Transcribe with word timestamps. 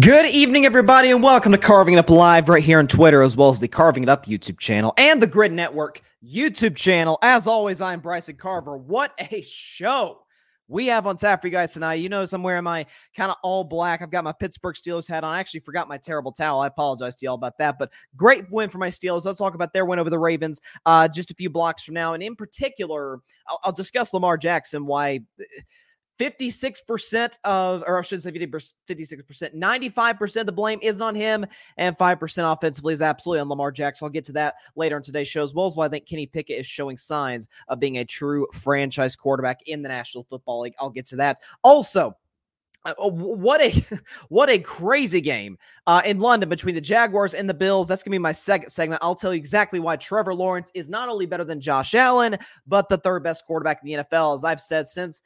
Good 0.00 0.26
evening, 0.26 0.64
everybody, 0.64 1.10
and 1.10 1.22
welcome 1.22 1.52
to 1.52 1.58
Carving 1.58 1.94
It 1.94 1.98
Up 1.98 2.08
Live 2.08 2.48
right 2.48 2.62
here 2.62 2.78
on 2.78 2.86
Twitter, 2.86 3.22
as 3.22 3.36
well 3.36 3.50
as 3.50 3.60
the 3.60 3.68
Carving 3.68 4.04
It 4.04 4.08
Up 4.08 4.24
YouTube 4.24 4.58
channel 4.58 4.94
and 4.96 5.20
the 5.20 5.26
Grid 5.26 5.52
Network 5.52 6.00
YouTube 6.24 6.74
channel. 6.74 7.18
As 7.22 7.46
always, 7.46 7.82
I'm 7.82 8.00
Bryson 8.00 8.36
Carver. 8.36 8.78
What 8.78 9.12
a 9.18 9.42
show 9.42 10.22
we 10.68 10.86
have 10.86 11.06
on 11.06 11.16
tap 11.16 11.42
for 11.42 11.48
you 11.48 11.50
guys 11.50 11.74
tonight. 11.74 11.94
You 11.94 12.08
notice 12.08 12.32
I'm 12.32 12.42
wearing 12.42 12.64
my 12.64 12.86
kind 13.14 13.30
of 13.30 13.36
all 13.42 13.62
black. 13.62 14.00
I've 14.00 14.10
got 14.10 14.24
my 14.24 14.32
Pittsburgh 14.32 14.76
Steelers 14.76 15.06
hat 15.06 15.22
on. 15.22 15.34
I 15.34 15.40
actually 15.40 15.60
forgot 15.60 15.88
my 15.88 15.98
terrible 15.98 16.32
towel. 16.32 16.60
I 16.60 16.68
apologize 16.68 17.14
to 17.16 17.26
y'all 17.26 17.34
about 17.34 17.58
that, 17.58 17.76
but 17.78 17.90
great 18.16 18.50
win 18.50 18.70
for 18.70 18.78
my 18.78 18.88
Steelers. 18.88 19.26
Let's 19.26 19.40
talk 19.40 19.54
about 19.54 19.74
their 19.74 19.84
win 19.84 19.98
over 19.98 20.08
the 20.08 20.18
Ravens 20.18 20.60
uh, 20.86 21.08
just 21.08 21.30
a 21.30 21.34
few 21.34 21.50
blocks 21.50 21.84
from 21.84 21.94
now. 21.94 22.14
And 22.14 22.22
in 22.22 22.36
particular, 22.36 23.18
I'll, 23.48 23.60
I'll 23.64 23.72
discuss 23.72 24.14
Lamar 24.14 24.38
Jackson, 24.38 24.86
why 24.86 25.20
56% 26.20 27.38
of, 27.44 27.82
or 27.86 27.98
I 27.98 28.02
shouldn't 28.02 28.24
say 28.24 28.32
56%, 28.32 29.54
95% 29.54 30.40
of 30.40 30.46
the 30.46 30.52
blame 30.52 30.78
isn't 30.82 31.02
on 31.02 31.14
him, 31.14 31.46
and 31.78 31.96
5% 31.96 32.52
offensively 32.52 32.92
is 32.92 33.00
absolutely 33.00 33.40
on 33.40 33.48
Lamar 33.48 33.72
Jackson. 33.72 34.04
I'll 34.04 34.10
get 34.10 34.26
to 34.26 34.32
that 34.32 34.56
later 34.76 34.98
in 34.98 35.02
today's 35.02 35.28
show, 35.28 35.42
as 35.42 35.54
well 35.54 35.66
as 35.66 35.76
why 35.76 35.86
I 35.86 35.88
think 35.88 36.06
Kenny 36.06 36.26
Pickett 36.26 36.60
is 36.60 36.66
showing 36.66 36.98
signs 36.98 37.48
of 37.68 37.80
being 37.80 37.98
a 37.98 38.04
true 38.04 38.46
franchise 38.52 39.16
quarterback 39.16 39.66
in 39.66 39.82
the 39.82 39.88
National 39.88 40.24
Football 40.24 40.60
League. 40.60 40.74
I'll 40.78 40.90
get 40.90 41.06
to 41.06 41.16
that. 41.16 41.38
Also, 41.64 42.14
uh, 42.84 42.94
what 42.98 43.60
a 43.60 43.84
what 44.28 44.50
a 44.50 44.58
crazy 44.58 45.20
game 45.20 45.58
uh, 45.86 46.02
in 46.04 46.18
London 46.18 46.48
between 46.48 46.74
the 46.74 46.80
Jaguars 46.80 47.34
and 47.34 47.48
the 47.48 47.54
Bills. 47.54 47.88
That's 47.88 48.02
gonna 48.02 48.14
be 48.14 48.18
my 48.18 48.32
second 48.32 48.70
segment. 48.70 49.02
I'll 49.02 49.14
tell 49.14 49.32
you 49.32 49.38
exactly 49.38 49.80
why 49.80 49.96
Trevor 49.96 50.34
Lawrence 50.34 50.70
is 50.74 50.88
not 50.88 51.08
only 51.08 51.26
better 51.26 51.44
than 51.44 51.60
Josh 51.60 51.94
Allen, 51.94 52.38
but 52.66 52.88
the 52.88 52.98
third 52.98 53.22
best 53.22 53.46
quarterback 53.46 53.80
in 53.82 53.88
the 53.88 54.04
NFL, 54.04 54.34
as 54.34 54.44
I've 54.44 54.60
said 54.60 54.86
since 54.86 55.22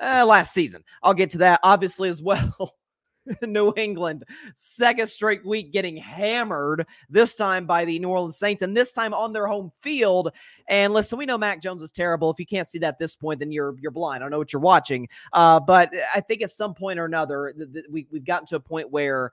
uh, 0.00 0.24
last 0.26 0.52
season. 0.54 0.84
I'll 1.02 1.14
get 1.14 1.30
to 1.30 1.38
that 1.38 1.60
obviously 1.62 2.08
as 2.08 2.22
well. 2.22 2.74
New 3.42 3.72
England, 3.76 4.24
second 4.54 5.06
straight 5.08 5.44
week 5.44 5.72
getting 5.72 5.96
hammered, 5.96 6.86
this 7.10 7.34
time 7.34 7.66
by 7.66 7.84
the 7.84 7.98
New 7.98 8.08
Orleans 8.08 8.38
Saints, 8.38 8.62
and 8.62 8.76
this 8.76 8.92
time 8.92 9.12
on 9.12 9.32
their 9.32 9.46
home 9.46 9.70
field. 9.80 10.32
And 10.68 10.94
listen, 10.94 11.18
we 11.18 11.26
know 11.26 11.38
Mac 11.38 11.60
Jones 11.60 11.82
is 11.82 11.90
terrible. 11.90 12.30
If 12.30 12.38
you 12.38 12.46
can't 12.46 12.66
see 12.66 12.78
that 12.78 12.94
at 12.94 12.98
this 12.98 13.14
point, 13.16 13.40
then 13.40 13.52
you're 13.52 13.74
you're 13.80 13.90
blind. 13.90 14.22
I 14.22 14.24
don't 14.24 14.30
know 14.30 14.38
what 14.38 14.52
you're 14.52 14.60
watching. 14.60 15.08
Uh, 15.32 15.60
but 15.60 15.92
I 16.14 16.20
think 16.20 16.42
at 16.42 16.50
some 16.50 16.74
point 16.74 16.98
or 16.98 17.04
another, 17.04 17.52
th- 17.56 17.72
th- 17.72 17.86
we, 17.90 18.06
we've 18.10 18.24
gotten 18.24 18.46
to 18.46 18.56
a 18.56 18.60
point 18.60 18.90
where 18.90 19.32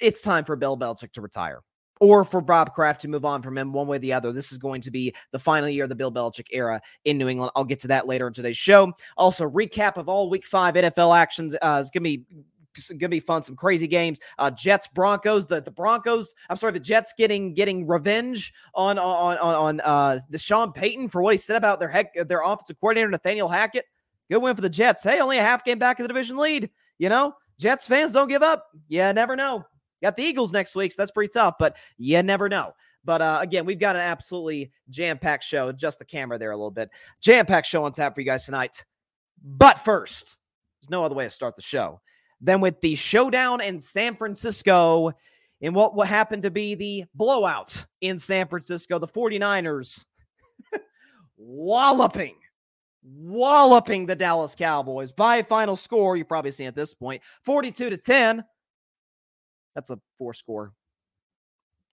it's 0.00 0.22
time 0.22 0.44
for 0.44 0.56
Bill 0.56 0.78
Belichick 0.78 1.12
to 1.12 1.20
retire 1.20 1.60
or 2.00 2.24
for 2.24 2.40
Bob 2.40 2.74
Kraft 2.74 3.02
to 3.02 3.08
move 3.08 3.24
on 3.24 3.42
from 3.42 3.56
him 3.56 3.72
one 3.72 3.86
way 3.86 3.96
or 3.96 4.00
the 4.00 4.12
other. 4.12 4.32
This 4.32 4.52
is 4.52 4.58
going 4.58 4.80
to 4.82 4.90
be 4.90 5.14
the 5.32 5.38
final 5.38 5.68
year 5.68 5.84
of 5.84 5.90
the 5.90 5.94
Bill 5.94 6.10
Belichick 6.10 6.48
era 6.50 6.80
in 7.04 7.18
New 7.18 7.28
England. 7.28 7.52
I'll 7.54 7.64
get 7.64 7.80
to 7.80 7.88
that 7.88 8.06
later 8.06 8.26
in 8.26 8.32
today's 8.32 8.56
show. 8.56 8.92
Also, 9.16 9.48
recap 9.48 9.96
of 9.96 10.08
all 10.08 10.30
week 10.30 10.46
five 10.46 10.74
NFL 10.74 11.16
actions. 11.16 11.54
Uh, 11.54 11.78
it's 11.80 11.90
going 11.90 12.02
to 12.04 12.18
be 12.18 12.24
gonna 12.98 13.08
be 13.08 13.20
fun. 13.20 13.42
Some 13.42 13.56
crazy 13.56 13.86
games. 13.86 14.18
Uh, 14.38 14.50
Jets, 14.50 14.86
Broncos. 14.88 15.46
The 15.46 15.60
the 15.60 15.70
Broncos. 15.70 16.34
I'm 16.48 16.56
sorry, 16.56 16.72
the 16.72 16.80
Jets 16.80 17.12
getting 17.16 17.54
getting 17.54 17.86
revenge 17.86 18.52
on 18.74 18.98
on 18.98 19.38
on 19.38 19.54
on 19.54 19.80
uh, 19.80 20.18
the 20.30 20.38
Sean 20.38 20.72
Payton 20.72 21.08
for 21.08 21.22
what 21.22 21.34
he 21.34 21.38
said 21.38 21.56
about 21.56 21.80
their 21.80 21.88
heck 21.88 22.14
their 22.28 22.42
offensive 22.42 22.78
coordinator 22.80 23.10
Nathaniel 23.10 23.48
Hackett. 23.48 23.86
Good 24.30 24.38
win 24.38 24.54
for 24.54 24.62
the 24.62 24.68
Jets. 24.68 25.02
Hey, 25.02 25.20
only 25.20 25.38
a 25.38 25.42
half 25.42 25.64
game 25.64 25.78
back 25.78 25.98
in 25.98 26.04
the 26.04 26.08
division 26.08 26.36
lead. 26.36 26.70
You 26.98 27.08
know, 27.08 27.34
Jets 27.58 27.86
fans 27.86 28.12
don't 28.12 28.28
give 28.28 28.42
up. 28.42 28.66
Yeah, 28.88 29.10
never 29.12 29.34
know. 29.34 29.64
Got 30.02 30.16
the 30.16 30.22
Eagles 30.22 30.52
next 30.52 30.74
week, 30.74 30.92
so 30.92 31.02
that's 31.02 31.10
pretty 31.10 31.30
tough, 31.32 31.56
but 31.58 31.76
you 31.98 32.22
never 32.22 32.48
know. 32.48 32.72
But 33.04 33.22
uh, 33.22 33.38
again, 33.40 33.64
we've 33.64 33.78
got 33.78 33.96
an 33.96 34.02
absolutely 34.02 34.72
jam 34.88 35.18
packed 35.18 35.44
show. 35.44 35.68
Adjust 35.68 35.98
the 35.98 36.04
camera 36.04 36.38
there 36.38 36.50
a 36.50 36.56
little 36.56 36.70
bit. 36.70 36.90
Jam 37.20 37.46
packed 37.46 37.66
show 37.66 37.84
on 37.84 37.92
tap 37.92 38.14
for 38.14 38.20
you 38.20 38.26
guys 38.26 38.44
tonight. 38.44 38.84
But 39.42 39.78
first, 39.78 40.36
there's 40.80 40.90
no 40.90 41.04
other 41.04 41.14
way 41.14 41.24
to 41.24 41.30
start 41.30 41.56
the 41.56 41.62
show 41.62 42.00
than 42.40 42.60
with 42.60 42.80
the 42.80 42.94
showdown 42.94 43.60
in 43.60 43.80
San 43.80 44.16
Francisco 44.16 45.12
in 45.60 45.74
what, 45.74 45.94
what 45.94 46.08
happened 46.08 46.42
to 46.42 46.50
be 46.50 46.74
the 46.74 47.04
blowout 47.14 47.86
in 48.00 48.18
San 48.18 48.48
Francisco. 48.48 48.98
The 48.98 49.08
49ers 49.08 50.04
walloping, 51.36 52.36
walloping 53.02 54.06
the 54.06 54.16
Dallas 54.16 54.54
Cowboys 54.54 55.12
by 55.12 55.36
a 55.36 55.44
final 55.44 55.76
score. 55.76 56.16
You're 56.16 56.26
probably 56.26 56.50
seeing 56.50 56.68
at 56.68 56.74
this 56.74 56.94
point 56.94 57.22
42 57.44 57.90
to 57.90 57.96
10. 57.96 58.44
That's 59.74 59.90
a 59.90 59.98
four 60.18 60.34
score 60.34 60.72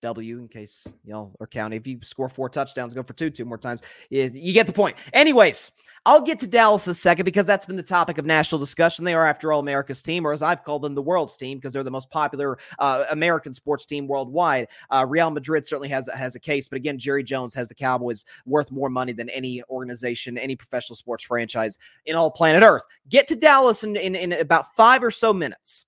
W 0.04 0.38
in 0.38 0.48
case 0.48 0.94
y'all 1.04 1.36
are 1.40 1.48
counting. 1.48 1.80
If 1.80 1.88
you 1.88 2.00
score 2.04 2.30
four 2.30 2.50
touchdowns, 2.50 2.94
go 2.94 3.02
for 3.02 3.14
two, 3.14 3.32
two 3.32 3.46
more 3.46 3.58
times. 3.58 3.82
You 4.12 4.54
get 4.54 4.68
the 4.68 4.74
point. 4.74 4.96
Anyways, 5.12 5.72
I'll 6.06 6.22
get 6.22 6.38
to 6.40 6.48
Dallas 6.48 6.88
a 6.88 6.94
second 6.94 7.26
because 7.26 7.48
that's 7.48 7.66
been 7.66 7.76
the 7.76 7.84
topic 7.84 8.20
of 8.20 8.26
national 8.26 8.60
discussion. 8.60 9.06
They 9.06 9.16
are, 9.16 9.26
after 9.26 9.52
all, 9.52 9.60
America's 9.60 10.04
team, 10.04 10.26
or 10.26 10.34
as 10.34 10.44
I've 10.44 10.64
called 10.64 10.84
them, 10.84 10.94
the 10.94 11.02
world's 11.02 11.36
team, 11.36 11.58
because 11.58 11.74
they're 11.74 11.84
the 11.84 11.90
most 11.90 12.12
popular 12.12 12.60
uh, 12.78 13.06
American 13.10 13.56
sports 13.56 13.86
team 13.88 14.08
worldwide. 14.08 14.68
Uh, 14.92 15.04
Real 15.08 15.32
Madrid 15.32 15.66
certainly 15.66 15.90
has 15.90 16.08
has 16.14 16.36
a 16.36 16.40
case, 16.40 16.70
but 16.70 16.76
again, 16.76 17.00
Jerry 17.00 17.24
Jones 17.24 17.56
has 17.56 17.68
the 17.68 17.76
Cowboys 17.76 18.24
worth 18.46 18.72
more 18.72 18.90
money 18.90 19.14
than 19.14 19.30
any 19.30 19.64
organization, 19.64 20.38
any 20.38 20.56
professional 20.56 20.96
sports 20.96 21.24
franchise 21.24 21.80
in 22.06 22.16
all 22.16 22.30
planet 22.30 22.62
Earth. 22.62 22.84
Get 23.10 23.28
to 23.30 23.36
Dallas 23.36 23.84
in, 23.84 23.96
in, 23.96 24.16
in 24.16 24.34
about 24.34 24.76
five 24.76 25.04
or 25.04 25.12
so 25.12 25.34
minutes 25.34 25.86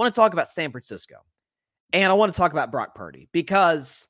want 0.00 0.14
to 0.14 0.18
talk 0.18 0.32
about 0.32 0.48
San 0.48 0.70
Francisco. 0.70 1.16
And 1.92 2.10
I 2.10 2.14
want 2.14 2.32
to 2.32 2.36
talk 2.36 2.52
about 2.52 2.72
Brock 2.72 2.94
Purdy 2.94 3.28
because 3.32 4.08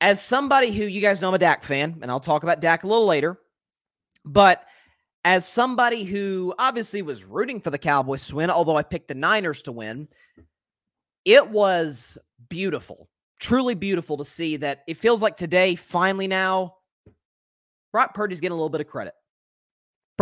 as 0.00 0.22
somebody 0.22 0.70
who 0.70 0.84
you 0.84 1.00
guys 1.00 1.20
know 1.20 1.28
I'm 1.28 1.34
a 1.34 1.38
Dak 1.38 1.64
fan, 1.64 1.98
and 2.00 2.10
I'll 2.10 2.20
talk 2.20 2.44
about 2.44 2.60
Dak 2.60 2.84
a 2.84 2.86
little 2.86 3.06
later, 3.06 3.40
but 4.24 4.64
as 5.24 5.48
somebody 5.48 6.04
who 6.04 6.54
obviously 6.58 7.02
was 7.02 7.24
rooting 7.24 7.60
for 7.60 7.70
the 7.70 7.78
Cowboys 7.78 8.26
to 8.28 8.36
win, 8.36 8.50
although 8.50 8.76
I 8.76 8.82
picked 8.82 9.08
the 9.08 9.14
Niners 9.14 9.62
to 9.62 9.72
win, 9.72 10.06
it 11.24 11.48
was 11.48 12.16
beautiful, 12.48 13.08
truly 13.40 13.74
beautiful 13.74 14.16
to 14.18 14.24
see 14.24 14.56
that 14.58 14.82
it 14.86 14.96
feels 14.96 15.22
like 15.22 15.36
today, 15.36 15.74
finally 15.74 16.28
now, 16.28 16.76
Brock 17.90 18.14
Purdy's 18.14 18.40
getting 18.40 18.52
a 18.52 18.56
little 18.56 18.68
bit 18.68 18.80
of 18.80 18.86
credit. 18.86 19.14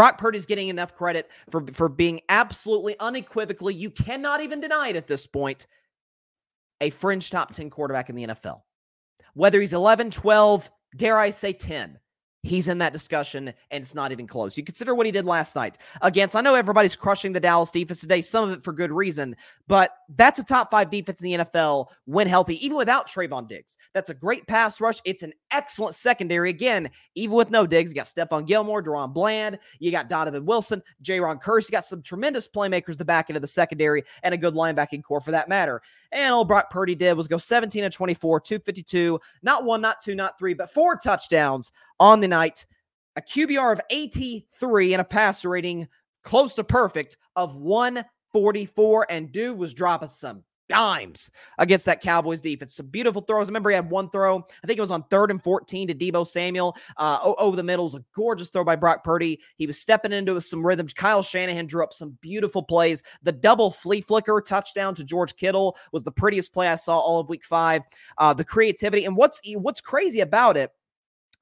Brock 0.00 0.16
Purdy's 0.16 0.47
getting 0.47 0.69
enough 0.69 0.97
credit 0.97 1.28
for, 1.50 1.62
for 1.75 1.87
being 1.91 2.22
absolutely 2.31 2.99
unequivocally, 3.00 3.75
you 3.75 3.91
cannot 3.91 4.41
even 4.41 4.59
deny 4.59 4.88
it 4.88 4.97
at 4.97 5.06
this 5.06 5.27
point, 5.27 5.66
a 6.81 6.88
fringe 6.88 7.28
top 7.28 7.53
10 7.53 7.69
quarterback 7.69 8.09
in 8.09 8.16
the 8.16 8.28
NFL. 8.28 8.62
Whether 9.34 9.61
he's 9.61 9.75
11, 9.75 10.11
12, 10.11 10.71
dare 10.97 11.19
I 11.19 11.28
say 11.28 11.53
10, 11.53 11.99
He's 12.43 12.69
in 12.69 12.78
that 12.78 12.95
discussion, 12.95 13.49
and 13.71 13.83
it's 13.83 13.95
not 13.95 14.12
even 14.12 14.27
close. 14.27 14.56
You 14.56 14.65
consider 14.65 14.95
what 14.95 15.05
he 15.05 15.12
did 15.12 15.27
last 15.27 15.55
night 15.55 15.77
against. 16.01 16.34
I 16.34 16.41
know 16.41 16.55
everybody's 16.55 16.97
crushing 16.97 17.33
the 17.33 17.41
Dallas 17.41 17.71
defense 17.71 18.01
today, 18.01 18.23
some 18.23 18.49
of 18.49 18.56
it 18.56 18.65
for 18.65 18.73
good 18.73 18.91
reason, 18.91 19.37
but 19.69 19.91
that's 20.17 20.39
a 20.39 20.45
top 20.45 20.71
five 20.71 20.89
defense 20.89 21.21
in 21.21 21.31
the 21.31 21.45
NFL 21.45 21.89
when 22.06 22.27
healthy, 22.27 22.65
even 22.65 22.79
without 22.79 23.06
Trevon 23.09 23.47
Diggs. 23.47 23.77
That's 23.93 24.09
a 24.09 24.15
great 24.15 24.47
pass 24.47 24.81
rush. 24.81 25.00
It's 25.05 25.23
an 25.23 25.34
excellent 25.50 25.95
secondary. 25.95 26.49
Again, 26.49 26.89
even 27.15 27.37
with 27.37 27.50
no 27.50 27.67
Diggs, 27.67 27.91
you 27.91 27.95
got 27.95 28.06
Stephon 28.06 28.47
Gilmore, 28.47 28.83
DaRon 28.83 29.12
Bland, 29.12 29.59
you 29.79 29.91
got 29.91 30.09
Donovan 30.09 30.47
Wilson, 30.47 30.83
Jayron 31.03 31.43
Kearse. 31.43 31.69
You 31.69 31.73
got 31.73 31.84
some 31.84 32.00
tremendous 32.00 32.49
playmakers 32.49 32.97
the 32.97 33.05
back 33.05 33.29
end 33.29 33.37
of 33.37 33.43
the 33.43 33.49
secondary 33.49 34.03
and 34.23 34.33
a 34.33 34.39
good 34.39 34.55
linebacking 34.55 35.03
core 35.03 35.21
for 35.21 35.33
that 35.33 35.50
matter. 35.50 35.83
And 36.12 36.34
all 36.34 36.44
Brock 36.44 36.71
Purdy 36.71 36.94
did 36.94 37.16
was 37.16 37.28
go 37.28 37.38
17 37.38 37.84
and 37.84 37.93
24, 37.93 38.41
252, 38.41 39.21
not 39.43 39.65
one, 39.65 39.81
not 39.81 40.00
two, 40.00 40.15
not 40.15 40.38
three, 40.38 40.54
but 40.54 40.71
four 40.71 40.97
touchdowns 40.97 41.71
on 41.98 42.21
the 42.21 42.28
night. 42.28 42.66
A 43.16 43.22
QBR 43.22 43.72
of 43.72 43.81
83 43.91 44.94
and 44.94 45.00
a 45.00 45.04
passer 45.04 45.49
rating 45.49 45.88
close 46.25 46.54
to 46.54 46.65
perfect 46.65 47.16
of 47.37 47.56
144. 47.56 49.06
And 49.10 49.31
dude 49.31 49.59
was 49.59 49.75
dropping 49.75 50.09
some 50.09 50.43
dimes 50.70 51.31
against 51.58 51.84
that 51.86 52.00
Cowboys 52.00 52.41
defense. 52.41 52.76
Some 52.76 52.86
beautiful 52.86 53.22
throws. 53.22 53.48
I 53.48 53.50
remember 53.50 53.70
he 53.70 53.75
had 53.75 53.91
one 53.91 54.08
throw. 54.08 54.38
I 54.38 54.67
think 54.67 54.78
it 54.78 54.81
was 54.81 54.93
on 54.93 55.02
third 55.11 55.31
and 55.31 55.43
14 55.43 55.88
to 55.88 55.94
Deebo 55.94 56.26
Samuel 56.26 56.76
uh, 56.96 57.19
over 57.22 57.56
the 57.56 57.62
middle. 57.62 57.84
It 57.84 57.93
was 57.93 57.94
a 57.96 58.05
gorgeous 58.14 58.49
throw 58.49 58.62
by 58.62 58.76
Brock 58.76 59.02
Purdy. 59.02 59.40
He 59.56 59.67
was 59.67 59.78
stepping 59.78 60.12
into 60.12 60.40
some 60.40 60.64
rhythm. 60.64 60.87
Kyle 60.87 61.22
Shanahan 61.22 61.67
drew 61.67 61.82
up 61.82 61.93
some 61.93 62.17
beautiful 62.20 62.62
plays. 62.62 63.02
The 63.25 63.32
double 63.32 63.70
flea 63.70 64.00
flicker 64.00 64.40
touchdown 64.40 64.94
to 64.94 65.05
George 65.05 65.37
Kittle 65.37 65.76
was 65.93 66.05
the 66.05 66.12
prettiest 66.12 66.52
play 66.55 66.69
I 66.69 66.76
saw 66.76 66.96
all 66.99 67.19
of 67.19 67.28
week 67.28 67.44
five. 67.44 67.82
Uh, 68.16 68.32
the 68.32 68.44
creativity. 68.44 69.05
And 69.05 69.16
what's, 69.16 69.40
what's 69.56 69.81
crazy 69.81 70.20
about 70.20 70.56
it 70.56 70.70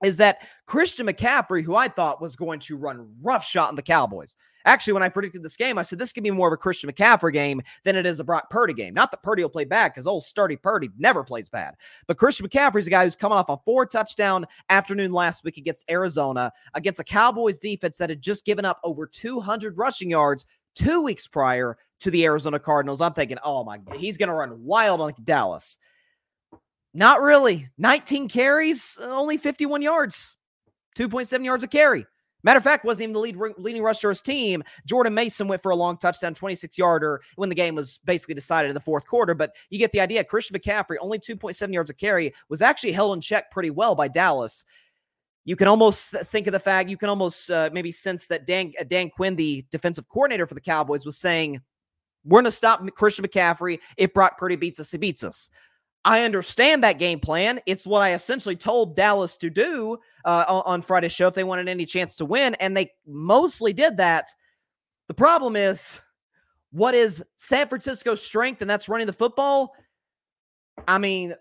is 0.02 0.16
that 0.18 0.38
Christian 0.66 1.06
McCaffrey, 1.06 1.62
who 1.62 1.74
I 1.74 1.88
thought 1.88 2.20
was 2.20 2.36
going 2.36 2.60
to 2.60 2.76
run 2.76 3.08
rough 3.22 3.44
shot 3.44 3.68
on 3.68 3.74
the 3.74 3.82
Cowboys. 3.82 4.36
Actually, 4.64 4.92
when 4.92 5.02
I 5.02 5.08
predicted 5.08 5.42
this 5.42 5.56
game, 5.56 5.78
I 5.78 5.82
said 5.82 5.98
this 5.98 6.12
could 6.12 6.24
be 6.24 6.30
more 6.30 6.48
of 6.48 6.52
a 6.52 6.58
Christian 6.58 6.90
McCaffrey 6.90 7.32
game 7.32 7.62
than 7.84 7.96
it 7.96 8.06
is 8.06 8.20
a 8.20 8.24
Brock 8.24 8.50
Purdy 8.50 8.74
game. 8.74 8.92
Not 8.92 9.10
that 9.10 9.22
Purdy 9.22 9.42
will 9.42 9.48
play 9.48 9.64
bad 9.64 9.92
because 9.92 10.06
old 10.06 10.24
sturdy 10.24 10.56
Purdy 10.56 10.90
never 10.98 11.24
plays 11.24 11.48
bad. 11.48 11.74
But 12.06 12.18
Christian 12.18 12.46
McCaffrey's 12.46 12.86
a 12.86 12.90
guy 12.90 13.04
who's 13.04 13.16
coming 13.16 13.38
off 13.38 13.48
a 13.48 13.56
four 13.64 13.86
touchdown 13.86 14.46
afternoon 14.68 15.12
last 15.12 15.42
week 15.44 15.56
against 15.56 15.90
Arizona, 15.90 16.52
against 16.74 17.00
a 17.00 17.04
Cowboys 17.04 17.58
defense 17.58 17.98
that 17.98 18.10
had 18.10 18.20
just 18.20 18.44
given 18.44 18.64
up 18.64 18.78
over 18.84 19.06
200 19.06 19.78
rushing 19.78 20.10
yards 20.10 20.44
two 20.74 21.02
weeks 21.02 21.26
prior 21.26 21.78
to 22.00 22.10
the 22.10 22.24
Arizona 22.24 22.58
Cardinals. 22.58 23.00
I'm 23.00 23.14
thinking, 23.14 23.38
oh 23.42 23.64
my, 23.64 23.78
god, 23.78 23.96
he's 23.96 24.16
going 24.16 24.28
to 24.28 24.34
run 24.34 24.62
wild 24.64 25.00
on 25.00 25.14
Dallas. 25.24 25.78
Not 26.98 27.22
really. 27.22 27.68
19 27.78 28.28
carries, 28.28 28.98
only 29.00 29.36
51 29.36 29.82
yards, 29.82 30.34
2.7 30.96 31.44
yards 31.44 31.62
a 31.62 31.68
carry. 31.68 32.04
Matter 32.42 32.56
of 32.56 32.64
fact, 32.64 32.84
wasn't 32.84 33.02
even 33.02 33.12
the 33.12 33.20
lead, 33.20 33.36
leading 33.56 33.84
rusher 33.84 34.10
of 34.10 34.16
his 34.16 34.20
team. 34.20 34.64
Jordan 34.84 35.14
Mason 35.14 35.46
went 35.46 35.62
for 35.62 35.70
a 35.70 35.76
long 35.76 35.96
touchdown, 35.98 36.34
26 36.34 36.76
yarder 36.76 37.20
when 37.36 37.50
the 37.50 37.54
game 37.54 37.76
was 37.76 38.00
basically 38.04 38.34
decided 38.34 38.68
in 38.68 38.74
the 38.74 38.80
fourth 38.80 39.06
quarter. 39.06 39.32
But 39.32 39.54
you 39.70 39.78
get 39.78 39.92
the 39.92 40.00
idea. 40.00 40.24
Christian 40.24 40.58
McCaffrey, 40.58 40.96
only 41.00 41.20
2.7 41.20 41.72
yards 41.72 41.88
of 41.88 41.96
carry, 41.98 42.34
was 42.48 42.62
actually 42.62 42.90
held 42.90 43.14
in 43.14 43.20
check 43.20 43.52
pretty 43.52 43.70
well 43.70 43.94
by 43.94 44.08
Dallas. 44.08 44.64
You 45.44 45.54
can 45.54 45.68
almost 45.68 46.10
think 46.10 46.48
of 46.48 46.52
the 46.52 46.58
fact, 46.58 46.90
you 46.90 46.96
can 46.96 47.10
almost 47.10 47.48
uh, 47.48 47.70
maybe 47.72 47.92
sense 47.92 48.26
that 48.26 48.44
Dan, 48.44 48.72
uh, 48.80 48.82
Dan 48.82 49.10
Quinn, 49.10 49.36
the 49.36 49.64
defensive 49.70 50.08
coordinator 50.08 50.48
for 50.48 50.54
the 50.54 50.60
Cowboys, 50.60 51.06
was 51.06 51.16
saying, 51.16 51.60
We're 52.24 52.40
going 52.40 52.46
to 52.46 52.50
stop 52.50 52.84
Christian 52.96 53.24
McCaffrey. 53.24 53.78
If 53.96 54.12
Brock 54.12 54.36
Purdy 54.36 54.56
beats 54.56 54.80
us, 54.80 54.90
he 54.90 54.98
beats 54.98 55.22
us. 55.22 55.48
I 56.04 56.22
understand 56.22 56.84
that 56.84 56.98
game 56.98 57.20
plan. 57.20 57.60
It's 57.66 57.86
what 57.86 58.02
I 58.02 58.12
essentially 58.12 58.56
told 58.56 58.96
Dallas 58.96 59.36
to 59.38 59.50
do 59.50 59.98
uh, 60.24 60.62
on 60.64 60.82
Friday's 60.82 61.12
show 61.12 61.28
if 61.28 61.34
they 61.34 61.44
wanted 61.44 61.68
any 61.68 61.84
chance 61.84 62.16
to 62.16 62.24
win, 62.24 62.54
and 62.56 62.76
they 62.76 62.92
mostly 63.06 63.72
did 63.72 63.96
that. 63.98 64.28
The 65.08 65.14
problem 65.14 65.56
is, 65.56 66.00
what 66.70 66.94
is 66.94 67.24
San 67.36 67.68
Francisco's 67.68 68.22
strength, 68.22 68.62
and 68.62 68.70
that's 68.70 68.88
running 68.88 69.06
the 69.06 69.12
football? 69.12 69.74
I 70.86 70.98
mean, 70.98 71.34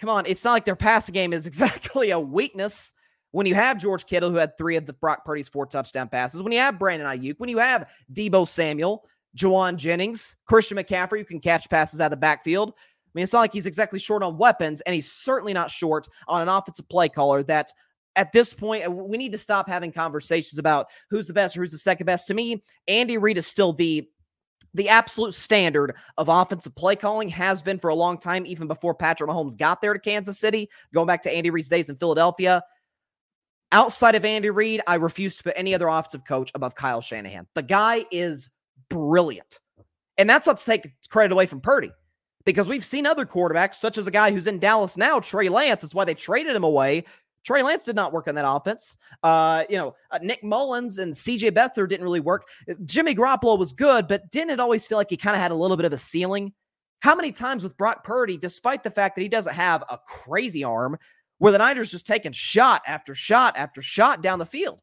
come 0.00 0.10
on, 0.10 0.26
it's 0.26 0.44
not 0.44 0.52
like 0.52 0.64
their 0.64 0.76
passing 0.76 1.12
game 1.12 1.32
is 1.32 1.46
exactly 1.46 2.10
a 2.10 2.18
weakness. 2.18 2.92
When 3.32 3.46
you 3.46 3.54
have 3.54 3.78
George 3.78 4.06
Kittle, 4.06 4.30
who 4.30 4.36
had 4.36 4.58
three 4.58 4.74
of 4.74 4.86
the 4.86 4.92
Brock 4.92 5.24
Purdy's 5.24 5.48
four 5.48 5.64
touchdown 5.64 6.08
passes, 6.08 6.42
when 6.42 6.52
you 6.52 6.58
have 6.58 6.80
Brandon 6.80 7.06
Aiyuk, 7.06 7.36
when 7.38 7.48
you 7.48 7.58
have 7.58 7.88
Deebo 8.12 8.46
Samuel, 8.46 9.04
Jauan 9.36 9.76
Jennings, 9.76 10.36
Christian 10.46 10.76
McCaffrey, 10.76 11.18
who 11.18 11.24
can 11.24 11.40
catch 11.40 11.70
passes 11.70 12.00
out 12.00 12.06
of 12.06 12.10
the 12.10 12.16
backfield, 12.16 12.74
I 13.10 13.12
mean, 13.14 13.24
it's 13.24 13.32
not 13.32 13.40
like 13.40 13.52
he's 13.52 13.66
exactly 13.66 13.98
short 13.98 14.22
on 14.22 14.38
weapons, 14.38 14.80
and 14.82 14.94
he's 14.94 15.10
certainly 15.10 15.52
not 15.52 15.70
short 15.70 16.06
on 16.28 16.42
an 16.42 16.48
offensive 16.48 16.88
play 16.88 17.08
caller 17.08 17.42
that 17.44 17.72
at 18.16 18.32
this 18.32 18.52
point, 18.54 18.90
we 18.92 19.16
need 19.16 19.32
to 19.32 19.38
stop 19.38 19.68
having 19.68 19.92
conversations 19.92 20.58
about 20.58 20.88
who's 21.10 21.26
the 21.26 21.32
best 21.32 21.56
or 21.56 21.60
who's 21.60 21.70
the 21.70 21.78
second 21.78 22.06
best. 22.06 22.26
To 22.28 22.34
me, 22.34 22.62
Andy 22.88 23.18
Reid 23.18 23.38
is 23.38 23.46
still 23.46 23.72
the 23.72 24.08
the 24.74 24.88
absolute 24.88 25.34
standard 25.34 25.96
of 26.16 26.28
offensive 26.28 26.74
play 26.76 26.94
calling 26.94 27.28
has 27.28 27.60
been 27.60 27.78
for 27.78 27.88
a 27.88 27.94
long 27.94 28.16
time, 28.18 28.46
even 28.46 28.68
before 28.68 28.94
Patrick 28.94 29.28
Mahomes 29.28 29.56
got 29.56 29.80
there 29.80 29.92
to 29.92 29.98
Kansas 29.98 30.38
City, 30.38 30.68
going 30.94 31.08
back 31.08 31.22
to 31.22 31.30
Andy 31.30 31.50
Reid's 31.50 31.66
days 31.66 31.90
in 31.90 31.96
Philadelphia. 31.96 32.62
Outside 33.72 34.14
of 34.14 34.24
Andy 34.24 34.50
Reid, 34.50 34.80
I 34.86 34.96
refuse 34.96 35.36
to 35.36 35.42
put 35.42 35.54
any 35.56 35.74
other 35.74 35.88
offensive 35.88 36.24
coach 36.24 36.52
above 36.54 36.76
Kyle 36.76 37.00
Shanahan. 37.00 37.48
The 37.54 37.62
guy 37.62 38.04
is 38.12 38.48
brilliant. 38.88 39.58
And 40.18 40.28
that's 40.28 40.46
not 40.46 40.58
to 40.58 40.64
take 40.64 40.88
credit 41.08 41.32
away 41.32 41.46
from 41.46 41.60
Purdy 41.60 41.90
because 42.44 42.68
we've 42.68 42.84
seen 42.84 43.06
other 43.06 43.26
quarterbacks, 43.26 43.76
such 43.76 43.98
as 43.98 44.04
the 44.04 44.10
guy 44.10 44.30
who's 44.30 44.46
in 44.46 44.58
Dallas 44.58 44.96
now, 44.96 45.20
Trey 45.20 45.48
Lance. 45.48 45.82
That's 45.82 45.94
why 45.94 46.04
they 46.04 46.14
traded 46.14 46.56
him 46.56 46.64
away. 46.64 47.04
Trey 47.44 47.62
Lance 47.62 47.84
did 47.84 47.96
not 47.96 48.12
work 48.12 48.28
in 48.28 48.34
that 48.34 48.48
offense. 48.48 48.98
Uh, 49.22 49.64
you 49.68 49.78
know, 49.78 49.94
uh, 50.10 50.18
Nick 50.22 50.42
Mullens 50.42 50.98
and 50.98 51.14
CJ 51.14 51.52
Beathard 51.52 51.88
didn't 51.88 52.04
really 52.04 52.20
work. 52.20 52.48
Uh, 52.68 52.74
Jimmy 52.84 53.14
Garoppolo 53.14 53.58
was 53.58 53.72
good, 53.72 54.08
but 54.08 54.30
didn't 54.30 54.50
it 54.50 54.60
always 54.60 54.86
feel 54.86 54.98
like 54.98 55.10
he 55.10 55.16
kind 55.16 55.34
of 55.34 55.40
had 55.40 55.50
a 55.50 55.54
little 55.54 55.76
bit 55.76 55.86
of 55.86 55.92
a 55.92 55.98
ceiling? 55.98 56.52
How 57.00 57.14
many 57.14 57.32
times 57.32 57.62
with 57.62 57.78
Brock 57.78 58.04
Purdy, 58.04 58.36
despite 58.36 58.82
the 58.82 58.90
fact 58.90 59.16
that 59.16 59.22
he 59.22 59.28
doesn't 59.28 59.54
have 59.54 59.82
a 59.88 59.98
crazy 60.06 60.64
arm, 60.64 60.98
where 61.38 61.52
the 61.52 61.58
Niners 61.58 61.90
just 61.90 62.06
taking 62.06 62.32
shot 62.32 62.82
after 62.86 63.14
shot 63.14 63.56
after 63.56 63.80
shot 63.80 64.22
down 64.22 64.38
the 64.38 64.44
field? 64.44 64.80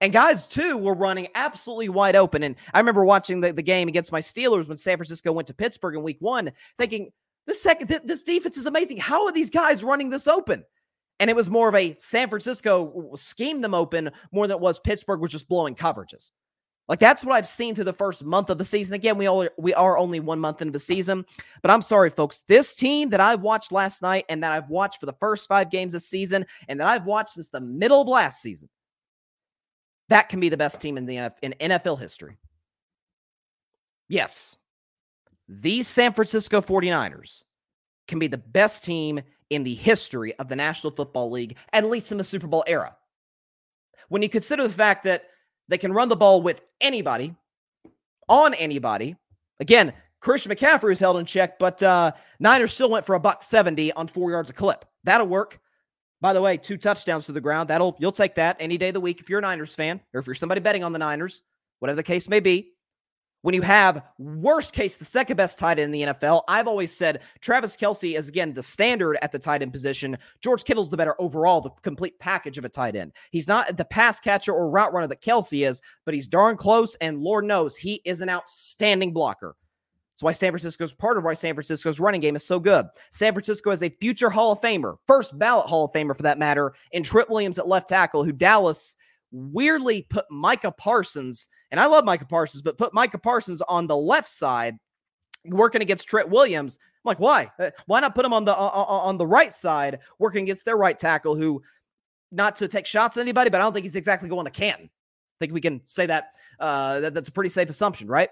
And 0.00 0.12
guys, 0.12 0.46
too, 0.46 0.76
were 0.76 0.94
running 0.94 1.28
absolutely 1.34 1.88
wide 1.88 2.16
open. 2.16 2.42
And 2.42 2.56
I 2.72 2.78
remember 2.78 3.04
watching 3.04 3.40
the, 3.40 3.52
the 3.52 3.62
game 3.62 3.88
against 3.88 4.12
my 4.12 4.20
Steelers 4.20 4.68
when 4.68 4.76
San 4.76 4.96
Francisco 4.96 5.32
went 5.32 5.48
to 5.48 5.54
Pittsburgh 5.54 5.94
in 5.94 6.02
week 6.02 6.18
one, 6.20 6.52
thinking, 6.78 7.10
this 7.46 7.62
second, 7.62 7.88
th- 7.88 8.02
this 8.04 8.22
defense 8.22 8.56
is 8.56 8.66
amazing. 8.66 8.96
How 8.96 9.26
are 9.26 9.32
these 9.32 9.50
guys 9.50 9.84
running 9.84 10.10
this 10.10 10.26
open? 10.26 10.64
And 11.20 11.30
it 11.30 11.36
was 11.36 11.48
more 11.48 11.68
of 11.68 11.74
a 11.74 11.96
San 11.98 12.28
Francisco 12.28 13.12
schemed 13.14 13.62
them 13.62 13.74
open 13.74 14.10
more 14.32 14.46
than 14.46 14.56
it 14.56 14.60
was 14.60 14.80
Pittsburgh 14.80 15.20
was 15.20 15.30
just 15.30 15.48
blowing 15.48 15.74
coverages. 15.74 16.32
Like 16.88 16.98
that's 16.98 17.24
what 17.24 17.34
I've 17.34 17.48
seen 17.48 17.74
through 17.74 17.84
the 17.84 17.94
first 17.94 18.24
month 18.24 18.50
of 18.50 18.58
the 18.58 18.64
season. 18.64 18.94
Again, 18.94 19.16
we 19.16 19.26
all 19.26 19.48
we 19.56 19.72
are 19.72 19.96
only 19.96 20.20
one 20.20 20.38
month 20.38 20.60
into 20.60 20.72
the 20.72 20.80
season, 20.80 21.24
but 21.62 21.70
I'm 21.70 21.80
sorry, 21.80 22.10
folks. 22.10 22.42
This 22.46 22.74
team 22.74 23.08
that 23.10 23.20
I 23.20 23.36
watched 23.36 23.72
last 23.72 24.02
night 24.02 24.26
and 24.28 24.42
that 24.42 24.52
I've 24.52 24.68
watched 24.68 25.00
for 25.00 25.06
the 25.06 25.14
first 25.14 25.48
five 25.48 25.70
games 25.70 25.94
this 25.94 26.08
season, 26.08 26.44
and 26.68 26.78
that 26.80 26.88
I've 26.88 27.06
watched 27.06 27.34
since 27.34 27.48
the 27.48 27.60
middle 27.60 28.02
of 28.02 28.08
last 28.08 28.42
season, 28.42 28.68
that 30.08 30.28
can 30.28 30.40
be 30.40 30.48
the 30.48 30.56
best 30.56 30.80
team 30.80 30.98
in 30.98 31.06
the 31.06 31.32
in 31.42 31.54
NFL 31.60 31.98
history. 31.98 32.36
Yes, 34.08 34.58
these 35.48 35.88
San 35.88 36.12
Francisco 36.12 36.60
49ers 36.60 37.42
can 38.06 38.18
be 38.18 38.26
the 38.26 38.38
best 38.38 38.84
team 38.84 39.20
in 39.50 39.64
the 39.64 39.74
history 39.74 40.34
of 40.36 40.48
the 40.48 40.56
National 40.56 40.92
Football 40.92 41.30
League, 41.30 41.56
at 41.72 41.84
least 41.84 42.12
in 42.12 42.18
the 42.18 42.24
Super 42.24 42.46
Bowl 42.46 42.64
era. 42.66 42.96
When 44.08 44.22
you 44.22 44.28
consider 44.28 44.62
the 44.62 44.68
fact 44.68 45.04
that 45.04 45.24
they 45.68 45.78
can 45.78 45.92
run 45.92 46.08
the 46.08 46.16
ball 46.16 46.42
with 46.42 46.60
anybody, 46.80 47.34
on 48.28 48.54
anybody, 48.54 49.16
again, 49.60 49.92
Christian 50.20 50.52
McCaffrey 50.52 50.92
is 50.92 50.98
held 50.98 51.18
in 51.18 51.26
check, 51.26 51.58
but 51.58 51.82
uh, 51.82 52.12
Niners 52.40 52.72
still 52.72 52.90
went 52.90 53.04
for 53.04 53.14
a 53.14 53.20
buck 53.20 53.42
70 53.42 53.92
on 53.92 54.06
four 54.06 54.30
yards 54.30 54.50
of 54.50 54.56
clip. 54.56 54.84
That'll 55.04 55.26
work. 55.26 55.60
By 56.24 56.32
the 56.32 56.40
way, 56.40 56.56
two 56.56 56.78
touchdowns 56.78 57.26
to 57.26 57.32
the 57.32 57.40
ground. 57.42 57.68
That'll 57.68 57.94
you'll 57.98 58.10
take 58.10 58.34
that 58.36 58.56
any 58.58 58.78
day 58.78 58.88
of 58.88 58.94
the 58.94 59.00
week 59.00 59.20
if 59.20 59.28
you're 59.28 59.40
a 59.40 59.42
Niners 59.42 59.74
fan 59.74 60.00
or 60.14 60.20
if 60.20 60.26
you're 60.26 60.32
somebody 60.32 60.58
betting 60.58 60.82
on 60.82 60.94
the 60.94 60.98
Niners, 60.98 61.42
whatever 61.80 61.96
the 61.96 62.02
case 62.02 62.30
may 62.30 62.40
be. 62.40 62.72
When 63.42 63.54
you 63.54 63.60
have 63.60 64.02
worst 64.18 64.72
case 64.72 64.96
the 64.96 65.04
second 65.04 65.36
best 65.36 65.58
tight 65.58 65.78
end 65.78 65.94
in 65.94 66.06
the 66.06 66.14
NFL, 66.14 66.44
I've 66.48 66.66
always 66.66 66.96
said 66.96 67.20
Travis 67.42 67.76
Kelce 67.76 68.16
is 68.16 68.30
again 68.30 68.54
the 68.54 68.62
standard 68.62 69.18
at 69.20 69.32
the 69.32 69.38
tight 69.38 69.60
end 69.60 69.72
position. 69.72 70.16
George 70.40 70.64
Kittle's 70.64 70.88
the 70.88 70.96
better 70.96 71.14
overall, 71.20 71.60
the 71.60 71.68
complete 71.82 72.18
package 72.18 72.56
of 72.56 72.64
a 72.64 72.70
tight 72.70 72.96
end. 72.96 73.12
He's 73.30 73.46
not 73.46 73.76
the 73.76 73.84
pass 73.84 74.18
catcher 74.18 74.54
or 74.54 74.70
route 74.70 74.94
runner 74.94 75.08
that 75.08 75.20
Kelce 75.20 75.68
is, 75.68 75.82
but 76.06 76.14
he's 76.14 76.26
darn 76.26 76.56
close, 76.56 76.96
and 77.02 77.20
Lord 77.20 77.44
knows 77.44 77.76
he 77.76 78.00
is 78.06 78.22
an 78.22 78.30
outstanding 78.30 79.12
blocker. 79.12 79.56
That's 80.14 80.22
why 80.22 80.32
San 80.32 80.52
Francisco's 80.52 80.94
part 80.94 81.18
of 81.18 81.24
why 81.24 81.34
San 81.34 81.54
Francisco's 81.54 81.98
running 81.98 82.20
game 82.20 82.36
is 82.36 82.46
so 82.46 82.60
good. 82.60 82.86
San 83.10 83.32
Francisco 83.32 83.72
is 83.72 83.82
a 83.82 83.88
future 84.00 84.30
Hall 84.30 84.52
of 84.52 84.60
Famer, 84.60 84.96
first 85.08 85.36
ballot 85.36 85.66
Hall 85.66 85.86
of 85.86 85.92
Famer 85.92 86.16
for 86.16 86.22
that 86.22 86.38
matter, 86.38 86.72
in 86.92 87.02
Trent 87.02 87.28
Williams 87.28 87.58
at 87.58 87.66
left 87.66 87.88
tackle, 87.88 88.22
who 88.22 88.30
Dallas 88.30 88.96
weirdly 89.32 90.06
put 90.08 90.24
Micah 90.30 90.70
Parsons, 90.70 91.48
and 91.72 91.80
I 91.80 91.86
love 91.86 92.04
Micah 92.04 92.26
Parsons, 92.26 92.62
but 92.62 92.78
put 92.78 92.94
Micah 92.94 93.18
Parsons 93.18 93.60
on 93.62 93.88
the 93.88 93.96
left 93.96 94.28
side 94.28 94.76
working 95.46 95.82
against 95.82 96.08
Trent 96.08 96.28
Williams. 96.28 96.78
I'm 97.04 97.08
like, 97.08 97.18
why? 97.18 97.50
Uh, 97.58 97.70
why 97.86 97.98
not 97.98 98.14
put 98.14 98.24
him 98.24 98.32
on 98.32 98.44
the 98.44 98.54
on 98.54 99.18
the 99.18 99.26
right 99.26 99.52
side 99.52 99.98
working 100.20 100.44
against 100.44 100.64
their 100.64 100.76
right 100.76 100.96
tackle 100.96 101.34
who 101.34 101.60
not 102.30 102.54
to 102.56 102.68
take 102.68 102.86
shots 102.86 103.16
at 103.16 103.22
anybody, 103.22 103.50
but 103.50 103.60
I 103.60 103.64
don't 103.64 103.72
think 103.72 103.84
he's 103.84 103.96
exactly 103.96 104.28
going 104.28 104.44
to 104.44 104.50
Canton. 104.52 104.86
I 104.86 105.36
think 105.40 105.52
we 105.52 105.60
can 105.60 105.80
say 105.84 106.06
that, 106.06 106.28
uh, 106.60 107.00
that 107.00 107.14
that's 107.14 107.28
a 107.28 107.32
pretty 107.32 107.50
safe 107.50 107.68
assumption, 107.68 108.06
right? 108.06 108.30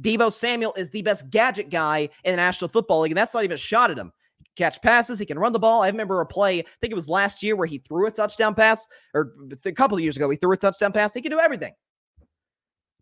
Deebo 0.00 0.32
Samuel 0.32 0.74
is 0.76 0.90
the 0.90 1.02
best 1.02 1.30
gadget 1.30 1.70
guy 1.70 2.08
in 2.24 2.32
the 2.32 2.36
National 2.36 2.68
Football 2.68 3.00
League, 3.00 3.12
and 3.12 3.18
that's 3.18 3.34
not 3.34 3.44
even 3.44 3.54
a 3.54 3.58
shot 3.58 3.90
at 3.90 3.98
him. 3.98 4.12
Catch 4.56 4.82
passes, 4.82 5.18
he 5.18 5.26
can 5.26 5.38
run 5.38 5.52
the 5.52 5.58
ball. 5.58 5.82
I 5.82 5.88
remember 5.88 6.20
a 6.20 6.26
play, 6.26 6.60
I 6.60 6.64
think 6.80 6.92
it 6.92 6.94
was 6.94 7.08
last 7.08 7.42
year, 7.42 7.56
where 7.56 7.66
he 7.66 7.78
threw 7.78 8.06
a 8.06 8.10
touchdown 8.10 8.54
pass, 8.54 8.86
or 9.12 9.32
a 9.64 9.72
couple 9.72 9.96
of 9.96 10.02
years 10.02 10.16
ago, 10.16 10.30
he 10.30 10.36
threw 10.36 10.52
a 10.52 10.56
touchdown 10.56 10.92
pass. 10.92 11.14
He 11.14 11.22
can 11.22 11.30
do 11.30 11.40
everything. 11.40 11.72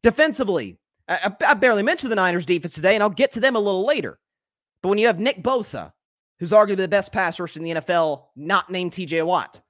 Defensively, 0.02 0.78
I, 1.08 1.32
I 1.46 1.54
barely 1.54 1.82
mentioned 1.82 2.11
the 2.11 2.16
Niners 2.16 2.46
defense 2.46 2.75
today, 2.75 2.94
and 2.94 3.02
I'll 3.02 3.11
get 3.11 3.32
to 3.32 3.40
them 3.40 3.56
a 3.56 3.61
little 3.61 3.87
later. 3.87 4.18
But 4.82 4.88
when 4.88 4.99
you 4.99 5.06
have 5.06 5.20
Nick 5.20 5.42
Bosa, 5.42 5.92
who's 6.38 6.52
arguably 6.52 6.78
the 6.78 6.88
best 6.88 7.12
pass 7.12 7.38
rusher 7.38 7.61
in 7.61 7.64
the 7.64 7.75
NFL, 7.80 8.25
not 8.34 8.70
named 8.70 8.92
TJ 8.92 9.25
Watt, 9.25 9.61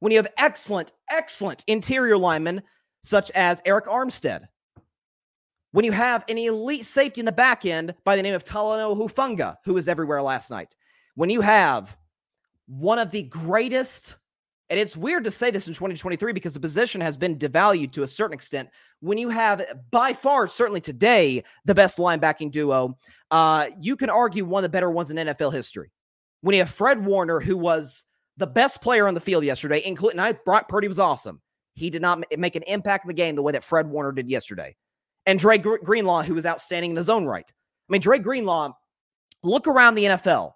when 0.00 0.12
you 0.12 0.18
have 0.18 0.32
excellent, 0.38 0.92
excellent 1.10 1.64
interior 1.66 2.16
linemen 2.16 2.62
such 3.02 3.30
as 3.32 3.60
Arik 3.62 3.86
Armstead, 3.86 4.46
when 5.74 5.84
you 5.84 5.90
have 5.90 6.24
an 6.28 6.38
elite 6.38 6.84
safety 6.84 7.20
in 7.20 7.24
the 7.24 7.32
back 7.32 7.66
end 7.66 7.96
by 8.04 8.14
the 8.14 8.22
name 8.22 8.32
of 8.32 8.44
Talanoa 8.44 8.96
Hufanga, 8.96 9.56
who 9.64 9.74
was 9.74 9.88
everywhere 9.88 10.22
last 10.22 10.48
night, 10.48 10.76
when 11.16 11.30
you 11.30 11.40
have 11.40 11.96
one 12.66 13.00
of 13.00 13.10
the 13.10 13.24
greatest, 13.24 14.14
and 14.70 14.78
it's 14.78 14.96
weird 14.96 15.24
to 15.24 15.32
say 15.32 15.50
this 15.50 15.66
in 15.66 15.74
2023 15.74 16.32
because 16.32 16.54
the 16.54 16.60
position 16.60 17.00
has 17.00 17.16
been 17.16 17.36
devalued 17.36 17.90
to 17.90 18.04
a 18.04 18.06
certain 18.06 18.34
extent. 18.34 18.68
When 19.00 19.18
you 19.18 19.30
have, 19.30 19.64
by 19.90 20.12
far, 20.12 20.46
certainly 20.46 20.80
today, 20.80 21.42
the 21.64 21.74
best 21.74 21.98
linebacking 21.98 22.52
duo, 22.52 22.96
uh, 23.32 23.66
you 23.80 23.96
can 23.96 24.10
argue 24.10 24.44
one 24.44 24.60
of 24.60 24.70
the 24.70 24.76
better 24.76 24.92
ones 24.92 25.10
in 25.10 25.16
NFL 25.16 25.52
history. 25.52 25.90
When 26.42 26.54
you 26.54 26.60
have 26.60 26.70
Fred 26.70 27.04
Warner, 27.04 27.40
who 27.40 27.56
was 27.56 28.04
the 28.36 28.46
best 28.46 28.80
player 28.80 29.08
on 29.08 29.14
the 29.14 29.20
field 29.20 29.42
yesterday, 29.42 29.82
including 29.84 30.20
I, 30.20 30.34
Brock 30.34 30.68
Purdy 30.68 30.86
was 30.86 31.00
awesome. 31.00 31.40
He 31.74 31.90
did 31.90 32.00
not 32.00 32.22
make 32.38 32.54
an 32.54 32.62
impact 32.62 33.06
in 33.06 33.08
the 33.08 33.14
game 33.14 33.34
the 33.34 33.42
way 33.42 33.50
that 33.50 33.64
Fred 33.64 33.88
Warner 33.88 34.12
did 34.12 34.30
yesterday 34.30 34.76
and 35.26 35.38
Dre 35.38 35.58
Greenlaw, 35.58 36.22
who 36.22 36.34
was 36.34 36.46
outstanding 36.46 36.90
in 36.90 36.96
his 36.96 37.08
own 37.08 37.24
right. 37.24 37.50
I 37.50 37.92
mean, 37.92 38.00
Dre 38.00 38.18
Greenlaw, 38.18 38.72
look 39.42 39.66
around 39.66 39.94
the 39.94 40.04
NFL. 40.04 40.52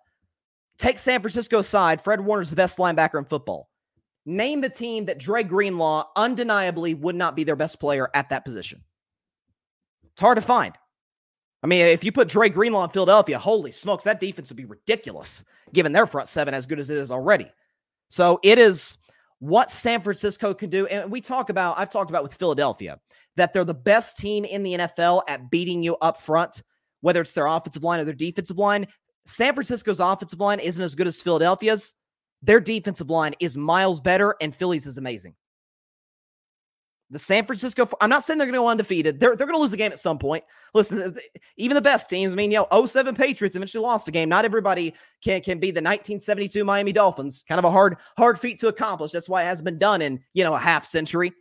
Take 0.79 0.99
San 0.99 1.21
Francisco's 1.21 1.67
side. 1.67 2.01
Fred 2.01 2.21
Warner's 2.21 2.51
the 2.51 2.57
best 2.57 2.79
linebacker 2.79 3.19
in 3.19 3.25
football. 3.25 3.69
Name 4.25 4.61
the 4.61 4.69
team 4.69 5.07
that 5.07 5.19
Dre 5.19 5.43
Greenlaw 5.43 6.05
undeniably 6.15 6.95
would 6.95 7.17
not 7.17 7.35
be 7.35 7.45
their 7.45 7.57
best 7.57 7.81
player 7.81 8.11
at 8.15 8.29
that 8.29 8.45
position. 8.45 8.83
It's 10.13 10.21
hard 10.21 10.37
to 10.37 10.43
find. 10.43 10.77
I 11.63 11.67
mean, 11.67 11.87
if 11.87 12.05
you 12.05 12.13
put 12.13 12.29
Dre 12.29 12.49
Greenlaw 12.49 12.85
in 12.85 12.91
Philadelphia, 12.91 13.39
holy 13.39 13.73
smokes, 13.73 14.05
that 14.05 14.21
defense 14.21 14.51
would 14.51 14.57
be 14.57 14.65
ridiculous 14.65 15.45
given 15.73 15.93
their 15.93 16.07
front 16.07 16.29
seven 16.29 16.55
as 16.55 16.67
good 16.67 16.79
as 16.79 16.91
it 16.91 16.99
is 16.99 17.11
already. 17.11 17.51
So 18.09 18.39
it 18.43 18.59
is 18.59 18.99
what 19.41 19.71
San 19.71 20.01
Francisco 20.01 20.55
can 20.55 20.71
do. 20.71 20.87
And 20.87 21.11
we 21.11 21.21
talk 21.21 21.51
about, 21.51 21.79
I've 21.79 21.91
talked 21.91 22.11
about 22.11 22.23
with 22.23 22.35
Philadelphia, 22.35 22.99
that 23.39 23.53
they're 23.53 23.65
the 23.65 23.75
best 23.75 24.19
team 24.19 24.45
in 24.45 24.63
the 24.63 24.75
NFL 24.75 25.23
at 25.29 25.51
beating 25.51 25.83
you 25.83 25.97
up 25.97 26.21
front, 26.21 26.63
whether 27.01 27.21
it's 27.21 27.33
their 27.33 27.47
offensive 27.47 27.83
line 27.83 28.01
or 28.01 28.05
their 28.05 28.15
defensive 28.15 28.59
line. 28.59 28.87
San 29.25 29.55
Francisco's 29.55 30.01
offensive 30.01 30.41
line 30.41 30.61
isn't 30.61 30.83
as 30.83 30.95
good 30.95 31.07
as 31.07 31.21
Philadelphia's. 31.21 31.95
Their 32.43 32.61
defensive 32.61 33.11
line 33.11 33.35
is 33.41 33.57
miles 33.57 34.01
better, 34.01 34.37
and 34.41 34.55
Philly's 34.55 34.87
is 34.87 34.99
amazing. 34.99 35.35
The 37.11 37.19
San 37.19 37.47
Francisco, 37.47 37.89
I'm 38.03 38.11
not 38.11 38.23
saying 38.23 38.39
they're 38.39 38.47
going 38.47 38.55
to 38.55 38.61
go 38.61 38.69
undefeated. 38.69 39.19
They're, 39.19 39.35
they're 39.35 39.47
going 39.47 39.57
to 39.57 39.63
lose 39.63 39.73
a 39.73 39.79
game 39.79 39.93
at 39.93 39.99
some 39.99 40.19
point. 40.19 40.45
Listen, 40.75 41.17
even 41.57 41.75
the 41.75 41.81
best 41.81 42.11
teams, 42.11 42.35
I 42.35 42.37
mean, 42.37 42.51
you 42.51 42.63
know, 42.71 42.87
07 42.87 43.15
Patriots 43.15 43.57
eventually 43.57 43.83
lost 43.83 44.09
a 44.09 44.11
game. 44.11 44.29
Not 44.29 44.45
everybody 44.45 44.93
can, 45.25 45.41
can 45.41 45.59
be 45.59 45.69
the 45.69 45.81
1972 45.81 46.65
Miami 46.65 46.93
Dolphins. 46.93 47.45
Kind 47.49 47.59
of 47.59 47.65
a 47.65 47.71
hard, 47.71 47.97
hard 48.19 48.39
feat 48.39 48.59
to 48.61 48.69
accomplish. 48.69 49.13
That's 49.13 49.29
why 49.29 49.43
it 49.43 49.47
hasn't 49.47 49.65
been 49.65 49.79
done 49.79 50.03
in, 50.03 50.21
you 50.35 50.45
know, 50.45 50.55
a 50.55 50.59
half 50.59 50.85
century. 50.85 51.33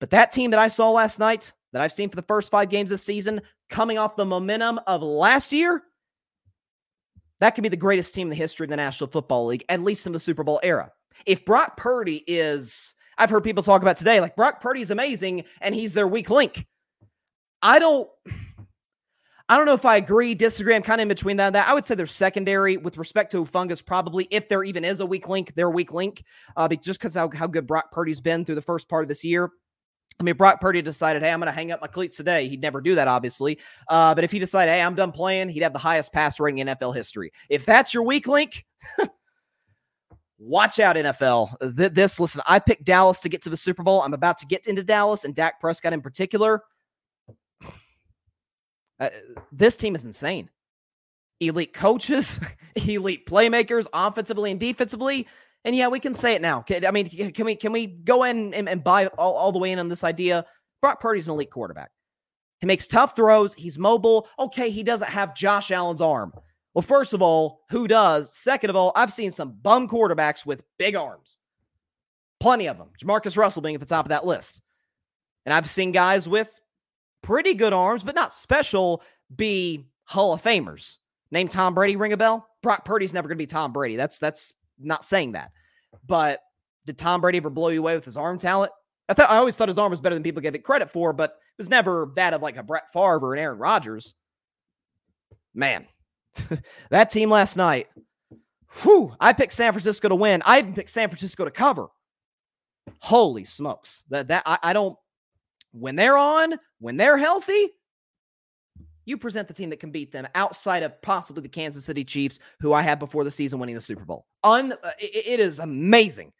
But 0.00 0.10
that 0.10 0.32
team 0.32 0.50
that 0.50 0.60
I 0.60 0.68
saw 0.68 0.90
last 0.90 1.18
night, 1.18 1.52
that 1.72 1.82
I've 1.82 1.92
seen 1.92 2.08
for 2.08 2.16
the 2.16 2.22
first 2.22 2.50
five 2.50 2.68
games 2.68 2.90
this 2.90 3.02
season, 3.02 3.40
coming 3.68 3.98
off 3.98 4.16
the 4.16 4.26
momentum 4.26 4.80
of 4.86 5.02
last 5.02 5.52
year, 5.52 5.82
that 7.38 7.50
could 7.50 7.62
be 7.62 7.68
the 7.68 7.76
greatest 7.76 8.14
team 8.14 8.26
in 8.26 8.30
the 8.30 8.36
history 8.36 8.64
of 8.64 8.70
the 8.70 8.76
National 8.76 9.08
Football 9.08 9.46
League, 9.46 9.64
at 9.68 9.80
least 9.80 10.06
in 10.06 10.12
the 10.12 10.18
Super 10.18 10.42
Bowl 10.42 10.60
era. 10.62 10.90
If 11.26 11.44
Brock 11.44 11.76
Purdy 11.76 12.24
is 12.26 12.94
I've 13.20 13.30
heard 13.30 13.44
people 13.44 13.62
talk 13.62 13.82
about 13.82 13.96
today, 13.96 14.18
like 14.20 14.34
Brock 14.34 14.60
Purdy's 14.60 14.90
amazing 14.90 15.44
and 15.60 15.74
he's 15.74 15.92
their 15.92 16.08
weak 16.08 16.30
link. 16.30 16.66
I 17.62 17.78
don't. 17.78 18.08
I 19.46 19.56
don't 19.56 19.66
know 19.66 19.74
if 19.74 19.84
I 19.84 19.96
agree, 19.96 20.36
disagree. 20.36 20.76
I'm 20.76 20.82
kind 20.82 21.00
of 21.00 21.02
in 21.02 21.08
between 21.08 21.36
that. 21.38 21.54
that 21.54 21.66
I 21.68 21.74
would 21.74 21.84
say 21.84 21.96
they're 21.96 22.06
secondary 22.06 22.76
with 22.76 22.96
respect 22.96 23.32
to 23.32 23.44
Fungus, 23.44 23.82
probably 23.82 24.28
if 24.30 24.48
there 24.48 24.62
even 24.62 24.84
is 24.84 25.00
a 25.00 25.06
weak 25.06 25.28
link, 25.28 25.52
they're 25.56 25.66
a 25.66 25.70
weak 25.70 25.92
link. 25.92 26.22
Uh, 26.56 26.68
just 26.68 27.00
because 27.00 27.14
how, 27.14 27.28
how 27.34 27.48
good 27.48 27.66
Brock 27.66 27.90
Purdy's 27.90 28.20
been 28.20 28.44
through 28.44 28.54
the 28.54 28.62
first 28.62 28.88
part 28.88 29.02
of 29.02 29.08
this 29.08 29.24
year. 29.24 29.50
I 30.20 30.22
mean, 30.22 30.36
Brock 30.36 30.60
Purdy 30.60 30.82
decided, 30.82 31.22
hey, 31.22 31.32
I'm 31.32 31.40
going 31.40 31.46
to 31.46 31.52
hang 31.52 31.72
up 31.72 31.80
my 31.80 31.86
cleats 31.86 32.18
today. 32.18 32.46
He'd 32.46 32.60
never 32.60 32.80
do 32.80 32.94
that, 32.94 33.08
obviously. 33.08 33.58
Uh, 33.88 34.14
but 34.14 34.22
if 34.22 34.30
he 34.30 34.38
decided, 34.38 34.70
hey, 34.70 34.82
I'm 34.82 34.94
done 34.94 35.12
playing, 35.12 35.48
he'd 35.48 35.62
have 35.62 35.72
the 35.72 35.78
highest 35.78 36.12
pass 36.12 36.38
rating 36.38 36.58
in 36.58 36.68
NFL 36.68 36.94
history. 36.94 37.32
If 37.48 37.64
that's 37.64 37.94
your 37.94 38.02
weak 38.02 38.28
link, 38.28 38.64
Watch 40.42 40.80
out, 40.80 40.96
NFL. 40.96 41.94
This, 41.94 42.18
listen, 42.18 42.40
I 42.46 42.60
picked 42.60 42.84
Dallas 42.84 43.20
to 43.20 43.28
get 43.28 43.42
to 43.42 43.50
the 43.50 43.58
Super 43.58 43.82
Bowl. 43.82 44.00
I'm 44.00 44.14
about 44.14 44.38
to 44.38 44.46
get 44.46 44.66
into 44.66 44.82
Dallas 44.82 45.26
and 45.26 45.34
Dak 45.34 45.60
Prescott 45.60 45.92
in 45.92 46.00
particular. 46.00 46.62
Uh, 48.98 49.10
this 49.52 49.76
team 49.76 49.94
is 49.94 50.06
insane. 50.06 50.48
Elite 51.40 51.74
coaches, 51.74 52.40
elite 52.74 53.26
playmakers, 53.26 53.86
offensively 53.92 54.50
and 54.50 54.58
defensively. 54.58 55.28
And 55.64 55.76
yeah, 55.76 55.88
we 55.88 56.00
can 56.00 56.14
say 56.14 56.34
it 56.34 56.42
now. 56.42 56.64
I 56.70 56.90
mean, 56.90 57.32
can 57.32 57.44
we 57.44 57.54
can 57.54 57.72
we 57.72 57.86
go 57.86 58.24
in 58.24 58.54
and, 58.54 58.68
and 58.68 58.82
buy 58.82 59.06
all, 59.08 59.34
all 59.34 59.52
the 59.52 59.58
way 59.58 59.72
in 59.72 59.78
on 59.78 59.88
this 59.88 60.04
idea? 60.04 60.46
Brock 60.80 61.00
Purdy's 61.00 61.28
an 61.28 61.34
elite 61.34 61.50
quarterback. 61.50 61.90
He 62.60 62.66
makes 62.66 62.86
tough 62.86 63.16
throws. 63.16 63.54
He's 63.54 63.78
mobile. 63.78 64.28
Okay, 64.38 64.70
he 64.70 64.82
doesn't 64.82 65.10
have 65.10 65.34
Josh 65.34 65.70
Allen's 65.70 66.00
arm. 66.00 66.32
Well, 66.74 66.82
first 66.82 67.12
of 67.12 67.20
all, 67.20 67.60
who 67.70 67.88
does? 67.88 68.34
Second 68.34 68.70
of 68.70 68.76
all, 68.76 68.92
I've 68.94 69.12
seen 69.12 69.30
some 69.30 69.56
bum 69.60 69.88
quarterbacks 69.88 70.46
with 70.46 70.62
big 70.78 70.94
arms. 70.94 71.38
Plenty 72.38 72.68
of 72.68 72.78
them. 72.78 72.90
Jamarcus 73.02 73.36
Russell 73.36 73.62
being 73.62 73.74
at 73.74 73.80
the 73.80 73.86
top 73.86 74.04
of 74.04 74.10
that 74.10 74.26
list. 74.26 74.62
And 75.44 75.52
I've 75.52 75.68
seen 75.68 75.92
guys 75.92 76.28
with 76.28 76.60
pretty 77.22 77.54
good 77.54 77.72
arms, 77.72 78.02
but 78.02 78.14
not 78.14 78.32
special, 78.32 79.02
be 79.34 79.86
Hall 80.04 80.32
of 80.32 80.42
Famers. 80.42 80.98
Name 81.32 81.48
Tom 81.48 81.74
Brady 81.74 81.96
ring 81.96 82.12
a 82.12 82.16
bell? 82.16 82.46
Brock 82.62 82.84
Purdy's 82.84 83.14
never 83.14 83.28
going 83.28 83.36
to 83.36 83.42
be 83.42 83.46
Tom 83.46 83.72
Brady. 83.72 83.96
That's 83.96 84.18
that's 84.18 84.52
not 84.80 85.04
saying 85.04 85.32
that. 85.32 85.52
But 86.06 86.40
did 86.86 86.98
Tom 86.98 87.20
Brady 87.20 87.38
ever 87.38 87.50
blow 87.50 87.68
you 87.68 87.80
away 87.80 87.94
with 87.94 88.04
his 88.04 88.16
arm 88.16 88.38
talent? 88.38 88.72
I 89.08 89.14
thought 89.14 89.30
I 89.30 89.36
always 89.36 89.56
thought 89.56 89.68
his 89.68 89.78
arm 89.78 89.90
was 89.90 90.00
better 90.00 90.14
than 90.14 90.22
people 90.22 90.40
gave 90.40 90.54
it 90.54 90.64
credit 90.64 90.90
for, 90.90 91.12
but 91.12 91.30
it 91.30 91.58
was 91.58 91.68
never 91.68 92.12
that 92.14 92.32
of 92.32 92.42
like 92.42 92.56
a 92.56 92.62
Brett 92.62 92.92
Favre 92.92 93.18
or 93.20 93.34
an 93.34 93.40
Aaron 93.40 93.58
Rodgers. 93.58 94.14
Man, 95.52 95.86
that 96.90 97.10
team 97.10 97.28
last 97.28 97.56
night, 97.56 97.88
whew, 98.82 99.12
I 99.18 99.32
picked 99.32 99.52
San 99.52 99.72
Francisco 99.72 100.08
to 100.08 100.14
win. 100.14 100.42
I 100.44 100.60
even 100.60 100.74
picked 100.74 100.90
San 100.90 101.08
Francisco 101.08 101.44
to 101.44 101.50
cover. 101.50 101.88
Holy 103.00 103.44
smokes. 103.44 104.04
That 104.10 104.28
that 104.28 104.44
I, 104.46 104.58
I 104.62 104.72
don't 104.72 104.96
when 105.72 105.96
they're 105.96 106.16
on, 106.16 106.54
when 106.78 106.96
they're 106.96 107.18
healthy, 107.18 107.68
you 109.04 109.16
present 109.16 109.48
the 109.48 109.54
team 109.54 109.70
that 109.70 109.80
can 109.80 109.90
beat 109.90 110.12
them 110.12 110.26
outside 110.34 110.82
of 110.82 111.00
possibly 111.02 111.42
the 111.42 111.48
Kansas 111.48 111.84
City 111.84 112.04
Chiefs, 112.04 112.38
who 112.60 112.72
I 112.72 112.82
had 112.82 112.98
before 112.98 113.24
the 113.24 113.30
season 113.30 113.58
winning 113.58 113.74
the 113.74 113.80
Super 113.80 114.04
Bowl. 114.04 114.26
Un, 114.44 114.72
uh, 114.72 114.90
it, 114.98 115.40
is 115.40 115.58
amazing 115.58 116.32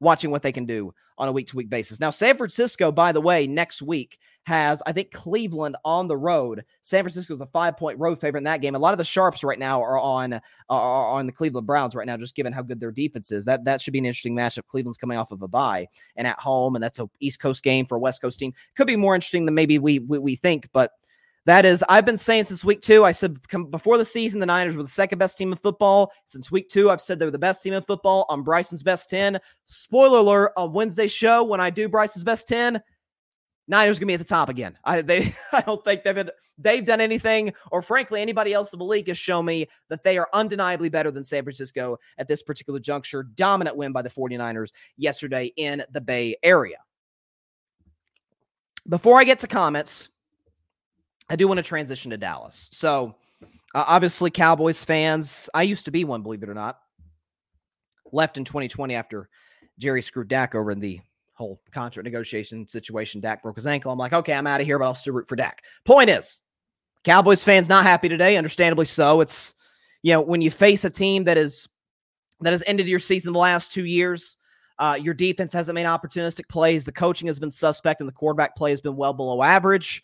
watching 0.00 0.30
what 0.30 0.42
they 0.42 0.52
can 0.52 0.64
do 0.64 0.94
on 1.18 1.28
a 1.28 1.32
week 1.32 1.48
to 1.48 1.56
week 1.56 1.68
basis. 1.68 1.98
Now, 1.98 2.10
San 2.10 2.36
Francisco, 2.36 2.92
by 2.92 3.10
the 3.10 3.20
way, 3.20 3.46
next 3.46 3.82
week 3.82 4.18
has, 4.44 4.82
I 4.86 4.92
think, 4.92 5.10
Cleveland 5.10 5.76
on 5.84 6.06
the 6.06 6.16
road. 6.16 6.64
San 6.82 7.02
Francisco 7.02 7.34
is 7.34 7.40
a 7.40 7.46
five 7.46 7.76
point 7.76 7.98
road 7.98 8.20
favorite 8.20 8.40
in 8.40 8.44
that 8.44 8.60
game. 8.60 8.74
A 8.74 8.78
lot 8.78 8.94
of 8.94 8.98
the 8.98 9.04
sharps 9.04 9.42
right 9.42 9.58
now 9.58 9.82
are 9.82 9.98
on 9.98 10.40
are 10.68 11.10
on 11.18 11.26
the 11.26 11.32
Cleveland 11.32 11.66
Browns 11.66 11.94
right 11.94 12.06
now, 12.06 12.16
just 12.16 12.36
given 12.36 12.52
how 12.52 12.62
good 12.62 12.80
their 12.80 12.92
defense 12.92 13.32
is. 13.32 13.44
That 13.44 13.64
that 13.64 13.80
should 13.80 13.92
be 13.92 13.98
an 13.98 14.06
interesting 14.06 14.36
matchup. 14.36 14.66
Cleveland's 14.68 14.98
coming 14.98 15.18
off 15.18 15.32
of 15.32 15.42
a 15.42 15.48
bye 15.48 15.88
and 16.16 16.26
at 16.26 16.38
home, 16.38 16.76
and 16.76 16.82
that's 16.82 17.00
a 17.00 17.10
East 17.20 17.40
Coast 17.40 17.64
game 17.64 17.86
for 17.86 17.96
a 17.96 18.00
West 18.00 18.20
Coast 18.22 18.38
team. 18.38 18.54
Could 18.76 18.86
be 18.86 18.96
more 18.96 19.14
interesting 19.14 19.44
than 19.44 19.54
maybe 19.54 19.78
we 19.78 19.98
we, 19.98 20.18
we 20.18 20.36
think, 20.36 20.68
but 20.72 20.92
that 21.48 21.64
is, 21.64 21.82
I've 21.88 22.04
been 22.04 22.16
saying 22.16 22.44
since 22.44 22.62
week 22.62 22.82
two. 22.82 23.04
I 23.04 23.12
said 23.12 23.38
before 23.70 23.96
the 23.96 24.04
season, 24.04 24.38
the 24.38 24.46
Niners 24.46 24.76
were 24.76 24.82
the 24.82 24.88
second 24.88 25.18
best 25.18 25.38
team 25.38 25.50
in 25.50 25.56
football. 25.56 26.12
Since 26.26 26.50
week 26.50 26.68
two, 26.68 26.90
I've 26.90 27.00
said 27.00 27.18
they 27.18 27.24
were 27.24 27.30
the 27.30 27.38
best 27.38 27.62
team 27.62 27.72
in 27.72 27.82
football 27.82 28.26
on 28.28 28.42
Bryson's 28.42 28.82
best 28.82 29.08
10. 29.08 29.38
Spoiler 29.64 30.18
alert 30.18 30.52
on 30.58 30.74
Wednesday's 30.74 31.10
show, 31.10 31.42
when 31.42 31.58
I 31.58 31.70
do 31.70 31.88
Bryson's 31.88 32.22
best 32.24 32.48
10, 32.48 32.82
Niners 33.66 33.98
gonna 33.98 34.08
be 34.08 34.14
at 34.14 34.18
the 34.18 34.26
top 34.26 34.50
again. 34.50 34.76
I 34.84 35.00
they 35.00 35.34
I 35.52 35.62
don't 35.62 35.82
think 35.84 36.02
they've 36.02 36.28
they've 36.58 36.84
done 36.84 37.00
anything, 37.00 37.54
or 37.72 37.80
frankly, 37.80 38.20
anybody 38.20 38.52
else 38.52 38.72
in 38.74 38.78
the 38.78 38.84
league 38.84 39.08
has 39.08 39.16
shown 39.16 39.46
me 39.46 39.68
that 39.88 40.04
they 40.04 40.18
are 40.18 40.28
undeniably 40.34 40.90
better 40.90 41.10
than 41.10 41.24
San 41.24 41.44
Francisco 41.44 41.98
at 42.18 42.28
this 42.28 42.42
particular 42.42 42.78
juncture. 42.78 43.22
Dominant 43.22 43.76
win 43.76 43.92
by 43.92 44.02
the 44.02 44.10
49ers 44.10 44.72
yesterday 44.98 45.52
in 45.56 45.82
the 45.92 46.00
Bay 46.00 46.36
Area. 46.42 46.78
Before 48.88 49.18
I 49.18 49.24
get 49.24 49.38
to 49.40 49.46
comments, 49.46 50.08
I 51.30 51.36
do 51.36 51.46
want 51.46 51.58
to 51.58 51.62
transition 51.62 52.10
to 52.10 52.16
Dallas. 52.16 52.68
So, 52.72 53.14
uh, 53.74 53.84
obviously, 53.86 54.30
Cowboys 54.30 54.82
fans, 54.82 55.48
I 55.52 55.62
used 55.62 55.84
to 55.84 55.90
be 55.90 56.04
one, 56.04 56.22
believe 56.22 56.42
it 56.42 56.48
or 56.48 56.54
not. 56.54 56.78
Left 58.12 58.38
in 58.38 58.44
2020 58.44 58.94
after 58.94 59.28
Jerry 59.78 60.00
screwed 60.00 60.28
Dak 60.28 60.54
over 60.54 60.70
in 60.70 60.80
the 60.80 61.00
whole 61.34 61.60
contract 61.72 62.04
negotiation 62.04 62.66
situation. 62.66 63.20
Dak 63.20 63.42
broke 63.42 63.56
his 63.56 63.66
ankle. 63.66 63.92
I'm 63.92 63.98
like, 63.98 64.12
okay, 64.12 64.32
I'm 64.32 64.46
out 64.46 64.60
of 64.60 64.66
here, 64.66 64.78
but 64.78 64.86
I'll 64.86 64.94
still 64.94 65.14
root 65.14 65.28
for 65.28 65.36
Dak. 65.36 65.62
Point 65.84 66.08
is, 66.08 66.40
Cowboys 67.04 67.44
fans 67.44 67.68
not 67.68 67.84
happy 67.84 68.08
today, 68.08 68.36
understandably 68.36 68.86
so. 68.86 69.20
It's, 69.20 69.54
you 70.02 70.12
know, 70.14 70.22
when 70.22 70.40
you 70.40 70.50
face 70.50 70.84
a 70.84 70.90
team 70.90 71.24
that 71.24 71.36
is 71.36 71.68
that 72.40 72.52
has 72.52 72.62
ended 72.66 72.88
your 72.88 72.98
season 72.98 73.32
the 73.32 73.38
last 73.38 73.72
two 73.72 73.84
years, 73.84 74.36
uh, 74.78 74.96
your 75.00 75.14
defense 75.14 75.52
hasn't 75.52 75.74
made 75.74 75.86
opportunistic 75.86 76.48
plays. 76.48 76.84
The 76.84 76.92
coaching 76.92 77.26
has 77.26 77.38
been 77.38 77.50
suspect, 77.50 78.00
and 78.00 78.08
the 78.08 78.12
quarterback 78.12 78.56
play 78.56 78.70
has 78.70 78.80
been 78.80 78.96
well 78.96 79.12
below 79.12 79.42
average 79.42 80.02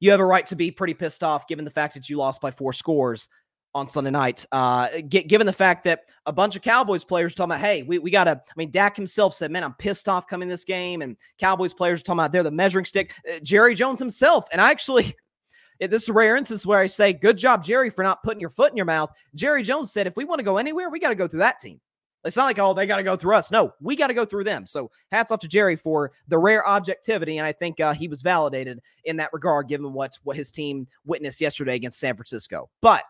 you 0.00 0.10
have 0.10 0.20
a 0.20 0.24
right 0.24 0.46
to 0.46 0.56
be 0.56 0.70
pretty 0.70 0.94
pissed 0.94 1.24
off 1.24 1.46
given 1.46 1.64
the 1.64 1.70
fact 1.70 1.94
that 1.94 2.08
you 2.08 2.16
lost 2.16 2.40
by 2.40 2.50
four 2.50 2.72
scores 2.72 3.28
on 3.74 3.88
Sunday 3.88 4.10
night. 4.10 4.44
Uh, 4.52 4.88
g- 5.08 5.22
given 5.22 5.46
the 5.46 5.52
fact 5.52 5.84
that 5.84 6.02
a 6.26 6.32
bunch 6.32 6.56
of 6.56 6.62
Cowboys 6.62 7.04
players 7.04 7.32
are 7.32 7.36
talking 7.36 7.52
about, 7.52 7.60
hey, 7.60 7.82
we, 7.82 7.98
we 7.98 8.10
got 8.10 8.24
to, 8.24 8.32
I 8.32 8.52
mean, 8.56 8.70
Dak 8.70 8.96
himself 8.96 9.34
said, 9.34 9.50
man, 9.50 9.64
I'm 9.64 9.74
pissed 9.74 10.08
off 10.08 10.26
coming 10.26 10.48
this 10.48 10.64
game. 10.64 11.02
And 11.02 11.16
Cowboys 11.38 11.72
players 11.72 12.00
are 12.00 12.04
talking 12.04 12.20
about 12.20 12.32
they're 12.32 12.42
the 12.42 12.50
measuring 12.50 12.84
stick. 12.84 13.14
Uh, 13.28 13.38
Jerry 13.42 13.74
Jones 13.74 13.98
himself. 13.98 14.46
And 14.52 14.60
I 14.60 14.70
actually, 14.70 15.14
this 15.80 16.04
is 16.04 16.10
rare 16.10 16.36
instance 16.36 16.66
where 16.66 16.80
I 16.80 16.86
say, 16.86 17.12
good 17.12 17.38
job, 17.38 17.64
Jerry, 17.64 17.88
for 17.88 18.02
not 18.02 18.22
putting 18.22 18.40
your 18.40 18.50
foot 18.50 18.70
in 18.70 18.76
your 18.76 18.86
mouth. 18.86 19.10
Jerry 19.34 19.62
Jones 19.62 19.92
said, 19.92 20.06
if 20.06 20.16
we 20.16 20.24
want 20.24 20.38
to 20.38 20.44
go 20.44 20.58
anywhere, 20.58 20.90
we 20.90 21.00
got 21.00 21.10
to 21.10 21.14
go 21.14 21.26
through 21.26 21.40
that 21.40 21.60
team. 21.60 21.80
It's 22.24 22.36
not 22.36 22.44
like, 22.44 22.58
oh, 22.58 22.72
they 22.72 22.86
got 22.86 22.98
to 22.98 23.02
go 23.02 23.16
through 23.16 23.34
us. 23.34 23.50
No, 23.50 23.72
we 23.80 23.96
got 23.96 24.06
to 24.06 24.14
go 24.14 24.24
through 24.24 24.44
them. 24.44 24.64
So 24.64 24.90
hats 25.10 25.32
off 25.32 25.40
to 25.40 25.48
Jerry 25.48 25.74
for 25.74 26.12
the 26.28 26.38
rare 26.38 26.66
objectivity. 26.66 27.38
And 27.38 27.46
I 27.46 27.52
think 27.52 27.80
uh, 27.80 27.92
he 27.92 28.06
was 28.06 28.22
validated 28.22 28.80
in 29.04 29.16
that 29.16 29.32
regard, 29.32 29.68
given 29.68 29.92
what, 29.92 30.16
what 30.22 30.36
his 30.36 30.52
team 30.52 30.86
witnessed 31.04 31.40
yesterday 31.40 31.74
against 31.74 31.98
San 31.98 32.14
Francisco. 32.14 32.70
But, 32.80 33.02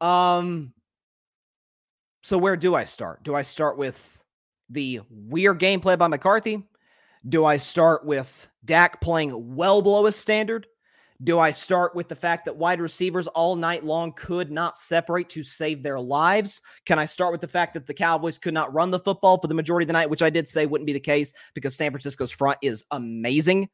um, 0.00 0.72
so 2.22 2.38
where 2.38 2.56
do 2.56 2.74
I 2.74 2.84
start? 2.84 3.22
Do 3.22 3.34
I 3.34 3.42
start 3.42 3.78
with 3.78 4.22
the 4.70 5.00
weird 5.08 5.60
gameplay 5.60 5.96
by 5.96 6.08
McCarthy? 6.08 6.66
Do 7.28 7.44
I 7.44 7.56
start 7.56 8.04
with 8.04 8.48
Dak 8.64 9.00
playing 9.00 9.54
well 9.54 9.80
below 9.80 10.06
his 10.06 10.16
standard? 10.16 10.66
Do 11.22 11.38
I 11.38 11.52
start 11.52 11.94
with 11.94 12.08
the 12.08 12.16
fact 12.16 12.44
that 12.44 12.56
wide 12.56 12.80
receivers 12.80 13.28
all 13.28 13.54
night 13.54 13.84
long 13.84 14.12
could 14.12 14.50
not 14.50 14.76
separate 14.76 15.28
to 15.30 15.42
save 15.42 15.82
their 15.82 16.00
lives? 16.00 16.60
Can 16.86 16.98
I 16.98 17.06
start 17.06 17.30
with 17.30 17.40
the 17.40 17.48
fact 17.48 17.74
that 17.74 17.86
the 17.86 17.94
Cowboys 17.94 18.38
could 18.38 18.54
not 18.54 18.74
run 18.74 18.90
the 18.90 18.98
football 18.98 19.38
for 19.38 19.46
the 19.46 19.54
majority 19.54 19.84
of 19.84 19.88
the 19.88 19.92
night, 19.92 20.10
which 20.10 20.22
I 20.22 20.30
did 20.30 20.48
say 20.48 20.66
wouldn't 20.66 20.86
be 20.86 20.92
the 20.92 21.00
case 21.00 21.32
because 21.54 21.76
San 21.76 21.92
Francisco's 21.92 22.32
front 22.32 22.58
is 22.62 22.84
amazing? 22.90 23.68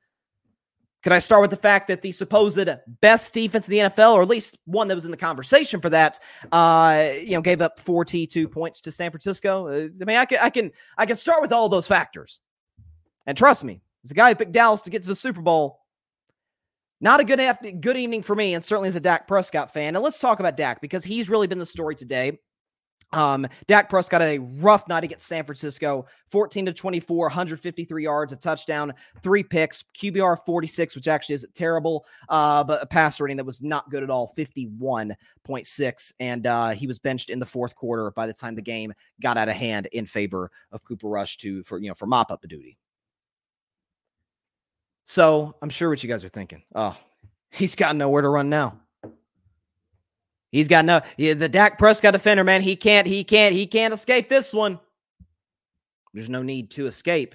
Can 1.02 1.14
I 1.14 1.18
start 1.18 1.40
with 1.40 1.50
the 1.50 1.56
fact 1.56 1.88
that 1.88 2.02
the 2.02 2.12
supposed 2.12 2.68
best 3.00 3.32
defense 3.32 3.68
in 3.68 3.72
the 3.72 3.78
NFL, 3.90 4.12
or 4.14 4.22
at 4.22 4.28
least 4.28 4.58
one 4.66 4.86
that 4.88 4.94
was 4.94 5.06
in 5.06 5.10
the 5.10 5.16
conversation 5.16 5.80
for 5.80 5.88
that, 5.88 6.18
uh, 6.52 7.08
you 7.22 7.32
know, 7.32 7.40
gave 7.40 7.62
up 7.62 7.80
42 7.80 8.46
points 8.48 8.82
to 8.82 8.92
San 8.92 9.10
Francisco? 9.10 9.66
Uh, 9.66 9.88
I 10.00 10.04
mean, 10.04 10.18
I 10.18 10.26
can, 10.26 10.38
I 10.42 10.50
can, 10.50 10.70
I 10.98 11.06
can 11.06 11.16
start 11.16 11.40
with 11.40 11.52
all 11.52 11.70
those 11.70 11.86
factors. 11.86 12.40
And 13.26 13.36
trust 13.36 13.64
me, 13.64 13.80
as 14.04 14.10
a 14.10 14.14
guy 14.14 14.28
who 14.28 14.34
picked 14.34 14.52
Dallas 14.52 14.82
to 14.82 14.90
get 14.90 15.00
to 15.02 15.08
the 15.08 15.16
Super 15.16 15.40
Bowl, 15.40 15.79
not 17.00 17.20
a 17.20 17.24
good 17.24 17.40
after, 17.40 17.70
good 17.70 17.96
evening 17.96 18.22
for 18.22 18.34
me, 18.34 18.54
and 18.54 18.64
certainly 18.64 18.88
as 18.88 18.96
a 18.96 19.00
Dak 19.00 19.26
Prescott 19.26 19.72
fan. 19.72 19.96
And 19.96 20.02
let's 20.02 20.20
talk 20.20 20.40
about 20.40 20.56
Dak 20.56 20.80
because 20.80 21.04
he's 21.04 21.30
really 21.30 21.46
been 21.46 21.58
the 21.58 21.66
story 21.66 21.94
today. 21.94 22.38
Um, 23.12 23.46
Dak 23.66 23.88
Prescott 23.90 24.20
had 24.20 24.36
a 24.36 24.38
rough 24.38 24.86
night 24.86 25.02
against 25.02 25.26
San 25.26 25.44
Francisco, 25.44 26.06
14 26.28 26.66
to 26.66 26.72
24, 26.72 27.26
153 27.26 28.04
yards, 28.04 28.32
a 28.32 28.36
touchdown, 28.36 28.92
three 29.22 29.42
picks, 29.42 29.84
QBR 30.00 30.36
46, 30.46 30.94
which 30.94 31.08
actually 31.08 31.34
isn't 31.36 31.54
terrible, 31.54 32.06
uh, 32.28 32.62
but 32.62 32.82
a 32.82 32.86
pass 32.86 33.20
rating 33.20 33.36
that 33.38 33.46
was 33.46 33.60
not 33.60 33.90
good 33.90 34.02
at 34.02 34.10
all, 34.10 34.32
51.6. 34.38 36.12
And 36.20 36.46
uh, 36.46 36.68
he 36.70 36.86
was 36.86 36.98
benched 36.98 37.30
in 37.30 37.40
the 37.40 37.46
fourth 37.46 37.74
quarter 37.74 38.12
by 38.12 38.26
the 38.26 38.34
time 38.34 38.54
the 38.54 38.62
game 38.62 38.92
got 39.20 39.36
out 39.36 39.48
of 39.48 39.56
hand 39.56 39.86
in 39.86 40.06
favor 40.06 40.50
of 40.70 40.84
Cooper 40.84 41.08
Rush 41.08 41.36
to 41.38 41.62
for 41.64 41.78
you 41.78 41.88
know 41.88 41.94
for 41.94 42.06
mop 42.06 42.30
up 42.30 42.44
duty. 42.46 42.78
So 45.04 45.54
I'm 45.60 45.70
sure 45.70 45.88
what 45.88 46.02
you 46.02 46.08
guys 46.08 46.24
are 46.24 46.28
thinking. 46.28 46.62
Oh, 46.74 46.96
he's 47.50 47.74
got 47.74 47.96
nowhere 47.96 48.22
to 48.22 48.28
run 48.28 48.48
now. 48.48 48.78
He's 50.52 50.68
got 50.68 50.84
no 50.84 51.00
yeah, 51.16 51.34
the 51.34 51.48
Dak 51.48 51.78
Prescott 51.78 52.12
defender, 52.12 52.44
man. 52.44 52.62
He 52.62 52.76
can't, 52.76 53.06
he 53.06 53.22
can't, 53.22 53.54
he 53.54 53.66
can't 53.66 53.94
escape 53.94 54.28
this 54.28 54.52
one. 54.52 54.80
There's 56.12 56.30
no 56.30 56.42
need 56.42 56.70
to 56.72 56.86
escape. 56.86 57.34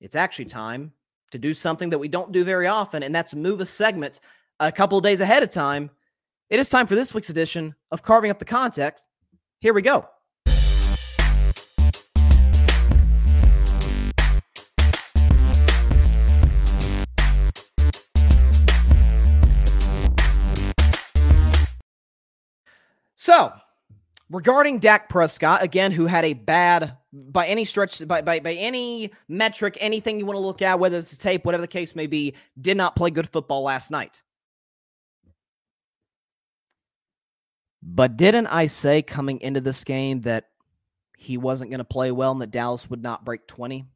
It's 0.00 0.16
actually 0.16 0.44
time 0.44 0.92
to 1.30 1.38
do 1.38 1.54
something 1.54 1.90
that 1.90 1.98
we 1.98 2.08
don't 2.08 2.32
do 2.32 2.44
very 2.44 2.66
often, 2.66 3.02
and 3.02 3.14
that's 3.14 3.34
move 3.34 3.60
a 3.60 3.66
segment 3.66 4.20
a 4.60 4.70
couple 4.70 5.00
days 5.00 5.20
ahead 5.20 5.42
of 5.42 5.50
time. 5.50 5.90
It 6.50 6.58
is 6.58 6.68
time 6.68 6.86
for 6.86 6.94
this 6.94 7.14
week's 7.14 7.30
edition 7.30 7.74
of 7.90 8.02
Carving 8.02 8.30
Up 8.30 8.38
the 8.38 8.44
Context. 8.44 9.08
Here 9.60 9.72
we 9.72 9.82
go. 9.82 10.06
So, 23.26 23.52
regarding 24.30 24.78
Dak 24.78 25.08
Prescott, 25.08 25.60
again, 25.60 25.90
who 25.90 26.06
had 26.06 26.24
a 26.24 26.32
bad, 26.32 26.96
by 27.12 27.48
any 27.48 27.64
stretch, 27.64 28.06
by, 28.06 28.22
by, 28.22 28.38
by 28.38 28.52
any 28.52 29.10
metric, 29.26 29.76
anything 29.80 30.20
you 30.20 30.26
want 30.26 30.36
to 30.36 30.40
look 30.40 30.62
at, 30.62 30.78
whether 30.78 30.96
it's 30.96 31.12
a 31.12 31.18
tape, 31.18 31.44
whatever 31.44 31.62
the 31.62 31.66
case 31.66 31.96
may 31.96 32.06
be, 32.06 32.34
did 32.60 32.76
not 32.76 32.94
play 32.94 33.10
good 33.10 33.28
football 33.28 33.64
last 33.64 33.90
night. 33.90 34.22
But 37.82 38.16
didn't 38.16 38.46
I 38.46 38.68
say 38.68 39.02
coming 39.02 39.40
into 39.40 39.60
this 39.60 39.82
game 39.82 40.20
that 40.20 40.44
he 41.18 41.36
wasn't 41.36 41.72
going 41.72 41.78
to 41.78 41.84
play 41.84 42.12
well 42.12 42.30
and 42.30 42.40
that 42.42 42.52
Dallas 42.52 42.88
would 42.88 43.02
not 43.02 43.24
break 43.24 43.48
20? 43.48 43.86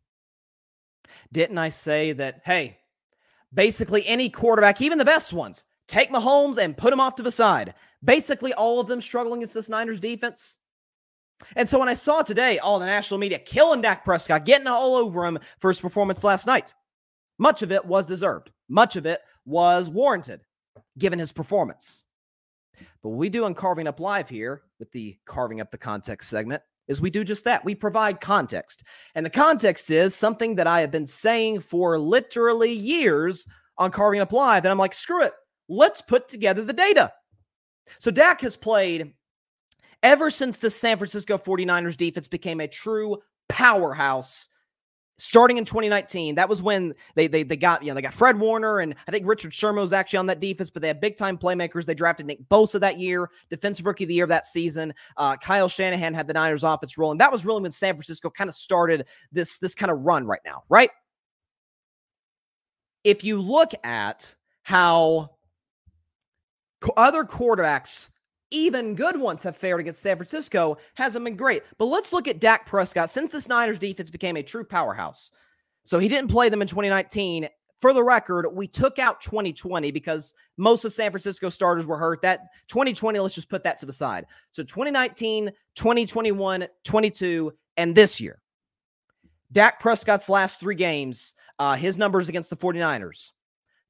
Didn't 1.31 1.59
I 1.59 1.69
say 1.69 2.11
that, 2.15 2.41
hey, 2.45 2.79
basically 3.55 4.05
any 4.09 4.29
quarterback, 4.29 4.81
even 4.81 4.99
the 4.99 5.05
best 5.05 5.33
ones, 5.33 5.63
take 5.91 6.11
Mahomes 6.11 6.59
and 6.59 6.77
put 6.77 6.93
him 6.93 7.01
off 7.01 7.17
to 7.17 7.23
the 7.23 7.31
side? 7.31 7.75
basically 8.05 8.53
all 8.55 8.81
of 8.81 8.87
them 8.87 9.01
struggling 9.01 9.41
against 9.41 9.55
this 9.55 9.69
Niners 9.69 10.01
defense. 10.01 10.59
And 11.57 11.69
so 11.69 11.79
when 11.79 11.89
I 11.89 11.95
saw 11.95 12.23
today 12.23 12.59
all 12.59 12.79
the 12.79 12.87
national 12.87 13.19
media 13.19 13.39
killing 13.39 13.81
Dak 13.81 14.05
Prescott, 14.05 14.45
getting 14.45 14.67
all 14.67 14.95
over 14.95 15.25
him 15.25 15.39
for 15.59 15.69
his 15.69 15.81
performance 15.81 16.23
last 16.23 16.47
night, 16.47 16.75
much 17.39 17.63
of 17.63 17.73
it 17.73 17.85
was 17.85 18.07
deserved. 18.07 18.51
Much 18.69 18.97
of 18.97 19.07
it 19.07 19.21
was 19.47 19.89
warranted 19.89 20.41
given 20.99 21.19
his 21.19 21.33
performance. 21.33 22.05
But 23.03 23.11
what 23.11 23.19
we 23.19 23.31
do 23.31 23.45
on 23.45 23.55
Carving 23.55 23.87
Up 23.87 24.01
Live 24.01 24.29
here 24.29 24.63
with 24.79 24.93
the 24.93 25.19
Carving 25.25 25.61
Up 25.61 25.71
the 25.71 25.79
Context 25.79 26.29
segment 26.29 26.63
is 26.89 27.01
we 27.01 27.11
do 27.11 27.25
just 27.25 27.45
that. 27.45 27.65
We 27.65 27.75
provide 27.75 28.21
context. 28.21 28.85
And 29.15 29.25
the 29.25 29.31
context 29.31 29.91
is 29.91 30.15
something 30.15 30.57
that 30.57 30.67
I 30.67 30.81
have 30.81 30.91
been 30.91 31.07
saying 31.07 31.61
for 31.61 31.99
literally 31.99 32.73
years 32.73 33.47
on 33.79 33.91
Carving 33.91 34.21
Up 34.21 34.33
Live. 34.33 34.65
And 34.65 34.73
I'm 34.73 34.79
like, 34.79 34.93
screw 34.93 35.23
it. 35.23 35.33
Let's 35.71 36.03
put 36.03 36.29
together 36.29 36.63
the 36.63 36.73
data. 36.73 37.13
So 37.99 38.11
Dak 38.11 38.41
has 38.43 38.57
played 38.57 39.15
ever 40.03 40.29
since 40.29 40.59
the 40.59 40.69
San 40.69 40.99
Francisco 40.99 41.39
49ers 41.39 41.97
defense 41.97 42.29
became 42.29 42.61
a 42.61 42.69
true 42.69 43.19
powerhouse 43.49 44.49
starting 45.21 45.59
in 45.59 45.67
2019 45.67 46.37
that 46.37 46.49
was 46.49 46.63
when 46.63 46.95
they, 47.15 47.27
they 47.27 47.43
they 47.43 47.57
got 47.57 47.83
you 47.83 47.89
know 47.89 47.95
they 47.95 48.01
got 48.01 48.15
fred 48.15 48.39
warner 48.41 48.79
and 48.79 48.95
i 49.07 49.11
think 49.11 49.27
richard 49.27 49.53
sherman 49.53 49.83
was 49.83 49.93
actually 49.93 50.17
on 50.17 50.25
that 50.25 50.41
defense 50.41 50.71
but 50.71 50.81
they 50.81 50.89
had 50.89 50.99
big 50.99 51.15
time 51.15 51.37
playmakers. 51.37 51.85
They 51.85 51.93
drafted 51.93 52.25
nick 52.25 52.43
bosa 52.49 52.81
that 52.81 52.99
year 52.99 53.29
defensive 53.51 53.85
rookie 53.85 54.05
of 54.05 54.09
the 54.09 54.15
year 54.15 54.25
of 54.25 54.31
that 54.31 54.47
season. 54.47 54.95
Uh, 55.19 55.37
kyle 55.37 55.69
shanahan 55.69 56.15
had 56.15 56.27
the 56.27 56.33
niners 56.33 56.65
offense 56.65 56.97
rolling. 56.97 57.19
That 57.19 57.31
was 57.31 57.45
really 57.45 57.61
when 57.61 57.71
san 57.71 57.95
francisco 57.95 58.31
kind 58.31 58.49
of 58.49 58.55
started 58.55 59.07
this 59.31 59.59
this 59.59 59.75
kind 59.75 59.91
of 59.91 60.01
run 60.01 60.27
right 60.27 60.41
now 60.47 60.63
right? 60.71 60.91
If 63.05 63.23
you 63.23 63.41
look 63.41 63.73
at 63.85 64.35
how 64.63 65.33
other 66.97 67.25
quarterbacks, 67.25 68.09
even 68.51 68.95
good 68.95 69.19
ones, 69.19 69.43
have 69.43 69.57
fared 69.57 69.81
against 69.81 70.03
San 70.03 70.17
Francisco, 70.17 70.79
hasn't 70.95 71.25
been 71.25 71.37
great. 71.37 71.63
But 71.79 71.87
let's 71.87 72.13
look 72.13 72.29
at 72.29 72.41
Dak 72.41 72.67
Prescott 72.67 73.11
since 73.11 73.33
the 73.33 73.47
Niners 73.49 73.79
defense 73.79 74.11
became 74.11 74.37
a 74.37 74.43
true 74.43 74.65
powerhouse. 74.65 75.31
So 75.85 75.99
he 75.99 76.09
didn't 76.09 76.31
play 76.31 76.49
them 76.49 76.63
in 76.63 76.69
2019. 76.69 77.49
For 77.79 77.95
the 77.95 78.05
record, 78.05 78.47
we 78.53 78.67
took 78.67 78.99
out 78.99 79.23
2020 79.23 79.91
because 79.91 80.35
most 80.59 80.85
of 80.85 80.93
San 80.93 81.11
Francisco 81.11 81.49
starters 81.49 81.87
were 81.87 81.97
hurt. 81.97 82.21
That 82.23 82.41
2020, 82.69 83.19
let's 83.19 83.35
just 83.35 83.49
put 83.49 83.65
that 83.65 83.79
to 83.79 83.87
the 83.87 83.93
side. 83.93 84.27
So 84.51 84.63
2019, 84.63 85.51
2021, 85.77 86.67
22, 86.85 87.53
and 87.79 87.95
this 87.95 88.21
year. 88.21 88.43
Dak 89.53 89.81
Prescott's 89.81 90.29
last 90.29 90.61
three 90.61 90.75
games, 90.75 91.35
uh, 91.59 91.75
his 91.75 91.97
numbers 91.97 92.29
against 92.29 92.51
the 92.51 92.57
49ers 92.57 93.33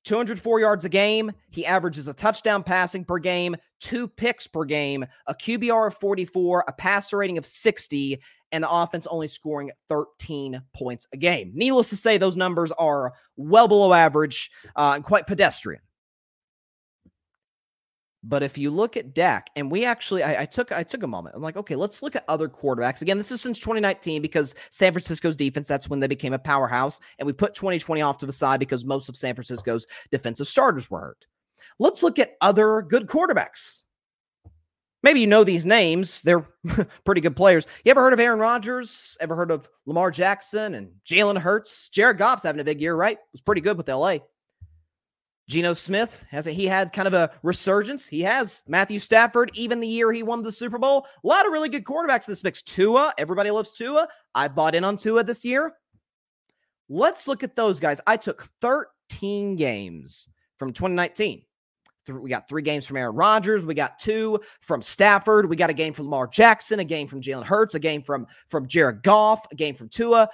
204 0.04 0.60
yards 0.60 0.84
a 0.84 0.88
game. 0.88 1.32
He 1.50 1.66
averages 1.66 2.08
a 2.08 2.14
touchdown 2.14 2.62
passing 2.62 3.04
per 3.04 3.18
game, 3.18 3.56
two 3.80 4.08
picks 4.08 4.46
per 4.46 4.64
game, 4.64 5.04
a 5.26 5.34
QBR 5.34 5.88
of 5.88 5.94
44, 5.94 6.64
a 6.66 6.72
passer 6.72 7.18
rating 7.18 7.38
of 7.38 7.46
60, 7.46 8.20
and 8.52 8.64
the 8.64 8.70
offense 8.70 9.06
only 9.06 9.28
scoring 9.28 9.70
13 9.88 10.62
points 10.74 11.06
a 11.12 11.16
game. 11.16 11.52
Needless 11.54 11.90
to 11.90 11.96
say, 11.96 12.18
those 12.18 12.36
numbers 12.36 12.72
are 12.72 13.12
well 13.36 13.68
below 13.68 13.92
average 13.92 14.50
uh, 14.76 14.92
and 14.96 15.04
quite 15.04 15.26
pedestrian. 15.26 15.82
But 18.22 18.42
if 18.42 18.58
you 18.58 18.70
look 18.70 18.98
at 18.98 19.14
Dak, 19.14 19.48
and 19.56 19.70
we 19.70 19.84
actually, 19.84 20.22
I, 20.22 20.42
I, 20.42 20.44
took, 20.44 20.72
I 20.72 20.82
took 20.82 21.02
a 21.02 21.06
moment. 21.06 21.34
I'm 21.34 21.42
like, 21.42 21.56
okay, 21.56 21.74
let's 21.74 22.02
look 22.02 22.14
at 22.14 22.24
other 22.28 22.48
quarterbacks. 22.48 23.00
Again, 23.00 23.16
this 23.16 23.32
is 23.32 23.40
since 23.40 23.58
2019 23.58 24.20
because 24.20 24.54
San 24.70 24.92
Francisco's 24.92 25.36
defense. 25.36 25.66
That's 25.66 25.88
when 25.88 26.00
they 26.00 26.06
became 26.06 26.34
a 26.34 26.38
powerhouse, 26.38 27.00
and 27.18 27.26
we 27.26 27.32
put 27.32 27.54
2020 27.54 28.02
off 28.02 28.18
to 28.18 28.26
the 28.26 28.32
side 28.32 28.60
because 28.60 28.84
most 28.84 29.08
of 29.08 29.16
San 29.16 29.34
Francisco's 29.34 29.86
defensive 30.10 30.48
starters 30.48 30.90
were 30.90 31.00
hurt. 31.00 31.26
Let's 31.78 32.02
look 32.02 32.18
at 32.18 32.32
other 32.42 32.82
good 32.82 33.06
quarterbacks. 33.06 33.84
Maybe 35.02 35.20
you 35.20 35.26
know 35.26 35.44
these 35.44 35.64
names; 35.64 36.20
they're 36.20 36.46
pretty 37.06 37.22
good 37.22 37.36
players. 37.36 37.66
You 37.84 37.90
ever 37.90 38.02
heard 38.02 38.12
of 38.12 38.20
Aaron 38.20 38.38
Rodgers? 38.38 39.16
Ever 39.20 39.34
heard 39.34 39.50
of 39.50 39.66
Lamar 39.86 40.10
Jackson 40.10 40.74
and 40.74 40.90
Jalen 41.06 41.38
Hurts? 41.38 41.88
Jared 41.88 42.18
Goff's 42.18 42.42
having 42.42 42.60
a 42.60 42.64
big 42.64 42.82
year, 42.82 42.94
right? 42.94 43.16
Was 43.32 43.40
pretty 43.40 43.62
good 43.62 43.78
with 43.78 43.88
LA. 43.88 44.18
Geno 45.50 45.72
Smith, 45.72 46.24
hasn't 46.30 46.54
he 46.54 46.66
had 46.66 46.92
kind 46.92 47.08
of 47.08 47.12
a 47.12 47.28
resurgence? 47.42 48.06
He 48.06 48.20
has. 48.20 48.62
Matthew 48.68 49.00
Stafford, 49.00 49.50
even 49.54 49.80
the 49.80 49.88
year 49.88 50.12
he 50.12 50.22
won 50.22 50.42
the 50.42 50.52
Super 50.52 50.78
Bowl. 50.78 51.08
A 51.24 51.26
lot 51.26 51.44
of 51.44 51.52
really 51.52 51.68
good 51.68 51.84
quarterbacks 51.84 52.28
in 52.28 52.32
this 52.32 52.44
mix. 52.44 52.62
Tua, 52.62 53.12
everybody 53.18 53.50
loves 53.50 53.72
Tua. 53.72 54.06
I 54.32 54.46
bought 54.46 54.76
in 54.76 54.84
on 54.84 54.96
Tua 54.96 55.24
this 55.24 55.44
year. 55.44 55.72
Let's 56.88 57.26
look 57.26 57.42
at 57.42 57.56
those 57.56 57.80
guys. 57.80 58.00
I 58.06 58.16
took 58.16 58.48
13 58.60 59.56
games 59.56 60.28
from 60.56 60.72
2019. 60.72 61.42
We 62.08 62.30
got 62.30 62.48
three 62.48 62.62
games 62.62 62.86
from 62.86 62.96
Aaron 62.96 63.14
Rodgers. 63.14 63.66
We 63.66 63.74
got 63.74 63.98
two 63.98 64.40
from 64.60 64.82
Stafford. 64.82 65.48
We 65.50 65.56
got 65.56 65.70
a 65.70 65.74
game 65.74 65.92
from 65.92 66.06
Lamar 66.06 66.28
Jackson, 66.28 66.78
a 66.78 66.84
game 66.84 67.08
from 67.08 67.20
Jalen 67.20 67.44
Hurts, 67.44 67.74
a 67.74 67.78
game 67.78 68.02
from 68.02 68.26
from 68.48 68.66
Jared 68.66 69.02
Goff, 69.02 69.46
a 69.52 69.54
game 69.54 69.74
from 69.74 69.88
Tua, 69.88 70.28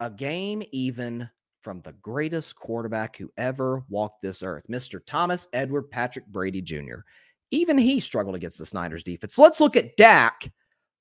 a 0.00 0.10
game 0.10 0.62
even 0.70 1.28
from 1.62 1.80
the 1.80 1.92
greatest 2.02 2.56
quarterback 2.56 3.16
who 3.16 3.30
ever 3.36 3.84
walked 3.88 4.20
this 4.20 4.42
earth, 4.42 4.66
Mr. 4.68 5.00
Thomas 5.06 5.48
Edward 5.52 5.90
Patrick 5.90 6.26
Brady 6.26 6.60
Jr. 6.60 7.00
Even 7.50 7.78
he 7.78 8.00
struggled 8.00 8.34
against 8.34 8.58
the 8.58 8.70
Niners 8.74 9.02
defense. 9.02 9.38
let's 9.38 9.60
look 9.60 9.76
at 9.76 9.96
Dak 9.96 10.50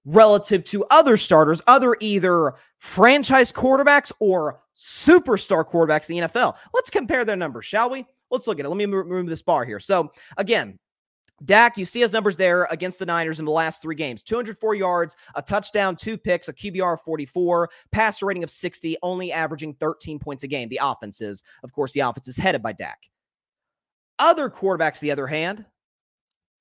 relative 0.05 0.63
to 0.65 0.85
other 0.85 1.17
starters, 1.17 1.61
other 1.67 1.95
either 1.99 2.55
franchise 2.79 3.51
quarterbacks 3.51 4.11
or 4.19 4.61
superstar 4.75 5.67
quarterbacks 5.67 6.09
in 6.09 6.17
the 6.17 6.27
NFL. 6.27 6.55
Let's 6.73 6.89
compare 6.89 7.25
their 7.25 7.35
numbers, 7.35 7.65
shall 7.65 7.89
we? 7.89 8.05
Let's 8.29 8.47
look 8.47 8.59
at 8.59 8.65
it. 8.65 8.69
Let 8.69 8.77
me 8.77 8.85
remove 8.85 9.27
this 9.27 9.41
bar 9.41 9.65
here. 9.65 9.79
So, 9.79 10.11
again, 10.37 10.79
Dak, 11.43 11.77
you 11.77 11.85
see 11.85 12.01
his 12.01 12.13
numbers 12.13 12.37
there 12.37 12.67
against 12.69 12.99
the 12.99 13.05
Niners 13.05 13.39
in 13.39 13.45
the 13.45 13.51
last 13.51 13.81
three 13.81 13.95
games 13.95 14.21
204 14.23 14.75
yards, 14.75 15.15
a 15.35 15.41
touchdown, 15.41 15.95
two 15.95 16.17
picks, 16.17 16.47
a 16.47 16.53
QBR 16.53 16.93
of 16.93 17.01
44, 17.01 17.69
passer 17.91 18.25
rating 18.25 18.43
of 18.43 18.49
60, 18.49 18.97
only 19.01 19.31
averaging 19.31 19.73
13 19.75 20.19
points 20.19 20.43
a 20.43 20.47
game. 20.47 20.69
The 20.69 20.79
offense 20.81 21.21
is, 21.21 21.43
of 21.63 21.71
course, 21.71 21.93
the 21.93 22.01
offense 22.01 22.27
is 22.27 22.37
headed 22.37 22.61
by 22.61 22.73
Dak. 22.73 23.09
Other 24.19 24.49
quarterbacks, 24.49 24.99
the 24.99 25.11
other 25.11 25.25
hand, 25.25 25.65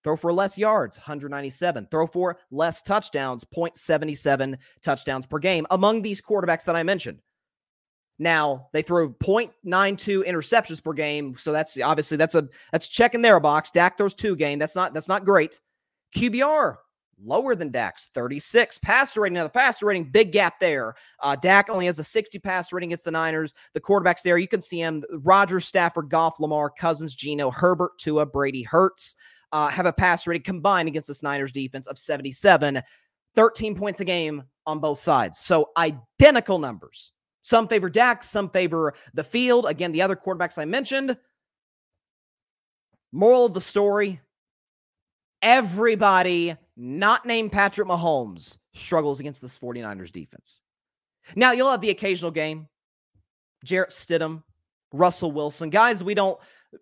throw 0.03 0.17
for 0.17 0.33
less 0.33 0.57
yards, 0.57 0.99
197, 0.99 1.89
throw 1.91 2.07
for 2.07 2.39
less 2.51 2.81
touchdowns, 2.81 3.45
0.77 3.55 4.57
touchdowns 4.83 5.27
per 5.27 5.39
game 5.39 5.67
among 5.71 6.01
these 6.01 6.23
quarterbacks 6.23 6.65
that 6.65 6.77
I 6.77 6.83
mentioned. 6.83 7.21
Now 8.21 8.69
they 8.75 8.83
throw 8.83 9.09
0.92 9.09 10.29
interceptions 10.29 10.85
per 10.85 10.93
game, 10.93 11.35
so 11.35 11.53
that's 11.53 11.81
obviously 11.81 12.19
that's 12.19 12.35
a 12.35 12.47
that's 12.71 12.87
checking 12.87 13.23
their 13.23 13.41
box. 13.41 13.71
Dak 13.71 13.97
throws 13.97 14.15
two 14.15 14.37
game. 14.37 14.59
That's 14.59 14.77
not 14.77 14.93
that's 14.93 15.09
not 15.09 15.25
great. 15.25 15.59
QBR 16.15 16.77
lower 17.23 17.55
than 17.55 17.71
Dak's 17.71 18.09
36 18.15 18.77
passer 18.79 19.23
rating. 19.23 19.35
Now 19.35 19.45
the 19.45 19.49
passer 19.49 19.87
rating, 19.87 20.05
big 20.05 20.33
gap 20.33 20.61
there. 20.61 20.95
Uh, 21.21 21.35
Dak 21.35 21.71
only 21.71 21.87
has 21.87 21.99
a 21.99 22.05
60 22.05 22.39
passer 22.41 22.77
rating 22.77 22.91
against 22.91 23.07
the 23.07 23.11
Niners. 23.11 23.55
The 23.73 23.81
quarterbacks 23.81 24.21
there, 24.21 24.37
you 24.37 24.49
can 24.49 24.61
see 24.61 24.81
him: 24.81 25.03
Rodgers, 25.11 25.65
Stafford, 25.65 26.11
Goff, 26.11 26.41
Lamar, 26.41 26.69
Cousins, 26.69 27.15
Geno, 27.15 27.51
Herbert, 27.51 27.93
Tua, 27.99 28.27
Brady, 28.27 28.63
Hurts. 28.63 29.17
Uh, 29.53 29.69
have 29.69 29.87
a 29.87 29.93
pass 29.95 30.27
rating 30.27 30.43
combined 30.43 30.89
against 30.89 31.09
this 31.09 31.23
Niners 31.23 31.53
defense 31.53 31.87
of 31.87 31.99
77, 31.99 32.83
13 33.35 33.75
points 33.75 34.01
a 34.01 34.05
game 34.05 34.45
on 34.67 34.79
both 34.79 34.99
sides. 34.99 35.39
So 35.39 35.71
identical 35.79 36.59
numbers. 36.59 37.13
Some 37.51 37.67
favor 37.67 37.91
Dak, 37.91 38.23
some 38.23 38.49
favor 38.49 38.95
the 39.13 39.25
field. 39.25 39.67
Again, 39.67 39.91
the 39.91 40.03
other 40.03 40.15
quarterbacks 40.15 40.57
I 40.57 40.67
mentioned. 40.67 41.17
Moral 43.11 43.47
of 43.47 43.55
the 43.55 43.61
story 43.61 44.21
everybody 45.43 46.55
not 46.77 47.27
named 47.27 47.51
Patrick 47.51 47.89
Mahomes 47.89 48.57
struggles 48.73 49.19
against 49.19 49.43
this 49.43 49.59
49ers 49.59 50.13
defense. 50.13 50.61
Now, 51.35 51.51
you'll 51.51 51.73
have 51.73 51.81
the 51.81 51.91
occasional 51.91 52.31
game. 52.31 52.69
Jarrett 53.65 53.91
Stidham, 53.91 54.45
Russell 54.93 55.33
Wilson. 55.33 55.71
Guys, 55.71 56.05
we 56.05 56.15
don't. 56.15 56.39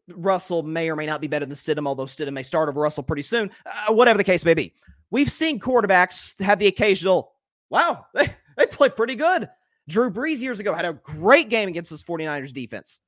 Russell 0.08 0.62
may 0.62 0.90
or 0.90 0.96
may 0.96 1.06
not 1.06 1.22
be 1.22 1.28
better 1.28 1.46
than 1.46 1.54
Stidham, 1.54 1.86
although 1.86 2.04
Stidham 2.04 2.34
may 2.34 2.42
start 2.42 2.68
over 2.68 2.78
Russell 2.78 3.04
pretty 3.04 3.22
soon. 3.22 3.50
Uh, 3.64 3.94
whatever 3.94 4.18
the 4.18 4.24
case 4.24 4.44
may 4.44 4.52
be. 4.52 4.74
We've 5.10 5.30
seen 5.30 5.58
quarterbacks 5.58 6.38
have 6.42 6.58
the 6.58 6.66
occasional, 6.66 7.32
wow, 7.70 8.04
they, 8.12 8.36
they 8.58 8.66
play 8.66 8.90
pretty 8.90 9.14
good. 9.14 9.48
Drew 9.88 10.10
Brees 10.10 10.40
years 10.40 10.58
ago 10.58 10.74
had 10.74 10.84
a 10.84 10.92
great 10.92 11.48
game 11.48 11.68
against 11.68 11.90
this 11.90 12.04
49ers 12.04 12.52
defense. 12.52 13.00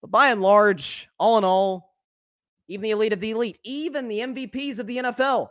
But 0.00 0.10
by 0.10 0.30
and 0.30 0.40
large, 0.40 1.08
all 1.18 1.38
in 1.38 1.44
all, 1.44 1.94
even 2.68 2.82
the 2.82 2.90
elite 2.90 3.12
of 3.12 3.20
the 3.20 3.30
elite, 3.30 3.58
even 3.64 4.08
the 4.08 4.18
MVPs 4.20 4.78
of 4.78 4.86
the 4.86 4.96
NFL, 4.98 5.48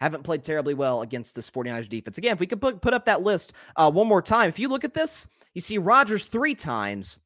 haven't 0.00 0.24
played 0.24 0.44
terribly 0.44 0.74
well 0.74 1.00
against 1.02 1.34
this 1.34 1.50
49ers 1.50 1.88
defense. 1.88 2.18
Again, 2.18 2.34
if 2.34 2.40
we 2.40 2.46
could 2.46 2.60
put, 2.60 2.82
put 2.82 2.92
up 2.94 3.06
that 3.06 3.22
list 3.22 3.54
uh, 3.76 3.90
one 3.90 4.06
more 4.06 4.22
time, 4.22 4.48
if 4.48 4.58
you 4.58 4.68
look 4.68 4.84
at 4.84 4.94
this, 4.94 5.26
you 5.54 5.60
see 5.60 5.78
Rodgers 5.78 6.26
three 6.26 6.54
times. 6.54 7.18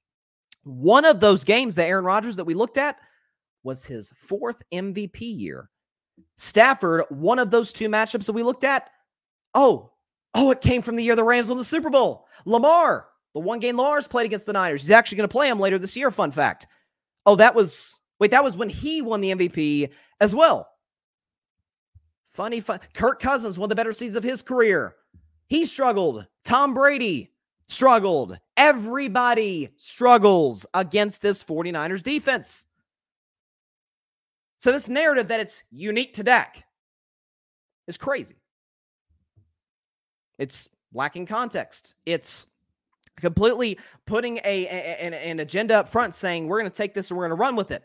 One 0.62 1.04
of 1.04 1.20
those 1.20 1.42
games 1.42 1.74
that 1.74 1.88
Aaron 1.88 2.04
Rodgers 2.04 2.36
that 2.36 2.44
we 2.44 2.54
looked 2.54 2.78
at 2.78 2.96
was 3.64 3.84
his 3.84 4.12
fourth 4.16 4.62
MVP 4.72 5.20
year. 5.20 5.68
Stafford, 6.36 7.04
one 7.08 7.38
of 7.38 7.50
those 7.50 7.72
two 7.72 7.88
matchups 7.88 8.26
that 8.26 8.32
we 8.32 8.42
looked 8.42 8.64
at, 8.64 8.88
oh, 9.54 9.90
Oh, 10.34 10.50
it 10.50 10.60
came 10.60 10.82
from 10.82 10.96
the 10.96 11.02
year 11.02 11.16
the 11.16 11.24
Rams 11.24 11.48
won 11.48 11.58
the 11.58 11.64
Super 11.64 11.90
Bowl. 11.90 12.26
Lamar, 12.44 13.06
the 13.34 13.40
one 13.40 13.58
game 13.58 13.76
Lamar's 13.76 14.06
played 14.06 14.26
against 14.26 14.46
the 14.46 14.52
Niners. 14.52 14.82
He's 14.82 14.90
actually 14.90 15.16
going 15.16 15.28
to 15.28 15.32
play 15.32 15.48
him 15.48 15.58
later 15.58 15.78
this 15.78 15.96
year. 15.96 16.10
Fun 16.10 16.30
fact. 16.30 16.66
Oh, 17.26 17.36
that 17.36 17.54
was 17.54 18.00
wait, 18.18 18.30
that 18.30 18.44
was 18.44 18.56
when 18.56 18.68
he 18.68 19.02
won 19.02 19.20
the 19.20 19.32
MVP 19.32 19.90
as 20.20 20.34
well. 20.34 20.68
Funny, 22.30 22.60
fun. 22.60 22.80
Kirk 22.94 23.20
Cousins, 23.20 23.58
one 23.58 23.66
of 23.66 23.70
the 23.70 23.74
better 23.74 23.92
seasons 23.92 24.16
of 24.16 24.22
his 24.22 24.42
career. 24.42 24.94
He 25.48 25.64
struggled. 25.64 26.26
Tom 26.44 26.74
Brady 26.74 27.32
struggled. 27.68 28.38
Everybody 28.56 29.70
struggles 29.76 30.64
against 30.74 31.22
this 31.22 31.42
49ers 31.42 32.02
defense. 32.02 32.66
So, 34.58 34.70
this 34.70 34.88
narrative 34.88 35.28
that 35.28 35.40
it's 35.40 35.62
unique 35.70 36.14
to 36.14 36.22
Dak 36.22 36.64
is 37.88 37.96
crazy. 37.96 38.39
It's 40.40 40.68
lacking 40.92 41.26
context. 41.26 41.94
It's 42.06 42.46
completely 43.20 43.78
putting 44.06 44.38
a, 44.38 44.66
a 44.66 45.14
an, 45.28 45.40
agenda 45.40 45.76
up 45.76 45.88
front 45.88 46.14
saying 46.14 46.48
we're 46.48 46.58
going 46.58 46.70
to 46.70 46.76
take 46.76 46.94
this 46.94 47.10
and 47.10 47.18
we're 47.18 47.28
going 47.28 47.36
to 47.36 47.40
run 47.40 47.54
with 47.54 47.70
it. 47.70 47.84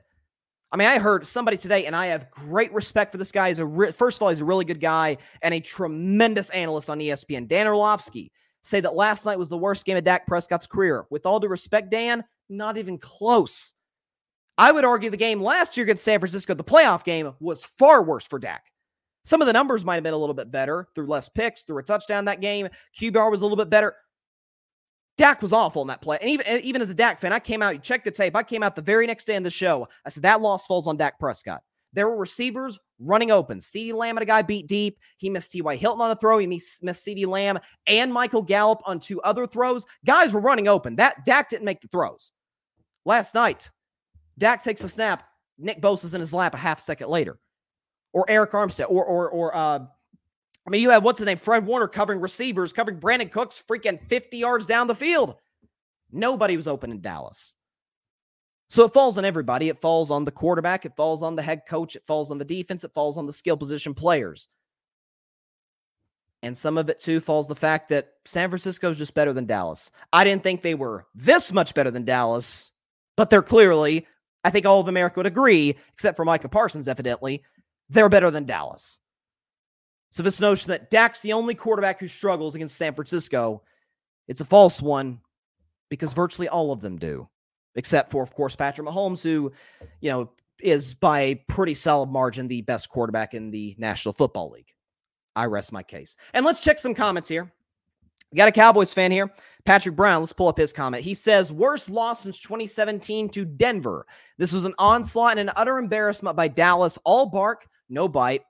I 0.71 0.77
mean, 0.77 0.87
I 0.87 0.97
heard 0.97 1.27
somebody 1.27 1.57
today, 1.57 1.85
and 1.85 1.95
I 1.95 2.07
have 2.07 2.31
great 2.31 2.73
respect 2.73 3.11
for 3.11 3.17
this 3.17 3.31
guy. 3.31 3.49
He's 3.49 3.59
a 3.59 3.65
re- 3.65 3.91
first 3.91 4.17
of 4.17 4.23
all, 4.23 4.29
he's 4.29 4.41
a 4.41 4.45
really 4.45 4.65
good 4.65 4.79
guy 4.79 5.17
and 5.41 5.53
a 5.53 5.59
tremendous 5.59 6.49
analyst 6.49 6.89
on 6.89 6.99
ESPN. 6.99 7.47
Dan 7.47 7.67
Orlovsky 7.67 8.31
say 8.63 8.79
that 8.81 8.95
last 8.95 9.25
night 9.25 9.37
was 9.37 9.49
the 9.49 9.57
worst 9.57 9.85
game 9.85 9.95
of 9.95 10.03
Dak 10.03 10.25
Prescott's 10.25 10.65
career. 10.65 11.05
With 11.09 11.25
all 11.25 11.39
due 11.39 11.47
respect, 11.47 11.91
Dan, 11.91 12.23
not 12.49 12.77
even 12.77 12.97
close. 12.97 13.73
I 14.57 14.71
would 14.71 14.85
argue 14.85 15.09
the 15.09 15.17
game 15.17 15.41
last 15.41 15.77
year 15.77 15.83
against 15.83 16.03
San 16.03 16.19
Francisco, 16.19 16.53
the 16.53 16.63
playoff 16.63 17.03
game, 17.03 17.33
was 17.39 17.63
far 17.77 18.01
worse 18.01 18.25
for 18.25 18.39
Dak. 18.39 18.63
Some 19.25 19.41
of 19.41 19.47
the 19.47 19.53
numbers 19.53 19.83
might 19.83 19.95
have 19.95 20.03
been 20.03 20.13
a 20.13 20.17
little 20.17 20.35
bit 20.35 20.51
better 20.51 20.87
through 20.93 21.07
less 21.07 21.29
picks, 21.29 21.63
through 21.63 21.79
a 21.79 21.83
touchdown 21.83 22.25
that 22.25 22.41
game. 22.41 22.69
QBR 22.99 23.31
was 23.31 23.41
a 23.41 23.43
little 23.43 23.57
bit 23.57 23.71
better. 23.71 23.95
Dak 25.17 25.41
was 25.41 25.51
awful 25.51 25.81
in 25.81 25.87
that 25.87 26.01
play. 26.01 26.19
And 26.21 26.29
even, 26.29 26.45
even 26.61 26.81
as 26.81 26.91
a 26.91 26.95
Dak 26.95 27.19
fan, 27.19 27.33
I 27.33 27.39
came 27.39 27.63
out, 27.63 27.73
you 27.73 27.79
check 27.79 28.03
the 28.03 28.11
tape. 28.11 28.35
I 28.35 28.43
came 28.43 28.61
out 28.61 28.75
the 28.75 28.83
very 28.83 29.07
next 29.07 29.25
day 29.25 29.35
in 29.35 29.41
the 29.41 29.49
show. 29.49 29.87
I 30.05 30.09
said, 30.09 30.23
that 30.23 30.41
loss 30.41 30.67
falls 30.67 30.85
on 30.85 30.95
Dak 30.95 31.19
Prescott. 31.19 31.61
There 31.91 32.07
were 32.07 32.17
receivers 32.17 32.77
running 32.99 33.31
open. 33.31 33.57
CeeDee 33.57 33.93
Lamb 33.93 34.17
and 34.17 34.21
a 34.21 34.25
guy 34.25 34.43
beat 34.43 34.67
deep. 34.67 34.99
He 35.17 35.29
missed 35.29 35.53
T.Y. 35.53 35.75
Hilton 35.77 36.01
on 36.01 36.11
a 36.11 36.15
throw. 36.15 36.37
He 36.37 36.45
missed, 36.45 36.83
missed 36.83 37.07
CeeDee 37.07 37.25
Lamb 37.25 37.57
and 37.87 38.13
Michael 38.13 38.43
Gallup 38.43 38.81
on 38.85 38.99
two 38.99 39.21
other 39.21 39.47
throws. 39.47 39.85
Guys 40.05 40.33
were 40.33 40.41
running 40.41 40.67
open. 40.67 40.97
That 40.97 41.25
Dak 41.25 41.49
didn't 41.49 41.65
make 41.65 41.81
the 41.81 41.87
throws. 41.87 42.31
Last 43.05 43.33
night, 43.33 43.71
Dak 44.37 44.63
takes 44.63 44.83
a 44.83 44.89
snap. 44.89 45.23
Nick 45.57 45.81
Bosa's 45.81 46.13
in 46.13 46.19
his 46.19 46.33
lap 46.33 46.53
a 46.53 46.57
half 46.57 46.81
second 46.81 47.07
later 47.07 47.39
or 48.15 48.25
Arik 48.27 48.51
Armstead 48.51 48.89
or 48.89 49.03
or 49.03 49.29
or 49.29 49.55
uh, 49.55 49.79
I 49.79 50.69
mean, 50.69 50.81
you 50.81 50.89
had 50.89 51.03
what's 51.03 51.19
the 51.19 51.25
name? 51.25 51.37
Fred 51.37 51.65
Warner 51.65 51.89
covering 51.89 52.21
receivers, 52.21 52.71
covering 52.71 52.97
Brandin 52.97 53.29
Cooks 53.29 53.61
freaking 53.69 53.99
50 54.09 54.37
yards 54.37 54.65
down 54.65 54.87
the 54.87 54.95
field. 54.95 55.35
Nobody 56.11 56.55
was 56.55 56.67
open 56.67 56.91
in 56.91 57.01
Dallas. 57.01 57.55
So 58.69 58.85
it 58.85 58.93
falls 58.93 59.17
on 59.17 59.25
everybody. 59.25 59.67
It 59.67 59.81
falls 59.81 60.11
on 60.11 60.23
the 60.23 60.31
quarterback. 60.31 60.85
It 60.85 60.95
falls 60.95 61.23
on 61.23 61.35
the 61.35 61.43
head 61.43 61.63
coach. 61.67 61.95
It 61.95 62.05
falls 62.05 62.31
on 62.31 62.37
the 62.37 62.45
defense. 62.45 62.83
It 62.83 62.93
falls 62.93 63.17
on 63.17 63.27
the 63.27 63.33
skill 63.33 63.57
position 63.57 63.93
players. 63.93 64.47
And 66.41 66.57
some 66.57 66.77
of 66.77 66.89
it 66.89 66.99
too 66.99 67.19
falls 67.19 67.47
the 67.47 67.55
fact 67.55 67.89
that 67.89 68.13
San 68.23 68.49
Francisco 68.49 68.89
is 68.89 68.97
just 68.97 69.13
better 69.13 69.33
than 69.33 69.45
Dallas. 69.45 69.91
I 70.13 70.23
didn't 70.23 70.43
think 70.43 70.61
they 70.61 70.73
were 70.73 71.05
this 71.13 71.51
much 71.51 71.73
better 71.73 71.91
than 71.91 72.05
Dallas, 72.05 72.71
but 73.17 73.29
they're 73.29 73.41
clearly, 73.41 74.07
I 74.43 74.51
think 74.51 74.65
all 74.65 74.79
of 74.79 74.87
America 74.87 75.19
would 75.19 75.27
agree, 75.27 75.75
except 75.93 76.15
for 76.15 76.23
Micah 76.23 76.49
Parsons, 76.49 76.87
evidently, 76.87 77.43
they're 77.89 78.09
better 78.09 78.31
than 78.31 78.45
Dallas. 78.45 78.99
So 80.09 80.23
this 80.23 80.39
notion 80.39 80.69
that 80.69 80.89
Dak's 80.89 81.19
the 81.21 81.33
only 81.33 81.55
quarterback 81.55 81.99
who 81.99 82.07
struggles 82.07 82.55
against 82.55 82.77
San 82.77 82.93
Francisco, 82.93 83.63
it's 84.27 84.41
a 84.41 84.45
false 84.45 84.81
one 84.81 85.19
because 85.89 86.13
virtually 86.13 86.47
all 86.47 86.71
of 86.71 86.81
them 86.81 86.97
do, 86.97 87.27
except 87.75 88.11
for, 88.11 88.23
of 88.23 88.33
course, 88.33 88.55
Patrick 88.55 88.87
Mahomes, 88.87 89.21
who, 89.21 89.51
you 90.01 90.09
know, 90.09 90.31
is 90.61 90.93
by 90.93 91.19
a 91.19 91.35
pretty 91.35 91.73
solid 91.73 92.09
margin 92.09 92.47
the 92.47 92.61
best 92.61 92.89
quarterback 92.89 93.33
in 93.33 93.51
the 93.51 93.75
National 93.77 94.13
Football 94.13 94.51
League. 94.51 94.71
I 95.35 95.45
rest 95.45 95.73
my 95.73 95.83
case. 95.83 96.15
And 96.33 96.45
let's 96.45 96.61
check 96.61 96.79
some 96.79 96.93
comments 96.93 97.27
here. 97.27 97.51
We 98.31 98.37
got 98.37 98.47
a 98.47 98.53
Cowboys 98.53 98.91
fan 98.91 99.11
here, 99.11 99.31
Patrick 99.65 99.95
Brown. 99.95 100.21
Let's 100.21 100.33
pull 100.33 100.47
up 100.47 100.57
his 100.57 100.73
comment. 100.73 101.03
He 101.03 101.13
says, 101.13 101.51
Worst 101.51 101.89
loss 101.89 102.21
since 102.21 102.39
2017 102.39 103.29
to 103.29 103.45
Denver. 103.45 104.05
This 104.37 104.51
was 104.51 104.65
an 104.65 104.73
onslaught 104.79 105.37
and 105.37 105.49
an 105.49 105.55
utter 105.55 105.77
embarrassment 105.77 106.35
by 106.35 106.47
Dallas. 106.47 106.97
All 107.03 107.27
bark, 107.27 107.67
no 107.89 108.07
bite. 108.07 108.43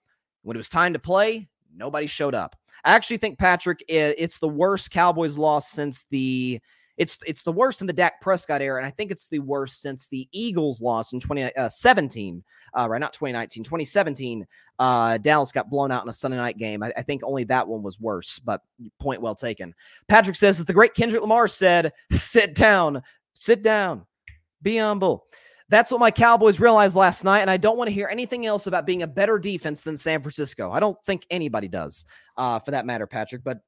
When 0.43 0.56
it 0.56 0.60
was 0.60 0.69
time 0.69 0.93
to 0.93 1.00
play, 1.00 1.48
nobody 1.76 2.06
showed 2.08 2.36
up. 2.36 2.56
I 2.84 2.93
actually 2.93 3.17
think 3.17 3.39
Patrick, 3.39 3.84
it's 3.88 4.38
the 4.38 4.48
worst 4.48 4.91
Cowboys 4.91 5.38
loss 5.38 5.69
since 5.69 6.06
the 6.12 6.62
it's 6.98 7.17
it's 7.26 7.43
the 7.43 7.52
worst 7.52 7.82
in 7.82 7.88
the 7.88 7.93
Dak 7.93 8.21
Prescott 8.21 8.62
era, 8.62 8.78
and 8.78 8.86
I 8.86 8.89
think 8.89 9.12
it's 9.12 9.28
the 9.28 9.39
worst 9.39 9.82
since 9.82 10.08
the 10.08 10.30
Eagles 10.32 10.82
loss 10.82 11.12
in 11.12 11.19
2017, 11.19 12.43
uh, 12.74 12.80
uh, 12.80 12.88
right? 12.88 13.02
Not 13.02 13.12
2019, 13.12 13.63
2017. 13.63 14.48
Uh, 14.80 15.17
Dallas 15.17 15.52
got 15.52 15.69
blown 15.69 15.91
out 15.91 16.04
in 16.04 16.10
a 16.10 16.13
Sunday 16.13 16.38
night 16.38 16.58
game. 16.58 16.84
I, 16.84 16.93
I, 16.95 17.02
think 17.02 17.21
only 17.24 17.43
that 17.45 17.67
one 17.67 17.82
was 17.84 18.00
worse, 18.00 18.39
but 18.39 18.62
point 19.00 19.21
well 19.21 19.36
taken. 19.36 19.74
Patrick 20.08 20.36
says, 20.36 20.60
as 20.60 20.65
the 20.65 20.74
great 20.74 20.93
Kendrick 20.93 21.21
Lamar 21.21 21.48
said, 21.48 21.91
sit 22.12 22.56
down, 22.56 23.02
sit 23.34 23.62
down, 23.62 24.06
be 24.62 24.78
humble. 24.78 25.26
That's 25.69 25.91
what 25.91 25.99
my 25.99 26.12
Cowboys 26.12 26.60
realized 26.60 26.95
last 26.95 27.23
night, 27.23 27.39
and 27.39 27.49
I 27.49 27.58
don't 27.58 27.78
want 27.78 27.88
to 27.89 27.93
hear 27.93 28.08
anything 28.08 28.45
else 28.45 28.67
about 28.67 28.86
being 28.86 29.01
a 29.01 29.08
better 29.08 29.39
defense 29.39 29.82
than 29.82 29.97
San 29.97 30.21
Francisco. 30.21 30.71
I 30.71 30.80
don't 30.80 30.97
think 31.06 31.25
anybody 31.30 31.67
does, 31.67 32.06
uh, 32.38 32.60
for 32.60 32.71
that 32.71 32.86
matter, 32.86 33.08
Patrick. 33.08 33.43
But 33.43 33.60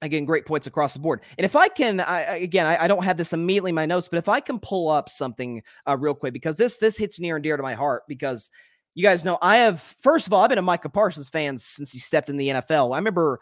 Again, 0.00 0.26
great 0.26 0.46
points 0.46 0.68
across 0.68 0.94
the 0.94 1.00
board. 1.00 1.22
And 1.36 1.44
if 1.44 1.56
I 1.56 1.66
can, 1.68 1.98
I, 1.98 2.20
again, 2.36 2.66
I, 2.66 2.84
I, 2.84 2.88
don't 2.88 3.02
have 3.02 3.16
this 3.16 3.32
immediately 3.32 3.70
in 3.70 3.74
my 3.74 3.86
notes, 3.86 4.06
but 4.06 4.18
if 4.18 4.28
I 4.28 4.38
can 4.38 4.60
pull 4.60 4.88
up 4.88 5.08
something 5.08 5.60
uh, 5.88 5.96
real 5.96 6.14
quick 6.14 6.32
because 6.32 6.56
this 6.56 6.78
this 6.78 6.96
hits 6.96 7.18
near 7.18 7.34
and 7.34 7.42
dear 7.42 7.56
to 7.56 7.64
my 7.64 7.74
heart 7.74 8.04
because 8.06 8.48
you 8.94 9.02
guys 9.02 9.24
know 9.24 9.38
I 9.42 9.56
have. 9.56 9.80
First 10.00 10.28
of 10.28 10.32
all, 10.32 10.42
I've 10.42 10.50
been 10.50 10.58
a 10.58 10.62
Micah 10.62 10.88
Parsons 10.88 11.28
fan 11.28 11.58
since 11.58 11.90
he 11.90 11.98
stepped 11.98 12.30
in 12.30 12.36
the 12.36 12.48
NFL. 12.48 12.94
I 12.94 12.98
remember 12.98 13.40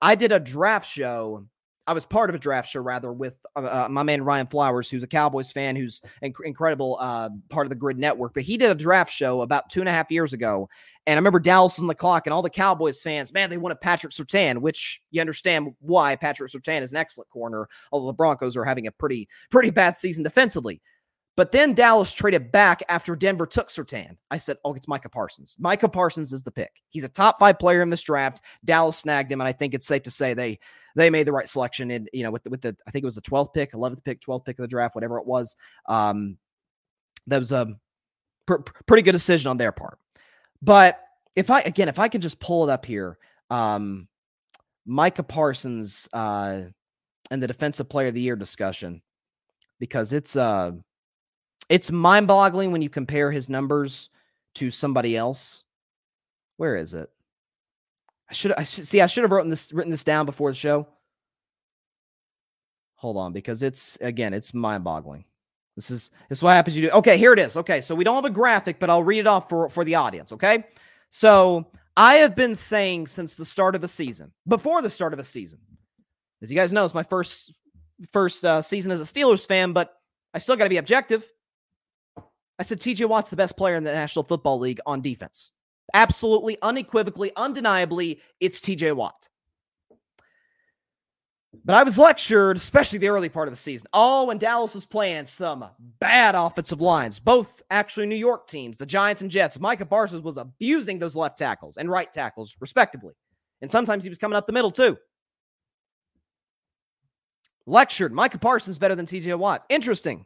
I 0.00 0.14
did 0.14 0.32
a 0.32 0.40
draft 0.40 0.88
show 0.88 1.44
I 1.88 1.92
was 1.94 2.04
part 2.04 2.28
of 2.28 2.36
a 2.36 2.38
draft 2.38 2.68
show 2.68 2.80
rather 2.80 3.10
with 3.10 3.38
uh, 3.56 3.60
uh, 3.60 3.88
my 3.90 4.02
man 4.02 4.22
Ryan 4.22 4.46
Flowers, 4.46 4.90
who's 4.90 5.02
a 5.02 5.06
Cowboys 5.06 5.50
fan, 5.50 5.74
who's 5.74 6.02
incredible 6.20 6.98
uh, 7.00 7.30
part 7.48 7.64
of 7.64 7.70
the 7.70 7.76
Grid 7.76 7.98
Network. 7.98 8.34
But 8.34 8.42
he 8.42 8.58
did 8.58 8.70
a 8.70 8.74
draft 8.74 9.10
show 9.10 9.40
about 9.40 9.70
two 9.70 9.80
and 9.80 9.88
a 9.88 9.92
half 9.92 10.10
years 10.10 10.34
ago, 10.34 10.68
and 11.06 11.14
I 11.14 11.18
remember 11.18 11.40
Dallas 11.40 11.78
on 11.78 11.86
the 11.86 11.94
clock, 11.94 12.26
and 12.26 12.34
all 12.34 12.42
the 12.42 12.50
Cowboys 12.50 13.00
fans, 13.00 13.32
man, 13.32 13.48
they 13.48 13.56
wanted 13.56 13.80
Patrick 13.80 14.12
Surtain, 14.12 14.58
which 14.58 15.00
you 15.10 15.22
understand 15.22 15.74
why 15.80 16.14
Patrick 16.14 16.50
Surtain 16.50 16.82
is 16.82 16.92
an 16.92 16.98
excellent 16.98 17.30
corner, 17.30 17.66
although 17.90 18.08
the 18.08 18.12
Broncos 18.12 18.54
are 18.54 18.66
having 18.66 18.86
a 18.86 18.92
pretty 18.92 19.26
pretty 19.50 19.70
bad 19.70 19.96
season 19.96 20.22
defensively. 20.22 20.82
But 21.38 21.52
then 21.52 21.72
Dallas 21.72 22.12
traded 22.12 22.50
back 22.50 22.82
after 22.88 23.14
Denver 23.14 23.46
took 23.46 23.68
Surtain. 23.68 24.16
I 24.28 24.38
said, 24.38 24.56
oh, 24.64 24.74
it's 24.74 24.88
Micah 24.88 25.08
Parsons. 25.08 25.54
Micah 25.60 25.88
Parsons 25.88 26.32
is 26.32 26.42
the 26.42 26.50
pick. 26.50 26.72
He's 26.88 27.04
a 27.04 27.08
top 27.08 27.38
five 27.38 27.60
player 27.60 27.80
in 27.80 27.90
this 27.90 28.02
draft. 28.02 28.42
Dallas 28.64 28.98
snagged 28.98 29.30
him, 29.30 29.40
and 29.40 29.46
I 29.46 29.52
think 29.52 29.72
it's 29.72 29.86
safe 29.86 30.02
to 30.02 30.10
say 30.10 30.34
they 30.34 30.58
they 30.98 31.10
made 31.10 31.26
the 31.26 31.32
right 31.32 31.48
selection. 31.48 31.90
And 31.90 32.10
you 32.12 32.24
know, 32.24 32.30
with 32.30 32.42
the, 32.44 32.50
with 32.50 32.60
the 32.60 32.76
I 32.86 32.90
think 32.90 33.02
it 33.02 33.06
was 33.06 33.14
the 33.14 33.22
12th 33.22 33.54
pick, 33.54 33.72
11th 33.72 34.04
pick, 34.04 34.20
12th 34.20 34.44
pick 34.44 34.58
of 34.58 34.62
the 34.62 34.68
draft, 34.68 34.94
whatever 34.94 35.18
it 35.18 35.26
was. 35.26 35.56
Um, 35.86 36.38
that 37.26 37.38
was 37.38 37.52
a 37.52 37.74
pr- 38.46 38.56
pretty 38.86 39.02
good 39.02 39.12
decision 39.12 39.48
on 39.48 39.56
their 39.56 39.72
part. 39.72 39.98
But 40.60 41.00
if 41.36 41.50
I 41.50 41.60
again, 41.60 41.88
if 41.88 41.98
I 41.98 42.08
can 42.08 42.20
just 42.20 42.40
pull 42.40 42.68
it 42.68 42.72
up 42.72 42.84
here, 42.84 43.18
um, 43.50 44.08
Micah 44.86 45.22
Parsons 45.22 46.08
uh, 46.12 46.62
and 47.30 47.42
the 47.42 47.46
defensive 47.46 47.88
player 47.88 48.08
of 48.08 48.14
the 48.14 48.20
year 48.20 48.36
discussion 48.36 49.02
because 49.78 50.12
it's 50.12 50.34
uh 50.34 50.72
it's 51.68 51.90
mind 51.92 52.26
boggling 52.26 52.72
when 52.72 52.82
you 52.82 52.88
compare 52.88 53.30
his 53.30 53.48
numbers 53.48 54.10
to 54.54 54.70
somebody 54.70 55.16
else. 55.16 55.64
Where 56.56 56.76
is 56.76 56.94
it? 56.94 57.10
I 58.30 58.34
should 58.34 58.52
I 58.52 58.64
should 58.64 58.86
see 58.86 59.00
I 59.00 59.06
should 59.06 59.24
have 59.24 59.32
written 59.32 59.50
this 59.50 59.72
written 59.72 59.90
this 59.90 60.04
down 60.04 60.26
before 60.26 60.50
the 60.50 60.56
show. 60.56 60.86
Hold 62.96 63.16
on, 63.16 63.32
because 63.32 63.62
it's 63.62 63.96
again, 64.00 64.34
it's 64.34 64.52
mind 64.52 64.84
boggling. 64.84 65.24
This 65.76 65.90
is 65.90 66.10
this 66.28 66.38
is 66.38 66.42
what 66.42 66.50
happens. 66.50 66.76
You 66.76 66.88
do 66.88 66.94
okay. 66.96 67.16
Here 67.16 67.32
it 67.32 67.38
is. 67.38 67.56
Okay, 67.56 67.80
so 67.80 67.94
we 67.94 68.04
don't 68.04 68.16
have 68.16 68.24
a 68.24 68.30
graphic, 68.30 68.78
but 68.78 68.90
I'll 68.90 69.04
read 69.04 69.20
it 69.20 69.26
off 69.26 69.48
for 69.48 69.68
for 69.68 69.84
the 69.84 69.94
audience. 69.94 70.32
Okay, 70.32 70.64
so 71.10 71.66
I 71.96 72.16
have 72.16 72.34
been 72.34 72.54
saying 72.54 73.06
since 73.06 73.36
the 73.36 73.44
start 73.44 73.74
of 73.74 73.80
the 73.80 73.88
season, 73.88 74.32
before 74.46 74.82
the 74.82 74.90
start 74.90 75.12
of 75.12 75.16
the 75.16 75.24
season, 75.24 75.60
as 76.42 76.50
you 76.50 76.56
guys 76.56 76.72
know, 76.72 76.84
it's 76.84 76.94
my 76.94 77.04
first 77.04 77.54
first 78.10 78.44
uh, 78.44 78.60
season 78.60 78.92
as 78.92 79.00
a 79.00 79.04
Steelers 79.04 79.46
fan, 79.46 79.72
but 79.72 79.94
I 80.34 80.38
still 80.38 80.56
got 80.56 80.64
to 80.64 80.70
be 80.70 80.76
objective. 80.76 81.26
I 82.58 82.64
said 82.64 82.80
TJ 82.80 83.08
Watt's 83.08 83.30
the 83.30 83.36
best 83.36 83.56
player 83.56 83.76
in 83.76 83.84
the 83.84 83.92
National 83.92 84.24
Football 84.24 84.58
League 84.58 84.80
on 84.84 85.00
defense. 85.00 85.52
Absolutely, 85.94 86.58
unequivocally, 86.62 87.32
undeniably, 87.36 88.20
it's 88.40 88.60
TJ 88.60 88.94
Watt. 88.94 89.28
But 91.64 91.76
I 91.76 91.82
was 91.82 91.98
lectured, 91.98 92.56
especially 92.56 92.98
the 92.98 93.08
early 93.08 93.28
part 93.28 93.48
of 93.48 93.52
the 93.52 93.58
season. 93.58 93.88
Oh, 93.92 94.26
when 94.26 94.38
Dallas 94.38 94.74
was 94.74 94.84
playing 94.84 95.26
some 95.26 95.64
bad 95.98 96.34
offensive 96.34 96.80
lines, 96.80 97.18
both 97.18 97.62
actually 97.70 98.06
New 98.06 98.16
York 98.16 98.48
teams, 98.48 98.76
the 98.76 98.86
Giants 98.86 99.22
and 99.22 99.30
Jets. 99.30 99.58
Micah 99.58 99.86
Parsons 99.86 100.22
was 100.22 100.36
abusing 100.36 100.98
those 100.98 101.16
left 101.16 101.38
tackles 101.38 101.76
and 101.76 101.90
right 101.90 102.10
tackles, 102.12 102.56
respectively. 102.60 103.14
And 103.60 103.70
sometimes 103.70 104.04
he 104.04 104.08
was 104.08 104.18
coming 104.18 104.36
up 104.36 104.46
the 104.46 104.52
middle, 104.52 104.70
too. 104.70 104.96
Lectured, 107.66 108.12
Micah 108.12 108.38
Parsons 108.38 108.76
is 108.76 108.78
better 108.78 108.94
than 108.94 109.06
TJ 109.06 109.38
Watt. 109.38 109.64
Interesting. 109.68 110.24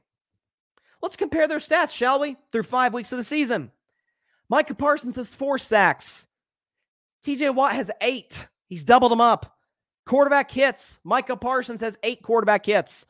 Let's 1.02 1.16
compare 1.16 1.48
their 1.48 1.58
stats, 1.58 1.94
shall 1.94 2.20
we? 2.20 2.36
Through 2.52 2.62
five 2.64 2.94
weeks 2.94 3.10
of 3.10 3.18
the 3.18 3.24
season. 3.24 3.72
Micah 4.52 4.74
Parsons 4.74 5.16
has 5.16 5.34
four 5.34 5.56
sacks. 5.56 6.26
TJ 7.24 7.54
Watt 7.54 7.72
has 7.72 7.90
eight. 8.02 8.46
He's 8.68 8.84
doubled 8.84 9.10
them 9.10 9.20
up. 9.22 9.56
Quarterback 10.04 10.50
hits. 10.50 11.00
Micah 11.04 11.38
Parsons 11.38 11.80
has 11.80 11.96
eight 12.02 12.22
quarterback 12.22 12.66
hits. 12.66 13.06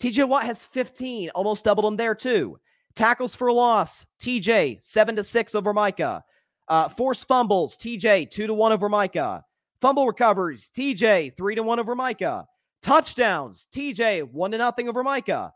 TJ 0.00 0.26
Watt 0.26 0.44
has 0.44 0.64
15, 0.64 1.28
almost 1.34 1.66
doubled 1.66 1.84
them 1.84 1.96
there 1.96 2.14
too. 2.14 2.58
Tackles 2.94 3.34
for 3.34 3.52
loss. 3.52 4.06
TJ, 4.22 4.82
seven 4.82 5.14
to 5.16 5.22
six 5.22 5.54
over 5.54 5.74
Micah. 5.74 6.24
Uh, 6.66 6.88
fumbles. 6.88 7.76
TJ, 7.76 8.30
two 8.30 8.46
to 8.46 8.54
one 8.54 8.72
over 8.72 8.88
Micah. 8.88 9.44
Fumble 9.82 10.06
recoveries. 10.06 10.70
TJ, 10.74 11.36
three 11.36 11.56
to 11.56 11.62
one 11.62 11.78
over 11.78 11.94
Micah. 11.94 12.46
Touchdowns. 12.80 13.68
TJ, 13.70 14.32
one 14.32 14.52
to 14.52 14.56
nothing 14.56 14.88
over 14.88 15.04
Micah. 15.04 15.52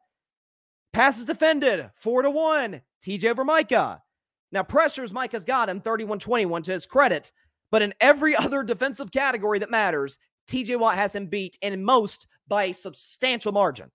Passes 0.92 1.24
defended, 1.24 1.88
four 1.94 2.20
to 2.20 2.28
one. 2.28 2.82
TJ 3.02 3.30
over 3.30 3.42
Micah. 3.42 4.02
Now, 4.52 4.62
pressures, 4.62 5.12
Mike 5.12 5.32
has 5.32 5.44
got 5.44 5.68
him 5.68 5.80
31 5.80 6.18
21 6.18 6.62
to 6.64 6.72
his 6.72 6.86
credit. 6.86 7.32
But 7.70 7.82
in 7.82 7.94
every 8.00 8.36
other 8.36 8.62
defensive 8.62 9.10
category 9.10 9.58
that 9.60 9.70
matters, 9.70 10.18
TJ 10.48 10.78
Watt 10.78 10.96
has 10.96 11.14
him 11.14 11.26
beat 11.26 11.56
in 11.62 11.84
most 11.84 12.26
by 12.48 12.64
a 12.64 12.74
substantial 12.74 13.52
margin. 13.52 13.90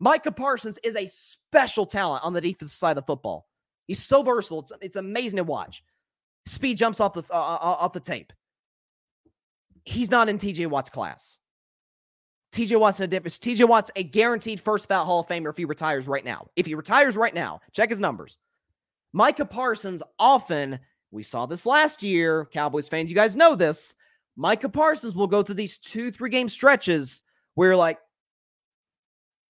Micah 0.00 0.32
Parsons 0.32 0.78
is 0.82 0.96
a 0.96 1.06
special 1.06 1.86
talent 1.86 2.24
on 2.24 2.32
the 2.32 2.40
defensive 2.40 2.76
side 2.76 2.92
of 2.92 2.96
the 2.96 3.02
football. 3.02 3.46
He's 3.86 4.02
so 4.02 4.22
versatile. 4.22 4.60
It's, 4.60 4.72
it's 4.80 4.96
amazing 4.96 5.36
to 5.36 5.44
watch. 5.44 5.84
Speed 6.46 6.78
jumps 6.78 7.00
off 7.00 7.12
the 7.12 7.22
uh, 7.30 7.34
uh, 7.34 7.58
uh 7.60 7.76
off 7.80 7.92
the 7.92 8.00
tape. 8.00 8.32
He's 9.84 10.10
not 10.10 10.28
in 10.28 10.38
TJ 10.38 10.68
Watt's 10.68 10.90
class. 10.90 11.38
TJ 12.52 12.80
Watt's 12.80 13.00
a 13.00 13.06
difference. 13.06 13.38
TJ 13.38 13.68
Watt's 13.68 13.90
a 13.94 14.02
guaranteed 14.02 14.60
first 14.60 14.88
ballot 14.88 15.06
Hall 15.06 15.20
of 15.20 15.28
Famer 15.28 15.50
if 15.50 15.56
he 15.56 15.64
retires 15.64 16.08
right 16.08 16.24
now. 16.24 16.46
If 16.56 16.66
he 16.66 16.74
retires 16.74 17.16
right 17.16 17.34
now, 17.34 17.60
check 17.72 17.90
his 17.90 18.00
numbers. 18.00 18.38
Micah 19.12 19.44
Parsons 19.44 20.02
often, 20.18 20.78
we 21.10 21.22
saw 21.22 21.46
this 21.46 21.66
last 21.66 22.02
year, 22.02 22.46
Cowboys 22.52 22.88
fans, 22.88 23.10
you 23.10 23.16
guys 23.16 23.36
know 23.36 23.54
this. 23.54 23.96
Micah 24.36 24.68
Parsons 24.68 25.16
will 25.16 25.26
go 25.26 25.42
through 25.42 25.56
these 25.56 25.78
two, 25.78 26.10
three 26.10 26.30
game 26.30 26.48
stretches 26.48 27.22
where 27.54 27.68
you're 27.68 27.76
like, 27.76 27.98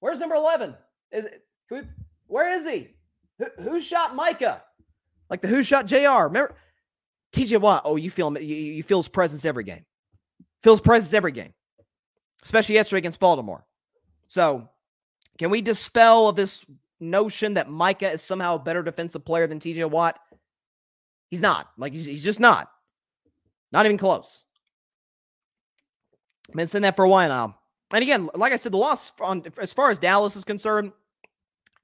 where's 0.01 0.19
number 0.19 0.35
11? 0.35 0.75
Is 1.13 1.27
it, 1.27 1.45
we, 1.71 1.83
where 2.27 2.53
is 2.53 2.67
he? 2.67 2.89
Who, 3.39 3.47
who, 3.63 3.81
shot 3.81 4.17
Micah? 4.17 4.63
Like 5.29 5.43
the 5.43 5.49
who 5.49 5.63
shot 5.63 5.87
JR. 5.87 6.25
Remember 6.25 6.55
TJ 7.33 7.61
Watt? 7.61 7.83
Oh, 7.85 7.97
you 7.97 8.11
feel 8.11 8.29
him, 8.29 8.37
you, 8.37 8.55
you 8.55 8.83
feel 8.83 8.99
his 8.99 9.09
presence 9.09 9.45
every 9.45 9.65
game. 9.65 9.85
Feels 10.63 10.81
presence 10.81 11.15
every 11.15 11.33
game 11.33 11.53
especially 12.43 12.75
yesterday 12.77 12.99
against 12.99 13.21
Baltimore. 13.21 13.65
So, 14.29 14.69
can 15.39 15.51
we 15.51 15.63
dispel 15.63 16.29
of 16.29 16.37
this 16.37 16.65
notion 17.01 17.55
that 17.55 17.71
Micah 17.71 18.11
is 18.11 18.23
somehow 18.23 18.57
a 18.57 18.59
better 18.59 18.83
defensive 18.83 19.25
player 19.25 19.47
than 19.47 19.59
TJ 19.59 19.89
Watt? 19.91 20.19
He's 21.31 21.41
not. 21.41 21.69
Like, 21.77 21.93
he's, 21.93 22.07
he's 22.07 22.25
just 22.25 22.41
not. 22.41 22.71
Not 23.73 23.87
even 23.87 23.99
close. 23.99 24.45
Been 26.55 26.67
saying 26.67 26.83
that 26.83 26.97
for 26.97 27.05
a 27.05 27.09
while 27.09 27.29
now. 27.29 27.57
And 27.93 28.03
again, 28.03 28.29
like 28.35 28.53
I 28.53 28.57
said, 28.57 28.73
the 28.73 28.79
loss 28.79 29.13
on 29.21 29.45
as 29.59 29.73
far 29.73 29.91
as 29.91 29.99
Dallas 29.99 30.37
is 30.37 30.45
concerned, 30.45 30.93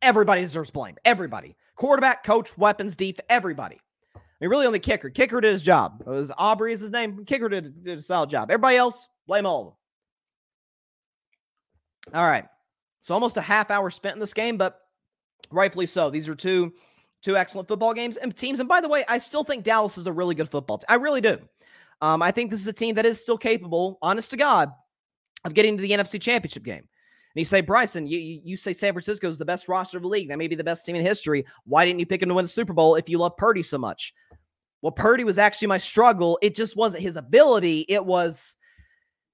everybody 0.02 0.42
deserves 0.42 0.70
blame. 0.70 0.96
Everybody. 1.04 1.56
Quarterback, 1.76 2.24
coach, 2.24 2.56
weapons, 2.56 2.96
deep, 2.96 3.20
everybody. 3.28 3.78
I 4.14 4.20
mean, 4.40 4.50
really 4.50 4.66
only 4.66 4.78
kicker. 4.78 5.10
Kicker 5.10 5.40
did 5.40 5.52
his 5.52 5.62
job. 5.62 6.02
It 6.06 6.10
was 6.10 6.32
Aubrey 6.36 6.72
is 6.72 6.80
his 6.80 6.90
name. 6.90 7.24
Kicker 7.24 7.48
did, 7.48 7.84
did 7.84 7.98
a 7.98 8.02
solid 8.02 8.30
job. 8.30 8.50
Everybody 8.50 8.76
else, 8.76 9.08
blame 9.26 9.46
all 9.46 9.60
of 9.60 9.66
them. 9.66 9.74
All 12.20 12.26
right. 12.26 12.46
So 13.02 13.14
almost 13.14 13.36
a 13.36 13.42
half 13.42 13.70
hour 13.70 13.90
spent 13.90 14.14
in 14.14 14.20
this 14.20 14.34
game, 14.34 14.56
but 14.56 14.80
rightfully 15.50 15.86
so. 15.86 16.10
These 16.10 16.28
are 16.28 16.34
two 16.34 16.72
two 17.22 17.36
excellent 17.36 17.66
football 17.66 17.92
games 17.92 18.16
and 18.16 18.36
teams. 18.36 18.60
And 18.60 18.68
by 18.68 18.80
the 18.80 18.88
way, 18.88 19.04
I 19.08 19.18
still 19.18 19.42
think 19.42 19.64
Dallas 19.64 19.98
is 19.98 20.06
a 20.06 20.12
really 20.12 20.34
good 20.34 20.48
football 20.48 20.78
team. 20.78 20.86
I 20.88 20.94
really 20.94 21.20
do. 21.20 21.38
Um, 22.00 22.22
I 22.22 22.30
think 22.30 22.50
this 22.50 22.60
is 22.60 22.68
a 22.68 22.72
team 22.72 22.94
that 22.96 23.06
is 23.06 23.20
still 23.20 23.38
capable, 23.38 23.98
honest 24.02 24.30
to 24.30 24.36
God, 24.36 24.70
of 25.44 25.54
getting 25.54 25.76
to 25.76 25.82
the 25.82 25.90
NFC 25.90 26.20
Championship 26.20 26.62
game. 26.62 26.86
And 27.36 27.40
you 27.40 27.44
say, 27.44 27.62
Bryson, 27.62 28.06
you, 28.06 28.40
you 28.44 28.56
say 28.56 28.72
San 28.72 28.92
Francisco 28.92 29.28
is 29.28 29.38
the 29.38 29.44
best 29.44 29.68
roster 29.68 29.96
of 29.96 30.02
the 30.02 30.08
league. 30.08 30.28
That 30.28 30.38
may 30.38 30.46
be 30.46 30.56
the 30.56 30.64
best 30.64 30.86
team 30.86 30.96
in 30.96 31.04
history. 31.04 31.44
Why 31.64 31.84
didn't 31.84 32.00
you 32.00 32.06
pick 32.06 32.22
him 32.22 32.28
to 32.28 32.34
win 32.34 32.44
the 32.44 32.50
Super 32.50 32.72
Bowl 32.72 32.94
if 32.94 33.08
you 33.08 33.18
love 33.18 33.36
Purdy 33.36 33.62
so 33.62 33.78
much? 33.78 34.14
Well, 34.82 34.92
Purdy 34.92 35.24
was 35.24 35.38
actually 35.38 35.68
my 35.68 35.78
struggle. 35.78 36.38
It 36.42 36.54
just 36.54 36.76
wasn't 36.76 37.02
his 37.02 37.16
ability. 37.16 37.86
It 37.88 38.04
was 38.04 38.56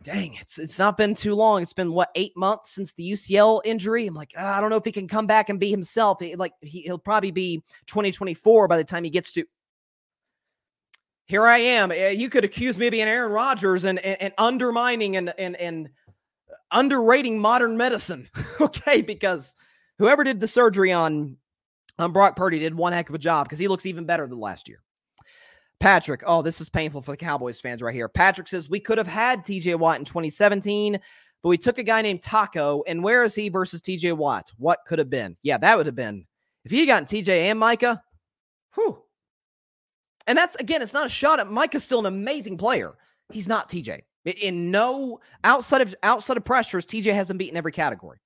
dang, 0.03 0.35
it's 0.41 0.59
it's 0.59 0.79
not 0.79 0.97
been 0.97 1.15
too 1.15 1.35
long. 1.35 1.63
It's 1.63 1.73
been 1.73 1.93
what 1.93 2.11
eight 2.15 2.37
months 2.37 2.71
since 2.71 2.93
the 2.93 3.13
UCL 3.13 3.63
injury. 3.65 4.07
I'm 4.07 4.15
like, 4.15 4.33
oh, 4.37 4.45
I 4.45 4.61
don't 4.61 4.71
know 4.71 4.77
if 4.77 4.85
he 4.85 4.93
can 4.93 5.09
come 5.09 5.27
back 5.27 5.49
and 5.49 5.59
be 5.59 5.71
himself. 5.71 6.21
He, 6.21 6.35
like 6.37 6.53
he, 6.61 6.83
he'll 6.83 6.99
probably 6.99 7.31
be 7.31 7.63
2024 7.87 8.69
by 8.69 8.77
the 8.77 8.85
time 8.85 9.05
he 9.05 9.11
gets 9.11 9.33
to. 9.33 9.45
Here 11.27 11.47
I 11.47 11.59
am. 11.59 11.93
Eh, 11.93 12.11
you 12.11 12.29
could 12.29 12.45
accuse 12.45 12.79
me 12.79 12.89
of 12.89 12.91
being 12.91 13.07
Aaron 13.07 13.33
Rodgers 13.33 13.85
and, 13.85 13.99
and, 14.01 14.21
and 14.21 14.35
undermining 14.39 15.17
and 15.17 15.33
and 15.39 15.57
and 15.57 15.89
underrating 16.71 17.39
modern 17.39 17.77
medicine. 17.77 18.29
okay, 18.61 19.01
because 19.01 19.55
whoever 19.99 20.25
did 20.25 20.41
the 20.41 20.49
surgery 20.49 20.93
on 20.93 21.37
on 21.99 22.13
Brock 22.13 22.37
Purdy 22.37 22.59
did 22.59 22.75
one 22.75 22.93
heck 22.93 23.09
of 23.09 23.15
a 23.15 23.19
job 23.19 23.47
because 23.47 23.59
he 23.59 23.69
looks 23.69 23.87
even 23.87 24.05
better 24.05 24.27
than 24.27 24.41
last 24.41 24.69
year. 24.69 24.83
Patrick, 25.83 26.23
oh, 26.25 26.43
this 26.43 26.61
is 26.61 26.69
painful 26.69 27.01
for 27.01 27.11
the 27.11 27.17
Cowboys 27.17 27.59
fans 27.61 27.83
right 27.83 27.93
here. 27.93 28.09
Patrick 28.09 28.47
says 28.47 28.71
we 28.71 28.79
could 28.79 28.99
have 28.99 29.07
had 29.09 29.45
TJ 29.45 29.77
Watt 29.77 29.99
in 29.99 30.05
2017, 30.05 30.93
but 31.43 31.49
we 31.49 31.59
took 31.59 31.79
a 31.79 31.83
guy 31.83 32.03
named 32.03 32.23
Taco, 32.23 32.85
and 32.87 33.03
where 33.03 33.25
is 33.25 33.35
he 33.35 33.49
versus 33.49 33.81
TJ 33.81 34.17
Watt? 34.17 34.53
What 34.59 34.79
could 34.87 35.01
have 35.01 35.11
been? 35.11 35.37
Yeah, 35.43 35.59
that 35.59 35.77
would 35.77 35.87
have 35.87 35.97
been 35.97 36.25
if 36.65 36.71
he 36.71 36.79
had 36.79 36.87
gotten 36.87 37.05
TJ 37.07 37.29
and 37.51 37.59
Micah. 37.59 38.01
Whew. 38.77 39.03
And 40.29 40.39
that's 40.39 40.55
again, 40.55 40.83
it's 40.83 40.95
not 40.95 41.07
a 41.07 41.09
shot 41.09 41.41
at 41.41 41.51
Micah's 41.51 41.83
still 41.83 41.99
an 41.99 42.07
amazing 42.07 42.59
player. 42.59 42.95
He's 43.33 43.49
not 43.49 43.69
TJ. 43.69 44.03
In 44.41 44.71
no 44.71 45.19
outside 45.43 45.81
of 45.81 45.97
outside 46.05 46.37
of 46.37 46.45
pressures, 46.45 46.87
TJ 46.87 47.13
hasn't 47.13 47.41
beaten 47.41 47.57
every 47.57 47.73
category. 47.73 48.19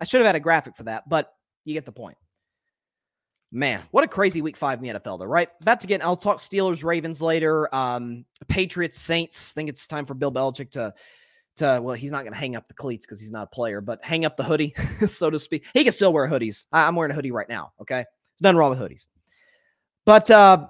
I 0.00 0.04
should 0.04 0.20
have 0.20 0.26
had 0.26 0.36
a 0.36 0.40
graphic 0.40 0.76
for 0.76 0.84
that, 0.84 1.08
but 1.08 1.34
you 1.64 1.74
get 1.74 1.86
the 1.86 1.90
point. 1.90 2.16
Man, 3.50 3.82
what 3.92 4.04
a 4.04 4.08
crazy 4.08 4.42
week 4.42 4.58
five 4.58 4.78
in 4.78 4.84
the 4.84 5.00
NFL, 5.00 5.20
though, 5.20 5.24
right? 5.24 5.48
About 5.62 5.80
to 5.80 5.86
get, 5.86 6.04
I'll 6.04 6.16
talk 6.16 6.38
Steelers, 6.38 6.84
Ravens 6.84 7.22
later. 7.22 7.74
Um, 7.74 8.26
Patriots, 8.46 8.98
Saints. 8.98 9.52
I 9.52 9.54
think 9.54 9.70
it's 9.70 9.86
time 9.86 10.04
for 10.04 10.12
Bill 10.12 10.30
Belichick 10.30 10.70
to, 10.72 10.92
to 11.56 11.80
well, 11.82 11.94
he's 11.94 12.12
not 12.12 12.24
going 12.24 12.34
to 12.34 12.38
hang 12.38 12.56
up 12.56 12.68
the 12.68 12.74
cleats 12.74 13.06
because 13.06 13.20
he's 13.20 13.32
not 13.32 13.44
a 13.44 13.54
player, 13.54 13.80
but 13.80 14.04
hang 14.04 14.26
up 14.26 14.36
the 14.36 14.44
hoodie, 14.44 14.74
so 15.06 15.30
to 15.30 15.38
speak. 15.38 15.66
He 15.72 15.82
can 15.82 15.94
still 15.94 16.12
wear 16.12 16.28
hoodies. 16.28 16.66
I, 16.72 16.86
am 16.86 16.94
wearing 16.94 17.10
a 17.10 17.14
hoodie 17.14 17.30
right 17.30 17.48
now. 17.48 17.72
Okay. 17.80 18.04
There's 18.04 18.42
nothing 18.42 18.58
wrong 18.58 18.70
with 18.70 18.80
hoodies. 18.80 19.06
But 20.04 20.30
uh, 20.30 20.66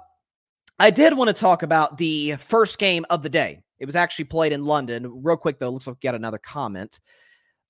I 0.78 0.90
did 0.90 1.16
want 1.16 1.28
to 1.28 1.34
talk 1.34 1.64
about 1.64 1.98
the 1.98 2.36
first 2.36 2.78
game 2.78 3.04
of 3.10 3.24
the 3.24 3.28
day. 3.28 3.60
It 3.80 3.86
was 3.86 3.96
actually 3.96 4.26
played 4.26 4.52
in 4.52 4.64
London. 4.64 5.22
Real 5.24 5.36
quick, 5.36 5.58
though, 5.58 5.70
looks 5.70 5.88
like 5.88 5.96
we 5.96 6.06
got 6.06 6.14
another 6.14 6.38
comment. 6.38 7.00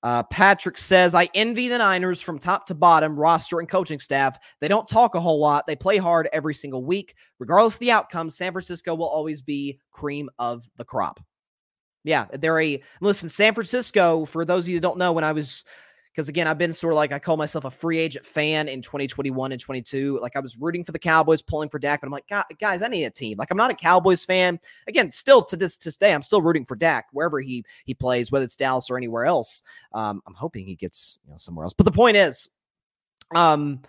Uh, 0.03 0.23
Patrick 0.25 0.79
says, 0.79 1.15
I 1.15 1.29
envy 1.35 1.69
the 1.69 1.79
Niners 1.79 2.23
from 2.23 2.39
top 2.39 2.67
to 2.67 2.75
bottom, 2.75 3.19
roster 3.19 3.59
and 3.59 3.69
coaching 3.69 3.99
staff. 3.99 4.39
They 4.61 4.69
don't 4.69 4.87
talk 4.87 5.15
a 5.15 5.21
whole 5.21 5.41
lot. 5.41 5.67
They 5.67 5.77
play 5.77 5.97
hard 5.97 6.29
every 6.33 6.55
single 6.55 6.85
week. 6.85 7.15
Regardless 7.39 7.75
of 7.75 7.81
the 7.81 7.91
outcome, 7.91 8.31
San 8.31 8.53
Francisco 8.53 8.95
will 8.95 9.09
always 9.09 9.43
be 9.43 9.81
cream 9.91 10.31
of 10.39 10.69
the 10.77 10.85
crop. 10.85 11.21
Yeah, 12.05 12.27
they're 12.33 12.61
a 12.61 12.83
listen, 13.01 13.29
San 13.29 13.55
Francisco, 13.55 14.25
for 14.25 14.45
those 14.45 14.65
of 14.65 14.69
you 14.69 14.77
that 14.77 14.83
don't 14.83 14.99
know, 14.99 15.13
when 15.13 15.25
I 15.25 15.33
was 15.33 15.65
because 16.18 16.28
again, 16.28 16.48
I've 16.48 16.59
been 16.59 16.72
sort 16.72 16.94
of 16.94 16.96
like 16.96 17.12
I 17.12 17.20
call 17.20 17.37
myself 17.37 17.64
a 17.64 17.70
free 17.70 17.96
agent 17.96 18.26
fan 18.26 18.66
in 18.66 18.83
2021 18.83 19.52
and 19.52 19.61
22. 19.61 20.18
Like 20.20 20.35
I 20.35 20.40
was 20.40 20.57
rooting 20.59 20.83
for 20.83 20.90
the 20.90 20.98
Cowboys, 20.98 21.42
pulling 21.42 21.68
for 21.68 21.78
Dak, 21.78 22.00
but 22.00 22.09
I'm 22.09 22.11
like, 22.11 22.26
guys, 22.59 22.83
I 22.83 22.88
need 22.88 23.04
a 23.04 23.11
team. 23.11 23.38
Like 23.38 23.52
I'm 23.52 23.57
not 23.57 23.70
a 23.70 23.74
Cowboys 23.74 24.24
fan. 24.24 24.59
Again, 24.88 25.12
still 25.12 25.44
to 25.44 25.54
this 25.54 25.78
to 25.78 25.96
day, 25.96 26.12
I'm 26.12 26.22
still 26.22 26.42
rooting 26.42 26.64
for 26.64 26.74
Dak 26.74 27.07
wherever 27.12 27.38
he 27.38 27.64
he 27.85 27.94
plays, 27.94 28.33
whether 28.33 28.44
it's 28.44 28.57
Dallas 28.57 28.90
or 28.90 28.96
anywhere 28.96 29.26
else. 29.26 29.62
Um, 29.92 30.20
I'm 30.26 30.35
hoping 30.35 30.66
he 30.66 30.74
gets 30.74 31.20
you 31.24 31.31
know 31.31 31.38
somewhere 31.38 31.62
else. 31.62 31.72
But 31.72 31.85
the 31.85 31.92
point 31.92 32.16
is, 32.16 32.48
um, 33.37 33.83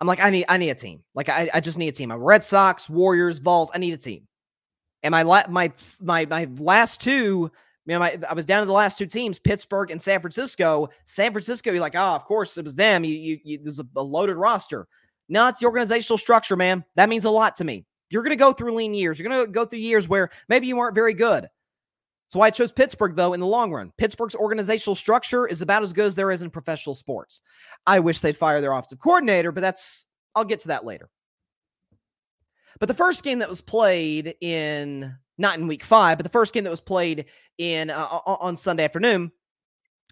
I'm 0.00 0.08
like, 0.08 0.20
I 0.20 0.30
need 0.30 0.46
I 0.48 0.56
need 0.56 0.70
a 0.70 0.74
team. 0.74 1.04
Like 1.14 1.28
I, 1.28 1.48
I 1.54 1.60
just 1.60 1.78
need 1.78 1.86
a 1.86 1.92
team. 1.92 2.10
I'm 2.10 2.18
Red 2.18 2.42
Sox, 2.42 2.90
Warriors, 2.90 3.38
Vols. 3.38 3.70
I 3.72 3.78
need 3.78 3.94
a 3.94 3.96
team. 3.96 4.26
And 5.04 5.12
my 5.12 5.22
my 5.22 5.72
my 6.00 6.26
my 6.26 6.48
last 6.58 7.00
two 7.00 7.52
know, 7.94 8.02
I 8.02 8.32
was 8.34 8.46
down 8.46 8.62
to 8.62 8.66
the 8.66 8.72
last 8.72 8.98
two 8.98 9.06
teams, 9.06 9.38
Pittsburgh 9.38 9.90
and 9.90 10.02
San 10.02 10.20
Francisco. 10.20 10.88
San 11.04 11.32
Francisco, 11.32 11.70
you're 11.70 11.80
like, 11.80 11.94
oh, 11.94 11.98
of 11.98 12.24
course 12.24 12.58
it 12.58 12.64
was 12.64 12.74
them. 12.74 13.04
You, 13.04 13.14
you, 13.14 13.38
you 13.44 13.58
there's 13.62 13.78
a, 13.78 13.86
a 13.96 14.02
loaded 14.02 14.36
roster. 14.36 14.88
No, 15.28 15.46
it's 15.48 15.60
the 15.60 15.66
organizational 15.66 16.18
structure, 16.18 16.56
man. 16.56 16.84
That 16.96 17.08
means 17.08 17.24
a 17.24 17.30
lot 17.30 17.56
to 17.56 17.64
me. 17.64 17.84
You're 18.10 18.22
going 18.22 18.30
to 18.30 18.36
go 18.36 18.52
through 18.52 18.74
lean 18.74 18.94
years. 18.94 19.18
You're 19.18 19.28
going 19.28 19.46
to 19.46 19.50
go 19.50 19.64
through 19.64 19.80
years 19.80 20.08
where 20.08 20.30
maybe 20.48 20.66
you 20.66 20.76
weren't 20.76 20.94
very 20.94 21.14
good. 21.14 21.44
That's 21.44 22.36
why 22.36 22.46
I 22.46 22.50
chose 22.50 22.72
Pittsburgh, 22.72 23.14
though, 23.14 23.34
in 23.34 23.40
the 23.40 23.46
long 23.46 23.72
run. 23.72 23.92
Pittsburgh's 23.98 24.34
organizational 24.34 24.96
structure 24.96 25.46
is 25.46 25.62
about 25.62 25.82
as 25.82 25.92
good 25.92 26.06
as 26.06 26.14
there 26.16 26.32
is 26.32 26.42
in 26.42 26.50
professional 26.50 26.94
sports. 26.94 27.40
I 27.86 28.00
wish 28.00 28.20
they'd 28.20 28.36
fire 28.36 28.60
their 28.60 28.72
offensive 28.72 28.98
coordinator, 28.98 29.52
but 29.52 29.60
that's, 29.60 30.06
I'll 30.34 30.44
get 30.44 30.60
to 30.60 30.68
that 30.68 30.84
later. 30.84 31.08
But 32.80 32.88
the 32.88 32.94
first 32.94 33.22
game 33.22 33.38
that 33.38 33.48
was 33.48 33.60
played 33.60 34.34
in 34.40 35.16
not 35.38 35.58
in 35.58 35.66
week 35.66 35.84
five, 35.84 36.18
but 36.18 36.24
the 36.24 36.30
first 36.30 36.52
game 36.52 36.64
that 36.64 36.70
was 36.70 36.80
played 36.80 37.26
in 37.58 37.90
uh, 37.90 38.20
on 38.26 38.56
Sunday 38.56 38.84
afternoon 38.84 39.30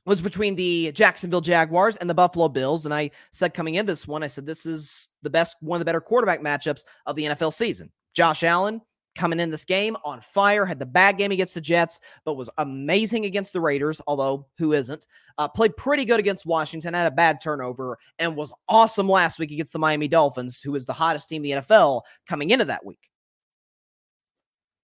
was 0.07 0.21
between 0.21 0.55
the 0.55 0.93
Jacksonville 0.93 1.41
Jaguars 1.41 1.97
and 1.97 2.09
the 2.09 2.15
Buffalo 2.15 2.49
Bills. 2.49 2.85
And 2.85 2.95
I 2.95 3.11
said 3.33 3.55
coming 3.55 3.77
in 3.77 3.87
this 3.87 4.07
one, 4.07 4.23
I 4.23 4.27
said 4.27 4.47
this 4.47 4.67
is 4.67 5.09
the 5.23 5.31
best, 5.31 5.57
one 5.61 5.77
of 5.77 5.81
the 5.81 5.87
better 5.87 6.01
quarterback 6.01 6.41
matchups 6.41 6.85
of 7.07 7.17
the 7.17 7.25
NFL 7.25 7.55
season. 7.55 7.91
Josh 8.15 8.43
Allen 8.43 8.81
coming 9.15 9.41
in 9.41 9.51
this 9.51 9.65
game 9.65 9.97
on 10.05 10.21
fire, 10.21 10.67
had 10.67 10.79
the 10.79 10.87
bad 10.87 11.17
game 11.17 11.31
against 11.31 11.55
the 11.55 11.61
Jets, 11.61 12.01
but 12.25 12.35
was 12.35 12.51
amazing 12.59 13.25
against 13.25 13.53
the 13.53 13.61
Raiders, 13.61 14.01
although 14.07 14.47
who 14.59 14.73
isn't? 14.73 15.07
Uh, 15.39 15.49
played 15.49 15.77
pretty 15.77 16.05
good 16.05 16.21
against 16.21 16.47
Washington, 16.47 16.95
had 16.95 17.07
a 17.07 17.15
bad 17.15 17.41
turnover, 17.41 17.99
and 18.19 18.37
was 18.37 18.53
awesome 18.69 19.09
last 19.09 19.39
week 19.39 19.53
against 19.53 19.73
the 19.73 19.79
Miami 19.79 20.09
Dolphins, 20.09 20.61
who 20.61 20.75
is 20.75 20.85
the 20.85 20.93
hottest 20.93 21.29
team 21.29 21.45
in 21.45 21.57
the 21.57 21.63
NFL 21.63 22.03
coming 22.27 22.51
into 22.51 22.65
that 22.65 22.85
week. 22.85 23.11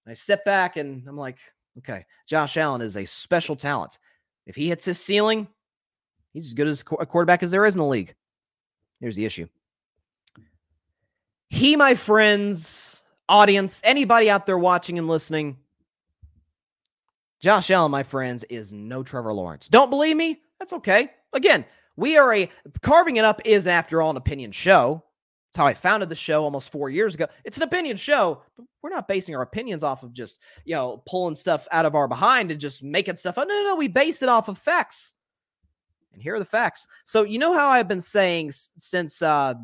I 0.06 0.14
step 0.14 0.44
back 0.44 0.76
and 0.76 1.06
I'm 1.06 1.16
like, 1.16 1.38
okay, 1.78 2.04
Josh 2.26 2.56
Allen 2.56 2.80
is 2.80 2.96
a 2.96 3.04
special 3.04 3.56
talent. 3.56 3.98
If 4.46 4.56
he 4.56 4.68
hits 4.68 4.84
his 4.84 4.98
ceiling, 4.98 5.46
he's 6.32 6.46
as 6.46 6.54
good 6.54 6.68
as 6.68 6.80
a 6.98 7.06
quarterback 7.06 7.42
as 7.42 7.50
there 7.50 7.66
is 7.66 7.74
in 7.74 7.78
the 7.78 7.86
league. 7.86 8.14
Here's 9.00 9.16
the 9.16 9.24
issue. 9.24 9.46
He, 11.48 11.76
my 11.76 11.94
friends, 11.94 13.02
audience, 13.28 13.80
anybody 13.84 14.30
out 14.30 14.46
there 14.46 14.58
watching 14.58 14.98
and 14.98 15.08
listening, 15.08 15.58
Josh 17.40 17.70
Allen, 17.70 17.90
my 17.90 18.02
friends, 18.02 18.44
is 18.44 18.72
no 18.72 19.02
Trevor 19.02 19.32
Lawrence. 19.32 19.68
Don't 19.68 19.90
believe 19.90 20.16
me? 20.16 20.40
That's 20.58 20.74
okay. 20.74 21.10
Again, 21.32 21.64
we 21.96 22.18
are 22.18 22.34
a 22.34 22.50
carving 22.82 23.16
it 23.16 23.24
up 23.24 23.40
is 23.44 23.66
after 23.66 24.02
all 24.02 24.10
an 24.10 24.16
opinion 24.16 24.52
show. 24.52 25.02
It's 25.50 25.56
how 25.56 25.66
I 25.66 25.74
founded 25.74 26.08
the 26.08 26.14
show 26.14 26.44
almost 26.44 26.70
four 26.70 26.90
years 26.90 27.16
ago. 27.16 27.26
It's 27.42 27.56
an 27.56 27.64
opinion 27.64 27.96
show, 27.96 28.40
but 28.56 28.66
we're 28.82 28.90
not 28.90 29.08
basing 29.08 29.34
our 29.34 29.42
opinions 29.42 29.82
off 29.82 30.04
of 30.04 30.12
just, 30.12 30.38
you 30.64 30.76
know, 30.76 31.02
pulling 31.08 31.34
stuff 31.34 31.66
out 31.72 31.84
of 31.84 31.96
our 31.96 32.06
behind 32.06 32.52
and 32.52 32.60
just 32.60 32.84
making 32.84 33.16
stuff 33.16 33.36
up. 33.36 33.48
No, 33.48 33.54
no, 33.60 33.70
no. 33.70 33.74
We 33.74 33.88
base 33.88 34.22
it 34.22 34.28
off 34.28 34.48
of 34.48 34.56
facts. 34.58 35.14
And 36.12 36.22
here 36.22 36.36
are 36.36 36.38
the 36.38 36.44
facts. 36.44 36.86
So 37.04 37.24
you 37.24 37.40
know 37.40 37.52
how 37.52 37.68
I've 37.68 37.88
been 37.88 38.00
saying 38.00 38.52
since 38.52 39.22
uh 39.22 39.54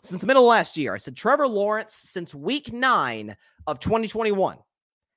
since 0.00 0.20
the 0.20 0.26
middle 0.28 0.44
of 0.44 0.50
last 0.50 0.76
year, 0.76 0.94
I 0.94 0.98
said 0.98 1.16
Trevor 1.16 1.48
Lawrence 1.48 1.92
since 1.94 2.36
week 2.36 2.72
nine 2.72 3.36
of 3.66 3.80
2021 3.80 4.58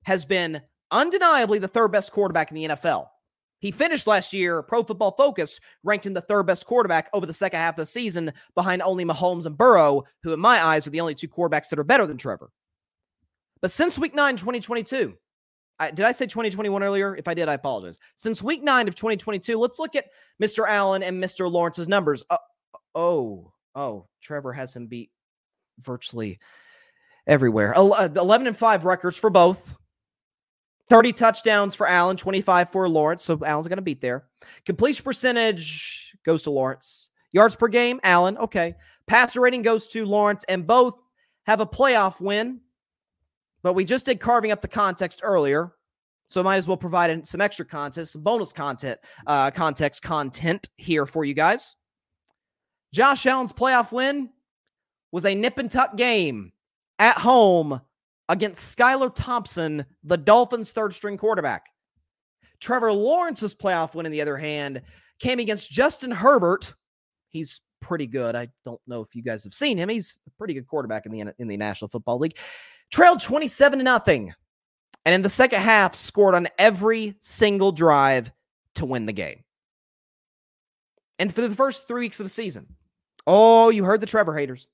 has 0.06 0.26
been 0.26 0.60
undeniably 0.90 1.60
the 1.60 1.68
third 1.68 1.92
best 1.92 2.12
quarterback 2.12 2.50
in 2.50 2.56
the 2.56 2.76
NFL. 2.76 3.10
He 3.60 3.72
finished 3.72 4.08
last 4.08 4.34
year, 4.34 4.62
Pro 4.62 4.84
Football 4.84 5.15
Focus 5.18 5.60
ranked 5.84 6.06
him 6.06 6.13
the 6.13 6.22
third 6.22 6.44
best 6.44 6.65
quarterback 6.65 7.10
over 7.13 7.26
the 7.26 7.34
second 7.34 7.60
half 7.60 7.76
of 7.76 7.86
the 7.86 7.91
season, 7.91 8.34
behind 8.54 8.82
only 8.82 9.06
Mahomes 9.06 9.46
and 9.46 9.58
Burrow, 9.58 10.04
who, 10.24 10.34
in 10.34 10.39
my 10.39 10.63
eyes, 10.63 10.86
are 10.86 10.91
the 10.91 11.02
only 11.02 11.15
two 11.15 11.28
quarterbacks 11.28 11.70
that 11.70 11.80
are 11.80 11.84
better 11.84 12.06
than 12.06 12.18
Trevor. 12.18 12.52
But 13.62 13.72
since 13.72 13.98
week 13.98 14.13
nine, 14.13 14.36
2022, 14.36 15.15
I, 15.80 15.91
did 15.91 16.06
I 16.06 16.12
say 16.12 16.26
2021 16.26 16.84
earlier? 16.84 17.15
If 17.15 17.28
I 17.28 17.34
did, 17.34 17.50
I 17.50 17.54
apologize. 17.54 17.98
Since 18.18 18.44
week 18.44 18.63
nine 18.63 18.88
of 18.88 18.96
2022, 18.96 19.58
let's 19.58 19.80
look 19.80 19.96
at 19.96 20.06
Mr. 20.41 20.68
Allen 20.68 21.04
and 21.04 21.22
Mr. 21.22 21.52
Lawrence's 21.52 21.88
numbers. 21.88 22.24
Uh, 22.30 22.38
oh, 22.94 23.52
oh, 23.74 24.08
Trevor 24.22 24.54
has 24.54 24.76
him 24.76 24.88
beat 24.88 25.12
virtually 25.80 26.39
everywhere. 27.28 27.74
11 27.76 28.48
and 28.48 28.56
5 28.58 28.86
records 28.86 29.18
for 29.18 29.30
both. 29.30 29.76
30 30.88 31.13
touchdowns 31.13 31.76
for 31.76 31.88
Allen, 31.88 32.17
25 32.17 32.69
for 32.69 32.88
Lawrence. 32.88 33.24
So 33.24 33.39
Allen's 33.43 33.67
going 33.67 33.78
to 33.78 33.84
beat 33.84 34.02
there. 34.02 34.26
Completion 34.65 35.04
percentage 35.04 36.15
goes 36.24 36.43
to 36.43 36.52
Lawrence. 36.52 37.10
Yards 37.32 37.56
per 37.56 37.67
game, 37.67 38.00
Allen. 38.04 38.38
Okay. 38.38 38.76
Passer 39.08 39.41
rating 39.41 39.62
goes 39.62 39.88
to 39.88 40.06
Lawrence, 40.06 40.43
and 40.48 40.65
both 40.65 41.00
have 41.45 41.60
a 41.60 41.65
playoff 41.65 42.21
win. 42.21 42.60
But 43.62 43.74
we 43.74 43.84
just 43.84 44.06
did 44.06 44.19
carving 44.19 44.52
up 44.52 44.62
the 44.62 44.67
context 44.67 45.21
earlier. 45.24 45.74
So 46.28 46.41
might 46.41 46.58
as 46.58 46.67
well 46.67 46.78
provide 46.78 47.28
some 47.28 47.41
extra 47.41 47.65
content, 47.65 48.08
some 48.08 48.21
bonus 48.21 48.52
content, 48.52 49.00
uh, 49.28 49.52
context 49.52 50.02
content 50.02 50.69
here 50.78 51.06
for 51.06 51.24
you 51.24 51.34
guys. 51.34 51.76
Josh 52.93 53.26
Allen's 53.26 53.54
playoff 53.54 53.91
win 53.91 54.30
was 55.12 55.26
a 55.26 55.36
nip 55.36 55.58
and 55.58 55.69
tuck 55.69 55.98
game 55.98 56.52
at 56.98 57.17
home 57.17 57.82
against 58.30 58.78
Skylar 58.78 59.14
Thompson, 59.14 59.86
the 60.04 60.18
Dolphins' 60.18 60.72
third 60.72 60.94
string 60.94 61.18
quarterback. 61.18 61.68
Trevor 62.60 62.92
Lawrence's 62.92 63.54
playoff 63.54 63.96
win, 63.96 64.06
on 64.06 64.12
the 64.12 64.22
other 64.22 64.38
hand, 64.38 64.82
came 65.20 65.40
against 65.40 65.70
Justin 65.72 66.12
Herbert. 66.12 66.74
He's 67.30 67.62
pretty 67.82 68.08
good. 68.08 68.36
I 68.36 68.48
don't 68.64 68.82
know 68.88 69.02
if 69.02 69.16
you 69.16 69.22
guys 69.22 69.44
have 69.44 69.54
seen 69.54 69.78
him. 69.78 69.90
He's 69.90 70.20
a 70.26 70.32
pretty 70.32 70.54
good 70.54 70.68
quarterback 70.68 71.06
in 71.06 71.12
the 71.12 71.34
in 71.38 71.48
the 71.48 71.58
National 71.58 71.90
Football 71.90 72.20
League. 72.20 72.38
Trailed 72.92 73.20
27 73.20 73.80
to 73.80 73.84
nothing. 73.84 74.34
And 75.06 75.14
in 75.14 75.22
the 75.22 75.30
second 75.30 75.62
half, 75.62 75.94
scored 75.94 76.34
on 76.34 76.48
every 76.58 77.16
single 77.20 77.72
drive 77.72 78.32
to 78.76 78.86
win 78.86 79.06
the 79.06 79.14
game. 79.14 79.44
And 81.20 81.34
for 81.34 81.42
the 81.42 81.56
first 81.56 81.88
three 81.88 82.02
weeks 82.02 82.20
of 82.20 82.26
the 82.26 82.32
season, 82.32 82.66
oh, 83.28 83.70
you 83.70 83.86
heard 83.86 84.02
the 84.02 84.08
Trevor 84.08 84.36
haters. 84.36 84.68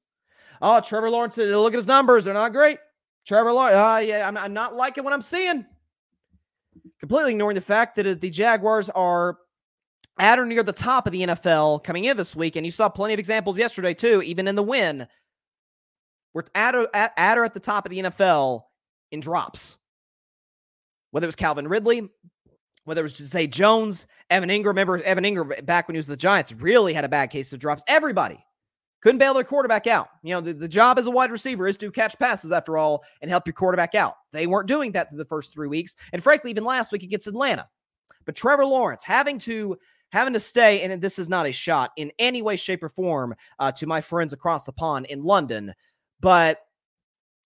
Oh, 0.61 0.80
Trevor 0.80 1.09
Lawrence, 1.09 1.38
look 1.38 1.73
at 1.73 1.78
his 1.78 1.88
numbers. 1.88 2.23
They're 2.23 2.34
not 2.34 2.53
great. 2.53 2.80
Trevor 3.26 3.53
Lawrence, 3.53 3.76
uh, 3.76 4.01
yeah, 4.05 4.28
I'm, 4.28 4.38
I'm 4.38 4.53
not 4.53 4.76
liking 4.76 5.03
what 5.03 5.13
I'm 5.13 5.22
seeing. 5.22 5.65
Completely 6.99 7.32
ignoring 7.32 7.55
the 7.55 7.61
fact 7.61 7.95
that 7.95 8.22
the 8.22 8.30
Jaguars 8.30 8.89
are 8.89 9.38
at 10.19 10.39
or 10.39 10.45
near 10.45 10.63
the 10.63 10.72
top 10.72 11.05
of 11.05 11.11
the 11.11 11.22
NFL 11.22 11.84
coming 11.84 12.05
in 12.05 12.17
this 12.17 12.36
week. 12.36 12.55
And 12.55 12.65
you 12.65 12.72
saw 12.72 12.89
plenty 12.89 13.13
of 13.13 13.19
examples 13.19 13.57
yesterday, 13.57 13.93
too, 13.93 14.22
even 14.22 14.47
in 14.47 14.55
the 14.55 14.63
win. 14.63 15.07
We're 16.34 16.43
at 16.55 16.76
or 16.76 16.88
at, 16.93 17.13
at, 17.17 17.38
or 17.38 17.43
at 17.43 17.53
the 17.53 17.59
top 17.59 17.86
of 17.86 17.89
the 17.89 17.99
NFL 17.99 18.63
in 19.11 19.19
drops. 19.19 19.78
Whether 21.11 21.26
it 21.26 21.28
was 21.28 21.36
Calvin 21.36 21.67
Ridley, 21.67 22.09
whether 22.86 23.01
it 23.01 23.03
was 23.03 23.15
Zay 23.15 23.47
Jones, 23.47 24.07
Evan 24.30 24.49
Engram. 24.49 24.67
Remember, 24.67 25.01
Evan 25.01 25.26
Engram 25.26 25.65
back 25.65 25.88
when 25.88 25.95
he 25.95 25.99
was 25.99 26.07
the 26.07 26.15
Giants 26.15 26.53
really 26.53 26.93
had 26.93 27.03
a 27.03 27.09
bad 27.09 27.30
case 27.30 27.51
of 27.51 27.59
drops. 27.59 27.84
Everybody 27.88 28.43
couldn't 29.01 29.19
bail 29.19 29.33
their 29.33 29.43
quarterback 29.43 29.87
out. 29.87 30.09
You 30.23 30.35
know, 30.35 30.41
the, 30.41 30.53
the 30.53 30.67
job 30.67 30.99
as 30.99 31.07
a 31.07 31.11
wide 31.11 31.31
receiver 31.31 31.67
is 31.67 31.77
to 31.77 31.91
catch 31.91 32.17
passes 32.19 32.51
after 32.51 32.77
all 32.77 33.03
and 33.21 33.29
help 33.29 33.47
your 33.47 33.53
quarterback 33.53 33.95
out. 33.95 34.15
They 34.31 34.47
weren't 34.47 34.67
doing 34.67 34.91
that 34.93 35.09
through 35.09 35.17
the 35.17 35.25
first 35.25 35.53
three 35.53 35.67
weeks. 35.67 35.95
And 36.13 36.23
frankly, 36.23 36.51
even 36.51 36.63
last 36.63 36.91
week 36.91 37.03
against 37.03 37.27
Atlanta. 37.27 37.67
But 38.25 38.35
Trevor 38.35 38.65
Lawrence 38.65 39.03
having 39.03 39.39
to 39.39 39.77
having 40.11 40.33
to 40.33 40.39
stay, 40.39 40.81
and 40.81 41.01
this 41.01 41.17
is 41.17 41.29
not 41.29 41.47
a 41.47 41.51
shot 41.51 41.91
in 41.97 42.11
any 42.19 42.41
way, 42.41 42.55
shape, 42.57 42.83
or 42.83 42.89
form 42.89 43.33
uh, 43.59 43.71
to 43.71 43.87
my 43.87 44.01
friends 44.01 44.33
across 44.33 44.65
the 44.65 44.73
pond 44.73 45.05
in 45.07 45.23
London, 45.23 45.73
but 46.19 46.59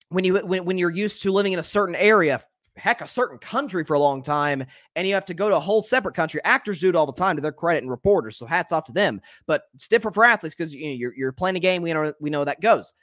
when 0.09 0.23
you 0.23 0.37
when, 0.45 0.65
when 0.65 0.77
you're 0.77 0.91
used 0.91 1.21
to 1.23 1.31
living 1.31 1.53
in 1.53 1.59
a 1.59 1.63
certain 1.63 1.95
area 1.95 2.41
heck, 2.77 3.01
a 3.01 3.07
certain 3.07 3.37
country 3.37 3.83
for 3.83 3.93
a 3.93 3.99
long 3.99 4.21
time, 4.21 4.65
and 4.95 5.07
you 5.07 5.13
have 5.13 5.25
to 5.25 5.33
go 5.33 5.49
to 5.49 5.55
a 5.55 5.59
whole 5.59 5.81
separate 5.81 6.15
country. 6.15 6.41
Actors 6.43 6.79
do 6.79 6.89
it 6.89 6.95
all 6.95 7.05
the 7.05 7.13
time 7.13 7.35
to 7.35 7.41
their 7.41 7.51
credit 7.51 7.83
and 7.83 7.91
reporters, 7.91 8.37
so 8.37 8.45
hats 8.45 8.71
off 8.71 8.85
to 8.85 8.91
them. 8.91 9.21
But 9.47 9.63
it's 9.73 9.87
different 9.87 10.15
for 10.15 10.25
athletes 10.25 10.55
because 10.55 10.73
you 10.73 10.87
know, 10.87 10.93
you're, 10.93 11.13
you're 11.15 11.31
playing 11.31 11.55
a 11.55 11.59
game. 11.59 11.81
We 11.81 11.93
know 11.93 12.13
we 12.19 12.29
know 12.29 12.43
that 12.43 12.61
goes. 12.61 12.93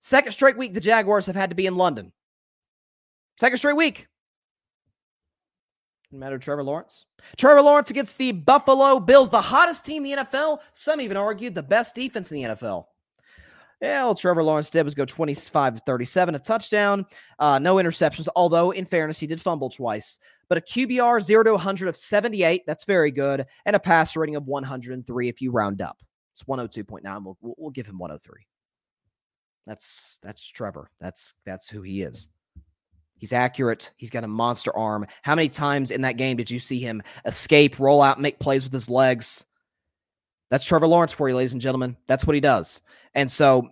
Second 0.00 0.32
straight 0.32 0.56
week, 0.56 0.74
the 0.74 0.80
Jaguars 0.80 1.26
have 1.26 1.36
had 1.36 1.50
to 1.50 1.56
be 1.56 1.66
in 1.66 1.74
London. 1.74 2.12
Second 3.38 3.58
straight 3.58 3.76
week. 3.76 4.06
matter 6.12 6.38
Trevor 6.38 6.62
Lawrence. 6.62 7.06
Trevor 7.36 7.62
Lawrence 7.62 7.90
against 7.90 8.18
the 8.18 8.32
Buffalo 8.32 9.00
Bills, 9.00 9.30
the 9.30 9.40
hottest 9.40 9.86
team 9.86 10.04
in 10.04 10.16
the 10.16 10.24
NFL. 10.24 10.58
Some 10.72 11.00
even 11.00 11.16
argued 11.16 11.54
the 11.54 11.62
best 11.62 11.94
defense 11.94 12.30
in 12.30 12.42
the 12.42 12.48
NFL. 12.48 12.86
Well, 13.80 14.14
Trevor 14.16 14.42
Lawrence 14.42 14.70
did 14.70 14.82
was 14.82 14.94
go 14.94 15.04
25 15.04 15.74
to 15.74 15.80
37, 15.80 16.34
a 16.34 16.38
touchdown, 16.40 17.06
uh, 17.38 17.60
no 17.60 17.76
interceptions, 17.76 18.26
although 18.34 18.72
in 18.72 18.84
fairness, 18.84 19.20
he 19.20 19.26
did 19.28 19.40
fumble 19.40 19.70
twice. 19.70 20.18
But 20.48 20.58
a 20.58 20.60
QBR 20.62 21.20
0 21.22 21.44
to 21.44 21.52
100 21.52 21.88
of 21.88 21.96
78, 21.96 22.64
that's 22.66 22.84
very 22.84 23.12
good, 23.12 23.46
and 23.66 23.76
a 23.76 23.78
pass 23.78 24.16
rating 24.16 24.34
of 24.34 24.46
103 24.46 25.28
if 25.28 25.40
you 25.40 25.52
round 25.52 25.80
up. 25.80 26.02
It's 26.32 26.42
102.9. 26.44 27.24
We'll, 27.24 27.36
we'll 27.40 27.70
give 27.70 27.86
him 27.86 27.98
103. 27.98 28.46
That's 29.66 30.18
that's 30.22 30.42
Trevor. 30.48 30.90
That's 30.98 31.34
that's 31.44 31.68
who 31.68 31.82
he 31.82 32.02
is. 32.02 32.28
He's 33.18 33.32
accurate. 33.32 33.92
He's 33.96 34.10
got 34.10 34.24
a 34.24 34.28
monster 34.28 34.74
arm. 34.74 35.06
How 35.22 35.34
many 35.34 35.48
times 35.48 35.90
in 35.90 36.02
that 36.02 36.16
game 36.16 36.36
did 36.36 36.50
you 36.50 36.58
see 36.58 36.78
him 36.78 37.02
escape, 37.24 37.78
roll 37.78 38.00
out, 38.00 38.20
make 38.20 38.38
plays 38.38 38.64
with 38.64 38.72
his 38.72 38.88
legs? 38.88 39.44
That's 40.50 40.64
Trevor 40.64 40.86
Lawrence 40.86 41.12
for 41.12 41.28
you, 41.28 41.36
ladies 41.36 41.52
and 41.52 41.60
gentlemen. 41.60 41.96
That's 42.06 42.26
what 42.26 42.34
he 42.34 42.40
does. 42.40 42.82
And 43.14 43.30
so 43.30 43.68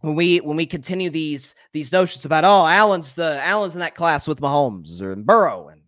when 0.00 0.14
we 0.14 0.38
when 0.38 0.56
we 0.56 0.66
continue 0.66 1.10
these 1.10 1.54
these 1.72 1.92
notions 1.92 2.24
about 2.24 2.44
oh 2.44 2.66
Allen's 2.66 3.14
the 3.14 3.40
Allen's 3.42 3.74
in 3.74 3.80
that 3.80 3.94
class 3.94 4.28
with 4.28 4.40
Mahomes 4.40 5.00
or 5.00 5.16
Burrow 5.16 5.68
and 5.68 5.82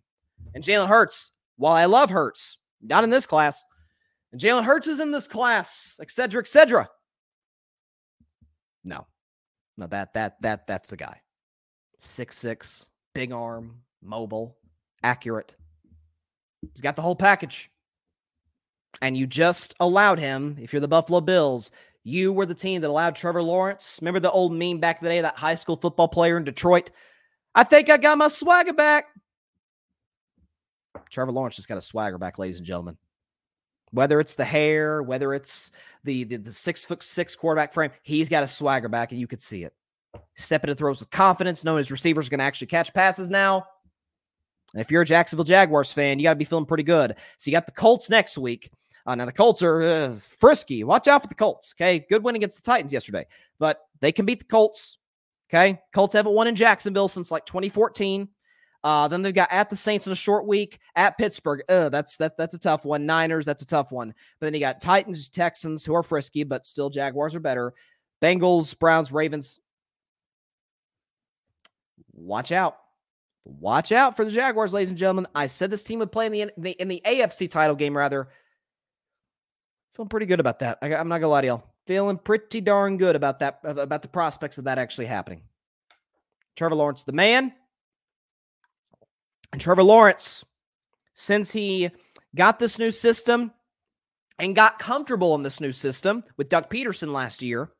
and 0.53 0.63
Jalen 0.63 0.87
Hurts. 0.87 1.31
While 1.57 1.73
I 1.73 1.85
love 1.85 2.09
Hurts, 2.09 2.57
not 2.81 3.03
in 3.03 3.09
this 3.09 3.25
class. 3.25 3.63
And 4.31 4.39
Jalen 4.39 4.63
Hurts 4.63 4.87
is 4.87 4.99
in 4.99 5.11
this 5.11 5.27
class, 5.27 5.97
etc., 6.01 6.41
etc. 6.41 6.89
No, 8.83 9.07
no, 9.77 9.87
that 9.87 10.13
that 10.13 10.41
that 10.41 10.67
that's 10.67 10.89
the 10.89 10.97
guy. 10.97 11.21
Six 11.99 12.37
six, 12.37 12.87
big 13.13 13.31
arm, 13.31 13.81
mobile, 14.01 14.57
accurate. 15.03 15.55
He's 16.61 16.81
got 16.81 16.95
the 16.95 17.01
whole 17.01 17.15
package 17.15 17.69
and 19.01 19.15
you 19.15 19.27
just 19.27 19.75
allowed 19.79 20.19
him, 20.19 20.57
if 20.59 20.73
you're 20.73 20.79
the 20.79 20.87
Buffalo 20.87 21.21
Bills, 21.21 21.71
you 22.03 22.33
were 22.33 22.45
the 22.45 22.55
team 22.55 22.81
that 22.81 22.89
allowed 22.89 23.15
Trevor 23.15 23.43
Lawrence. 23.43 23.99
Remember 24.01 24.19
the 24.19 24.31
old 24.31 24.53
meme 24.53 24.79
back 24.79 25.01
in 25.01 25.05
the 25.05 25.11
day, 25.11 25.21
that 25.21 25.37
high 25.37 25.55
school 25.55 25.75
football 25.75 26.07
player 26.07 26.37
in 26.37 26.43
Detroit? 26.43 26.91
I 27.53 27.63
think 27.63 27.89
I 27.89 27.97
got 27.97 28.17
my 28.17 28.27
swagger 28.27 28.73
back. 28.73 29.05
Trevor 31.09 31.31
Lawrence 31.31 31.55
just 31.55 31.67
got 31.67 31.77
a 31.77 31.81
swagger 31.81 32.17
back, 32.17 32.39
ladies 32.39 32.57
and 32.57 32.65
gentlemen. 32.65 32.97
Whether 33.91 34.19
it's 34.19 34.35
the 34.35 34.45
hair, 34.45 35.01
whether 35.01 35.33
it's 35.33 35.71
the, 36.03 36.23
the, 36.23 36.37
the 36.37 36.51
six 36.51 36.85
foot 36.85 37.01
six 37.03 37.35
quarterback 37.35 37.73
frame, 37.73 37.91
he's 38.03 38.29
got 38.29 38.43
a 38.43 38.47
swagger 38.47 38.89
back, 38.89 39.11
and 39.11 39.19
you 39.19 39.27
could 39.27 39.41
see 39.41 39.63
it. 39.63 39.73
Stepping 40.35 40.69
into 40.69 40.77
throws 40.77 40.99
with 40.99 41.09
confidence, 41.09 41.65
knowing 41.65 41.79
his 41.79 41.91
receivers 41.91 42.27
are 42.27 42.29
going 42.29 42.39
to 42.39 42.45
actually 42.45 42.67
catch 42.67 42.93
passes 42.93 43.29
now. 43.29 43.65
And 44.73 44.81
if 44.81 44.91
you're 44.91 45.01
a 45.01 45.05
Jacksonville 45.05 45.43
Jaguars 45.43 45.91
fan, 45.91 46.19
you 46.19 46.23
got 46.23 46.33
to 46.33 46.35
be 46.37 46.45
feeling 46.45 46.65
pretty 46.65 46.83
good. 46.83 47.15
So 47.37 47.49
you 47.49 47.51
got 47.51 47.65
the 47.65 47.71
Colts 47.71 48.09
next 48.09 48.37
week. 48.37 48.71
Uh, 49.05 49.15
now 49.15 49.25
the 49.25 49.31
Colts 49.31 49.63
are 49.63 49.81
uh, 49.81 50.15
frisky. 50.15 50.83
Watch 50.83 51.07
out 51.07 51.23
for 51.23 51.27
the 51.27 51.35
Colts. 51.35 51.73
Okay, 51.75 52.05
good 52.09 52.23
win 52.23 52.35
against 52.35 52.57
the 52.57 52.69
Titans 52.69 52.93
yesterday, 52.93 53.25
but 53.57 53.79
they 54.01 54.11
can 54.11 54.25
beat 54.25 54.39
the 54.39 54.45
Colts. 54.45 54.97
Okay, 55.49 55.79
Colts 55.93 56.13
haven't 56.13 56.33
won 56.33 56.47
in 56.47 56.55
Jacksonville 56.55 57.07
since 57.07 57.31
like 57.31 57.45
2014. 57.45 58.27
Uh, 58.83 59.07
then 59.07 59.21
they've 59.21 59.33
got 59.33 59.51
at 59.51 59.69
the 59.69 59.75
Saints 59.75 60.05
in 60.05 60.13
a 60.13 60.15
short 60.15 60.45
week 60.45 60.79
at 60.95 61.17
Pittsburgh. 61.17 61.63
Uh, 61.67 61.89
that's 61.89 62.17
that 62.17 62.37
that's 62.37 62.53
a 62.53 62.59
tough 62.59 62.85
one. 62.85 63.05
Niners, 63.05 63.45
that's 63.45 63.63
a 63.63 63.67
tough 63.67 63.91
one. 63.91 64.13
But 64.39 64.47
then 64.47 64.53
you 64.53 64.59
got 64.59 64.79
Titans, 64.79 65.27
Texans, 65.27 65.83
who 65.83 65.95
are 65.95 66.03
frisky, 66.03 66.43
but 66.43 66.65
still 66.65 66.89
Jaguars 66.89 67.35
are 67.35 67.41
better. 67.41 67.73
Bengals, 68.21 68.77
Browns, 68.77 69.11
Ravens. 69.11 69.59
Watch 72.13 72.51
out. 72.51 72.77
Watch 73.57 73.91
out 73.91 74.15
for 74.15 74.23
the 74.23 74.31
Jaguars, 74.31 74.73
ladies 74.73 74.89
and 74.89 74.97
gentlemen. 74.97 75.27
I 75.33 75.47
said 75.47 75.71
this 75.71 75.83
team 75.83 75.99
would 75.99 76.11
play 76.11 76.27
in 76.27 76.31
the, 76.31 76.41
in 76.41 76.51
the, 76.57 76.71
in 76.71 76.87
the 76.87 77.01
AFC 77.05 77.49
title 77.49 77.75
game, 77.75 77.97
rather. 77.97 78.29
Feeling 79.95 80.09
pretty 80.09 80.27
good 80.27 80.39
about 80.39 80.59
that. 80.59 80.77
I, 80.81 80.93
am 80.93 81.09
not 81.09 81.19
gonna 81.19 81.31
lie 81.31 81.41
to 81.41 81.47
y'all. 81.47 81.63
Feeling 81.87 82.17
pretty 82.17 82.61
darn 82.61 82.97
good 82.97 83.15
about 83.15 83.39
that, 83.39 83.59
about 83.63 84.01
the 84.01 84.07
prospects 84.07 84.57
of 84.57 84.65
that 84.65 84.77
actually 84.77 85.07
happening. 85.07 85.41
Trevor 86.55 86.75
Lawrence, 86.75 87.03
the 87.03 87.11
man. 87.11 87.53
And 89.51 89.59
Trevor 89.59 89.83
Lawrence, 89.83 90.45
since 91.15 91.49
he 91.49 91.89
got 92.35 92.59
this 92.59 92.77
new 92.77 92.91
system 92.91 93.51
and 94.37 94.55
got 94.55 94.77
comfortable 94.77 95.33
in 95.35 95.41
this 95.41 95.59
new 95.59 95.71
system 95.71 96.23
with 96.37 96.49
Doug 96.49 96.69
Pederson 96.69 97.11
last 97.11 97.41
year, 97.41 97.71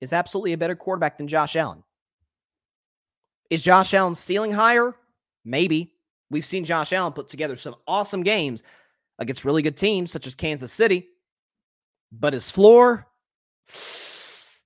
is 0.00 0.12
absolutely 0.12 0.52
a 0.52 0.58
better 0.58 0.74
quarterback 0.74 1.16
than 1.18 1.28
Josh 1.28 1.54
Allen. 1.54 1.84
Is 3.52 3.62
Josh 3.62 3.92
Allen's 3.92 4.18
ceiling 4.18 4.50
higher? 4.50 4.94
Maybe. 5.44 5.92
We've 6.30 6.46
seen 6.46 6.64
Josh 6.64 6.90
Allen 6.94 7.12
put 7.12 7.28
together 7.28 7.54
some 7.54 7.74
awesome 7.86 8.22
games 8.22 8.62
against 9.18 9.44
really 9.44 9.60
good 9.60 9.76
teams 9.76 10.10
such 10.10 10.26
as 10.26 10.34
Kansas 10.34 10.72
City. 10.72 11.08
But 12.10 12.32
his 12.32 12.50
floor, 12.50 13.06
his 13.66 14.56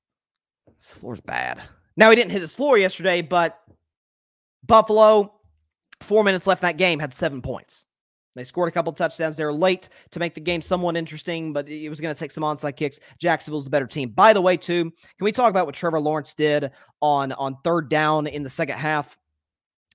floor's 0.78 1.20
bad. 1.20 1.60
Now 1.96 2.10
he 2.10 2.16
didn't 2.16 2.30
hit 2.30 2.42
his 2.42 2.54
floor 2.54 2.78
yesterday, 2.78 3.22
but 3.22 3.60
Buffalo, 4.64 5.34
four 6.00 6.22
minutes 6.22 6.46
left 6.46 6.62
in 6.62 6.68
that 6.68 6.76
game, 6.76 7.00
had 7.00 7.12
seven 7.12 7.42
points. 7.42 7.88
They 8.36 8.44
scored 8.44 8.68
a 8.68 8.72
couple 8.72 8.92
touchdowns. 8.92 9.36
They 9.36 9.44
were 9.44 9.52
late 9.52 9.88
to 10.10 10.20
make 10.20 10.34
the 10.34 10.40
game 10.42 10.60
somewhat 10.60 10.96
interesting, 10.96 11.54
but 11.54 11.68
it 11.68 11.88
was 11.88 12.00
going 12.00 12.14
to 12.14 12.18
take 12.18 12.30
some 12.30 12.44
onside 12.44 12.76
kicks. 12.76 13.00
Jacksonville's 13.18 13.64
the 13.64 13.70
better 13.70 13.86
team. 13.86 14.10
By 14.10 14.34
the 14.34 14.42
way, 14.42 14.58
too, 14.58 14.84
can 14.84 15.24
we 15.24 15.32
talk 15.32 15.48
about 15.48 15.64
what 15.64 15.74
Trevor 15.74 16.00
Lawrence 16.00 16.34
did 16.34 16.70
on 17.00 17.32
on 17.32 17.56
third 17.64 17.88
down 17.88 18.26
in 18.26 18.42
the 18.42 18.50
second 18.50 18.76
half? 18.76 19.16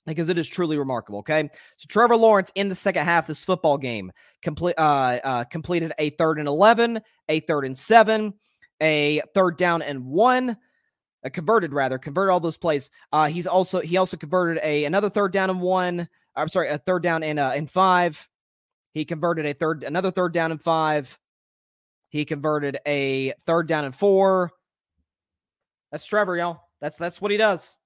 Because 0.08 0.30
it 0.30 0.40
is 0.40 0.48
truly 0.48 0.80
remarkable. 0.80 1.20
Okay, 1.20 1.48
so 1.78 1.86
Trevor 1.88 2.18
Lawrence 2.18 2.52
in 2.56 2.68
the 2.68 2.76
second 2.76 3.06
half 3.06 3.28
this 3.28 3.46
football 3.46 3.78
game 3.78 4.12
complete 4.42 4.74
uh, 4.80 5.20
uh, 5.24 5.44
completed 5.44 5.94
a 6.00 6.10
third 6.10 6.40
and 6.40 6.48
eleven, 6.48 7.00
a 7.30 7.42
third 7.42 7.66
and 7.66 7.78
seven, 7.78 8.34
a 8.82 9.22
third 9.36 9.58
down 9.58 9.84
and 9.84 10.04
one. 10.04 10.58
Uh, 11.24 11.30
converted 11.30 11.72
rather 11.72 12.00
converted 12.00 12.34
all 12.34 12.40
those 12.40 12.58
plays. 12.58 12.90
Uh, 13.14 13.28
he's 13.28 13.46
also 13.46 13.80
he 13.80 13.98
also 13.98 14.18
converted 14.18 14.60
a 14.64 14.86
another 14.86 15.12
third 15.12 15.32
down 15.32 15.52
and 15.52 15.62
one. 15.62 16.10
I'm 16.36 16.48
sorry, 16.48 16.70
a 16.70 16.80
third 16.80 17.04
down 17.04 17.22
and 17.22 17.38
uh, 17.38 17.52
and 17.54 17.70
five. 17.70 18.28
He 18.94 19.06
converted 19.06 19.46
a 19.46 19.54
third, 19.54 19.84
another 19.84 20.12
third 20.12 20.34
down 20.34 20.52
and 20.52 20.62
five. 20.62 21.18
He 22.10 22.26
converted 22.26 22.78
a 22.86 23.34
third 23.46 23.68
down 23.68 23.86
and 23.86 23.96
four. 23.96 24.52
That's 25.92 26.06
Trevor, 26.06 26.36
y'all. 26.36 26.62
That's 26.82 26.98
that's 26.98 27.22
what 27.22 27.32
he 27.32 27.38
does. 27.38 27.78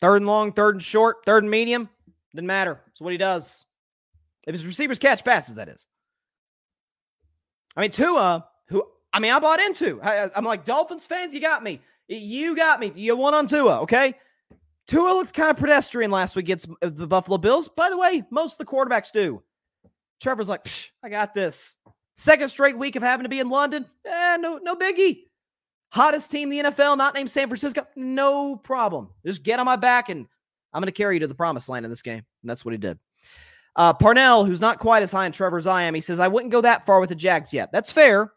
Third 0.00 0.16
and 0.16 0.26
long, 0.26 0.52
third 0.52 0.76
and 0.76 0.82
short, 0.82 1.18
third 1.24 1.44
and 1.44 1.50
medium. 1.50 1.88
Doesn't 2.34 2.46
matter. 2.46 2.80
It's 2.88 3.00
what 3.00 3.12
he 3.12 3.18
does. 3.18 3.64
If 4.46 4.54
his 4.54 4.66
receivers 4.66 4.98
catch 4.98 5.24
passes, 5.24 5.56
that 5.56 5.68
is. 5.68 5.86
I 7.76 7.82
mean, 7.82 7.90
Tua, 7.90 8.46
who 8.68 8.84
I 9.12 9.20
mean, 9.20 9.32
I 9.32 9.38
bought 9.38 9.60
into. 9.60 10.00
I, 10.02 10.30
am 10.36 10.44
like 10.44 10.64
Dolphins 10.64 11.06
fans. 11.06 11.34
You 11.34 11.40
got 11.40 11.62
me. 11.62 11.80
You 12.08 12.56
got 12.56 12.80
me. 12.80 12.92
You 12.94 13.16
won 13.16 13.34
on 13.34 13.46
Tua. 13.46 13.80
Okay. 13.82 14.14
Tua 14.86 15.10
looked 15.10 15.34
kind 15.34 15.50
of 15.50 15.58
pedestrian 15.58 16.10
last 16.10 16.34
week 16.34 16.46
against 16.46 16.68
the 16.80 17.06
Buffalo 17.06 17.36
Bills. 17.36 17.68
By 17.68 17.90
the 17.90 17.96
way, 17.96 18.22
most 18.30 18.58
of 18.58 18.66
the 18.66 18.72
quarterbacks 18.72 19.12
do. 19.12 19.42
Trevor's 20.20 20.48
like, 20.48 20.66
I 21.02 21.08
got 21.08 21.34
this. 21.34 21.76
Second 22.16 22.48
straight 22.48 22.76
week 22.76 22.96
of 22.96 23.02
having 23.02 23.24
to 23.24 23.28
be 23.28 23.40
in 23.40 23.48
London. 23.48 23.86
Eh, 24.04 24.36
no, 24.40 24.58
no 24.62 24.74
biggie. 24.74 25.24
Hottest 25.90 26.30
team 26.30 26.52
in 26.52 26.64
the 26.64 26.70
NFL, 26.70 26.98
not 26.98 27.14
named 27.14 27.30
San 27.30 27.48
Francisco. 27.48 27.86
No 27.96 28.56
problem. 28.56 29.10
Just 29.24 29.42
get 29.42 29.58
on 29.58 29.66
my 29.66 29.76
back 29.76 30.08
and 30.08 30.26
I'm 30.72 30.82
going 30.82 30.86
to 30.86 30.92
carry 30.92 31.14
you 31.16 31.20
to 31.20 31.26
the 31.26 31.34
promised 31.34 31.68
land 31.68 31.86
in 31.86 31.90
this 31.90 32.02
game. 32.02 32.18
And 32.42 32.50
that's 32.50 32.64
what 32.64 32.72
he 32.72 32.78
did. 32.78 32.98
Uh, 33.76 33.94
Parnell, 33.94 34.44
who's 34.44 34.60
not 34.60 34.80
quite 34.80 35.02
as 35.02 35.12
high 35.12 35.26
in 35.26 35.32
Trevor 35.32 35.56
as 35.56 35.66
I 35.66 35.84
am, 35.84 35.94
he 35.94 36.00
says, 36.00 36.18
I 36.18 36.28
wouldn't 36.28 36.52
go 36.52 36.60
that 36.60 36.84
far 36.84 37.00
with 37.00 37.10
the 37.10 37.14
Jags 37.14 37.54
yet. 37.54 37.70
That's 37.72 37.92
fair. 37.92 38.32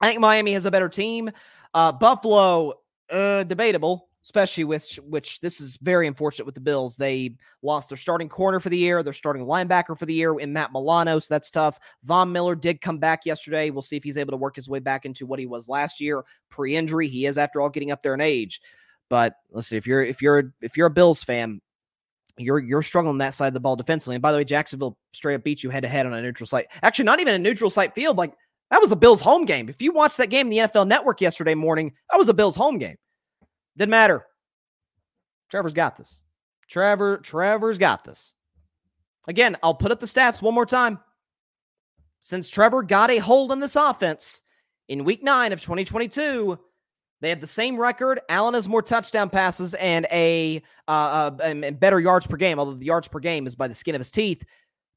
I 0.00 0.08
think 0.08 0.20
Miami 0.20 0.52
has 0.52 0.66
a 0.66 0.70
better 0.70 0.88
team. 0.88 1.30
Uh, 1.72 1.92
Buffalo, 1.92 2.74
uh, 3.08 3.44
debatable. 3.44 4.08
Especially 4.26 4.64
with 4.64 4.92
which 5.04 5.38
this 5.38 5.60
is 5.60 5.78
very 5.80 6.08
unfortunate 6.08 6.44
with 6.44 6.56
the 6.56 6.60
Bills. 6.60 6.96
They 6.96 7.36
lost 7.62 7.90
their 7.90 7.96
starting 7.96 8.28
corner 8.28 8.58
for 8.58 8.70
the 8.70 8.76
year, 8.76 9.04
their 9.04 9.12
starting 9.12 9.46
linebacker 9.46 9.96
for 9.96 10.04
the 10.04 10.14
year 10.14 10.36
in 10.40 10.52
Matt 10.52 10.72
Milano, 10.72 11.20
so 11.20 11.32
that's 11.32 11.48
tough. 11.48 11.78
Von 12.02 12.32
Miller 12.32 12.56
did 12.56 12.80
come 12.80 12.98
back 12.98 13.24
yesterday. 13.24 13.70
We'll 13.70 13.82
see 13.82 13.96
if 13.96 14.02
he's 14.02 14.16
able 14.16 14.32
to 14.32 14.36
work 14.36 14.56
his 14.56 14.68
way 14.68 14.80
back 14.80 15.04
into 15.04 15.26
what 15.26 15.38
he 15.38 15.46
was 15.46 15.68
last 15.68 16.00
year 16.00 16.24
pre-injury. 16.50 17.06
He 17.06 17.24
is, 17.24 17.38
after 17.38 17.60
all, 17.60 17.70
getting 17.70 17.92
up 17.92 18.02
there 18.02 18.14
in 18.14 18.20
age. 18.20 18.60
But 19.08 19.36
let's 19.52 19.68
see 19.68 19.76
if 19.76 19.86
you're 19.86 20.02
if 20.02 20.20
you're 20.20 20.52
if 20.60 20.76
you're 20.76 20.88
a 20.88 20.90
Bills 20.90 21.22
fan, 21.22 21.60
you're 22.36 22.58
you're 22.58 22.82
struggling 22.82 23.18
that 23.18 23.34
side 23.34 23.46
of 23.46 23.54
the 23.54 23.60
ball 23.60 23.76
defensively. 23.76 24.16
And 24.16 24.22
by 24.22 24.32
the 24.32 24.38
way, 24.38 24.44
Jacksonville 24.44 24.98
straight 25.12 25.36
up 25.36 25.44
beat 25.44 25.62
you 25.62 25.70
head 25.70 25.84
to 25.84 25.88
head 25.88 26.04
on 26.04 26.14
a 26.14 26.20
neutral 26.20 26.48
site. 26.48 26.66
Actually, 26.82 27.04
not 27.04 27.20
even 27.20 27.34
a 27.34 27.38
neutral 27.38 27.70
site 27.70 27.94
field. 27.94 28.16
Like 28.16 28.34
that 28.72 28.80
was 28.80 28.90
a 28.90 28.96
Bills 28.96 29.20
home 29.20 29.44
game. 29.44 29.68
If 29.68 29.80
you 29.80 29.92
watched 29.92 30.16
that 30.16 30.30
game 30.30 30.48
in 30.48 30.50
the 30.50 30.58
NFL 30.58 30.88
Network 30.88 31.20
yesterday 31.20 31.54
morning, 31.54 31.92
that 32.10 32.18
was 32.18 32.28
a 32.28 32.34
Bills 32.34 32.56
home 32.56 32.78
game. 32.78 32.96
Didn't 33.76 33.90
matter. 33.90 34.24
Trevor's 35.50 35.72
got 35.72 35.96
this. 35.96 36.22
Trevor, 36.68 37.18
Trevor's 37.18 37.78
got 37.78 38.04
this. 38.04 38.34
Again, 39.28 39.56
I'll 39.62 39.74
put 39.74 39.92
up 39.92 40.00
the 40.00 40.06
stats 40.06 40.42
one 40.42 40.54
more 40.54 40.66
time. 40.66 40.98
Since 42.20 42.48
Trevor 42.50 42.82
got 42.82 43.10
a 43.10 43.18
hold 43.18 43.52
on 43.52 43.60
this 43.60 43.76
offense 43.76 44.42
in 44.88 45.04
week 45.04 45.22
nine 45.22 45.52
of 45.52 45.60
2022, 45.60 46.58
they 47.20 47.30
have 47.30 47.40
the 47.40 47.46
same 47.46 47.76
record. 47.76 48.20
Allen 48.28 48.54
has 48.54 48.68
more 48.68 48.82
touchdown 48.82 49.30
passes 49.30 49.74
and 49.74 50.06
a 50.12 50.62
uh, 50.86 50.90
uh, 50.90 51.42
and 51.42 51.78
better 51.80 51.98
yards 51.98 52.26
per 52.26 52.36
game, 52.36 52.58
although 52.58 52.74
the 52.74 52.86
yards 52.86 53.08
per 53.08 53.20
game 53.20 53.46
is 53.46 53.54
by 53.54 53.68
the 53.68 53.74
skin 53.74 53.94
of 53.94 54.00
his 54.00 54.10
teeth. 54.10 54.44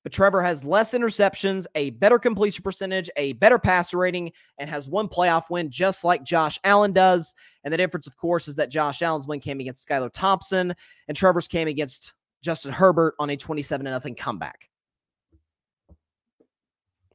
But 0.03 0.13
Trevor 0.13 0.41
has 0.41 0.63
less 0.63 0.93
interceptions, 0.93 1.65
a 1.75 1.89
better 1.91 2.19
completion 2.19 2.63
percentage, 2.63 3.09
a 3.17 3.33
better 3.33 3.59
passer 3.59 3.97
rating, 3.97 4.31
and 4.57 4.69
has 4.69 4.87
one 4.87 5.09
playoff 5.09 5.49
win 5.49 5.69
just 5.69 6.03
like 6.03 6.23
Josh 6.23 6.57
Allen 6.63 6.93
does. 6.93 7.33
And 7.63 7.73
the 7.73 7.77
difference, 7.77 8.07
of 8.07 8.15
course, 8.15 8.47
is 8.47 8.55
that 8.55 8.71
Josh 8.71 9.01
Allen's 9.01 9.27
win 9.27 9.41
came 9.41 9.59
against 9.59 9.87
Skylar 9.87 10.09
Thompson, 10.13 10.73
and 11.07 11.17
Trevor's 11.17 11.47
came 11.47 11.67
against 11.67 12.13
Justin 12.41 12.71
Herbert 12.71 13.15
on 13.19 13.29
a 13.29 13.35
27 13.35 13.85
0 13.85 14.15
comeback. 14.15 14.69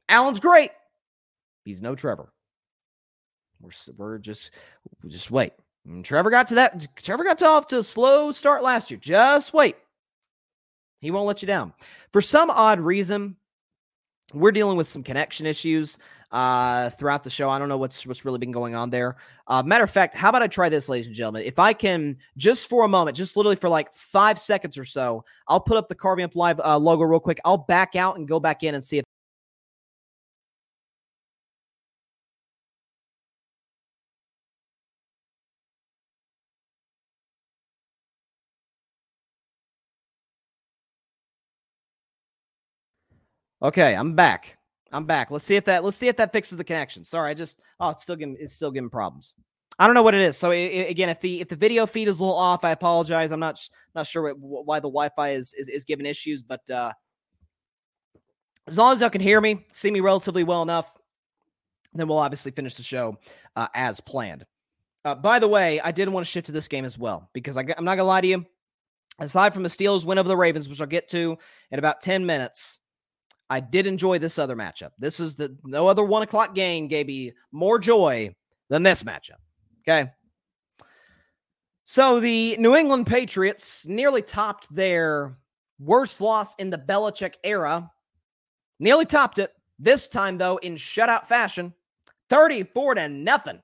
Allen's 0.07 0.39
great. 0.39 0.71
He's 1.63 1.81
no 1.81 1.95
Trevor. 1.95 2.31
We're, 3.59 3.71
we're 3.97 4.17
just 4.19 4.51
just 5.07 5.31
wait. 5.31 5.53
And 5.85 6.05
Trevor 6.05 6.29
got 6.29 6.47
to 6.47 6.55
that. 6.55 6.87
Trevor 6.95 7.23
got 7.23 7.39
to 7.39 7.47
off 7.47 7.67
to 7.67 7.79
a 7.79 7.83
slow 7.83 8.31
start 8.31 8.63
last 8.63 8.91
year. 8.91 8.99
Just 8.99 9.53
wait. 9.53 9.75
He 11.05 11.11
won't 11.11 11.27
let 11.27 11.41
you 11.41 11.47
down. 11.47 11.73
For 12.11 12.21
some 12.21 12.49
odd 12.49 12.79
reason, 12.79 13.35
we're 14.33 14.51
dealing 14.51 14.75
with 14.75 14.87
some 14.87 15.03
connection 15.03 15.45
issues 15.45 15.97
uh, 16.31 16.89
throughout 16.89 17.23
the 17.23 17.29
show. 17.29 17.49
I 17.49 17.59
don't 17.59 17.69
know 17.69 17.77
what's 17.77 18.05
what's 18.05 18.25
really 18.25 18.39
been 18.39 18.51
going 18.51 18.75
on 18.75 18.89
there. 18.89 19.17
Uh, 19.47 19.63
matter 19.63 19.83
of 19.83 19.91
fact, 19.91 20.15
how 20.15 20.29
about 20.29 20.41
I 20.41 20.47
try 20.47 20.67
this, 20.67 20.89
ladies 20.89 21.07
and 21.07 21.15
gentlemen? 21.15 21.43
If 21.43 21.59
I 21.59 21.73
can 21.73 22.17
just 22.35 22.67
for 22.67 22.83
a 22.83 22.87
moment, 22.87 23.15
just 23.15 23.37
literally 23.37 23.55
for 23.55 23.69
like 23.69 23.93
five 23.93 24.39
seconds 24.39 24.77
or 24.77 24.83
so, 24.83 25.23
I'll 25.47 25.59
put 25.59 25.77
up 25.77 25.87
the 25.87 25.95
Carving 25.95 26.25
Up 26.25 26.35
Live 26.35 26.59
uh, 26.59 26.77
logo 26.77 27.03
real 27.03 27.19
quick. 27.19 27.39
I'll 27.45 27.57
back 27.57 27.95
out 27.95 28.17
and 28.17 28.27
go 28.27 28.39
back 28.39 28.63
in 28.63 28.75
and 28.75 28.83
see 28.83 28.97
if 28.97 29.05
Okay, 43.61 43.95
I'm 43.95 44.15
back. 44.15 44.57
I'm 44.91 45.05
back. 45.05 45.31
Let's 45.31 45.45
see 45.45 45.55
if 45.55 45.65
that 45.65 45.83
let's 45.83 45.97
see 45.97 46.07
if 46.07 46.17
that 46.17 46.31
fixes 46.31 46.57
the 46.57 46.63
connection. 46.63 47.03
Sorry, 47.03 47.31
I 47.31 47.33
just 47.33 47.59
oh 47.79 47.89
it's 47.89 48.03
still 48.03 48.15
giving 48.15 48.37
it's 48.39 48.53
still 48.53 48.71
giving 48.71 48.89
problems. 48.89 49.33
I 49.77 49.87
don't 49.87 49.93
know 49.93 50.03
what 50.03 50.13
it 50.13 50.21
is. 50.21 50.37
So 50.37 50.51
it, 50.51 50.89
again, 50.89 51.09
if 51.09 51.19
the 51.19 51.41
if 51.41 51.49
the 51.49 51.55
video 51.55 51.85
feed 51.85 52.07
is 52.07 52.19
a 52.19 52.23
little 52.23 52.37
off, 52.37 52.63
I 52.63 52.71
apologize. 52.71 53.31
I'm 53.31 53.39
not 53.39 53.59
not 53.93 54.07
sure 54.07 54.33
what, 54.35 54.65
why 54.65 54.79
the 54.79 54.87
Wi-Fi 54.87 55.31
is, 55.31 55.53
is 55.53 55.67
is 55.67 55.83
giving 55.83 56.05
issues, 56.05 56.41
but 56.43 56.69
uh 56.69 56.93
as 58.67 58.77
long 58.77 58.93
as 58.93 59.01
y'all 59.01 59.09
can 59.09 59.21
hear 59.21 59.39
me, 59.39 59.65
see 59.73 59.91
me 59.91 59.99
relatively 59.99 60.43
well 60.43 60.63
enough, 60.63 60.95
then 61.93 62.07
we'll 62.07 62.17
obviously 62.17 62.51
finish 62.51 62.75
the 62.75 62.83
show 62.83 63.17
uh, 63.55 63.67
as 63.75 63.99
planned. 63.99 64.43
Uh, 65.03 65.13
by 65.13 65.37
the 65.37 65.47
way, 65.47 65.79
I 65.81 65.91
did 65.91 66.09
want 66.09 66.25
to 66.25 66.31
shift 66.31 66.47
to 66.47 66.51
this 66.51 66.67
game 66.67 66.83
as 66.83 66.97
well 66.97 67.29
because 67.31 67.57
I, 67.57 67.65
I'm 67.77 67.85
not 67.85 67.95
gonna 67.95 68.07
lie 68.07 68.21
to 68.21 68.27
you. 68.27 68.45
Aside 69.19 69.53
from 69.53 69.63
the 69.63 69.69
Steelers 69.69 70.03
win 70.03 70.17
over 70.17 70.27
the 70.27 70.35
Ravens, 70.35 70.67
which 70.67 70.81
I'll 70.81 70.87
get 70.87 71.07
to 71.09 71.37
in 71.71 71.79
about 71.79 72.01
10 72.01 72.25
minutes, 72.25 72.79
I 73.49 73.59
did 73.59 73.85
enjoy 73.85 74.19
this 74.19 74.39
other 74.39 74.55
matchup. 74.55 74.91
This 74.97 75.19
is 75.19 75.35
the 75.35 75.55
no 75.63 75.87
other 75.87 76.03
one 76.03 76.23
o'clock 76.23 76.55
game 76.55 76.87
gave 76.87 77.07
me 77.07 77.33
more 77.51 77.77
joy 77.77 78.33
than 78.69 78.83
this 78.83 79.03
matchup. 79.03 79.39
Okay. 79.87 80.11
So 81.83 82.19
the 82.19 82.57
New 82.57 82.75
England 82.75 83.05
Patriots 83.05 83.85
nearly 83.85 84.23
topped 84.23 84.73
their 84.73 85.37
worst 85.79 86.19
loss 86.19 86.55
in 86.55 86.71
the 86.71 86.77
Belichick 86.77 87.35
era. 87.43 87.91
Nearly 88.79 89.05
topped 89.05 89.37
it. 89.37 89.51
This 89.77 90.07
time, 90.07 90.37
though, 90.37 90.57
in 90.57 90.75
shutout 90.75 91.27
fashion, 91.27 91.73
34 92.29 92.95
to 92.95 93.09
nothing 93.09 93.61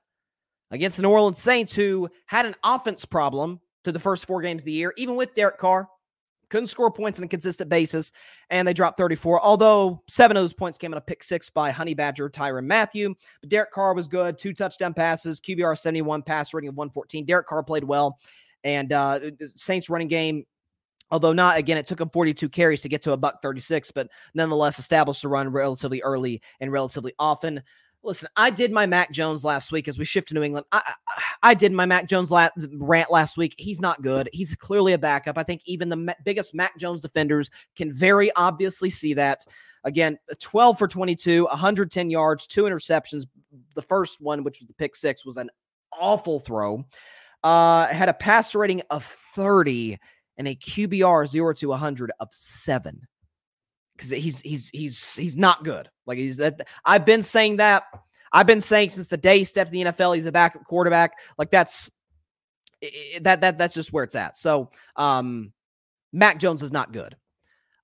against 0.70 0.96
the 0.96 1.02
New 1.02 1.10
Orleans 1.10 1.38
Saints, 1.38 1.74
who 1.74 2.08
had 2.26 2.46
an 2.46 2.54
offense 2.62 3.04
problem 3.04 3.60
to 3.84 3.92
the 3.92 3.98
first 3.98 4.26
four 4.26 4.40
games 4.40 4.62
of 4.62 4.66
the 4.66 4.72
year, 4.72 4.92
even 4.96 5.16
with 5.16 5.34
Derek 5.34 5.58
Carr 5.58 5.88
couldn't 6.52 6.66
score 6.66 6.90
points 6.90 7.18
on 7.18 7.24
a 7.24 7.28
consistent 7.28 7.70
basis, 7.70 8.12
and 8.50 8.68
they 8.68 8.74
dropped 8.74 8.98
34. 8.98 9.42
Although 9.42 10.02
seven 10.06 10.36
of 10.36 10.42
those 10.42 10.52
points 10.52 10.76
came 10.76 10.92
in 10.92 10.98
a 10.98 11.00
pick 11.00 11.22
six 11.22 11.48
by 11.48 11.70
Honey 11.70 11.94
Badger 11.94 12.28
Tyrann 12.28 12.66
Mathieu. 12.66 13.14
But 13.40 13.48
Derek 13.48 13.72
Carr 13.72 13.94
was 13.94 14.06
good, 14.06 14.38
two 14.38 14.52
touchdown 14.52 14.92
passes, 14.92 15.40
QBR 15.40 15.76
71, 15.76 16.22
pass 16.22 16.52
rating 16.52 16.68
of 16.68 16.76
114. 16.76 17.24
Derek 17.24 17.46
Carr 17.46 17.62
played 17.62 17.84
well, 17.84 18.18
and 18.64 18.92
uh, 18.92 19.18
Saints 19.46 19.88
running 19.88 20.08
game. 20.08 20.44
Although 21.10 21.32
not 21.32 21.56
again, 21.56 21.78
it 21.78 21.86
took 21.86 22.00
him 22.00 22.10
42 22.10 22.50
carries 22.50 22.82
to 22.82 22.88
get 22.90 23.00
to 23.02 23.12
a 23.12 23.16
buck 23.16 23.40
36, 23.40 23.90
but 23.90 24.08
nonetheless 24.34 24.78
established 24.78 25.22
the 25.22 25.28
run 25.28 25.48
relatively 25.48 26.02
early 26.02 26.42
and 26.60 26.70
relatively 26.70 27.14
often. 27.18 27.62
Listen, 28.04 28.28
I 28.36 28.50
did 28.50 28.72
my 28.72 28.86
Mac 28.86 29.12
Jones 29.12 29.44
last 29.44 29.70
week 29.70 29.86
as 29.86 29.96
we 29.96 30.04
shift 30.04 30.28
to 30.28 30.34
New 30.34 30.42
England. 30.42 30.66
I, 30.72 30.94
I, 31.42 31.54
did 31.54 31.72
my 31.72 31.86
Mac 31.86 32.08
Jones 32.08 32.32
la- 32.32 32.48
rant 32.74 33.12
last 33.12 33.36
week. 33.36 33.54
He's 33.58 33.80
not 33.80 34.02
good. 34.02 34.28
He's 34.32 34.56
clearly 34.56 34.92
a 34.92 34.98
backup. 34.98 35.38
I 35.38 35.44
think 35.44 35.62
even 35.66 35.88
the 35.88 35.96
ma- 35.96 36.14
biggest 36.24 36.52
Mac 36.52 36.76
Jones 36.78 37.00
defenders 37.00 37.48
can 37.76 37.92
very 37.92 38.32
obviously 38.34 38.90
see 38.90 39.14
that. 39.14 39.44
Again, 39.84 40.18
12 40.40 40.78
for 40.78 40.88
22, 40.88 41.44
110 41.44 42.10
yards, 42.10 42.46
two 42.46 42.64
interceptions. 42.64 43.26
The 43.74 43.82
first 43.82 44.20
one, 44.20 44.42
which 44.42 44.60
was 44.60 44.66
the 44.66 44.74
pick 44.74 44.96
six, 44.96 45.24
was 45.24 45.36
an 45.36 45.50
awful 46.00 46.40
throw. 46.40 46.84
Uh, 47.44 47.86
had 47.88 48.08
a 48.08 48.14
passer 48.14 48.58
rating 48.58 48.82
of 48.90 49.04
30 49.34 49.98
and 50.38 50.48
a 50.48 50.54
QBR 50.54 51.26
0 51.26 51.52
to 51.54 51.68
100 51.68 52.12
of 52.18 52.28
7 52.32 53.06
because 53.96 54.10
he's 54.10 54.40
he's 54.40 54.70
he's 54.70 55.16
he's 55.16 55.36
not 55.36 55.64
good. 55.64 55.88
Like 56.06 56.18
he's 56.18 56.36
that. 56.38 56.66
I've 56.84 57.04
been 57.04 57.22
saying 57.22 57.56
that. 57.56 57.84
I've 58.32 58.46
been 58.46 58.60
saying 58.60 58.90
since 58.90 59.08
the 59.08 59.16
day 59.16 59.38
he 59.38 59.44
stepped 59.44 59.72
in 59.72 59.84
the 59.84 59.92
NFL, 59.92 60.14
he's 60.14 60.26
a 60.26 60.32
backup 60.32 60.64
quarterback. 60.64 61.12
Like 61.36 61.50
that's 61.50 61.90
that 63.20 63.40
that 63.42 63.58
that's 63.58 63.74
just 63.74 63.92
where 63.92 64.04
it's 64.04 64.16
at. 64.16 64.36
So, 64.36 64.70
um, 64.96 65.52
Mac 66.12 66.38
Jones 66.38 66.62
is 66.62 66.72
not 66.72 66.92
good. 66.92 67.16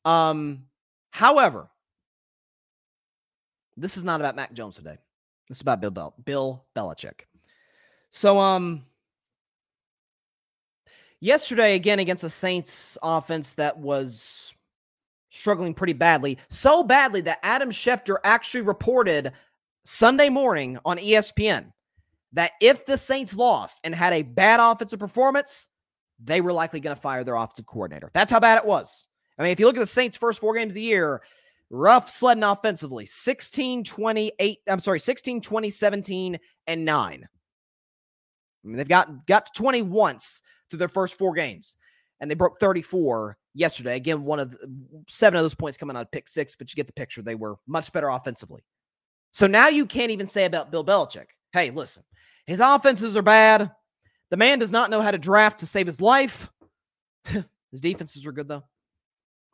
Um, 0.05 0.65
however, 1.11 1.69
this 3.77 3.97
is 3.97 4.05
not 4.05 4.21
about 4.21 4.37
Mac 4.37 4.53
Jones 4.53 4.77
today. 4.77 4.97
This 5.49 5.59
is 5.59 5.63
about 5.63 5.81
Bill 5.81 5.91
Bel- 5.91 6.15
Bill 6.25 6.65
Belichick. 6.75 7.21
So, 8.11 8.39
um, 8.39 8.85
yesterday 11.21 11.75
again 11.75 11.99
against 11.99 12.23
the 12.23 12.31
Saints 12.31 12.99
offense 13.03 13.55
that 13.55 13.79
was 13.79 14.55
struggling 15.31 15.74
pretty 15.74 15.93
badly. 15.93 16.39
So 16.49 16.83
badly 16.83 17.20
that 17.22 17.39
Adam 17.43 17.70
Schefter 17.70 18.16
actually 18.24 18.62
reported 18.62 19.33
Sunday 19.85 20.29
morning 20.29 20.79
on 20.85 20.99
ESPN 20.99 21.72
that 22.33 22.53
if 22.61 22.85
the 22.87 22.99
Saints 22.99 23.35
lost 23.35 23.81
and 23.85 23.95
had 23.95 24.12
a 24.12 24.22
bad 24.22 24.61
offensive 24.61 24.99
performance, 24.99 25.68
they 26.22 26.41
were 26.41 26.53
likely 26.53 26.81
going 26.81 26.95
to 26.95 27.01
fire 27.01 27.24
their 27.24 27.37
offensive 27.37 27.66
coordinator. 27.66 28.11
That's 28.12 28.33
how 28.33 28.41
bad 28.41 28.59
it 28.59 28.66
was. 28.66 29.09
I 29.39 29.43
mean, 29.43 29.53
if 29.53 29.61
you 29.61 29.66
look 29.66 29.76
at 29.76 29.81
the 29.81 29.87
Saints' 29.87 30.16
first 30.16 30.41
four 30.41 30.55
games 30.55 30.72
of 30.72 30.74
the 30.74 30.83
year, 30.83 31.22
rough 31.70 32.11
sledding 32.11 32.43
offensively 32.43 33.07
16, 33.07 33.85
28, 33.85 34.59
I'm 34.66 34.81
sorry, 34.81 35.01
16, 35.01 35.41
20, 35.41 35.70
17, 35.70 36.39
and 36.66 36.85
9. 36.85 37.29
I 38.64 38.68
mean, 38.68 38.76
they've 38.76 38.89
got, 38.89 39.26
got 39.26 39.47
to 39.47 39.53
20 39.55 39.83
once 39.83 40.43
through 40.68 40.81
their 40.81 40.89
first 40.89 41.16
four 41.16 41.33
games, 41.33 41.76
and 42.20 42.31
they 42.31 42.35
broke 42.35 42.59
34 42.59 43.39
yesterday. 43.59 43.97
Again, 43.97 44.25
one 44.25 44.41
of 44.41 44.51
the, 44.53 44.71
seven 45.09 45.37
of 45.37 45.45
those 45.45 45.55
points 45.55 45.77
coming 45.77 45.97
out 45.97 46.03
of 46.03 46.11
pick 46.11 46.29
six, 46.29 46.55
but 46.57 46.71
you 46.71 46.77
get 46.77 46.87
the 46.87 46.93
picture. 46.93 47.23
They 47.23 47.35
were 47.35 47.57
much 47.67 47.93
better 47.93 48.09
offensively. 48.09 48.65
So 49.33 49.47
now 49.47 49.69
you 49.69 49.85
can't 49.85 50.11
even 50.11 50.27
say 50.27 50.45
about 50.45 50.71
Bill 50.71 50.85
Belichick, 50.85 51.27
hey, 51.53 51.71
listen, 51.71 52.03
his 52.47 52.61
offenses 52.61 53.17
are 53.17 53.23
bad. 53.23 53.71
The 54.31 54.37
man 54.37 54.59
does 54.59 54.73
not 54.73 54.91
know 54.91 55.03
how 55.03 55.11
to 55.11 55.19
draft 55.19 55.61
to 55.61 55.67
save 55.67 55.87
his 55.87 56.01
life. 56.01 56.51
his 57.25 57.81
defenses 57.81 58.27
are 58.27 58.33
good, 58.33 58.49
though. 58.49 58.65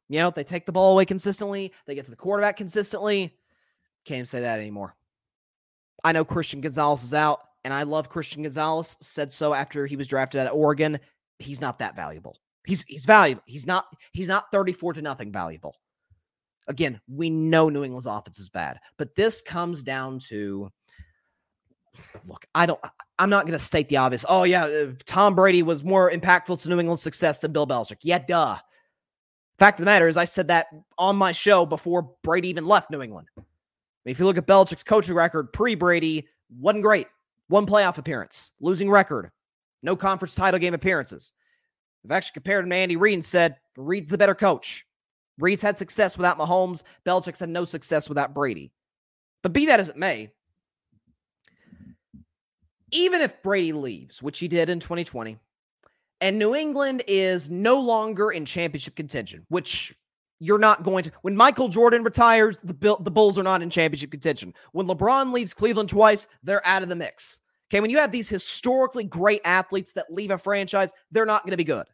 You 0.09 0.21
know, 0.21 0.31
they 0.31 0.45
take 0.45 0.67
the 0.67 0.73
ball 0.73 0.93
away 0.93 1.07
consistently, 1.07 1.73
they 1.87 1.95
get 1.95 2.05
to 2.05 2.11
the 2.11 2.17
quarterback 2.17 2.57
consistently. 2.57 3.37
Can't 4.05 4.29
say 4.29 4.41
that 4.41 4.61
anymore. 4.61 4.95
I 6.03 6.13
know 6.13 6.25
Christian 6.25 6.61
Gonzalez 6.61 7.03
is 7.03 7.15
out. 7.15 7.41
and 7.65 7.73
I 7.73 7.85
love 7.85 8.11
Christian 8.11 8.43
Gonzalez, 8.43 8.99
said 9.01 9.33
so 9.33 9.55
after 9.55 9.87
he 9.87 9.97
was 9.97 10.07
drafted 10.07 10.43
at 10.43 10.53
Oregon. 10.53 11.01
He's 11.39 11.63
not 11.63 11.79
that 11.79 11.97
valuable. 11.97 12.37
He's 12.67 12.83
he's 12.85 13.05
valuable. 13.05 13.43
He's 13.47 13.67
not 13.67 13.87
he's 14.13 14.29
not 14.29 14.51
34 14.51 14.95
to 14.95 15.03
nothing 15.03 15.33
valuable. 15.33 15.77
Again, 16.67 17.01
we 17.09 17.29
know 17.29 17.69
New 17.69 17.85
England's 17.85 18.07
offense 18.07 18.39
is 18.39 18.49
bad, 18.49 18.79
but 18.97 19.15
this 19.15 19.43
comes 19.43 19.83
down 19.83 20.19
to 20.31 20.71
look, 22.27 22.47
I 22.55 22.67
don't 22.67 22.81
I'm 23.19 23.31
not 23.31 23.45
going 23.45 23.53
to 23.53 23.59
state 23.59 23.89
the 23.89 23.99
obvious. 23.99 24.25
Oh 24.29 24.45
yeah, 24.45 24.65
uh, 24.65 24.93
Tom 25.05 25.35
Brady 25.35 25.63
was 25.63 25.85
more 25.85 26.11
impactful 26.11 26.63
to 26.63 26.69
New 26.69 26.81
England's 26.81 27.03
success 27.03 27.39
than 27.39 27.53
Bill 27.53 27.67
Belichick. 27.67 27.99
Yeah, 28.03 28.19
duh. 28.19 28.57
Fact 29.59 29.79
of 29.79 29.85
the 29.85 29.87
matter 29.87 30.09
is, 30.09 30.17
I 30.17 30.25
said 30.25 30.49
that 30.49 30.67
on 30.99 31.17
my 31.17 31.31
show 31.31 31.65
before 31.65 32.11
Brady 32.23 32.49
even 32.49 32.67
left 32.67 32.91
New 32.91 33.03
England. 33.03 33.29
I 33.37 33.43
mean, 34.05 34.11
if 34.11 34.19
you 34.19 34.25
look 34.25 34.37
at 34.37 34.47
Belichick's 34.47 34.83
coaching 34.83 35.15
record 35.15 35.53
pre 35.53 35.75
Brady, 35.77 36.27
wasn't 36.59 36.83
great. 36.83 37.07
One 37.49 37.67
playoff 37.67 37.99
appearance, 37.99 38.51
losing 38.61 38.91
record, 38.91 39.31
no 39.83 39.95
conference 39.95 40.35
title 40.35 40.59
game 40.59 40.75
appearances. 40.75 41.33
I've 42.05 42.11
actually 42.11 42.35
compared 42.35 42.65
him 42.65 42.71
to 42.71 42.77
Andy 42.77 42.97
Reid 42.97 43.15
and 43.15 43.25
said 43.25 43.57
Reid's 43.77 44.11
the 44.11 44.19
better 44.19 44.35
coach. 44.35 44.87
Reid's 45.39 45.63
had 45.63 45.77
success 45.77 46.17
without 46.17 46.39
Mahomes. 46.39 46.85
Belichick's 47.05 47.41
had 47.41 47.49
no 47.49 47.65
success 47.65 48.09
without 48.09 48.35
Brady. 48.35 48.71
But 49.43 49.53
be 49.53 49.67
that 49.67 49.81
as 49.81 49.89
it 49.89 49.97
may, 49.97 50.31
even 52.93 53.21
if 53.21 53.43
Brady 53.43 53.73
leaves, 53.73 54.23
which 54.23 54.39
he 54.39 54.49
did 54.49 54.69
in 54.69 54.81
2020, 54.81 55.37
and 56.21 56.39
New 56.39 56.55
England 56.55 57.03
is 57.09 57.51
no 57.51 57.81
longer 57.81 58.31
in 58.31 58.45
championship 58.45 58.95
contention, 58.95 59.45
which 59.49 59.95
you're 60.41 60.59
not 60.59 60.83
going 60.83 61.05
to. 61.05 61.13
When 61.23 61.37
Michael 61.37 61.69
Jordan 61.69 62.05
retires, 62.05 62.59
the 62.63 62.97
the 63.01 63.11
Bulls 63.11 63.39
are 63.39 63.43
not 63.43 63.63
in 63.63 63.71
championship 63.71 64.11
contention. 64.11 64.55
When 64.73 64.87
LeBron 64.87 65.33
leaves 65.33 65.53
Cleveland 65.53 65.89
twice, 65.89 66.29
they're 66.43 66.67
out 66.67 66.83
of 66.83 66.89
the 66.89 66.97
mix. 66.97 67.41
Okay, 67.71 67.81
when 67.81 67.91
you 67.91 67.99
have 67.99 68.13
these 68.13 68.29
historically 68.29 69.05
great 69.05 69.41
athletes 69.45 69.93
that 69.95 70.13
leave 70.13 70.31
a 70.31 70.39
franchise, 70.39 70.93
they're 71.11 71.27
not 71.27 71.43
going 71.43 71.51
to 71.51 71.57
be 71.57 71.65
good. 71.65 71.87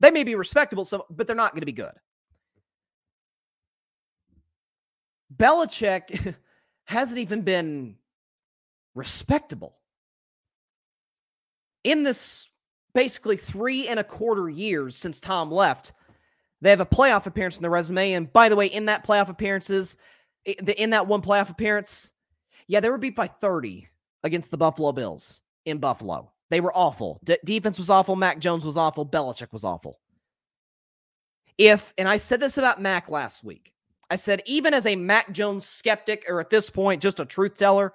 They 0.00 0.10
may 0.10 0.24
be 0.24 0.34
respectable, 0.34 0.84
so 0.84 1.06
but 1.10 1.26
they're 1.26 1.36
not 1.36 1.52
going 1.52 1.60
to 1.60 1.66
be 1.66 1.72
good. 1.72 1.92
Belichick 5.34 6.34
hasn't 6.84 7.20
even 7.20 7.42
been 7.42 7.96
respectable 8.94 9.76
in 11.84 12.02
this 12.02 12.46
basically 12.94 13.36
three 13.36 13.88
and 13.88 14.00
a 14.00 14.04
quarter 14.04 14.48
years 14.48 14.96
since 14.96 15.20
Tom 15.20 15.50
left. 15.50 15.92
They 16.60 16.70
have 16.70 16.80
a 16.80 16.86
playoff 16.86 17.26
appearance 17.26 17.56
in 17.56 17.62
the 17.62 17.70
resume. 17.70 18.12
And 18.12 18.32
by 18.32 18.48
the 18.48 18.56
way, 18.56 18.66
in 18.66 18.86
that 18.86 19.06
playoff 19.06 19.28
appearances, 19.28 19.96
in 20.44 20.90
that 20.90 21.06
one 21.06 21.22
playoff 21.22 21.50
appearance, 21.50 22.12
yeah, 22.66 22.80
they 22.80 22.90
were 22.90 22.98
beat 22.98 23.16
by 23.16 23.28
30 23.28 23.88
against 24.24 24.50
the 24.50 24.58
Buffalo 24.58 24.92
Bills 24.92 25.40
in 25.64 25.78
Buffalo. 25.78 26.32
They 26.50 26.60
were 26.60 26.72
awful. 26.76 27.20
D- 27.24 27.38
defense 27.44 27.78
was 27.78 27.90
awful. 27.90 28.16
Mac 28.16 28.40
Jones 28.40 28.64
was 28.64 28.76
awful. 28.76 29.06
Belichick 29.06 29.52
was 29.52 29.64
awful. 29.64 29.98
If, 31.56 31.94
and 31.96 32.08
I 32.08 32.16
said 32.16 32.40
this 32.40 32.58
about 32.58 32.80
Mac 32.80 33.08
last 33.08 33.44
week, 33.44 33.72
I 34.10 34.16
said, 34.16 34.42
even 34.46 34.74
as 34.74 34.86
a 34.86 34.96
Mac 34.96 35.30
Jones 35.30 35.64
skeptic, 35.66 36.24
or 36.28 36.40
at 36.40 36.50
this 36.50 36.68
point, 36.68 37.00
just 37.00 37.20
a 37.20 37.24
truth 37.24 37.56
teller, 37.56 37.92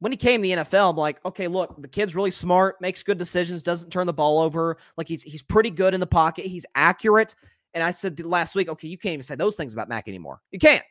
when 0.00 0.10
he 0.10 0.16
came 0.16 0.42
to 0.42 0.48
the 0.48 0.62
NFL, 0.62 0.90
I'm 0.90 0.96
like, 0.96 1.24
okay, 1.24 1.48
look, 1.48 1.80
the 1.80 1.88
kid's 1.88 2.16
really 2.16 2.32
smart, 2.32 2.80
makes 2.80 3.02
good 3.02 3.16
decisions, 3.16 3.62
doesn't 3.62 3.90
turn 3.90 4.06
the 4.06 4.12
ball 4.12 4.40
over. 4.40 4.76
Like 4.96 5.08
he's 5.08 5.22
he's 5.22 5.42
pretty 5.42 5.70
good 5.70 5.94
in 5.94 6.00
the 6.00 6.06
pocket. 6.06 6.44
He's 6.44 6.66
accurate. 6.74 7.34
And 7.72 7.82
I 7.82 7.90
said 7.90 8.20
last 8.24 8.54
week, 8.54 8.68
okay, 8.68 8.88
you 8.88 8.98
can't 8.98 9.14
even 9.14 9.22
say 9.22 9.34
those 9.34 9.56
things 9.56 9.72
about 9.72 9.88
Mac 9.88 10.08
anymore. 10.08 10.40
You 10.50 10.58
can't. 10.58 10.84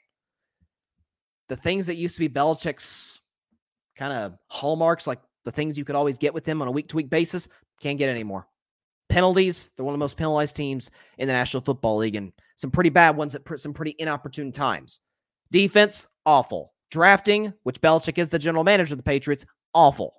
The 1.50 1.58
things 1.58 1.88
that 1.88 1.96
used 1.96 2.16
to 2.16 2.22
be 2.22 2.30
Belichick's 2.30 3.22
kind 3.96 4.14
of 4.14 4.38
hallmarks, 4.48 5.06
like 5.06 5.20
the 5.44 5.52
things 5.52 5.78
you 5.78 5.86
could 5.86 5.96
always 5.96 6.18
get 6.18 6.34
with 6.34 6.46
him 6.46 6.62
on 6.62 6.68
a 6.68 6.72
week 6.72 6.88
to 6.90 6.96
week 6.96 7.10
basis, 7.10 7.48
can't 7.82 7.98
get 7.98 8.10
anymore. 8.10 8.48
Penalties, 9.10 9.70
they're 9.76 9.86
one 9.86 9.94
of 9.94 10.00
the 10.00 10.04
most 10.04 10.18
penalized 10.18 10.56
teams 10.56 10.90
in 11.18 11.28
the 11.28 11.34
National 11.34 11.62
Football 11.62 11.98
League, 11.98 12.16
and 12.16 12.32
some 12.56 12.72
pretty 12.72 12.90
bad 12.90 13.16
ones 13.16 13.36
at 13.36 13.42
some 13.60 13.74
pretty 13.74 13.96
inopportune 14.00 14.52
times. 14.52 15.00
Defense, 15.52 16.08
awful. 16.26 16.74
Drafting, 16.90 17.54
which 17.64 17.82
Belichick 17.82 18.18
is 18.18 18.30
the 18.30 18.40
general 18.40 18.64
manager 18.64 18.94
of 18.94 18.98
the 18.98 19.04
Patriots, 19.04 19.46
awful. 19.74 20.16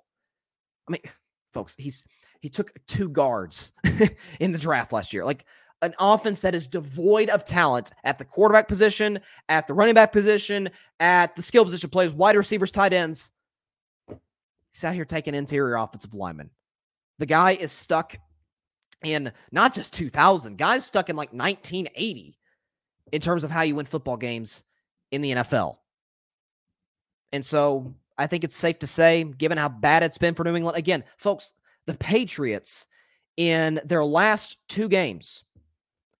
I 0.87 0.91
mean, 0.91 1.01
folks, 1.53 1.75
he's 1.77 2.05
he 2.41 2.49
took 2.49 2.71
two 2.87 3.09
guards 3.09 3.73
in 4.39 4.51
the 4.51 4.59
draft 4.59 4.93
last 4.93 5.13
year. 5.13 5.25
Like 5.25 5.45
an 5.81 5.93
offense 5.99 6.41
that 6.41 6.55
is 6.55 6.67
devoid 6.67 7.29
of 7.29 7.45
talent 7.45 7.91
at 8.03 8.17
the 8.17 8.25
quarterback 8.25 8.67
position, 8.67 9.19
at 9.49 9.67
the 9.67 9.73
running 9.73 9.93
back 9.93 10.11
position, 10.11 10.69
at 10.99 11.35
the 11.35 11.41
skill 11.41 11.63
position 11.63 11.89
players, 11.89 12.13
wide 12.13 12.35
receivers, 12.35 12.71
tight 12.71 12.93
ends. 12.93 13.31
He's 14.75 14.83
out 14.83 14.93
here 14.93 15.05
taking 15.05 15.33
interior 15.33 15.77
offensive 15.77 16.13
linemen. 16.13 16.49
The 17.17 17.25
guy 17.25 17.51
is 17.51 17.71
stuck 17.71 18.17
in 19.05 19.31
not 19.53 19.73
just 19.73 19.93
2000, 19.93 20.57
guys 20.57 20.85
stuck 20.85 21.09
in 21.09 21.15
like 21.15 21.31
1980 21.31 22.37
in 23.13 23.21
terms 23.21 23.45
of 23.45 23.51
how 23.51 23.61
you 23.61 23.75
win 23.75 23.85
football 23.85 24.17
games 24.17 24.65
in 25.11 25.21
the 25.21 25.31
NFL. 25.31 25.77
And 27.31 27.45
so 27.45 27.95
I 28.17 28.27
think 28.27 28.43
it's 28.43 28.57
safe 28.57 28.79
to 28.79 28.87
say, 28.87 29.23
given 29.23 29.57
how 29.57 29.69
bad 29.69 30.03
it's 30.03 30.17
been 30.17 30.35
for 30.35 30.43
New 30.43 30.57
England, 30.57 30.77
again, 30.77 31.05
folks, 31.17 31.53
the 31.85 31.93
Patriots 31.93 32.85
in 33.37 33.79
their 33.85 34.03
last 34.03 34.57
two 34.67 34.89
games 34.89 35.45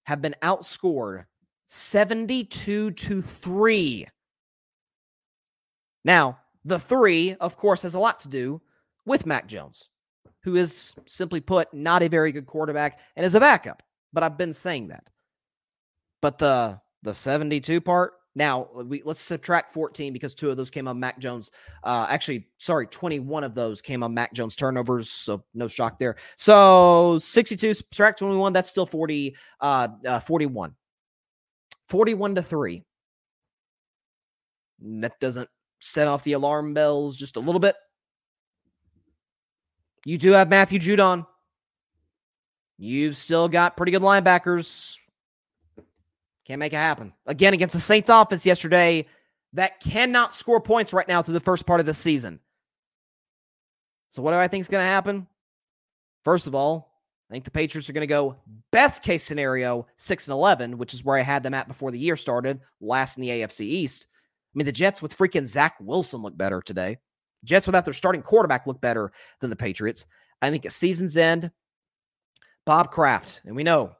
have 0.06 0.22
been 0.22 0.36
outscored 0.42 1.26
72 1.68 2.92
to 2.92 3.22
3. 3.22 4.08
Now, 6.06 6.40
the 6.66 6.80
three, 6.80 7.36
of 7.36 7.56
course, 7.56 7.84
has 7.84 7.94
a 7.94 8.00
lot 8.00 8.20
to 8.20 8.28
do 8.28 8.62
with 9.06 9.28
Mac 9.28 9.48
Jones, 9.48 9.88
who 10.44 10.56
is 10.56 10.94
simply 11.06 11.40
put 11.40 11.72
not 11.74 12.02
a 12.02 12.10
very 12.10 12.32
good 12.32 12.48
quarterback 12.48 13.00
and 13.16 13.26
is 13.26 13.36
a 13.36 13.40
backup. 13.40 13.84
But 14.12 14.24
I've 14.24 14.38
been 14.38 14.54
saying 14.54 14.88
that. 14.90 15.10
But 16.22 16.40
the 16.40 16.80
the 17.04 17.14
72 17.14 17.82
part, 17.82 18.14
now 18.34 18.68
we 18.74 19.04
let's 19.06 19.22
subtract 19.22 19.72
14 19.74 20.12
because 20.12 20.34
two 20.34 20.50
of 20.50 20.58
those 20.58 20.72
came 20.72 20.88
on 20.88 21.00
Mac 21.00 21.20
Jones. 21.20 21.52
Uh, 21.84 22.08
actually, 22.10 22.48
sorry, 22.58 22.88
21 22.88 23.44
of 23.44 23.54
those 23.54 23.82
came 23.82 24.02
on 24.02 24.14
Mac 24.14 24.34
Jones 24.34 24.56
turnovers, 24.56 25.10
so 25.10 25.44
no 25.54 25.68
shock 25.68 26.00
there. 26.00 26.16
So 26.36 27.20
62 27.20 27.76
subtract 27.76 28.20
21, 28.20 28.54
that's 28.54 28.70
still 28.70 28.88
40, 28.88 29.36
uh, 29.62 29.88
uh 30.06 30.20
41. 30.20 30.74
41 31.90 32.36
to 32.36 32.42
3. 32.42 32.84
That 34.80 35.20
doesn't 35.20 35.50
set 35.80 36.08
off 36.08 36.24
the 36.24 36.34
alarm 36.34 36.74
bells 36.74 37.16
just 37.16 37.36
a 37.36 37.40
little 37.40 37.60
bit. 37.60 37.76
You 40.06 40.18
do 40.18 40.32
have 40.34 40.50
Matthew 40.50 40.80
Judon. 40.80 41.26
You've 42.78 43.18
still 43.18 43.48
got 43.48 43.78
pretty 43.78 43.92
good 43.92 44.02
linebackers 44.02 44.98
can't 46.46 46.60
make 46.60 46.74
it 46.74 46.78
happen. 46.78 47.12
Again, 47.26 47.54
against 47.54 47.74
the 47.74 47.82
Saints 47.82 48.10
offense 48.10 48.46
yesterday 48.46 49.08
that 49.54 49.80
cannot 49.80 50.34
score 50.34 50.62
points 50.62 50.94
right 50.94 51.08
now 51.08 51.22
through 51.22 51.34
the 51.34 51.40
first 51.40 51.66
part 51.66 51.80
of 51.80 51.86
the 51.86 51.94
season. 51.94 52.40
So, 54.10 54.22
what 54.22 54.32
do 54.32 54.38
I 54.38 54.48
think 54.48 54.62
is 54.62 54.70
going 54.70 54.84
to 54.84 54.88
happen? 54.88 55.28
First 56.24 56.48
of 56.48 56.56
all, 56.56 56.92
I 57.30 57.34
think 57.34 57.46
the 57.46 57.52
Patriots 57.52 57.90
are 57.90 57.94
going 57.94 58.02
to 58.02 58.08
go 58.08 58.36
best 58.72 59.02
case 59.02 59.24
scenario 59.24 59.88
6 59.98 60.28
and 60.28 60.34
11, 60.34 60.78
which 60.78 60.94
is 60.94 61.04
where 61.04 61.18
I 61.18 61.22
had 61.22 61.42
them 61.42 61.54
at 61.54 61.68
before 61.68 61.92
the 61.92 62.00
year 62.00 62.16
started, 62.16 62.60
last 62.80 63.18
in 63.18 63.22
the 63.22 63.30
AFC 63.30 63.62
East. 63.62 64.08
I 64.56 64.58
mean, 64.58 64.66
the 64.66 64.72
Jets 64.72 65.02
with 65.02 65.18
freaking 65.18 65.46
Zach 65.46 65.76
Wilson 65.82 66.22
look 66.22 66.38
better 66.38 66.62
today. 66.62 66.98
Jets 67.44 67.68
without 67.68 67.84
their 67.84 67.94
starting 67.94 68.22
quarterback 68.22 68.66
look 68.66 68.80
better 68.80 69.12
than 69.42 69.50
the 69.50 69.56
Patriots. 69.56 70.06
I 70.42 70.50
think 70.50 70.66
at 70.66 70.72
season's 70.72 71.18
end, 71.18 71.52
Bob 72.66 72.90
Kraft, 72.90 73.42
and 73.46 73.56
we 73.56 73.64
know 73.64 73.92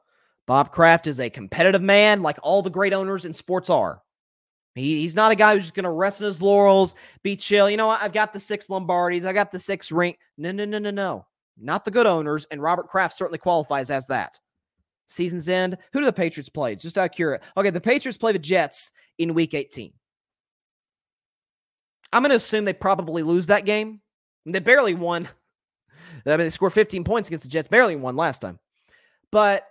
Bob 0.46 0.72
Kraft 0.72 1.06
is 1.06 1.20
a 1.20 1.28
competitive 1.28 1.82
man, 1.82 2.22
like 2.22 2.38
all 2.42 2.62
the 2.62 2.70
great 2.70 2.94
owners 2.94 3.24
in 3.24 3.32
sports 3.32 3.68
are. 3.68 4.02
He, 4.74 5.00
he's 5.00 5.14
not 5.14 5.32
a 5.32 5.36
guy 5.36 5.54
who's 5.54 5.64
just 5.64 5.74
going 5.74 5.84
to 5.84 5.90
rest 5.90 6.20
in 6.20 6.26
his 6.26 6.42
laurels, 6.42 6.94
be 7.22 7.36
chill. 7.36 7.68
You 7.68 7.76
know 7.76 7.88
what? 7.88 8.02
I've 8.02 8.12
got 8.12 8.32
the 8.32 8.40
six 8.40 8.70
Lombardies, 8.70 9.26
I 9.26 9.32
got 9.32 9.52
the 9.52 9.58
six 9.58 9.92
ring. 9.92 10.14
No, 10.38 10.52
no, 10.52 10.64
no, 10.64 10.78
no, 10.78 10.90
no. 10.90 11.26
Not 11.58 11.84
the 11.84 11.90
good 11.90 12.06
owners. 12.06 12.46
And 12.50 12.62
Robert 12.62 12.88
Kraft 12.88 13.16
certainly 13.16 13.38
qualifies 13.38 13.90
as 13.90 14.06
that. 14.08 14.38
Season's 15.06 15.48
end. 15.48 15.78
Who 15.92 16.00
do 16.00 16.04
the 16.04 16.12
Patriots 16.12 16.48
play? 16.48 16.74
Just 16.76 16.98
out 16.98 17.10
of 17.10 17.12
curiosity. 17.12 17.48
Okay, 17.56 17.70
the 17.70 17.80
Patriots 17.80 18.18
play 18.18 18.32
the 18.32 18.38
Jets 18.38 18.90
in 19.18 19.34
week 19.34 19.54
18. 19.54 19.92
I'm 22.16 22.22
going 22.22 22.30
to 22.30 22.36
assume 22.36 22.64
they 22.64 22.72
probably 22.72 23.22
lose 23.22 23.48
that 23.48 23.66
game. 23.66 24.00
They 24.46 24.58
barely 24.58 24.94
won. 24.94 25.28
I 26.26 26.30
mean, 26.30 26.38
they 26.38 26.50
scored 26.50 26.72
15 26.72 27.04
points 27.04 27.28
against 27.28 27.44
the 27.44 27.50
Jets, 27.50 27.68
barely 27.68 27.94
won 27.94 28.16
last 28.16 28.38
time. 28.38 28.58
But 29.30 29.66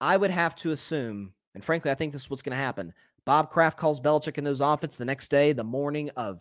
I 0.00 0.16
would 0.16 0.30
have 0.30 0.54
to 0.56 0.70
assume, 0.70 1.32
and 1.56 1.64
frankly, 1.64 1.90
I 1.90 1.96
think 1.96 2.12
this 2.12 2.22
is 2.22 2.30
what's 2.30 2.42
going 2.42 2.56
to 2.56 2.62
happen. 2.62 2.94
Bob 3.24 3.50
Kraft 3.50 3.76
calls 3.76 4.00
Belichick 4.00 4.38
into 4.38 4.48
his 4.48 4.60
office 4.60 4.96
the 4.96 5.04
next 5.04 5.28
day, 5.28 5.52
the 5.52 5.64
morning 5.64 6.08
of 6.10 6.40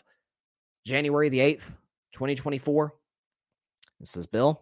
January 0.85 1.29
the 1.29 1.39
8th, 1.39 1.71
2024. 2.11 2.93
And 3.97 4.07
says, 4.07 4.27
Bill, 4.27 4.61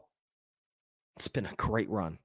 it's 1.17 1.27
been 1.27 1.45
a 1.45 1.55
great 1.57 1.89
run. 1.89 2.19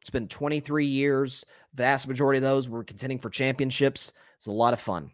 It's 0.00 0.10
been 0.10 0.26
23 0.26 0.86
years. 0.86 1.44
Vast 1.72 2.08
majority 2.08 2.38
of 2.38 2.42
those 2.42 2.68
were 2.68 2.82
contending 2.82 3.20
for 3.20 3.30
championships. 3.30 4.12
It's 4.38 4.48
a 4.48 4.50
lot 4.50 4.72
of 4.72 4.80
fun. 4.80 5.12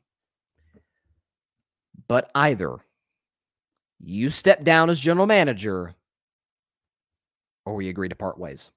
But 2.09 2.31
either 2.35 2.79
you 4.01 4.31
step 4.31 4.65
down 4.65 4.91
as 4.91 5.01
general 5.01 5.27
manager 5.27 5.95
or 7.65 7.75
we 7.75 7.89
agree 7.91 8.09
to 8.09 8.15
part 8.15 8.39
ways. 8.39 8.71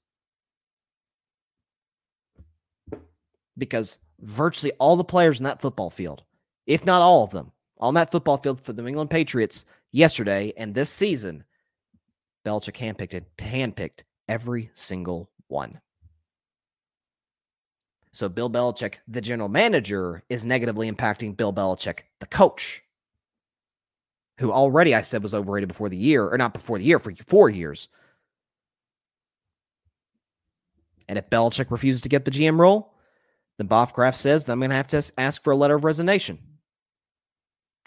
Because 3.57 3.97
virtually 4.19 4.73
all 4.79 4.97
the 4.97 5.03
players 5.03 5.39
in 5.39 5.45
that 5.45 5.61
football 5.61 5.89
field, 5.89 6.23
if 6.67 6.85
not 6.85 7.01
all 7.01 7.23
of 7.23 7.31
them, 7.31 7.51
on 7.79 7.93
that 7.93 8.11
football 8.11 8.37
field 8.37 8.59
for 8.59 8.73
the 8.73 8.81
New 8.81 8.89
England 8.89 9.09
Patriots 9.09 9.65
yesterday 9.91 10.53
and 10.57 10.73
this 10.73 10.89
season, 10.89 11.43
Belichick 12.45 12.77
handpicked, 12.77 13.23
handpicked 13.37 14.03
every 14.27 14.71
single 14.73 15.29
one. 15.47 15.79
So 18.11 18.27
Bill 18.27 18.49
Belichick, 18.49 18.95
the 19.07 19.21
general 19.21 19.47
manager, 19.47 20.23
is 20.29 20.45
negatively 20.45 20.91
impacting 20.91 21.37
Bill 21.37 21.53
Belichick, 21.53 21.99
the 22.19 22.25
coach, 22.25 22.83
who 24.39 24.51
already 24.51 24.95
I 24.95 25.01
said 25.01 25.23
was 25.23 25.35
overrated 25.35 25.67
before 25.67 25.89
the 25.89 25.97
year, 25.97 26.27
or 26.27 26.37
not 26.37 26.53
before 26.53 26.77
the 26.77 26.85
year, 26.85 26.99
for 26.99 27.13
four 27.27 27.49
years. 27.49 27.87
And 31.07 31.17
if 31.17 31.29
Belichick 31.29 31.71
refuses 31.71 32.01
to 32.01 32.09
get 32.09 32.25
the 32.25 32.31
GM 32.31 32.57
role, 32.57 32.93
then 33.57 33.67
Bob 33.67 33.93
Kraft 33.93 34.17
says 34.17 34.45
that 34.45 34.53
I'm 34.53 34.59
going 34.59 34.69
to 34.69 34.75
have 34.75 34.87
to 34.87 35.11
ask 35.17 35.43
for 35.43 35.51
a 35.51 35.55
letter 35.55 35.75
of 35.75 35.83
resignation. 35.83 36.39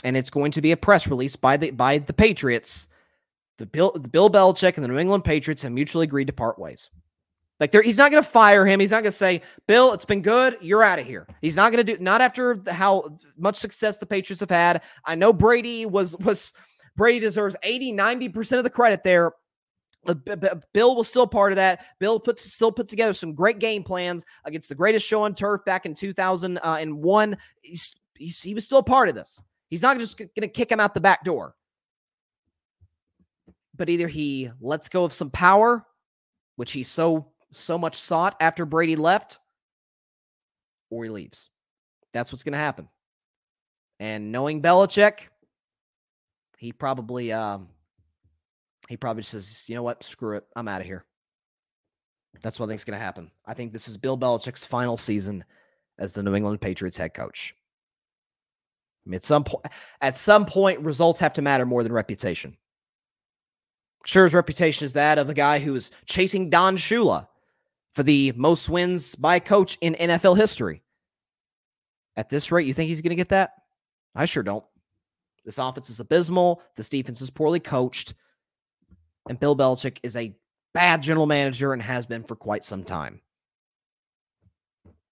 And 0.05 0.17
it's 0.17 0.31
going 0.31 0.53
to 0.53 0.61
be 0.61 0.73
a 0.73 0.77
press 0.77 1.09
release 1.09 1.35
by 1.35 1.57
the 1.57 1.71
by 1.71 1.99
the 1.99 2.13
Patriots. 2.13 2.89
The 3.57 3.67
Bill, 3.67 3.93
the 3.93 4.09
Bill 4.09 4.29
Belichick 4.29 4.75
and 4.75 4.85
the 4.85 4.89
New 4.89 4.99
England 4.99 5.25
Patriots 5.25 5.63
have 5.63 5.73
mutually 5.73 6.05
agreed 6.05 6.27
to 6.27 6.33
part 6.33 6.59
ways. 6.59 6.91
Like 7.61 7.71
there, 7.71 7.83
he's 7.83 7.99
not 7.99 8.11
going 8.11 8.23
to 8.23 8.29
fire 8.29 8.67
him. 8.67 8.81
He's 8.81 8.91
not 8.91 9.03
going 9.03 9.13
to 9.13 9.13
say, 9.13 9.43
"Bill, 9.69 9.93
it's 9.93 10.05
been 10.05 10.23
good. 10.23 10.57
You're 10.61 10.83
out 10.83 10.99
of 10.99 11.07
here." 11.07 11.27
He's 11.41 11.57
not 11.57 11.73
going 11.73 11.87
to 11.87 11.97
do. 11.97 12.03
Not 12.03 12.21
after 12.21 12.61
how 12.69 13.17
much 13.37 13.57
success 13.57 13.99
the 13.99 14.07
Patriots 14.07 14.41
have 14.41 14.51
had. 14.51 14.83
I 15.05 15.15
know 15.15 15.33
Brady 15.33 15.87
was 15.87 16.17
was 16.19 16.53
Brady 16.97 17.21
deserves 17.21 17.57
80, 17.63 17.93
90 17.93 18.29
percent 18.31 18.59
of 18.59 18.65
the 18.65 18.71
credit 18.71 19.05
there. 19.05 19.33
Uh, 20.07 20.15
Bill 20.73 20.97
was 20.97 21.09
still 21.09 21.27
part 21.27 21.53
of 21.53 21.57
that. 21.57 21.87
Bill 21.99 22.19
put 22.19 22.41
still 22.41 22.73
put 22.73 22.89
together 22.89 23.13
some 23.13 23.35
great 23.35 23.61
game 23.61 23.85
plans 23.85 24.25
against 24.45 24.69
the 24.69 24.75
greatest 24.75 25.07
show 25.07 25.23
on 25.23 25.35
turf 25.35 25.65
back 25.65 25.87
in 25.87 25.95
2001. 25.95 27.37
He's, 27.63 28.01
he's, 28.15 28.43
he 28.43 28.55
was 28.55 28.65
still 28.65 28.83
part 28.83 29.09
of 29.09 29.15
this. 29.15 29.43
He's 29.71 29.83
not 29.83 29.99
just 29.99 30.19
going 30.19 30.31
to 30.37 30.49
kick 30.49 30.71
him 30.71 30.81
out 30.81 30.93
the 30.93 31.01
back 31.01 31.25
door. 31.25 31.55
But 33.75 33.89
either 33.89 34.07
he 34.07 34.51
lets 34.61 34.89
go 34.89 35.05
of 35.05 35.13
some 35.13 35.31
power, 35.31 35.85
which 36.57 36.73
he 36.73 36.83
so 36.83 37.33
so 37.57 37.79
much 37.79 37.97
sought 37.97 38.37
after 38.41 38.65
Brady 38.65 38.97
left, 38.97 39.39
or 40.91 41.05
he 41.05 41.11
leaves. 41.11 41.51
That's 42.13 42.33
what's 42.33 42.43
going 42.43 42.53
to 42.53 42.59
happen. 42.59 42.89
And 44.01 44.33
knowing 44.33 44.63
Belichick, 44.63 45.29
he 46.59 46.73
probably 46.73 47.33
um, 47.33 47.69
he 48.89 48.97
probably 48.97 49.23
says, 49.23 49.65
you 49.69 49.75
know 49.75 49.83
what, 49.83 50.03
screw 50.05 50.37
it, 50.37 50.45
I'm 50.57 50.69
out 50.69 50.81
of 50.81 50.87
here. 50.87 51.05
That's 52.43 52.59
what 52.59 52.67
I 52.67 52.69
think 52.69 52.81
is 52.81 52.85
going 52.85 52.99
to 52.99 53.05
happen. 53.05 53.31
I 53.47 53.55
think 53.55 53.73
this 53.73 53.89
is 53.89 53.97
Bill 53.97 54.19
Belichick's 54.19 54.67
final 54.67 54.97
season 54.97 55.45
as 55.99 56.13
the 56.13 56.23
New 56.23 56.35
England 56.35 56.61
Patriots 56.61 56.97
head 56.97 57.15
coach. 57.15 57.55
I 59.07 59.11
mean, 59.11 59.17
at 59.17 59.25
some 59.25 59.45
point, 59.45 59.67
at 60.01 60.17
some 60.17 60.45
point, 60.47 60.81
results 60.81 61.21
have 61.21 61.35
to 61.35 61.43
matter 61.43 61.67
more 61.67 61.83
than 61.83 61.93
reputation. 61.93 62.57
Sure, 64.07 64.25
his 64.25 64.35
reputation 64.35 64.85
is 64.85 64.95
that 64.95 65.19
of 65.19 65.27
the 65.27 65.35
guy 65.35 65.59
who 65.59 65.75
is 65.75 65.91
chasing 66.07 66.51
Don 66.51 66.77
Shula 66.77 67.29
for 67.95 68.03
the 68.03 68.33
most 68.37 68.69
wins 68.69 69.15
by 69.15 69.37
a 69.37 69.41
coach 69.41 69.79
in 69.81 69.95
NFL 69.95 70.37
history. 70.37 70.83
At 72.17 72.29
this 72.29 72.53
rate, 72.53 72.67
you 72.67 72.75
think 72.75 72.89
he's 72.89 73.03
going 73.03 73.11
to 73.11 73.17
get 73.17 73.31
that? 73.31 73.53
I 74.15 74.25
sure 74.25 74.43
don't. 74.43 74.65
This 75.45 75.59
offense 75.59 75.91
is 75.91 76.01
abysmal. 76.01 76.63
This 76.77 76.89
defense 76.89 77.21
is 77.21 77.31
poorly 77.31 77.61
coached. 77.61 78.15
And 79.29 79.39
Bill 79.39 79.57
Belichick 79.57 79.99
is 80.03 80.17
a 80.17 80.35
bad 80.73 81.03
general 81.03 81.27
manager 81.27 81.73
and 81.73 81.83
has 81.83 82.07
been 82.07 82.25
for 82.25 82.37
quite 82.37 82.65
some 82.65 82.85
time. 82.85 83.21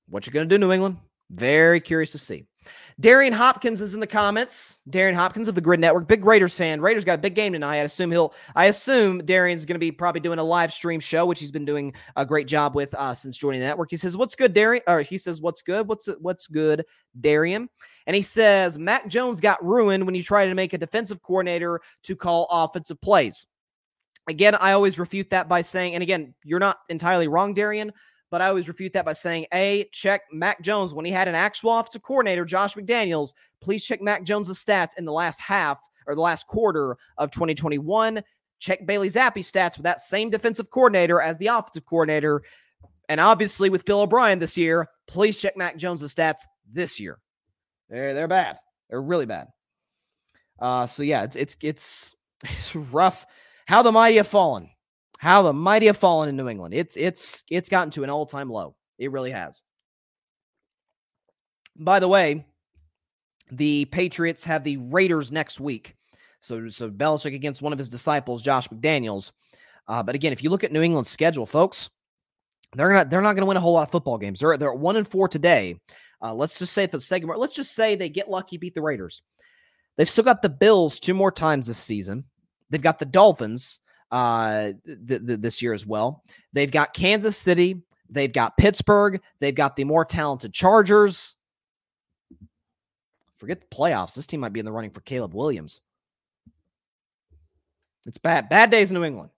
What 0.08 0.26
you 0.26 0.32
going 0.32 0.48
to 0.48 0.54
do, 0.54 0.58
New 0.58 0.72
England? 0.72 0.98
Very 1.30 1.80
curious 1.80 2.12
to 2.12 2.18
see. 2.18 2.46
Darian 3.00 3.32
Hopkins 3.32 3.80
is 3.80 3.94
in 3.94 4.00
the 4.00 4.06
comments. 4.06 4.80
Darian 4.88 5.14
Hopkins 5.14 5.48
of 5.48 5.54
the 5.54 5.60
Grid 5.60 5.80
Network, 5.80 6.06
big 6.06 6.24
Raiders 6.24 6.54
fan. 6.54 6.80
Raiders 6.80 7.04
got 7.04 7.14
a 7.14 7.22
big 7.22 7.34
game 7.34 7.52
tonight. 7.52 7.76
I 7.76 7.82
assume 7.82 8.10
he'll. 8.10 8.34
I 8.54 8.66
assume 8.66 9.24
Darian's 9.24 9.64
going 9.64 9.74
to 9.74 9.80
be 9.80 9.90
probably 9.90 10.20
doing 10.20 10.38
a 10.38 10.44
live 10.44 10.72
stream 10.72 11.00
show, 11.00 11.26
which 11.26 11.40
he's 11.40 11.50
been 11.50 11.64
doing 11.64 11.92
a 12.16 12.26
great 12.26 12.46
job 12.46 12.74
with 12.74 12.94
uh, 12.94 13.14
since 13.14 13.36
joining 13.38 13.60
the 13.60 13.66
network. 13.66 13.90
He 13.90 13.96
says, 13.96 14.16
"What's 14.16 14.34
good, 14.34 14.52
Darian?" 14.52 14.82
Or 14.86 15.00
he 15.00 15.18
says, 15.18 15.40
"What's 15.40 15.62
good? 15.62 15.88
What's 15.88 16.08
what's 16.20 16.46
good, 16.46 16.84
Darian?" 17.20 17.68
And 18.06 18.16
he 18.16 18.22
says, 18.22 18.78
"Mac 18.78 19.08
Jones 19.08 19.40
got 19.40 19.64
ruined 19.64 20.04
when 20.04 20.14
he 20.14 20.22
tried 20.22 20.46
to 20.46 20.54
make 20.54 20.72
a 20.72 20.78
defensive 20.78 21.22
coordinator 21.22 21.80
to 22.04 22.16
call 22.16 22.46
offensive 22.50 23.00
plays." 23.00 23.46
Again, 24.28 24.54
I 24.54 24.72
always 24.72 25.00
refute 25.00 25.30
that 25.30 25.48
by 25.48 25.62
saying, 25.62 25.94
and 25.94 26.02
again, 26.02 26.34
you're 26.44 26.60
not 26.60 26.78
entirely 26.88 27.26
wrong, 27.26 27.54
Darian, 27.54 27.92
but 28.32 28.40
I 28.40 28.48
always 28.48 28.66
refute 28.66 28.94
that 28.94 29.04
by 29.04 29.12
saying, 29.12 29.44
A, 29.52 29.84
check 29.92 30.22
Mac 30.32 30.62
Jones. 30.62 30.94
When 30.94 31.04
he 31.04 31.12
had 31.12 31.28
an 31.28 31.34
actual 31.34 31.78
offensive 31.78 32.02
coordinator, 32.02 32.46
Josh 32.46 32.74
McDaniels, 32.74 33.34
please 33.60 33.84
check 33.84 34.00
Mac 34.00 34.24
Jones' 34.24 34.48
stats 34.48 34.96
in 34.96 35.04
the 35.04 35.12
last 35.12 35.38
half 35.38 35.86
or 36.06 36.14
the 36.14 36.22
last 36.22 36.46
quarter 36.46 36.96
of 37.18 37.30
2021. 37.30 38.22
Check 38.58 38.86
Bailey 38.86 39.08
Zappe's 39.08 39.52
stats 39.52 39.76
with 39.76 39.84
that 39.84 40.00
same 40.00 40.30
defensive 40.30 40.70
coordinator 40.70 41.20
as 41.20 41.36
the 41.36 41.48
offensive 41.48 41.84
coordinator. 41.84 42.42
And 43.10 43.20
obviously 43.20 43.68
with 43.68 43.84
Bill 43.84 44.00
O'Brien 44.00 44.38
this 44.38 44.56
year, 44.56 44.88
please 45.06 45.38
check 45.38 45.54
Mac 45.54 45.76
Jones' 45.76 46.02
stats 46.14 46.40
this 46.72 46.98
year. 46.98 47.18
They're, 47.90 48.14
they're 48.14 48.28
bad. 48.28 48.56
They're 48.88 49.02
really 49.02 49.26
bad. 49.26 49.48
Uh, 50.58 50.86
so 50.86 51.02
yeah, 51.02 51.24
it's 51.24 51.36
it's 51.36 51.56
it's 51.60 52.16
it's 52.44 52.74
rough 52.74 53.26
how 53.66 53.82
the 53.82 53.92
mighty 53.92 54.16
have 54.16 54.26
fallen. 54.26 54.70
How 55.22 55.42
the 55.42 55.52
mighty 55.52 55.86
have 55.86 55.96
fallen 55.96 56.28
in 56.28 56.36
New 56.36 56.48
England. 56.48 56.74
It's 56.74 56.96
it's 56.96 57.44
it's 57.48 57.68
gotten 57.68 57.92
to 57.92 58.02
an 58.02 58.10
all-time 58.10 58.50
low. 58.50 58.74
It 58.98 59.12
really 59.12 59.30
has. 59.30 59.62
By 61.78 62.00
the 62.00 62.08
way, 62.08 62.44
the 63.52 63.84
Patriots 63.84 64.44
have 64.46 64.64
the 64.64 64.78
Raiders 64.78 65.30
next 65.30 65.60
week. 65.60 65.94
So 66.40 66.68
so 66.70 66.90
Belichick 66.90 67.36
against 67.36 67.62
one 67.62 67.72
of 67.72 67.78
his 67.78 67.88
disciples, 67.88 68.42
Josh 68.42 68.66
McDaniels. 68.66 69.30
Uh, 69.86 70.02
but 70.02 70.16
again, 70.16 70.32
if 70.32 70.42
you 70.42 70.50
look 70.50 70.64
at 70.64 70.72
New 70.72 70.82
England's 70.82 71.10
schedule, 71.10 71.46
folks, 71.46 71.88
they're 72.74 72.92
not 72.92 73.08
they're 73.08 73.22
not 73.22 73.34
going 73.34 73.42
to 73.42 73.46
win 73.46 73.56
a 73.56 73.60
whole 73.60 73.74
lot 73.74 73.84
of 73.84 73.92
football 73.92 74.18
games. 74.18 74.40
They're 74.40 74.58
they're 74.58 74.74
one 74.74 74.96
and 74.96 75.06
four 75.06 75.28
today. 75.28 75.78
Uh, 76.20 76.34
let's 76.34 76.58
just 76.58 76.72
say 76.72 76.88
for 76.88 76.96
the 76.96 77.00
segment, 77.00 77.38
let's 77.38 77.54
just 77.54 77.76
say 77.76 77.94
they 77.94 78.08
get 78.08 78.28
lucky, 78.28 78.56
beat 78.56 78.74
the 78.74 78.82
Raiders. 78.82 79.22
They've 79.96 80.10
still 80.10 80.24
got 80.24 80.42
the 80.42 80.48
Bills 80.48 80.98
two 80.98 81.14
more 81.14 81.30
times 81.30 81.68
this 81.68 81.78
season. 81.78 82.24
They've 82.70 82.82
got 82.82 82.98
the 82.98 83.06
Dolphins 83.06 83.78
uh, 84.12 84.72
th- 84.86 85.26
th- 85.26 85.40
this 85.40 85.62
year 85.62 85.72
as 85.72 85.84
well. 85.86 86.22
They've 86.52 86.70
got 86.70 86.94
Kansas 86.94 87.36
City. 87.36 87.82
They've 88.08 88.32
got 88.32 88.56
Pittsburgh. 88.56 89.20
They've 89.40 89.54
got 89.54 89.74
the 89.74 89.84
more 89.84 90.04
talented 90.04 90.52
Chargers. 90.52 91.34
Forget 93.36 93.60
the 93.60 93.74
playoffs. 93.74 94.14
This 94.14 94.26
team 94.26 94.40
might 94.40 94.52
be 94.52 94.60
in 94.60 94.66
the 94.66 94.72
running 94.72 94.90
for 94.90 95.00
Caleb 95.00 95.34
Williams. 95.34 95.80
It's 98.06 98.18
bad. 98.18 98.48
Bad 98.48 98.70
days 98.70 98.90
in 98.90 98.94
New 98.96 99.04
England. 99.04 99.30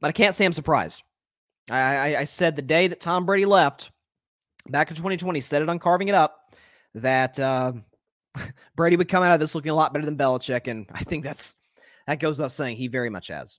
But 0.00 0.08
I 0.08 0.12
can't 0.12 0.34
say 0.34 0.44
I'm 0.44 0.52
surprised. 0.52 1.02
I, 1.68 1.78
I, 1.78 2.20
I 2.20 2.24
said 2.24 2.54
the 2.54 2.62
day 2.62 2.86
that 2.86 3.00
Tom 3.00 3.26
Brady 3.26 3.44
left 3.44 3.90
back 4.68 4.90
in 4.90 4.96
2020, 4.96 5.40
said 5.40 5.62
it 5.62 5.68
on 5.68 5.78
Carving 5.78 6.08
It 6.08 6.14
Up, 6.14 6.54
that 6.94 7.38
uh, 7.40 7.72
Brady 8.76 8.96
would 8.96 9.08
come 9.08 9.22
out 9.22 9.32
of 9.32 9.40
this 9.40 9.54
looking 9.54 9.70
a 9.70 9.74
lot 9.74 9.92
better 9.92 10.04
than 10.04 10.16
Belichick, 10.16 10.68
and 10.68 10.86
I 10.92 11.02
think 11.04 11.24
that's 11.24 11.56
that 12.06 12.20
goes 12.20 12.38
without 12.38 12.52
saying. 12.52 12.76
He 12.76 12.88
very 12.88 13.10
much 13.10 13.28
has. 13.28 13.58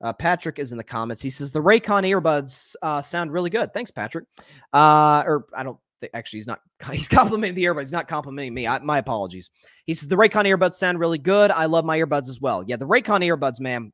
Uh, 0.00 0.12
Patrick 0.12 0.58
is 0.58 0.72
in 0.72 0.78
the 0.78 0.84
comments. 0.84 1.22
He 1.22 1.30
says 1.30 1.52
the 1.52 1.62
Raycon 1.62 2.04
earbuds 2.04 2.76
uh, 2.82 3.00
sound 3.00 3.32
really 3.32 3.50
good. 3.50 3.72
Thanks, 3.72 3.90
Patrick. 3.90 4.26
Uh, 4.72 5.22
or 5.26 5.46
I 5.56 5.62
don't 5.62 5.78
think 6.00 6.10
actually 6.14 6.40
he's 6.40 6.46
not. 6.46 6.60
He's 6.92 7.08
complimenting 7.08 7.54
the 7.54 7.64
earbuds. 7.64 7.80
He's 7.80 7.92
not 7.92 8.08
complimenting 8.08 8.52
me. 8.52 8.66
I, 8.66 8.78
my 8.80 8.98
apologies. 8.98 9.48
He 9.86 9.94
says 9.94 10.08
the 10.08 10.16
Raycon 10.16 10.44
earbuds 10.44 10.74
sound 10.74 11.00
really 11.00 11.18
good. 11.18 11.50
I 11.50 11.66
love 11.66 11.86
my 11.86 11.98
earbuds 11.98 12.28
as 12.28 12.40
well. 12.40 12.62
Yeah, 12.66 12.76
the 12.76 12.86
Raycon 12.86 13.24
earbuds, 13.24 13.60
man. 13.60 13.92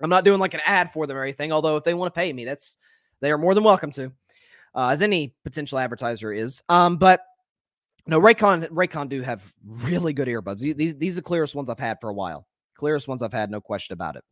I'm 0.00 0.10
not 0.10 0.24
doing 0.24 0.38
like 0.38 0.54
an 0.54 0.60
ad 0.64 0.92
for 0.92 1.06
them 1.06 1.16
or 1.16 1.22
anything. 1.22 1.50
Although 1.50 1.76
if 1.76 1.84
they 1.84 1.94
want 1.94 2.14
to 2.14 2.18
pay 2.18 2.32
me, 2.32 2.44
that's 2.44 2.76
they 3.20 3.32
are 3.32 3.38
more 3.38 3.54
than 3.54 3.64
welcome 3.64 3.90
to, 3.92 4.12
uh, 4.74 4.88
as 4.88 5.02
any 5.02 5.34
potential 5.42 5.78
advertiser 5.78 6.32
is. 6.32 6.62
Um, 6.68 6.98
but 6.98 7.20
no, 8.06 8.20
Raycon 8.20 8.68
Raycon 8.68 9.08
do 9.08 9.22
have 9.22 9.52
really 9.64 10.12
good 10.12 10.28
earbuds. 10.28 10.60
These 10.60 10.96
these 10.96 11.14
are 11.14 11.16
the 11.16 11.22
clearest 11.22 11.54
ones 11.54 11.68
I've 11.68 11.78
had 11.78 12.00
for 12.00 12.10
a 12.10 12.14
while. 12.14 12.46
Clearest 12.84 13.08
ones 13.08 13.22
I've 13.22 13.32
had, 13.32 13.50
no 13.50 13.62
question 13.62 13.94
about 13.94 14.16
it. 14.16 14.24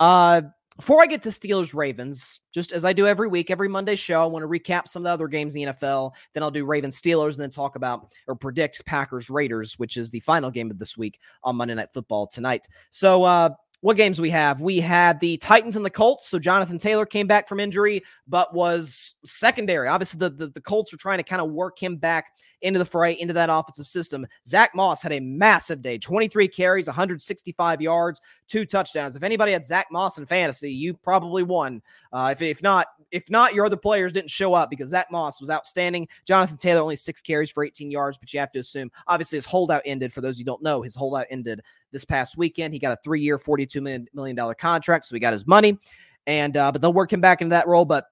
Uh, 0.00 0.40
before 0.78 1.02
I 1.02 1.06
get 1.06 1.22
to 1.24 1.28
Steelers 1.28 1.74
Ravens, 1.74 2.40
just 2.54 2.72
as 2.72 2.86
I 2.86 2.94
do 2.94 3.06
every 3.06 3.28
week, 3.28 3.50
every 3.50 3.68
Monday 3.68 3.96
show, 3.96 4.22
I 4.22 4.24
want 4.24 4.44
to 4.44 4.48
recap 4.48 4.88
some 4.88 5.00
of 5.00 5.04
the 5.04 5.10
other 5.10 5.28
games 5.28 5.54
in 5.54 5.66
the 5.66 5.72
NFL. 5.74 6.12
Then 6.32 6.42
I'll 6.42 6.50
do 6.50 6.64
Ravens 6.64 6.98
Steelers 6.98 7.32
and 7.32 7.42
then 7.42 7.50
talk 7.50 7.76
about 7.76 8.14
or 8.26 8.34
predict 8.34 8.82
Packers 8.86 9.28
Raiders, 9.28 9.78
which 9.78 9.98
is 9.98 10.08
the 10.08 10.20
final 10.20 10.50
game 10.50 10.70
of 10.70 10.78
this 10.78 10.96
week 10.96 11.20
on 11.44 11.56
Monday 11.56 11.74
Night 11.74 11.90
Football 11.92 12.28
tonight. 12.28 12.66
So, 12.92 13.24
uh, 13.24 13.50
what 13.80 13.98
games 13.98 14.20
we 14.20 14.30
have? 14.30 14.62
We 14.62 14.80
had 14.80 15.20
the 15.20 15.36
Titans 15.36 15.76
and 15.76 15.84
the 15.84 15.90
Colts. 15.90 16.28
So 16.28 16.38
Jonathan 16.38 16.78
Taylor 16.78 17.06
came 17.06 17.26
back 17.26 17.46
from 17.46 17.60
injury, 17.60 18.02
but 18.26 18.54
was 18.54 19.14
secondary. 19.24 19.86
Obviously, 19.86 20.18
the, 20.18 20.30
the, 20.30 20.46
the 20.48 20.60
Colts 20.60 20.92
are 20.92 20.96
trying 20.96 21.18
to 21.18 21.22
kind 21.22 21.42
of 21.42 21.50
work 21.50 21.78
him 21.78 21.96
back 21.96 22.32
into 22.62 22.78
the 22.78 22.84
fray, 22.84 23.12
into 23.12 23.34
that 23.34 23.50
offensive 23.50 23.86
system. 23.86 24.26
Zach 24.46 24.74
Moss 24.74 25.02
had 25.02 25.12
a 25.12 25.20
massive 25.20 25.82
day 25.82 25.98
23 25.98 26.48
carries, 26.48 26.86
165 26.86 27.80
yards, 27.80 28.20
two 28.46 28.64
touchdowns. 28.64 29.16
If 29.16 29.22
anybody 29.22 29.52
had 29.52 29.64
Zach 29.64 29.86
Moss 29.90 30.18
in 30.18 30.26
fantasy, 30.26 30.72
you 30.72 30.94
probably 30.94 31.42
won. 31.42 31.82
Uh, 32.12 32.30
if, 32.32 32.42
if 32.42 32.62
not, 32.62 32.88
if 33.10 33.30
not, 33.30 33.54
your 33.54 33.64
other 33.64 33.76
players 33.76 34.12
didn't 34.12 34.30
show 34.30 34.54
up 34.54 34.70
because 34.70 34.90
Zach 34.90 35.10
Moss 35.10 35.40
was 35.40 35.50
outstanding. 35.50 36.08
Jonathan 36.26 36.56
Taylor 36.56 36.82
only 36.82 36.96
six 36.96 37.20
carries 37.20 37.50
for 37.50 37.64
18 37.64 37.90
yards, 37.90 38.18
but 38.18 38.32
you 38.32 38.40
have 38.40 38.52
to 38.52 38.58
assume, 38.58 38.90
obviously, 39.06 39.36
his 39.36 39.46
holdout 39.46 39.82
ended. 39.84 40.12
For 40.12 40.20
those 40.20 40.38
you 40.38 40.44
don't 40.44 40.62
know, 40.62 40.82
his 40.82 40.94
holdout 40.94 41.26
ended 41.30 41.62
this 41.92 42.04
past 42.04 42.36
weekend. 42.36 42.72
He 42.74 42.78
got 42.78 42.92
a 42.92 42.98
three-year, 43.02 43.38
42 43.38 43.80
million 43.80 44.36
dollar 44.36 44.54
contract, 44.54 45.06
so 45.06 45.14
he 45.14 45.20
got 45.20 45.32
his 45.32 45.46
money. 45.46 45.78
And 46.26 46.56
uh, 46.56 46.70
but 46.70 46.82
they'll 46.82 46.92
work 46.92 47.12
him 47.12 47.22
back 47.22 47.40
into 47.40 47.54
that 47.54 47.66
role. 47.66 47.86
But 47.86 48.04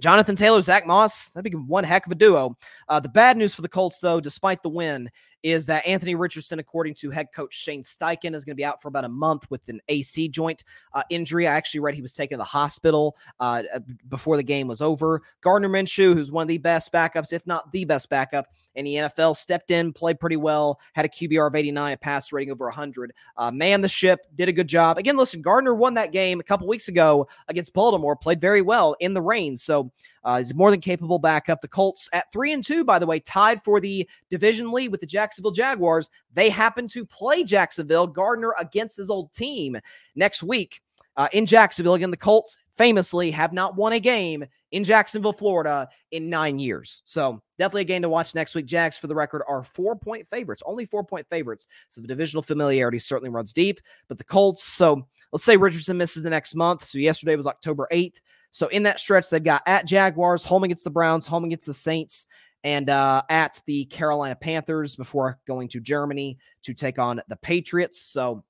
Jonathan 0.00 0.36
Taylor, 0.36 0.62
Zach 0.62 0.86
Moss, 0.86 1.30
that'd 1.30 1.50
be 1.50 1.56
one 1.56 1.84
heck 1.84 2.06
of 2.06 2.12
a 2.12 2.14
duo. 2.14 2.56
Uh, 2.88 3.00
the 3.00 3.08
bad 3.08 3.36
news 3.36 3.54
for 3.54 3.62
the 3.62 3.68
Colts, 3.68 3.98
though, 4.00 4.20
despite 4.20 4.62
the 4.62 4.68
win, 4.68 5.10
is 5.42 5.66
that 5.66 5.86
Anthony 5.86 6.14
Richardson, 6.14 6.58
according 6.58 6.94
to 6.94 7.10
head 7.10 7.28
coach 7.34 7.54
Shane 7.54 7.82
Steichen, 7.82 8.34
is 8.34 8.44
going 8.44 8.54
to 8.54 8.60
be 8.60 8.64
out 8.64 8.82
for 8.82 8.88
about 8.88 9.04
a 9.04 9.08
month 9.08 9.50
with 9.50 9.68
an 9.68 9.80
AC 9.88 10.28
joint 10.28 10.64
uh, 10.92 11.02
injury. 11.10 11.46
I 11.46 11.54
actually 11.56 11.80
read 11.80 11.94
he 11.94 12.02
was 12.02 12.12
taken 12.12 12.36
to 12.36 12.40
the 12.40 12.44
hospital 12.44 13.16
uh, 13.40 13.62
uh 13.74 13.80
before 14.08 14.36
the 14.36 14.42
game 14.42 14.68
was 14.68 14.80
over. 14.80 15.22
Gardner 15.40 15.68
Minshew, 15.68 16.14
who's 16.14 16.32
one 16.32 16.42
of 16.42 16.48
the 16.48 16.58
best 16.58 16.92
backups, 16.92 17.32
if 17.32 17.46
not 17.46 17.70
the 17.72 17.84
best 17.84 18.08
backup 18.08 18.46
in 18.74 18.84
the 18.84 18.94
NFL, 18.94 19.36
stepped 19.36 19.70
in, 19.70 19.92
played 19.92 20.20
pretty 20.20 20.36
well, 20.36 20.80
had 20.94 21.04
a 21.04 21.08
QBR 21.08 21.48
of 21.48 21.54
89, 21.54 21.92
a 21.92 21.96
pass 21.96 22.32
rating 22.32 22.52
over 22.52 22.66
100, 22.66 23.12
uh, 23.36 23.50
man 23.50 23.80
the 23.80 23.88
ship, 23.88 24.20
did 24.34 24.48
a 24.48 24.52
good 24.52 24.68
job. 24.68 24.98
Again, 24.98 25.16
listen, 25.16 25.42
Gardner 25.42 25.74
won 25.74 25.94
that 25.94 26.12
game 26.12 26.40
a 26.40 26.44
couple 26.44 26.66
weeks 26.66 26.88
ago 26.88 27.28
against 27.48 27.72
Baltimore, 27.72 28.16
played 28.16 28.40
very 28.40 28.62
well 28.62 28.96
in 29.00 29.14
the 29.14 29.22
rain. 29.22 29.56
So 29.56 29.90
uh, 30.28 30.36
he's 30.36 30.54
more 30.54 30.70
than 30.70 30.78
capable 30.78 31.18
backup. 31.18 31.62
The 31.62 31.68
Colts 31.68 32.06
at 32.12 32.30
three 32.30 32.52
and 32.52 32.62
two, 32.62 32.84
by 32.84 32.98
the 32.98 33.06
way, 33.06 33.18
tied 33.18 33.62
for 33.62 33.80
the 33.80 34.06
division 34.28 34.70
lead 34.70 34.90
with 34.90 35.00
the 35.00 35.06
Jacksonville 35.06 35.52
Jaguars. 35.52 36.10
They 36.34 36.50
happen 36.50 36.86
to 36.88 37.06
play 37.06 37.44
Jacksonville, 37.44 38.06
Gardner 38.06 38.54
against 38.58 38.98
his 38.98 39.08
old 39.08 39.32
team 39.32 39.78
next 40.16 40.42
week 40.42 40.82
uh, 41.16 41.28
in 41.32 41.46
Jacksonville. 41.46 41.94
Again, 41.94 42.10
the 42.10 42.16
Colts 42.18 42.58
famously 42.76 43.30
have 43.30 43.54
not 43.54 43.74
won 43.74 43.94
a 43.94 44.00
game 44.00 44.44
in 44.70 44.84
Jacksonville, 44.84 45.32
Florida 45.32 45.88
in 46.10 46.28
nine 46.28 46.58
years. 46.58 47.00
So 47.06 47.40
definitely 47.56 47.80
a 47.80 47.84
game 47.86 48.02
to 48.02 48.10
watch 48.10 48.34
next 48.34 48.54
week. 48.54 48.66
Jags, 48.66 48.98
for 48.98 49.06
the 49.06 49.14
record, 49.14 49.42
are 49.48 49.62
four 49.62 49.96
point 49.96 50.26
favorites, 50.26 50.62
only 50.66 50.84
four 50.84 51.04
point 51.04 51.26
favorites. 51.30 51.68
So 51.88 52.02
the 52.02 52.06
divisional 52.06 52.42
familiarity 52.42 52.98
certainly 52.98 53.30
runs 53.30 53.54
deep. 53.54 53.80
But 54.08 54.18
the 54.18 54.24
Colts, 54.24 54.62
so 54.62 55.06
let's 55.32 55.44
say 55.46 55.56
Richardson 55.56 55.96
misses 55.96 56.22
the 56.22 56.28
next 56.28 56.54
month. 56.54 56.84
So 56.84 56.98
yesterday 56.98 57.34
was 57.34 57.46
October 57.46 57.88
8th. 57.90 58.16
So 58.50 58.68
in 58.68 58.84
that 58.84 59.00
stretch, 59.00 59.30
they've 59.30 59.42
got 59.42 59.62
at 59.66 59.86
Jaguars, 59.86 60.44
home 60.44 60.64
against 60.64 60.84
the 60.84 60.90
Browns, 60.90 61.26
home 61.26 61.44
against 61.44 61.66
the 61.66 61.74
Saints, 61.74 62.26
and 62.64 62.90
uh, 62.90 63.22
at 63.28 63.60
the 63.66 63.84
Carolina 63.86 64.34
Panthers 64.34 64.96
before 64.96 65.38
going 65.46 65.68
to 65.68 65.80
Germany 65.80 66.38
to 66.62 66.74
take 66.74 66.98
on 66.98 67.20
the 67.28 67.36
Patriots. 67.36 68.00
So 68.00 68.44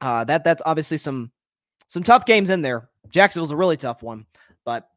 uh, 0.00 0.24
that 0.24 0.44
that's 0.44 0.62
obviously 0.64 0.98
some 0.98 1.32
some 1.86 2.02
tough 2.02 2.26
games 2.26 2.50
in 2.50 2.62
there. 2.62 2.88
Jacksonville's 3.08 3.50
a 3.50 3.56
really 3.56 3.76
tough 3.76 4.02
one, 4.02 4.26
but 4.64 4.88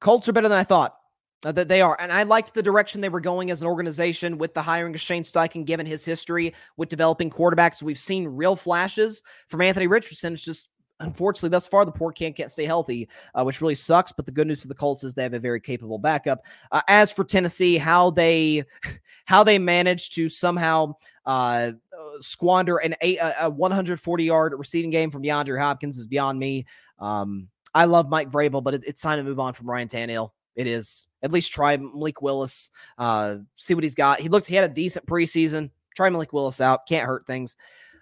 Colts 0.00 0.28
are 0.28 0.32
better 0.32 0.48
than 0.48 0.58
I 0.58 0.64
thought. 0.64 0.96
Uh, 1.44 1.52
that 1.52 1.68
they 1.68 1.82
are. 1.82 1.94
And 2.00 2.10
I 2.10 2.22
liked 2.22 2.54
the 2.54 2.62
direction 2.62 3.02
they 3.02 3.10
were 3.10 3.20
going 3.20 3.50
as 3.50 3.60
an 3.60 3.68
organization 3.68 4.38
with 4.38 4.54
the 4.54 4.62
hiring 4.62 4.94
of 4.94 5.00
Shane 5.00 5.24
Steichen, 5.24 5.66
given 5.66 5.84
his 5.84 6.02
history 6.02 6.54
with 6.78 6.88
developing 6.88 7.28
quarterbacks. 7.28 7.82
We've 7.82 7.98
seen 7.98 8.26
real 8.26 8.56
flashes 8.56 9.22
from 9.48 9.60
Anthony 9.60 9.86
Richardson. 9.86 10.32
It's 10.32 10.42
just 10.42 10.70
unfortunately, 11.00 11.50
thus 11.50 11.66
far, 11.66 11.84
the 11.84 11.92
poor 11.92 12.12
can 12.12 12.32
can't 12.32 12.50
stay 12.50 12.64
healthy, 12.64 13.08
uh, 13.34 13.42
which 13.42 13.60
really 13.60 13.74
sucks. 13.74 14.12
But 14.12 14.26
the 14.26 14.32
good 14.32 14.46
news 14.46 14.62
for 14.62 14.68
the 14.68 14.74
Colts 14.74 15.04
is 15.04 15.14
they 15.14 15.22
have 15.22 15.34
a 15.34 15.38
very 15.38 15.60
capable 15.60 15.98
backup. 15.98 16.42
Uh, 16.72 16.82
as 16.88 17.12
for 17.12 17.24
Tennessee, 17.24 17.76
how 17.78 18.10
they 18.10 18.64
how 19.24 19.44
they 19.44 19.58
managed 19.58 20.14
to 20.14 20.28
somehow 20.28 20.94
uh, 21.26 21.72
squander 22.20 22.78
an 22.78 22.94
eight, 23.00 23.18
a 23.20 23.48
140 23.50 24.24
yard 24.24 24.54
receiving 24.56 24.90
game 24.90 25.10
from 25.10 25.22
DeAndre 25.22 25.58
Hopkins 25.58 25.98
is 25.98 26.06
beyond 26.06 26.38
me. 26.38 26.66
Um, 26.98 27.48
I 27.74 27.86
love 27.86 28.08
Mike 28.08 28.30
Vrabel, 28.30 28.62
but 28.62 28.74
it, 28.74 28.84
it's 28.86 29.00
time 29.00 29.18
to 29.18 29.24
move 29.24 29.40
on 29.40 29.52
from 29.52 29.68
Ryan 29.68 29.88
Tannehill. 29.88 30.30
It 30.54 30.68
is. 30.68 31.08
At 31.22 31.32
least 31.32 31.52
try 31.52 31.76
Malik 31.76 32.22
Willis. 32.22 32.70
Uh, 32.96 33.36
see 33.56 33.74
what 33.74 33.82
he's 33.82 33.96
got. 33.96 34.20
He 34.20 34.28
looked. 34.28 34.46
He 34.46 34.54
had 34.54 34.70
a 34.70 34.72
decent 34.72 35.06
preseason. 35.06 35.70
Try 35.96 36.10
Malik 36.10 36.32
Willis 36.32 36.60
out. 36.60 36.86
Can't 36.86 37.06
hurt 37.06 37.26
things. 37.26 37.56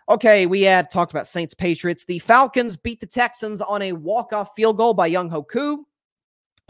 Okay, 0.08 0.46
we 0.46 0.62
had 0.62 0.90
talked 0.90 1.12
about 1.12 1.26
Saints 1.26 1.54
Patriots. 1.54 2.04
The 2.04 2.18
Falcons 2.18 2.76
beat 2.76 3.00
the 3.00 3.06
Texans 3.06 3.60
on 3.60 3.82
a 3.82 3.92
walk-off 3.92 4.54
field 4.54 4.76
goal 4.76 4.94
by 4.94 5.10
Younghoe 5.10 5.46
Koo. 5.46 5.86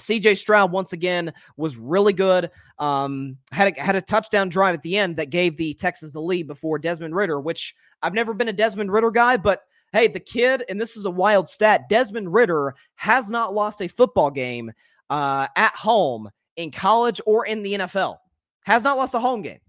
CJ 0.00 0.36
Stroud 0.36 0.72
once 0.72 0.92
again 0.92 1.32
was 1.56 1.76
really 1.76 2.12
good. 2.12 2.50
Um, 2.78 3.38
had 3.52 3.76
a, 3.76 3.80
had 3.80 3.96
a 3.96 4.02
touchdown 4.02 4.48
drive 4.48 4.74
at 4.74 4.82
the 4.82 4.96
end 4.96 5.16
that 5.16 5.30
gave 5.30 5.56
the 5.56 5.74
Texans 5.74 6.12
the 6.12 6.20
lead 6.20 6.46
before 6.46 6.78
Desmond 6.78 7.14
Ridder, 7.14 7.40
which 7.40 7.74
I've 8.02 8.14
never 8.14 8.34
been 8.34 8.48
a 8.48 8.52
Desmond 8.52 8.92
Ridder 8.92 9.10
guy, 9.10 9.36
but 9.36 9.62
hey, 9.92 10.08
the 10.08 10.20
kid, 10.20 10.64
and 10.68 10.80
this 10.80 10.96
is 10.96 11.04
a 11.04 11.10
wild 11.10 11.48
stat: 11.48 11.88
Desmond 11.88 12.32
Ridder 12.32 12.74
has 12.96 13.30
not 13.30 13.54
lost 13.54 13.80
a 13.80 13.88
football 13.88 14.30
game 14.30 14.72
uh, 15.10 15.46
at 15.56 15.74
home 15.74 16.30
in 16.56 16.70
college 16.70 17.20
or 17.26 17.46
in 17.46 17.62
the 17.62 17.74
NFL. 17.74 18.16
Has 18.64 18.84
not 18.84 18.96
lost 18.96 19.14
a 19.14 19.20
home 19.20 19.42
game 19.42 19.60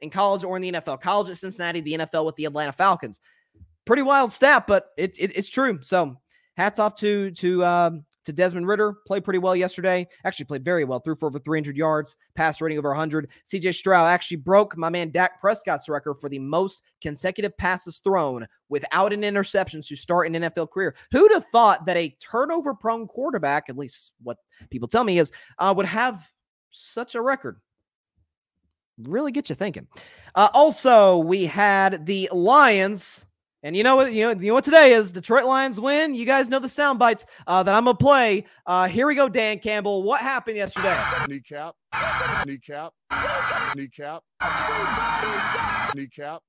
in 0.00 0.10
college 0.10 0.44
or 0.44 0.56
in 0.56 0.62
the 0.62 0.72
NFL. 0.72 1.00
College 1.00 1.30
at 1.30 1.38
Cincinnati, 1.38 1.80
the 1.80 1.94
NFL 1.94 2.24
with 2.24 2.36
the 2.36 2.44
Atlanta 2.44 2.72
Falcons. 2.72 3.20
Pretty 3.84 4.02
wild 4.02 4.32
stat, 4.32 4.66
but 4.66 4.90
it, 4.96 5.16
it 5.18 5.36
it's 5.36 5.48
true. 5.48 5.78
So 5.82 6.16
hats 6.56 6.78
off 6.78 6.94
to 6.96 7.30
to 7.32 7.64
um, 7.64 8.04
to 8.28 8.32
Desmond 8.32 8.68
Ridder. 8.68 8.94
Played 9.06 9.24
pretty 9.24 9.38
well 9.38 9.56
yesterday. 9.56 10.06
Actually 10.24 10.44
played 10.44 10.64
very 10.64 10.84
well. 10.84 11.00
Threw 11.00 11.16
for 11.16 11.26
over 11.26 11.38
300 11.38 11.76
yards. 11.76 12.18
Pass 12.34 12.60
rating 12.60 12.78
over 12.78 12.90
100. 12.90 13.30
CJ 13.46 13.74
Stroud 13.74 14.06
actually 14.06 14.36
broke 14.36 14.76
my 14.76 14.90
man 14.90 15.10
Dak 15.10 15.40
Prescott's 15.40 15.88
record 15.88 16.14
for 16.14 16.28
the 16.28 16.38
most 16.38 16.82
consecutive 17.00 17.56
passes 17.56 17.98
thrown 17.98 18.46
without 18.68 19.14
an 19.14 19.24
interception 19.24 19.80
to 19.80 19.96
start 19.96 20.26
an 20.26 20.34
NFL 20.34 20.70
career. 20.70 20.94
Who'd 21.10 21.32
have 21.32 21.46
thought 21.46 21.86
that 21.86 21.96
a 21.96 22.14
turnover 22.20 22.74
prone 22.74 23.06
quarterback, 23.06 23.70
at 23.70 23.78
least 23.78 24.12
what 24.22 24.36
people 24.70 24.88
tell 24.88 25.04
me 25.04 25.18
is, 25.18 25.32
uh, 25.58 25.72
would 25.74 25.86
have 25.86 26.28
such 26.68 27.14
a 27.14 27.22
record? 27.22 27.58
Really 29.02 29.32
get 29.32 29.48
you 29.48 29.54
thinking. 29.54 29.86
Uh, 30.34 30.48
also, 30.52 31.18
we 31.18 31.46
had 31.46 32.06
the 32.06 32.28
Lions. 32.32 33.26
And 33.62 33.76
you 33.76 33.82
know 33.82 33.96
what? 33.96 34.12
You 34.12 34.26
know, 34.26 34.40
you 34.40 34.48
know 34.48 34.54
what 34.54 34.64
today 34.64 34.92
is? 34.92 35.12
Detroit 35.12 35.44
Lions 35.44 35.80
win. 35.80 36.14
You 36.14 36.24
guys 36.24 36.48
know 36.48 36.60
the 36.60 36.68
sound 36.68 37.00
bites 37.00 37.26
uh, 37.46 37.62
that 37.64 37.74
I'm 37.74 37.84
gonna 37.84 37.96
play. 37.96 38.44
Uh, 38.66 38.86
here 38.86 39.06
we 39.06 39.16
go, 39.16 39.28
Dan 39.28 39.58
Campbell. 39.58 40.04
What 40.04 40.20
happened 40.20 40.56
yesterday? 40.56 40.96
Kneecap, 41.26 41.74
kneecap, 42.46 42.92
kneecap, 43.74 44.22
kneecap. 45.96 46.42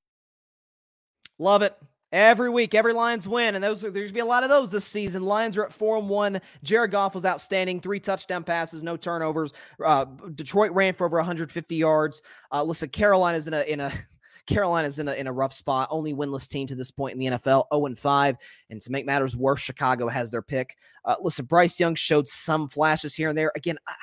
Love 1.40 1.64
it. 1.64 1.76
Every 2.12 2.50
week, 2.50 2.74
every 2.74 2.94
Lions 2.94 3.28
win, 3.28 3.54
and 3.54 3.64
those 3.64 3.82
there's 3.82 3.94
gonna 3.94 4.14
be 4.14 4.20
a 4.20 4.26
lot 4.26 4.44
of 4.44 4.50
those 4.50 4.72
this 4.72 4.86
season. 4.86 5.24
Lions 5.24 5.58
are 5.58 5.66
at 5.66 5.72
four 5.72 5.96
and 5.98 6.10
one. 6.10 6.42
Jared 6.64 6.90
Goff 6.90 7.14
was 7.14 7.24
outstanding, 7.24 7.80
three 7.80 8.00
touchdown 8.00 8.44
passes, 8.44 8.82
no 8.82 8.98
turnovers. 8.98 9.54
Uh, 9.84 10.06
Detroit 10.34 10.72
ran 10.72 10.96
for 10.96 11.06
over 11.06 11.18
150 11.18 11.76
yards. 11.76 12.24
Uh, 12.52 12.64
listen, 12.64 12.90
Carolina's 12.90 13.48
in 13.48 13.54
a 13.54 13.62
in 13.62 13.80
a 13.80 13.92
Carolina's 14.48 14.98
in 14.98 15.08
a 15.08 15.14
in 15.14 15.28
a 15.28 15.32
rough 15.32 15.54
spot. 15.54 15.88
Only 15.92 16.16
winless 16.16 16.50
team 16.50 16.66
to 16.68 16.76
this 16.76 16.90
point 16.90 17.14
in 17.14 17.20
the 17.20 17.38
NFL, 17.38 17.66
0 17.72 17.86
and 17.86 18.00
5. 18.00 18.38
And 18.72 18.82
to 18.82 18.92
make 18.92 19.06
matters 19.06 19.38
worse, 19.38 19.62
Chicago 19.62 20.08
has 20.08 20.32
their 20.32 20.42
pick. 20.42 20.78
Uh, 21.06 21.16
listen, 21.22 21.46
Bryce 21.46 21.80
Young 21.80 21.94
showed 21.94 22.28
some 22.28 22.70
flashes 22.70 23.14
here 23.14 23.30
and 23.30 23.38
there. 23.38 23.52
Again. 23.56 23.78
I, 23.88 23.94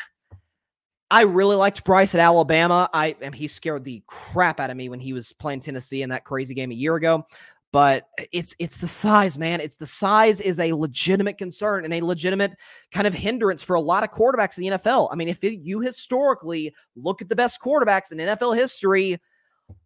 I 1.08 1.22
really 1.22 1.54
liked 1.54 1.84
Bryce 1.84 2.16
at 2.16 2.20
Alabama. 2.20 2.90
I 2.92 3.14
and 3.22 3.32
he 3.32 3.46
scared 3.46 3.84
the 3.84 4.02
crap 4.08 4.58
out 4.58 4.70
of 4.70 4.76
me 4.76 4.88
when 4.88 4.98
he 4.98 5.12
was 5.12 5.32
playing 5.32 5.60
Tennessee 5.60 6.02
in 6.02 6.08
that 6.08 6.24
crazy 6.24 6.52
game 6.52 6.72
a 6.72 6.74
year 6.74 6.96
ago 6.96 7.24
but 7.72 8.08
it's 8.32 8.54
it's 8.58 8.78
the 8.78 8.88
size 8.88 9.36
man 9.36 9.60
it's 9.60 9.76
the 9.76 9.86
size 9.86 10.40
is 10.40 10.60
a 10.60 10.72
legitimate 10.72 11.36
concern 11.36 11.84
and 11.84 11.92
a 11.92 12.00
legitimate 12.00 12.52
kind 12.92 13.06
of 13.06 13.14
hindrance 13.14 13.62
for 13.62 13.74
a 13.74 13.80
lot 13.80 14.02
of 14.02 14.10
quarterbacks 14.10 14.58
in 14.58 14.64
the 14.64 14.78
NFL. 14.78 15.08
I 15.10 15.16
mean 15.16 15.28
if 15.28 15.42
it, 15.44 15.60
you 15.60 15.80
historically 15.80 16.74
look 16.94 17.22
at 17.22 17.28
the 17.28 17.36
best 17.36 17.60
quarterbacks 17.60 18.12
in 18.12 18.18
NFL 18.18 18.56
history 18.56 19.20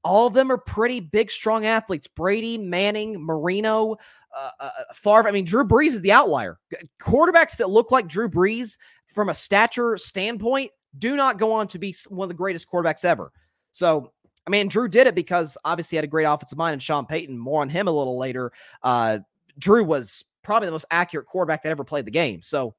all 0.05 0.27
of 0.27 0.35
them 0.35 0.53
are 0.53 0.59
pretty 0.59 1.01
big 1.01 1.31
strong 1.31 1.65
athletes 1.65 2.07
Brady, 2.07 2.59
Manning, 2.59 3.25
Marino, 3.25 3.97
uh, 4.37 4.51
uh, 4.61 4.71
uh, 4.79 4.95
Favre. 4.95 5.29
I 5.29 5.33
mean 5.33 5.45
Drew 5.45 5.65
Brees 5.65 5.89
is 5.89 6.03
the 6.03 6.13
outlier. 6.13 6.59
Quarterbacks 7.01 7.57
that 7.57 7.71
look 7.71 7.91
like 7.91 8.09
Drew 8.09 8.29
Brees 8.29 8.79
from 9.09 9.29
a 9.29 9.35
stature 9.35 9.97
standpoint 9.97 10.71
do 10.99 11.17
not 11.17 11.39
go 11.39 11.53
on 11.53 11.69
to 11.69 11.79
be 11.79 11.95
one 12.09 12.27
of 12.27 12.29
the 12.29 12.35
greatest 12.35 12.71
quarterbacks 12.71 13.05
ever. 13.05 13.33
So 13.73 14.13
I 14.47 14.51
mean, 14.51 14.69
Drew 14.69 14.89
did 14.89 15.07
it 15.07 15.15
because 15.15 15.57
obviously 15.65 15.97
he 15.97 15.99
had 15.99 16.05
a 16.05 16.09
great 16.09 16.25
offensive 16.25 16.59
mind 16.59 16.73
and 16.75 16.83
Sean 16.83 17.07
Payton, 17.07 17.39
more 17.39 17.61
on 17.61 17.69
him 17.69 17.89
a 17.89 17.93
little 17.93 18.19
later. 18.19 18.53
Uh, 18.83 19.19
Drew 19.59 19.85
was 19.85 20.25
probably 20.43 20.67
the 20.67 20.73
most 20.73 20.87
accurate 20.91 21.27
quarterback 21.27 21.63
that 21.63 21.71
ever 21.71 21.85
played 21.85 22.07
the 22.07 22.11
game. 22.11 22.43
So, 22.43 22.75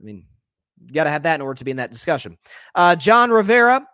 I 0.00 0.04
mean, 0.04 0.26
you 0.86 0.92
got 0.92 1.04
to 1.04 1.10
have 1.10 1.22
that 1.22 1.36
in 1.36 1.40
order 1.42 1.56
to 1.58 1.64
be 1.64 1.70
in 1.70 1.76
that 1.76 1.92
discussion. 1.92 2.36
Uh, 2.74 2.96
John 2.96 3.30
Rivera 3.30 3.86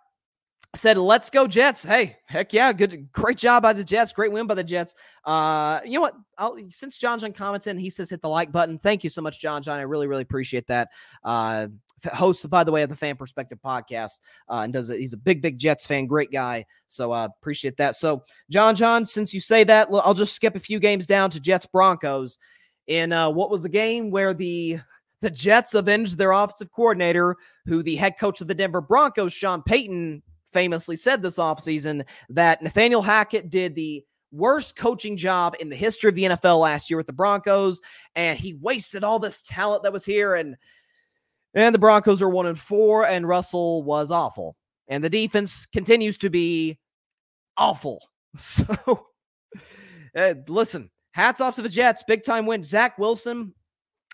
said, 0.75 0.97
"Let's 0.97 1.31
go 1.31 1.47
Jets." 1.47 1.85
Hey, 1.85 2.17
heck 2.27 2.53
yeah, 2.53 2.73
good, 2.73 3.13
great 3.13 3.37
job 3.37 3.63
by 3.63 3.73
the 3.73 3.85
Jets. 3.85 4.13
Great 4.13 4.33
win 4.33 4.47
by 4.47 4.55
the 4.55 4.65
Jets. 4.65 4.95
Uh, 5.25 5.81
you 5.85 5.93
know 5.93 6.01
what? 6.01 6.15
I'll, 6.39 6.57
since 6.71 6.97
John 6.97 7.19
John 7.19 7.33
commented, 7.33 7.79
he 7.79 7.91
says 7.91 8.11
hit 8.11 8.23
the 8.23 8.29
like 8.29 8.51
button. 8.53 8.79
Thank 8.79 9.05
you 9.05 9.11
so 9.11 9.21
much, 9.21 9.39
John 9.41 9.63
John. 9.63 9.79
I 9.79 9.83
really, 9.83 10.07
really 10.07 10.23
appreciate 10.23 10.67
that. 10.69 10.89
Uh, 11.23 11.69
host, 12.13 12.49
by 12.51 12.65
the 12.65 12.73
way, 12.73 12.83
of 12.83 12.91
the 12.91 12.97
Fan 12.97 13.17
Perspective 13.17 13.59
podcast, 13.65 14.19
uh, 14.51 14.59
and 14.59 14.73
does 14.73 14.91
it. 14.91 15.01
He's 15.01 15.13
a 15.13 15.19
big, 15.19 15.43
big 15.43 15.59
Jets 15.59 15.87
fan. 15.87 16.07
Great 16.07 16.31
guy. 16.31 16.67
So 16.87 17.13
uh, 17.13 17.29
appreciate 17.41 17.77
that. 17.79 17.97
So 17.97 18.25
John 18.51 18.75
John, 18.75 19.07
since 19.07 19.33
you 19.35 19.41
say 19.41 19.65
that, 19.65 19.89
I'll 19.93 20.15
just 20.15 20.35
skip 20.35 20.57
a 20.57 20.61
few 20.61 20.79
games 20.79 21.07
down 21.07 21.31
to 21.31 21.41
Jets 21.41 21.67
Broncos. 21.67 22.39
In 22.87 23.13
uh, 23.13 23.29
what 23.29 23.51
was 23.51 23.67
a 23.67 23.69
game 23.69 24.11
where 24.11 24.33
the 24.33 24.81
the 25.21 25.31
Jets 25.31 25.75
avenged 25.75 26.17
their 26.17 26.33
offensive 26.33 26.73
coordinator, 26.73 27.37
who 27.67 27.83
the 27.83 27.97
head 27.97 28.19
coach 28.19 28.41
of 28.41 28.49
the 28.49 28.55
Denver 28.55 28.81
Broncos, 28.81 29.33
Sean 29.33 29.63
Payton, 29.63 30.23
famously 30.49 30.97
said 30.97 31.23
this 31.23 31.39
offseason 31.39 32.05
that 32.31 32.63
Nathaniel 32.63 33.03
Hackett 33.03 33.51
did 33.51 33.75
the 33.75 34.05
worst 34.33 34.77
coaching 34.77 35.17
job 35.17 35.55
in 35.61 35.69
the 35.69 35.77
history 35.77 36.09
of 36.09 36.15
the 36.15 36.25
NFL 36.25 36.61
last 36.61 36.91
year 36.91 36.97
with 36.97 37.07
the 37.07 37.13
Broncos, 37.13 37.81
and 38.15 38.39
he 38.39 38.55
wasted 38.55 39.05
all 39.05 39.19
this 39.19 39.43
talent 39.43 39.83
that 39.83 39.93
was 39.93 40.05
here. 40.05 40.35
And 40.35 40.57
and 41.55 41.75
the 41.75 41.79
Broncos 41.79 42.23
are 42.23 42.29
one 42.29 42.47
and 42.47 42.59
four, 42.59 43.07
and 43.07 43.27
Russell 43.27 43.83
was 43.83 44.11
awful. 44.11 44.57
And 44.89 45.03
the 45.03 45.11
defense 45.11 45.67
continues 45.67 46.19
to 46.19 46.31
be 46.31 46.79
awful. 47.57 48.01
So 48.37 49.07
uh, 50.15 50.35
listen, 50.49 50.91
hats 51.13 51.41
off 51.41 51.57
to 51.57 51.63
the 51.63 51.69
Jets. 51.69 52.05
Big 52.07 52.23
time 52.23 52.47
win. 52.47 52.63
Zach 52.63 52.99
Wilson. 52.99 53.55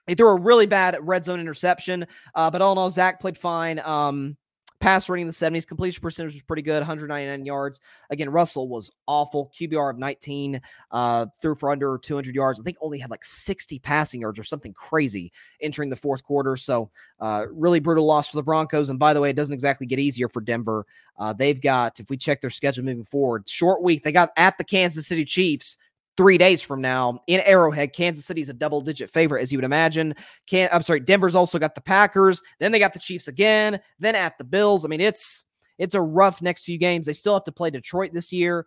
He 0.07 0.15
threw 0.15 0.29
a 0.29 0.41
really 0.41 0.67
bad 0.67 0.97
red 1.01 1.25
zone 1.25 1.41
interception, 1.41 2.07
uh, 2.35 2.51
but 2.51 2.63
all 2.63 2.73
in 2.73 2.79
all, 2.79 2.91
Zach 2.91 3.21
played 3.21 3.39
fine. 3.39 3.79
Um, 3.81 4.37
Pass 4.81 5.09
rating 5.09 5.23
in 5.23 5.27
the 5.29 5.33
70s. 5.33 5.67
Completion 5.67 6.03
percentage 6.03 6.35
was 6.35 6.43
pretty 6.43 6.63
good, 6.63 6.79
199 6.79 7.47
yards. 7.47 7.81
Again, 8.11 8.31
Russell 8.31 8.69
was 8.69 8.91
awful. 9.07 9.51
QBR 9.59 9.91
of 9.91 9.99
19, 9.99 10.61
uh, 10.91 11.27
threw 11.41 11.55
for 11.55 11.71
under 11.71 11.99
200 11.99 12.35
yards. 12.35 12.61
I 12.61 12.63
think 12.65 12.77
only 12.81 12.99
had 12.99 13.11
like 13.11 13.25
60 13.25 13.79
passing 13.79 14.21
yards 14.21 14.39
or 14.39 14.43
something 14.43 14.73
crazy 14.75 15.33
entering 15.61 15.91
the 15.91 15.97
fourth 15.97 16.23
quarter. 16.23 16.57
So, 16.57 16.91
uh, 17.21 17.47
really 17.51 17.81
brutal 17.81 18.05
loss 18.05 18.31
for 18.31 18.37
the 18.37 18.43
Broncos. 18.43 18.91
And 18.91 18.99
by 18.99 19.15
the 19.15 19.21
way, 19.21 19.31
it 19.31 19.37
doesn't 19.37 19.55
exactly 19.55 19.87
get 19.87 19.99
easier 19.99 20.29
for 20.29 20.41
Denver. 20.41 20.87
Uh, 21.19 21.33
they've 21.33 21.61
got, 21.61 22.01
if 22.01 22.11
we 22.11 22.17
check 22.17 22.41
their 22.41 22.51
schedule 22.51 22.85
moving 22.85 23.05
forward, 23.05 23.49
short 23.49 23.83
week. 23.83 24.03
They 24.03 24.13
got 24.13 24.31
at 24.37 24.59
the 24.59 24.65
Kansas 24.65 25.07
City 25.07 25.25
Chiefs 25.25 25.79
three 26.17 26.39
days 26.39 26.63
from 26.63 26.81
now 26.81 27.21
in 27.27 27.41
Arrowhead. 27.41 27.93
Kansas 27.93 28.25
City's 28.25 28.49
a 28.49 28.55
double 28.55 28.81
digit 28.81 29.11
favorite, 29.11 29.43
as 29.43 29.53
you 29.53 29.59
would 29.59 29.65
imagine. 29.65 30.15
Can 30.47 30.69
I'm 30.73 30.83
sorry, 30.83 31.01
Denver's 31.01 31.35
also 31.35 31.59
got 31.59 31.75
the 31.75 31.81
Packers. 31.81 32.41
Then 32.61 32.73
they 32.73 32.79
got 32.79 32.93
the 32.93 32.99
Chiefs 32.99 33.29
again. 33.29 33.81
Then 33.99 34.15
at 34.15 34.39
the 34.39 34.45
Bills. 34.45 34.85
I 34.85 34.89
mean, 34.89 35.01
it's 35.01 35.45
it's 35.79 35.95
a 35.95 36.01
rough 36.01 36.41
next 36.41 36.65
few 36.65 36.79
games. 36.79 37.07
They 37.07 37.13
still 37.13 37.35
have 37.35 37.45
to 37.45 37.53
play 37.53 37.71
Detroit 37.71 38.13
this 38.13 38.33
year. 38.33 38.67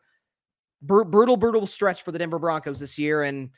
Br- 0.81 1.03
brutal, 1.03 1.37
brutal 1.37 1.65
stretch 1.65 2.03
for 2.03 2.11
the 2.11 2.19
Denver 2.19 2.39
Broncos 2.39 2.79
this 2.79 2.99
year. 2.99 3.23
And 3.23 3.49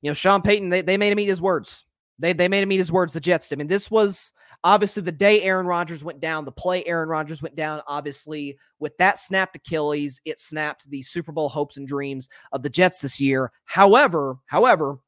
you 0.00 0.10
know, 0.10 0.14
Sean 0.14 0.42
Payton, 0.42 0.68
they, 0.68 0.82
they 0.82 0.96
made 0.96 1.12
him 1.12 1.20
eat 1.20 1.28
his 1.28 1.42
words. 1.42 1.84
They 2.18 2.32
they 2.32 2.48
made 2.48 2.62
him 2.62 2.72
eat 2.72 2.78
his 2.78 2.92
words. 2.92 3.12
The 3.12 3.20
Jets. 3.20 3.52
I 3.52 3.56
mean, 3.56 3.66
this 3.66 3.90
was 3.90 4.32
obviously 4.64 5.02
the 5.02 5.12
day 5.12 5.42
Aaron 5.42 5.66
Rodgers 5.66 6.04
went 6.04 6.20
down. 6.20 6.44
The 6.44 6.52
play 6.52 6.84
Aaron 6.84 7.08
Rodgers 7.08 7.42
went 7.42 7.54
down. 7.54 7.82
Obviously, 7.86 8.58
with 8.78 8.96
that 8.98 9.18
snapped 9.18 9.56
Achilles, 9.56 10.20
it 10.24 10.38
snapped 10.38 10.88
the 10.90 11.02
Super 11.02 11.32
Bowl 11.32 11.48
hopes 11.48 11.76
and 11.76 11.88
dreams 11.88 12.28
of 12.52 12.62
the 12.62 12.70
Jets 12.70 13.00
this 13.00 13.20
year. 13.20 13.50
However, 13.64 14.36
however. 14.46 14.98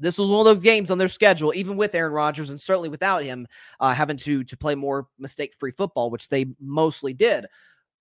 This 0.00 0.16
was 0.16 0.30
one 0.30 0.38
of 0.38 0.44
those 0.44 0.62
games 0.62 0.92
on 0.92 0.98
their 0.98 1.08
schedule, 1.08 1.52
even 1.56 1.76
with 1.76 1.92
Aaron 1.92 2.12
Rodgers 2.12 2.50
and 2.50 2.60
certainly 2.60 2.88
without 2.88 3.24
him 3.24 3.48
uh, 3.80 3.92
having 3.92 4.16
to 4.18 4.44
to 4.44 4.56
play 4.56 4.76
more 4.76 5.08
mistake-free 5.18 5.72
football, 5.72 6.08
which 6.08 6.28
they 6.28 6.46
mostly 6.60 7.12
did. 7.12 7.46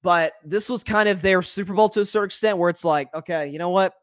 But 0.03 0.33
this 0.45 0.69
was 0.69 0.83
kind 0.83 1.09
of 1.09 1.23
their 1.23 1.41
Super 1.41 1.73
Bowl 1.73 1.89
to 1.89 2.01
a 2.01 2.05
certain 2.05 2.27
extent, 2.27 2.59
where 2.59 2.69
it's 2.69 2.85
like, 2.85 3.11
okay, 3.15 3.47
you 3.47 3.57
know 3.57 3.69
what? 3.71 3.95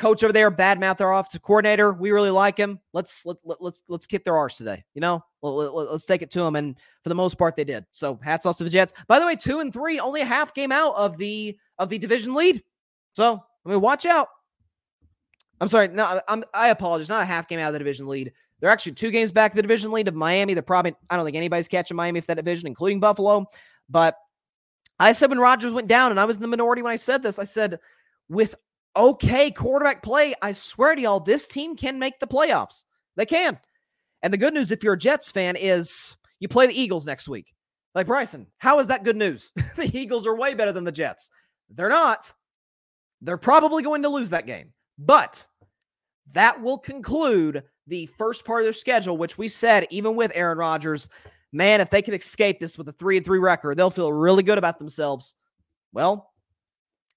Coach 0.00 0.24
over 0.24 0.32
there, 0.32 0.50
bad 0.50 0.80
mouth 0.80 0.96
their 0.96 1.12
offensive 1.12 1.42
coordinator. 1.42 1.92
We 1.92 2.10
really 2.10 2.30
like 2.30 2.56
him. 2.56 2.80
Let's 2.92 3.24
let, 3.26 3.36
let, 3.44 3.62
let's 3.62 3.82
let's 3.86 4.06
kick 4.06 4.24
their 4.24 4.36
arse 4.36 4.56
today. 4.56 4.82
You 4.94 5.00
know, 5.00 5.22
let, 5.42 5.74
let, 5.74 5.92
let's 5.92 6.06
take 6.06 6.22
it 6.22 6.30
to 6.32 6.40
them. 6.40 6.56
And 6.56 6.76
for 7.02 7.10
the 7.10 7.14
most 7.14 7.36
part, 7.38 7.54
they 7.54 7.64
did. 7.64 7.84
So 7.92 8.18
hats 8.22 8.46
off 8.46 8.58
to 8.58 8.64
the 8.64 8.70
Jets. 8.70 8.94
By 9.06 9.18
the 9.18 9.26
way, 9.26 9.36
two 9.36 9.60
and 9.60 9.72
three, 9.72 10.00
only 10.00 10.22
a 10.22 10.24
half 10.24 10.54
game 10.54 10.72
out 10.72 10.96
of 10.96 11.18
the 11.18 11.56
of 11.78 11.90
the 11.90 11.98
division 11.98 12.34
lead. 12.34 12.62
So 13.12 13.40
I 13.64 13.68
mean, 13.68 13.80
watch 13.80 14.06
out. 14.06 14.28
I'm 15.60 15.68
sorry, 15.68 15.88
no, 15.88 16.20
I'm 16.26 16.44
I 16.54 16.70
apologize. 16.70 17.08
Not 17.08 17.22
a 17.22 17.26
half 17.26 17.46
game 17.46 17.60
out 17.60 17.68
of 17.68 17.74
the 17.74 17.78
division 17.78 18.08
lead. 18.08 18.32
They're 18.60 18.70
actually 18.70 18.92
two 18.92 19.10
games 19.10 19.32
back 19.32 19.52
of 19.52 19.56
the 19.56 19.62
division 19.62 19.92
lead 19.92 20.08
of 20.08 20.14
Miami. 20.14 20.54
They're 20.54 20.62
probably 20.62 20.94
I 21.10 21.16
don't 21.16 21.24
think 21.24 21.36
anybody's 21.36 21.68
catching 21.68 21.96
Miami 21.96 22.20
for 22.20 22.28
that 22.28 22.36
division, 22.36 22.66
including 22.66 23.00
Buffalo. 23.00 23.46
But 23.88 24.16
I 24.98 25.12
said 25.12 25.30
when 25.30 25.38
Rodgers 25.38 25.72
went 25.72 25.88
down, 25.88 26.10
and 26.10 26.18
I 26.18 26.24
was 26.24 26.36
in 26.36 26.42
the 26.42 26.48
minority 26.48 26.82
when 26.82 26.92
I 26.92 26.96
said 26.96 27.22
this. 27.22 27.38
I 27.38 27.44
said 27.44 27.78
with 28.28 28.54
okay 28.96 29.50
quarterback 29.50 30.02
play, 30.02 30.34
I 30.42 30.52
swear 30.52 30.94
to 30.94 31.00
y'all, 31.00 31.20
this 31.20 31.46
team 31.46 31.76
can 31.76 31.98
make 31.98 32.18
the 32.18 32.26
playoffs. 32.26 32.84
They 33.16 33.26
can. 33.26 33.58
And 34.22 34.32
the 34.32 34.38
good 34.38 34.54
news, 34.54 34.70
if 34.70 34.82
you're 34.82 34.94
a 34.94 34.98
Jets 34.98 35.30
fan, 35.30 35.56
is 35.56 36.16
you 36.38 36.48
play 36.48 36.66
the 36.66 36.78
Eagles 36.78 37.06
next 37.06 37.28
week. 37.28 37.54
Like 37.94 38.06
Bryson, 38.06 38.46
how 38.58 38.78
is 38.78 38.88
that 38.88 39.04
good 39.04 39.16
news? 39.16 39.52
the 39.76 39.90
Eagles 39.96 40.26
are 40.26 40.36
way 40.36 40.54
better 40.54 40.72
than 40.72 40.84
the 40.84 40.92
Jets. 40.92 41.30
They're 41.70 41.88
not. 41.88 42.32
They're 43.20 43.36
probably 43.36 43.82
going 43.82 44.02
to 44.02 44.08
lose 44.08 44.30
that 44.30 44.46
game. 44.46 44.72
But 44.98 45.46
that 46.32 46.60
will 46.60 46.78
conclude 46.78 47.64
the 47.86 48.06
first 48.06 48.44
part 48.44 48.60
of 48.60 48.66
their 48.66 48.72
schedule, 48.72 49.16
which 49.16 49.38
we 49.38 49.48
said, 49.48 49.86
even 49.90 50.14
with 50.14 50.32
Aaron 50.34 50.58
Rodgers, 50.58 51.08
man, 51.52 51.80
if 51.80 51.90
they 51.90 52.02
can 52.02 52.14
escape 52.14 52.60
this 52.60 52.78
with 52.78 52.88
a 52.88 52.92
three 52.92 53.16
and 53.16 53.26
three 53.26 53.38
record, 53.38 53.76
they'll 53.76 53.90
feel 53.90 54.12
really 54.12 54.42
good 54.42 54.58
about 54.58 54.78
themselves. 54.78 55.34
Well, 55.92 56.29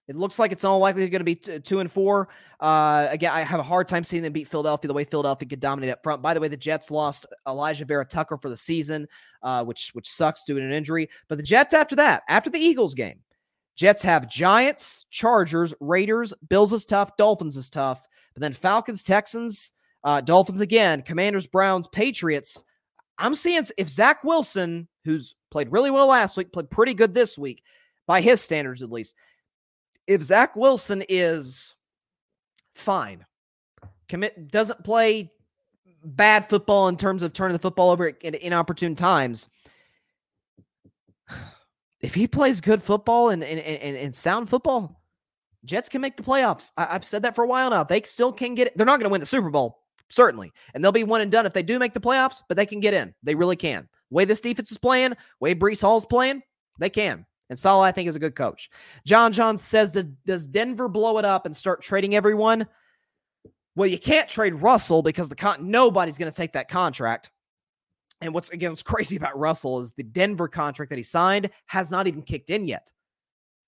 it 0.08 0.16
looks 0.16 0.38
like 0.38 0.52
it's 0.52 0.64
all 0.64 0.80
likely 0.80 1.08
going 1.10 1.22
to 1.22 1.26
be 1.26 1.36
t- 1.36 1.60
two 1.60 1.80
and 1.80 1.92
four. 1.92 2.28
Uh, 2.60 3.08
again, 3.10 3.32
I 3.32 3.42
have 3.42 3.60
a 3.60 3.64
hard 3.64 3.88
time 3.88 4.04
seeing 4.04 4.22
them 4.22 4.34
beat 4.34 4.48
Philadelphia 4.48 4.88
the 4.88 4.94
way 4.94 5.06
Philadelphia 5.06 5.48
could 5.48 5.60
dominate 5.60 5.92
up 5.92 6.04
front. 6.04 6.22
By 6.22 6.34
the 6.34 6.42
way, 6.42 6.50
the 6.50 6.58
Jets 6.58 6.92
lost 6.92 7.26
Alijah 7.48 7.88
Vera-Tucker 7.88 8.38
for 8.38 8.50
the 8.50 8.58
season, 8.58 9.08
uh, 9.42 9.64
which 9.64 9.92
which 9.94 10.10
sucks 10.10 10.44
due 10.44 10.60
to 10.60 10.66
an 10.66 10.72
injury. 10.72 11.10
But 11.30 11.38
the 11.38 11.44
Jets 11.44 11.74
after 11.74 11.96
that, 11.98 12.24
after 12.28 12.50
the 12.50 12.60
Eagles 12.60 12.94
game, 12.94 13.20
Jets 13.76 14.04
have 14.04 14.30
Giants, 14.30 15.06
Chargers, 15.10 15.74
Raiders, 15.80 16.34
Bills 16.48 16.74
is 16.74 16.86
tough, 16.86 17.16
Dolphins 17.18 17.58
is 17.58 17.70
tough, 17.70 18.06
but 18.34 18.42
then 18.42 18.54
Falcons, 18.54 19.04
Texans, 19.04 19.74
uh, 20.04 20.22
Dolphins 20.22 20.62
again, 20.62 21.02
Commanders, 21.02 21.48
Browns, 21.48 21.88
Patriots. 21.88 22.64
I'm 23.18 23.36
seeing 23.36 23.64
if 23.78 23.88
Zach 23.88 24.24
Wilson, 24.24 24.88
who's 25.06 25.36
played 25.50 25.72
really 25.72 25.92
well 25.92 26.08
last 26.08 26.36
week, 26.36 26.52
played 26.52 26.70
pretty 26.70 26.94
good 26.94 27.14
this 27.14 27.38
week 27.38 27.64
by 28.06 28.20
his 28.20 28.42
standards 28.42 28.84
at 28.84 28.92
least 28.92 29.16
if 30.08 30.22
Zach 30.22 30.56
Wilson 30.56 31.04
is 31.08 31.76
fine, 32.74 33.26
commit 34.10 34.52
doesn't 34.52 34.84
play 34.84 35.32
bad 36.04 36.48
football 36.48 36.88
in 36.88 36.98
terms 36.98 37.24
of 37.24 37.34
turning 37.34 37.54
the 37.54 37.60
football 37.60 37.90
over 37.90 38.08
in 38.08 38.36
inopportune 38.36 38.96
times. 38.96 39.50
If 42.02 42.14
he 42.14 42.28
plays 42.28 42.60
good 42.60 42.84
football 42.84 43.30
and, 43.30 43.42
and, 43.46 43.62
and, 43.62 43.96
and 43.96 44.14
sound 44.14 44.50
football, 44.50 45.02
Jets 45.64 45.88
can 45.88 46.02
make 46.02 46.18
the 46.18 46.24
playoffs. 46.24 46.70
I, 46.76 46.84
have 46.86 47.06
said 47.06 47.22
that 47.22 47.34
for 47.34 47.46
a 47.46 47.48
while 47.48 47.70
now. 47.70 47.86
They 47.86 48.02
still 48.02 48.34
can 48.34 48.56
get 48.56 48.68
it. 48.68 48.76
They're 48.76 48.86
not 48.86 49.00
going 49.00 49.08
to 49.08 49.12
win 49.12 49.22
the 49.22 49.26
Super 49.26 49.50
Bowl, 49.50 49.80
certainly. 50.10 50.52
And 50.74 50.84
they'll 50.84 50.92
be 50.92 51.06
one 51.06 51.22
and 51.22 51.32
done 51.32 51.46
if 51.46 51.54
they 51.54 51.64
do 51.64 51.80
make 51.80 51.94
the 51.94 52.02
playoffs, 52.02 52.42
but 52.50 52.58
they 52.58 52.66
can 52.66 52.82
get 52.82 52.94
in. 52.94 53.14
They 53.24 53.36
really 53.36 53.56
can. 53.56 53.88
way 54.10 54.26
this 54.26 54.42
defense 54.42 54.70
is 54.70 54.78
playing, 54.78 55.14
way 55.40 55.56
Breece 55.56 55.80
Hall's 55.80 56.06
playing, 56.06 56.42
they 56.78 56.90
can. 56.90 57.26
And 57.50 57.60
Saleh, 57.60 57.86
I 57.86 57.92
think, 57.92 58.10
is 58.10 58.16
a 58.16 58.20
good 58.20 58.36
coach. 58.36 58.70
John 59.06 59.32
John 59.32 59.58
says, 59.58 59.92
Does 60.26 60.48
Denver 60.48 60.88
blow 60.88 61.18
it 61.18 61.26
up 61.26 61.46
and 61.46 61.56
start 61.56 61.82
trading 61.82 62.16
everyone? 62.16 62.68
Well, 63.76 63.90
you 63.90 64.00
can't 64.00 64.30
trade 64.30 64.56
Russell 64.56 65.02
because 65.02 65.30
the 65.30 65.36
con- 65.36 65.70
nobody's 65.72 66.18
going 66.18 66.32
to 66.32 66.38
take 66.38 66.54
that 66.54 66.70
contract. 66.70 67.32
And 68.22 68.34
what's 68.34 68.50
again 68.52 68.72
what's 68.72 68.84
crazy 68.84 69.16
about 69.16 69.38
Russell 69.38 69.80
is 69.80 69.94
the 69.94 70.04
Denver 70.04 70.48
contract 70.48 70.90
that 70.90 70.98
he 70.98 71.04
signed 71.04 71.50
has 71.68 71.92
not 71.92 72.08
even 72.08 72.22
kicked 72.22 72.50
in 72.50 72.68
yet. 72.68 72.92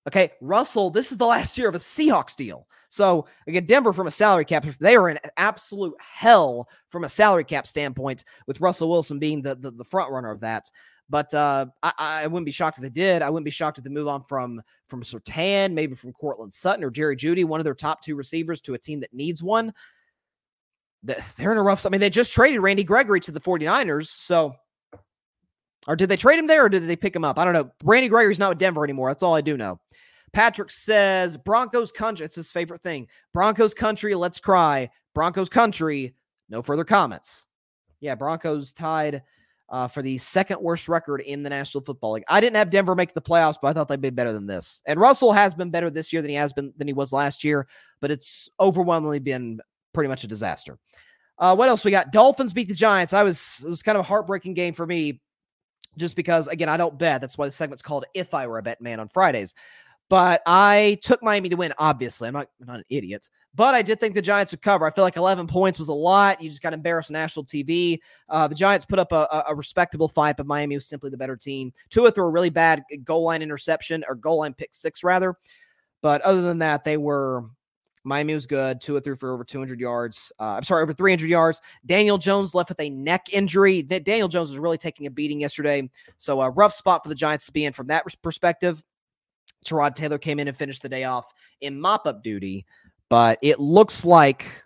Okay, 0.08 0.30
Russell, 0.40 0.90
this 0.90 1.10
is 1.10 1.18
the 1.18 1.26
last 1.26 1.58
year 1.58 1.68
of 1.68 1.74
a 1.74 1.78
Seahawks 1.78 2.36
deal. 2.36 2.68
So 2.88 3.26
again, 3.48 3.66
Denver 3.66 3.92
from 3.92 4.06
a 4.06 4.12
salary 4.12 4.44
cap, 4.44 4.64
they 4.78 4.94
are 4.94 5.08
in 5.08 5.18
absolute 5.36 5.96
hell 6.00 6.68
from 6.90 7.02
a 7.02 7.08
salary 7.08 7.42
cap 7.42 7.66
standpoint, 7.66 8.24
with 8.46 8.60
Russell 8.60 8.88
Wilson 8.88 9.18
being 9.18 9.42
the 9.42 9.56
the, 9.56 9.72
the 9.72 9.84
front 9.84 10.12
runner 10.12 10.30
of 10.30 10.40
that. 10.40 10.70
But 11.08 11.32
uh, 11.34 11.66
I, 11.82 11.92
I, 11.98 12.26
wouldn't 12.26 12.46
be 12.46 12.52
shocked 12.52 12.78
if 12.78 12.82
they 12.82 12.90
did. 12.90 13.22
I 13.22 13.30
wouldn't 13.30 13.44
be 13.44 13.50
shocked 13.50 13.78
if 13.78 13.84
they 13.84 13.90
move 13.90 14.08
on 14.08 14.24
from 14.24 14.60
from 14.88 15.02
Surtain, 15.02 15.72
maybe 15.72 15.94
from 15.94 16.12
Courtland 16.12 16.52
Sutton 16.52 16.82
or 16.82 16.90
Jerry 16.90 17.16
Jeudy, 17.16 17.44
one 17.44 17.60
of 17.60 17.64
their 17.64 17.74
top 17.74 18.02
two 18.02 18.16
receivers, 18.16 18.60
to 18.62 18.74
a 18.74 18.78
team 18.78 19.00
that 19.00 19.14
needs 19.14 19.42
one. 19.42 19.72
They're 21.02 21.52
in 21.52 21.58
a 21.58 21.62
rough. 21.62 21.86
I 21.86 21.90
mean, 21.90 22.00
they 22.00 22.10
just 22.10 22.34
traded 22.34 22.60
Randy 22.60 22.82
Gregory 22.82 23.20
to 23.20 23.30
the 23.30 23.40
49ers. 23.40 24.08
So, 24.08 24.56
or 25.86 25.94
did 25.94 26.08
they 26.08 26.16
trade 26.16 26.38
him 26.38 26.48
there 26.48 26.64
or 26.64 26.68
did 26.68 26.88
they 26.88 26.96
pick 26.96 27.14
him 27.14 27.24
up? 27.24 27.38
I 27.38 27.44
don't 27.44 27.54
know. 27.54 27.70
Randy 27.84 28.08
Gregory's 28.08 28.40
not 28.40 28.48
with 28.48 28.58
Denver 28.58 28.82
anymore. 28.82 29.10
That's 29.10 29.22
all 29.22 29.34
I 29.34 29.40
do 29.40 29.56
know. 29.56 29.78
Patrick 30.32 30.70
says 30.70 31.36
Broncos 31.36 31.92
country. 31.92 32.26
It's 32.26 32.34
his 32.34 32.50
favorite 32.50 32.82
thing. 32.82 33.06
Broncos 33.32 33.72
country. 33.72 34.14
Let's 34.14 34.40
cry. 34.40 34.90
Broncos 35.14 35.48
country. 35.48 36.14
No 36.48 36.62
further 36.62 36.84
comments. 36.84 37.46
Yeah, 38.00 38.16
Broncos 38.16 38.72
tied 38.72 39.22
uh, 39.68 39.88
for 39.88 40.02
the 40.02 40.18
second 40.18 40.60
worst 40.60 40.88
record 40.88 41.20
in 41.20 41.42
the 41.42 41.50
National 41.50 41.82
Football 41.82 42.12
League. 42.12 42.24
I 42.28 42.40
didn't 42.40 42.56
have 42.56 42.70
Denver 42.70 42.94
make 42.94 43.14
the 43.14 43.22
playoffs, 43.22 43.56
but 43.60 43.68
I 43.68 43.72
thought 43.72 43.88
they'd 43.88 44.00
be 44.00 44.10
better 44.10 44.32
than 44.32 44.46
this. 44.46 44.82
And 44.86 45.00
Russell 45.00 45.32
has 45.32 45.54
been 45.54 45.70
better 45.70 45.90
this 45.90 46.12
year 46.12 46.22
than 46.22 46.28
he 46.30 46.36
has 46.36 46.52
been 46.52 46.72
than 46.76 46.86
he 46.86 46.94
was 46.94 47.12
last 47.12 47.44
year, 47.44 47.66
but 48.00 48.10
it's 48.10 48.48
overwhelmingly 48.60 49.18
been 49.18 49.60
pretty 49.92 50.08
much 50.08 50.24
a 50.24 50.28
disaster. 50.28 50.78
Uh, 51.38 51.54
what 51.54 51.68
else 51.68 51.84
we 51.84 51.90
got? 51.90 52.12
Dolphins 52.12 52.52
beat 52.52 52.68
the 52.68 52.74
Giants. 52.74 53.12
I 53.12 53.22
was 53.22 53.62
it 53.64 53.68
was 53.68 53.82
kind 53.82 53.98
of 53.98 54.04
a 54.04 54.08
heartbreaking 54.08 54.54
game 54.54 54.72
for 54.72 54.86
me, 54.86 55.20
just 55.98 56.16
because 56.16 56.48
again 56.48 56.68
I 56.68 56.76
don't 56.76 56.98
bet. 56.98 57.20
That's 57.20 57.36
why 57.36 57.46
the 57.46 57.52
segment's 57.52 57.82
called 57.82 58.06
"If 58.14 58.34
I 58.34 58.46
Were 58.46 58.58
a 58.58 58.62
Bet 58.62 58.80
Man" 58.80 59.00
on 59.00 59.08
Fridays. 59.08 59.54
But 60.08 60.40
I 60.46 60.98
took 61.02 61.22
Miami 61.22 61.48
to 61.48 61.56
win. 61.56 61.72
Obviously, 61.78 62.28
I'm 62.28 62.34
not 62.34 62.48
I'm 62.60 62.66
not 62.66 62.78
an 62.78 62.84
idiot, 62.88 63.28
but 63.56 63.74
I 63.74 63.82
did 63.82 63.98
think 63.98 64.14
the 64.14 64.22
Giants 64.22 64.52
would 64.52 64.62
cover. 64.62 64.86
I 64.86 64.90
feel 64.90 65.02
like 65.02 65.16
11 65.16 65.48
points 65.48 65.78
was 65.78 65.88
a 65.88 65.94
lot. 65.94 66.40
You 66.40 66.48
just 66.48 66.62
got 66.62 66.72
embarrassed 66.72 67.10
on 67.10 67.14
national 67.14 67.44
TV. 67.44 67.98
Uh, 68.28 68.46
the 68.46 68.54
Giants 68.54 68.84
put 68.84 69.00
up 69.00 69.10
a, 69.10 69.44
a, 69.48 69.54
respectable 69.54 70.06
fight, 70.06 70.36
but 70.36 70.46
Miami 70.46 70.76
was 70.76 70.86
simply 70.86 71.10
the 71.10 71.16
better 71.16 71.36
team. 71.36 71.72
Tua 71.90 72.12
threw 72.12 72.24
a 72.24 72.30
really 72.30 72.50
bad 72.50 72.84
goal 73.02 73.24
line 73.24 73.42
interception 73.42 74.04
or 74.08 74.14
goal 74.14 74.38
line 74.38 74.54
pick 74.54 74.74
six 74.74 75.02
rather. 75.02 75.34
But 76.02 76.22
other 76.22 76.42
than 76.42 76.58
that, 76.58 76.84
they 76.84 76.98
were 76.98 77.46
Miami 78.06 78.34
was 78.34 78.46
good, 78.46 78.80
two 78.80 79.00
threw 79.00 79.16
for 79.16 79.32
over 79.32 79.42
200 79.42 79.80
yards. 79.80 80.32
Uh, 80.38 80.44
I'm 80.44 80.62
sorry, 80.62 80.82
over 80.82 80.92
300 80.92 81.28
yards. 81.28 81.60
Daniel 81.84 82.18
Jones 82.18 82.54
left 82.54 82.68
with 82.68 82.78
a 82.78 82.88
neck 82.88 83.26
injury. 83.32 83.82
Daniel 83.82 84.28
Jones 84.28 84.50
was 84.50 84.60
really 84.60 84.78
taking 84.78 85.08
a 85.08 85.10
beating 85.10 85.40
yesterday. 85.40 85.90
So 86.16 86.40
a 86.40 86.48
rough 86.48 86.72
spot 86.72 87.02
for 87.02 87.08
the 87.08 87.16
Giants 87.16 87.46
to 87.46 87.52
be 87.52 87.64
in 87.64 87.72
from 87.72 87.88
that 87.88 88.04
perspective. 88.22 88.84
Tyrod 89.66 89.94
Taylor 89.94 90.18
came 90.18 90.38
in 90.38 90.48
and 90.48 90.56
finished 90.56 90.82
the 90.82 90.88
day 90.88 91.04
off 91.04 91.32
in 91.60 91.80
mop 91.80 92.06
up 92.06 92.22
duty, 92.22 92.66
but 93.08 93.38
it 93.42 93.58
looks 93.58 94.04
like 94.04 94.64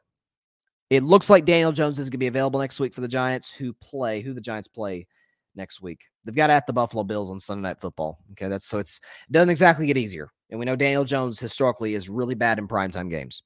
it 0.89 1.03
looks 1.03 1.31
like 1.31 1.45
Daniel 1.45 1.73
Jones 1.73 1.99
is 1.99 2.07
going 2.07 2.13
to 2.13 2.19
be 2.19 2.27
available 2.27 2.61
next 2.61 2.81
week 2.81 2.95
for 2.95 3.01
the 3.01 3.09
Giants 3.09 3.55
who 3.55 3.73
play 3.75 4.23
who 4.23 4.35
the 4.35 4.41
Giants 4.41 4.69
play 4.69 5.07
next 5.55 5.81
week. 5.81 6.03
They've 6.25 6.35
got 6.35 6.51
at 6.51 6.67
the 6.67 6.73
Buffalo 6.73 7.05
Bills 7.05 7.31
on 7.31 7.41
Sunday 7.41 7.63
Night 7.63 7.81
Football. 7.81 8.19
Okay, 8.33 8.49
that's 8.49 8.67
so 8.67 8.79
it's 8.79 9.01
it 9.29 9.33
doesn't 9.33 9.51
exactly 9.51 9.87
get 9.87 9.97
easier. 9.97 10.31
And 10.51 10.59
we 10.59 10.67
know 10.67 10.77
Daniel 10.77 11.05
Jones 11.05 11.39
historically 11.39 11.95
is 11.95 12.09
really 12.09 12.35
bad 12.35 12.59
in 12.59 12.69
primetime 12.69 13.09
games. 13.09 13.43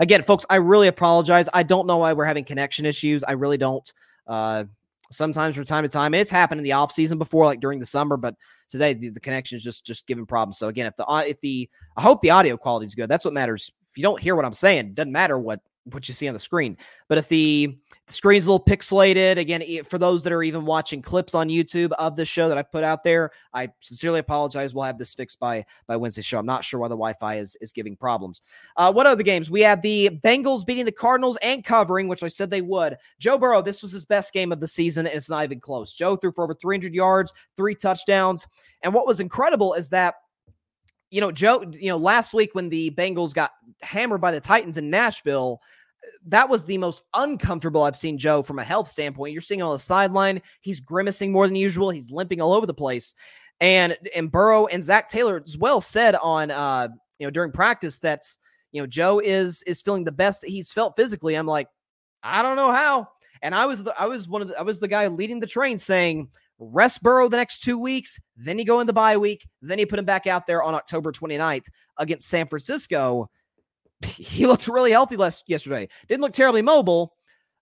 Again, 0.00 0.22
folks, 0.22 0.44
I 0.50 0.56
really 0.56 0.88
apologize. 0.88 1.48
I 1.54 1.62
don't 1.62 1.86
know 1.86 1.98
why 1.98 2.12
we're 2.12 2.24
having 2.24 2.44
connection 2.44 2.84
issues. 2.84 3.22
I 3.22 3.32
really 3.32 3.58
don't. 3.58 3.92
Uh, 4.26 4.64
sometimes 5.12 5.54
from 5.54 5.64
time 5.64 5.84
to 5.84 5.88
time, 5.88 6.14
and 6.14 6.20
it's 6.20 6.30
happened 6.30 6.58
in 6.58 6.64
the 6.64 6.72
off 6.72 6.92
season 6.92 7.16
before, 7.16 7.44
like 7.44 7.60
during 7.60 7.78
the 7.78 7.86
summer. 7.86 8.16
But 8.16 8.34
today, 8.68 8.94
the, 8.94 9.10
the 9.10 9.20
connection 9.20 9.56
is 9.56 9.64
just 9.64 9.84
just 9.84 10.06
giving 10.06 10.26
problems. 10.26 10.58
So 10.58 10.68
again, 10.68 10.86
if 10.86 10.96
the 10.96 11.04
if 11.26 11.40
the 11.40 11.68
I 11.96 12.02
hope 12.02 12.20
the 12.20 12.30
audio 12.30 12.56
quality 12.56 12.86
is 12.86 12.94
good. 12.94 13.08
That's 13.08 13.24
what 13.24 13.34
matters. 13.34 13.72
If 13.90 13.96
you 13.96 14.02
don't 14.02 14.20
hear 14.20 14.36
what 14.36 14.44
I'm 14.44 14.52
saying, 14.52 14.94
doesn't 14.94 15.12
matter 15.12 15.38
what 15.38 15.60
what 15.90 16.08
you 16.08 16.14
see 16.14 16.28
on 16.28 16.34
the 16.34 16.40
screen. 16.40 16.76
But 17.08 17.18
if 17.18 17.28
the, 17.28 17.76
the 18.06 18.12
screen's 18.12 18.46
a 18.46 18.52
little 18.52 18.64
pixelated, 18.64 19.38
again, 19.38 19.84
for 19.84 19.98
those 19.98 20.22
that 20.24 20.32
are 20.32 20.42
even 20.42 20.64
watching 20.64 21.02
clips 21.02 21.34
on 21.34 21.48
YouTube 21.48 21.92
of 21.92 22.16
the 22.16 22.24
show 22.24 22.48
that 22.48 22.58
I 22.58 22.62
put 22.62 22.84
out 22.84 23.02
there, 23.04 23.30
I 23.52 23.68
sincerely 23.80 24.20
apologize. 24.20 24.74
We'll 24.74 24.84
have 24.84 24.98
this 24.98 25.14
fixed 25.14 25.40
by 25.40 25.64
by 25.86 25.96
Wednesday 25.96 26.22
show. 26.22 26.38
I'm 26.38 26.46
not 26.46 26.64
sure 26.64 26.80
why 26.80 26.88
the 26.88 26.94
Wi-Fi 26.94 27.36
is 27.36 27.56
is 27.60 27.72
giving 27.72 27.96
problems. 27.96 28.42
Uh, 28.76 28.92
what 28.92 29.06
other 29.06 29.22
games? 29.22 29.50
We 29.50 29.60
had 29.60 29.82
the 29.82 30.10
Bengals 30.24 30.64
beating 30.66 30.84
the 30.84 30.92
Cardinals 30.92 31.38
and 31.42 31.64
covering, 31.64 32.08
which 32.08 32.22
I 32.22 32.28
said 32.28 32.50
they 32.50 32.62
would. 32.62 32.96
Joe 33.18 33.38
Burrow, 33.38 33.62
this 33.62 33.82
was 33.82 33.92
his 33.92 34.04
best 34.04 34.32
game 34.32 34.52
of 34.52 34.60
the 34.60 34.68
season, 34.68 35.06
it's 35.06 35.30
not 35.30 35.44
even 35.44 35.60
close. 35.60 35.92
Joe 35.92 36.16
threw 36.16 36.32
for 36.32 36.44
over 36.44 36.54
300 36.54 36.94
yards, 36.94 37.32
three 37.56 37.74
touchdowns, 37.74 38.46
and 38.82 38.94
what 38.94 39.06
was 39.06 39.20
incredible 39.20 39.74
is 39.74 39.90
that 39.90 40.14
you 41.10 41.20
know, 41.20 41.32
Joe, 41.32 41.64
you 41.72 41.88
know, 41.88 41.96
last 41.96 42.34
week 42.34 42.54
when 42.54 42.68
the 42.68 42.90
Bengals 42.90 43.32
got 43.32 43.52
hammered 43.82 44.20
by 44.20 44.30
the 44.30 44.40
Titans 44.40 44.76
in 44.76 44.90
Nashville, 44.90 45.60
that 46.26 46.48
was 46.48 46.64
the 46.64 46.78
most 46.78 47.02
uncomfortable 47.14 47.82
I've 47.82 47.96
seen 47.96 48.18
Joe 48.18 48.42
from 48.42 48.58
a 48.58 48.64
health 48.64 48.88
standpoint. 48.88 49.32
You're 49.32 49.40
seeing 49.40 49.60
him 49.60 49.66
on 49.66 49.72
the 49.72 49.78
sideline, 49.78 50.42
he's 50.60 50.80
grimacing 50.80 51.32
more 51.32 51.46
than 51.46 51.56
usual. 51.56 51.90
He's 51.90 52.10
limping 52.10 52.40
all 52.40 52.52
over 52.52 52.66
the 52.66 52.74
place. 52.74 53.14
And 53.60 53.96
and 54.14 54.30
Burrow 54.30 54.66
and 54.66 54.82
Zac 54.82 55.08
Taylor 55.08 55.42
as 55.44 55.58
well 55.58 55.80
said 55.80 56.14
on 56.16 56.50
uh, 56.50 56.88
you 57.18 57.26
know, 57.26 57.30
during 57.30 57.52
practice 57.52 57.98
that 58.00 58.22
you 58.72 58.82
know, 58.82 58.86
Joe 58.86 59.18
is 59.18 59.62
is 59.64 59.82
feeling 59.82 60.04
the 60.04 60.12
best 60.12 60.42
that 60.42 60.50
he's 60.50 60.72
felt 60.72 60.96
physically. 60.96 61.34
I'm 61.34 61.46
like, 61.46 61.68
I 62.22 62.42
don't 62.42 62.56
know 62.56 62.72
how. 62.72 63.08
And 63.42 63.54
I 63.54 63.66
was 63.66 63.82
the 63.82 63.94
I 64.00 64.06
was 64.06 64.28
one 64.28 64.42
of 64.42 64.48
the 64.48 64.58
I 64.58 64.62
was 64.62 64.80
the 64.80 64.88
guy 64.88 65.06
leading 65.06 65.40
the 65.40 65.46
train 65.46 65.78
saying 65.78 66.28
rest 66.58 67.02
Burrow 67.02 67.28
the 67.28 67.36
next 67.36 67.62
two 67.62 67.78
weeks, 67.78 68.18
then 68.36 68.58
you 68.58 68.64
go 68.64 68.80
in 68.80 68.86
the 68.86 68.92
bye 68.92 69.16
week, 69.16 69.46
then 69.62 69.78
you 69.78 69.86
put 69.86 69.98
him 69.98 70.04
back 70.04 70.26
out 70.26 70.46
there 70.46 70.62
on 70.62 70.74
October 70.74 71.12
29th 71.12 71.66
against 71.98 72.28
San 72.28 72.48
Francisco 72.48 73.30
he 74.04 74.46
looked 74.46 74.68
really 74.68 74.92
healthy 74.92 75.16
last 75.16 75.44
yesterday. 75.48 75.88
Didn't 76.06 76.22
look 76.22 76.32
terribly 76.32 76.62
mobile. 76.62 77.14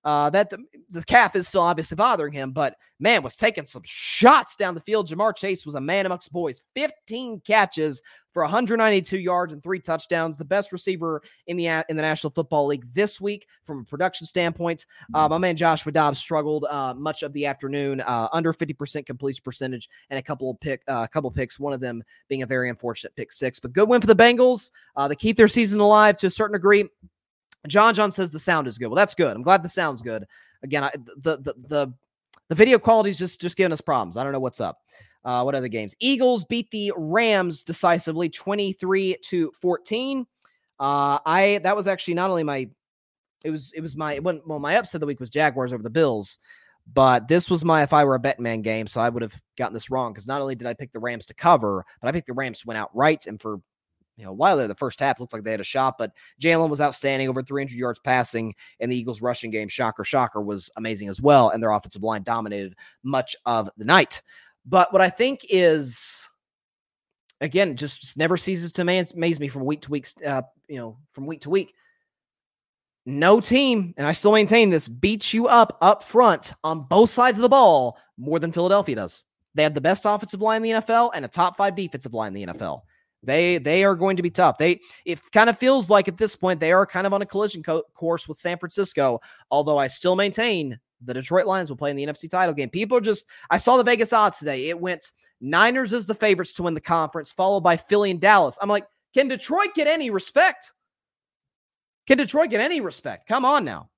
Uh, 0.06 0.30
that 0.30 0.48
the, 0.50 0.58
the 0.90 1.02
calf 1.02 1.34
is 1.34 1.48
still 1.48 1.62
obviously 1.62 1.96
bothering 1.96 2.32
him, 2.32 2.52
but 2.52 2.76
man 3.00 3.24
was 3.24 3.34
taking 3.34 3.64
some 3.64 3.82
shots 3.84 4.54
down 4.54 4.72
the 4.72 4.80
field. 4.80 5.08
Ja'Marr 5.08 5.34
Chase 5.36 5.66
was 5.66 5.74
a 5.74 5.80
man 5.80 6.06
amongst 6.06 6.30
boys. 6.30 6.62
15 6.76 7.40
catches 7.40 8.00
for 8.32 8.44
192 8.44 9.18
yards 9.18 9.52
and 9.52 9.60
three 9.64 9.80
touchdowns. 9.80 10.38
The 10.38 10.44
best 10.44 10.70
receiver 10.70 11.22
in 11.48 11.56
the 11.56 11.66
in 11.88 11.96
the 11.96 12.02
National 12.02 12.30
Football 12.30 12.68
League 12.68 12.84
this 12.94 13.20
week 13.20 13.48
from 13.64 13.80
a 13.80 13.84
production 13.84 14.28
standpoint. 14.28 14.86
Uh, 15.12 15.28
my 15.28 15.38
man 15.38 15.56
Joshua 15.56 15.90
Dobbs 15.90 16.20
struggled 16.20 16.66
uh, 16.70 16.94
much 16.94 17.24
of 17.24 17.32
the 17.32 17.44
afternoon, 17.44 18.00
uh, 18.02 18.28
under 18.32 18.52
50% 18.52 19.06
completion 19.06 19.42
percentage, 19.42 19.88
and 20.10 20.20
a 20.20 20.22
couple 20.22 20.48
of 20.48 20.60
pick 20.60 20.82
uh, 20.86 21.02
a 21.02 21.08
couple 21.08 21.26
of 21.26 21.34
picks. 21.34 21.58
One 21.58 21.72
of 21.72 21.80
them 21.80 22.04
being 22.28 22.42
a 22.42 22.46
very 22.46 22.70
unfortunate 22.70 23.16
pick 23.16 23.32
six, 23.32 23.58
but 23.58 23.72
good 23.72 23.88
win 23.88 24.00
for 24.00 24.06
the 24.06 24.14
Bengals. 24.14 24.70
Uh, 24.94 25.08
they 25.08 25.16
keep 25.16 25.36
their 25.36 25.48
season 25.48 25.80
alive 25.80 26.16
to 26.18 26.28
a 26.28 26.30
certain 26.30 26.52
degree. 26.52 26.88
John 27.66 27.94
John 27.94 28.10
says 28.10 28.30
the 28.30 28.38
sound 28.38 28.66
is 28.66 28.78
good. 28.78 28.88
Well, 28.88 28.96
that's 28.96 29.14
good. 29.14 29.34
I'm 29.34 29.42
glad 29.42 29.62
the 29.62 29.68
sound's 29.68 30.02
good. 30.02 30.24
Again, 30.62 30.84
I, 30.84 30.90
the 31.16 31.36
the 31.38 31.54
the 31.68 31.94
the 32.48 32.54
video 32.54 32.78
quality 32.78 33.10
is 33.10 33.18
just 33.18 33.40
just 33.40 33.56
giving 33.56 33.72
us 33.72 33.80
problems. 33.80 34.16
I 34.16 34.24
don't 34.24 34.32
know 34.32 34.40
what's 34.40 34.60
up. 34.60 34.78
Uh, 35.24 35.42
what 35.42 35.56
other 35.56 35.68
games? 35.68 35.94
Eagles 35.98 36.44
beat 36.44 36.70
the 36.70 36.92
Rams 36.96 37.64
decisively, 37.64 38.28
23 38.28 39.16
to 39.24 39.50
14. 39.60 40.24
Uh, 40.78 41.18
I 41.26 41.60
that 41.64 41.74
was 41.74 41.88
actually 41.88 42.14
not 42.14 42.30
only 42.30 42.44
my, 42.44 42.68
it 43.42 43.50
was 43.50 43.72
it 43.74 43.80
was 43.80 43.96
my 43.96 44.20
well 44.20 44.60
my 44.60 44.76
upset 44.76 44.96
of 44.96 45.00
the 45.00 45.06
week 45.06 45.18
was 45.18 45.30
Jaguars 45.30 45.72
over 45.72 45.82
the 45.82 45.90
Bills, 45.90 46.38
but 46.92 47.26
this 47.26 47.50
was 47.50 47.64
my 47.64 47.82
if 47.82 47.92
I 47.92 48.04
were 48.04 48.14
a 48.14 48.20
bet 48.20 48.38
man 48.38 48.62
game, 48.62 48.86
so 48.86 49.00
I 49.00 49.08
would 49.08 49.22
have 49.22 49.34
gotten 49.58 49.74
this 49.74 49.90
wrong 49.90 50.12
because 50.12 50.28
not 50.28 50.40
only 50.40 50.54
did 50.54 50.68
I 50.68 50.74
pick 50.74 50.92
the 50.92 51.00
Rams 51.00 51.26
to 51.26 51.34
cover, 51.34 51.84
but 52.00 52.08
I 52.08 52.12
picked 52.12 52.28
the 52.28 52.32
Rams 52.32 52.60
to 52.60 52.68
win 52.68 52.76
outright, 52.76 53.26
and 53.26 53.40
for 53.40 53.60
you 54.16 54.24
know, 54.24 54.32
while 54.32 54.56
there 54.56 54.68
the 54.68 54.74
first 54.74 54.98
half 55.00 55.20
looked 55.20 55.32
like 55.32 55.44
they 55.44 55.50
had 55.50 55.60
a 55.60 55.64
shot, 55.64 55.98
but 55.98 56.12
Jalen 56.40 56.70
was 56.70 56.80
outstanding, 56.80 57.28
over 57.28 57.42
300 57.42 57.76
yards 57.76 57.98
passing, 57.98 58.54
and 58.80 58.90
the 58.90 58.96
Eagles' 58.96 59.20
rushing 59.20 59.50
game, 59.50 59.68
shocker, 59.68 60.04
shocker, 60.04 60.40
was 60.40 60.70
amazing 60.76 61.08
as 61.08 61.20
well, 61.20 61.50
and 61.50 61.62
their 61.62 61.70
offensive 61.70 62.02
line 62.02 62.22
dominated 62.22 62.74
much 63.02 63.36
of 63.44 63.68
the 63.76 63.84
night. 63.84 64.22
But 64.64 64.92
what 64.92 65.02
I 65.02 65.10
think 65.10 65.40
is, 65.50 66.28
again, 67.40 67.76
just 67.76 68.16
never 68.16 68.36
ceases 68.36 68.72
to 68.72 68.82
amaze 68.82 69.40
me 69.40 69.48
from 69.48 69.64
week 69.64 69.82
to 69.82 69.90
week. 69.90 70.06
Uh, 70.24 70.42
you 70.68 70.78
know, 70.78 70.98
from 71.10 71.26
week 71.26 71.42
to 71.42 71.50
week. 71.50 71.74
No 73.08 73.40
team, 73.40 73.94
and 73.96 74.04
I 74.04 74.12
still 74.12 74.32
maintain 74.32 74.70
this, 74.70 74.88
beats 74.88 75.32
you 75.32 75.46
up 75.46 75.78
up 75.80 76.02
front 76.02 76.52
on 76.64 76.88
both 76.88 77.10
sides 77.10 77.38
of 77.38 77.42
the 77.42 77.48
ball 77.48 77.98
more 78.16 78.40
than 78.40 78.50
Philadelphia 78.50 78.96
does. 78.96 79.22
They 79.54 79.62
have 79.62 79.74
the 79.74 79.80
best 79.80 80.04
offensive 80.04 80.40
line 80.40 80.64
in 80.64 80.74
the 80.74 80.80
NFL 80.80 81.12
and 81.14 81.24
a 81.24 81.28
top 81.28 81.56
five 81.56 81.76
defensive 81.76 82.14
line 82.14 82.36
in 82.36 82.48
the 82.48 82.52
NFL. 82.52 82.82
They 83.22 83.58
they 83.58 83.84
are 83.84 83.94
going 83.94 84.16
to 84.16 84.22
be 84.22 84.30
tough. 84.30 84.58
They 84.58 84.80
it 85.04 85.20
kind 85.32 85.50
of 85.50 85.58
feels 85.58 85.90
like 85.90 86.08
at 86.08 86.18
this 86.18 86.36
point 86.36 86.60
they 86.60 86.72
are 86.72 86.86
kind 86.86 87.06
of 87.06 87.12
on 87.12 87.22
a 87.22 87.26
collision 87.26 87.62
co- 87.62 87.82
course 87.94 88.28
with 88.28 88.36
San 88.36 88.58
Francisco. 88.58 89.20
Although 89.50 89.78
I 89.78 89.88
still 89.88 90.16
maintain 90.16 90.78
the 91.04 91.14
Detroit 91.14 91.46
Lions 91.46 91.70
will 91.70 91.76
play 91.76 91.90
in 91.90 91.96
the 91.96 92.06
NFC 92.06 92.28
title 92.28 92.54
game. 92.54 92.70
People 92.70 92.98
are 92.98 93.02
just, 93.02 93.26
I 93.50 93.58
saw 93.58 93.76
the 93.76 93.84
Vegas 93.84 94.12
odds 94.12 94.38
today. 94.38 94.68
It 94.68 94.80
went 94.80 95.12
Niners 95.40 95.92
as 95.92 96.06
the 96.06 96.14
favorites 96.14 96.52
to 96.54 96.62
win 96.62 96.74
the 96.74 96.80
conference, 96.80 97.32
followed 97.32 97.60
by 97.60 97.76
Philly 97.76 98.10
and 98.10 98.20
Dallas. 98.20 98.58
I'm 98.60 98.68
like, 98.68 98.86
can 99.14 99.28
Detroit 99.28 99.74
get 99.74 99.86
any 99.86 100.10
respect? 100.10 100.72
Can 102.06 102.18
Detroit 102.18 102.50
get 102.50 102.60
any 102.60 102.80
respect? 102.80 103.28
Come 103.28 103.44
on 103.44 103.64
now. 103.64 103.90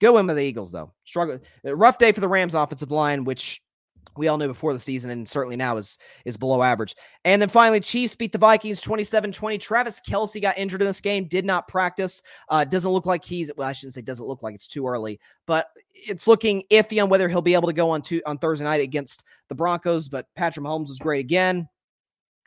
Go 0.00 0.18
in 0.18 0.26
with 0.26 0.36
the 0.36 0.42
Eagles, 0.42 0.70
though. 0.70 0.92
Struggle. 1.04 1.40
Uh, 1.64 1.74
rough 1.74 1.98
day 1.98 2.12
for 2.12 2.20
the 2.20 2.28
Rams 2.28 2.54
offensive 2.54 2.92
line, 2.92 3.24
which 3.24 3.60
we 4.16 4.28
all 4.28 4.38
knew 4.38 4.48
before 4.48 4.72
the 4.72 4.78
season 4.78 5.10
and 5.10 5.28
certainly 5.28 5.56
now 5.56 5.76
is 5.76 5.98
is 6.24 6.36
below 6.36 6.62
average. 6.62 6.96
And 7.24 7.40
then 7.40 7.48
finally, 7.48 7.80
Chiefs 7.80 8.14
beat 8.14 8.32
the 8.32 8.38
Vikings 8.38 8.82
27-20. 8.82 9.60
Travis 9.60 10.00
Kelce 10.00 10.40
got 10.40 10.58
injured 10.58 10.82
in 10.82 10.86
this 10.86 11.00
game, 11.00 11.26
did 11.26 11.44
not 11.44 11.68
practice. 11.68 12.22
Uh, 12.48 12.64
doesn't 12.64 12.90
look 12.90 13.06
like 13.06 13.24
he's 13.24 13.50
well, 13.56 13.68
I 13.68 13.72
shouldn't 13.72 13.94
say 13.94 14.02
doesn't 14.02 14.26
look 14.26 14.42
like 14.42 14.54
it's 14.54 14.68
too 14.68 14.86
early, 14.86 15.20
but 15.46 15.68
it's 15.92 16.26
looking 16.26 16.62
iffy 16.70 17.02
on 17.02 17.08
whether 17.08 17.28
he'll 17.28 17.42
be 17.42 17.54
able 17.54 17.68
to 17.68 17.74
go 17.74 17.90
on 17.90 18.02
to 18.02 18.22
on 18.26 18.38
Thursday 18.38 18.64
night 18.64 18.80
against 18.80 19.24
the 19.48 19.54
Broncos. 19.54 20.08
But 20.08 20.26
Patrick 20.34 20.64
Mahomes 20.64 20.88
was 20.88 20.98
great 20.98 21.20
again. 21.20 21.68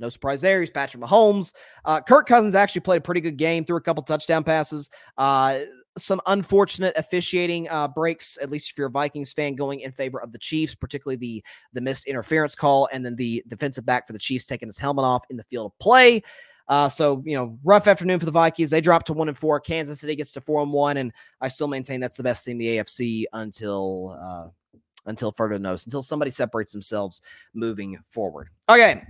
No 0.01 0.09
surprise 0.09 0.41
there. 0.41 0.59
He's 0.59 0.71
Patrick 0.71 1.03
Mahomes. 1.03 1.53
Uh, 1.85 2.01
Kirk 2.01 2.27
Cousins 2.27 2.55
actually 2.55 2.81
played 2.81 2.97
a 2.97 3.01
pretty 3.01 3.21
good 3.21 3.37
game, 3.37 3.63
threw 3.63 3.77
a 3.77 3.81
couple 3.81 4.01
touchdown 4.03 4.43
passes. 4.43 4.89
Uh, 5.15 5.59
some 5.97 6.21
unfortunate 6.27 6.93
officiating 6.95 7.69
uh, 7.69 7.87
breaks, 7.87 8.37
at 8.41 8.49
least 8.49 8.71
if 8.71 8.77
you're 8.77 8.87
a 8.87 8.91
Vikings 8.91 9.33
fan, 9.33 9.55
going 9.55 9.81
in 9.81 9.91
favor 9.91 10.21
of 10.21 10.31
the 10.31 10.37
Chiefs, 10.37 10.75
particularly 10.75 11.17
the 11.17 11.43
the 11.73 11.81
missed 11.81 12.05
interference 12.05 12.55
call, 12.55 12.87
and 12.91 13.05
then 13.05 13.15
the 13.15 13.43
defensive 13.47 13.85
back 13.85 14.07
for 14.07 14.13
the 14.13 14.19
Chiefs 14.19 14.45
taking 14.45 14.67
his 14.67 14.77
helmet 14.77 15.05
off 15.05 15.25
in 15.29 15.37
the 15.37 15.43
field 15.43 15.71
of 15.71 15.79
play. 15.79 16.23
Uh, 16.67 16.87
so 16.87 17.21
you 17.25 17.35
know, 17.35 17.57
rough 17.63 17.87
afternoon 17.87 18.19
for 18.19 18.25
the 18.25 18.31
Vikings. 18.31 18.69
They 18.69 18.81
dropped 18.81 19.07
to 19.07 19.13
one 19.13 19.27
and 19.27 19.37
four. 19.37 19.59
Kansas 19.59 19.99
City 19.99 20.15
gets 20.15 20.31
to 20.33 20.41
four 20.41 20.61
and 20.61 20.71
one, 20.71 20.97
and 20.97 21.11
I 21.41 21.49
still 21.49 21.67
maintain 21.67 21.99
that's 21.99 22.17
the 22.17 22.23
best 22.23 22.45
team 22.45 22.53
in 22.53 22.57
the 22.59 22.77
AFC 22.77 23.25
until 23.33 24.17
uh, 24.21 24.79
until 25.05 25.31
further 25.31 25.59
notice, 25.59 25.85
until 25.85 26.01
somebody 26.01 26.31
separates 26.31 26.71
themselves 26.71 27.21
moving 27.53 27.99
forward. 28.07 28.47
Okay, 28.69 29.03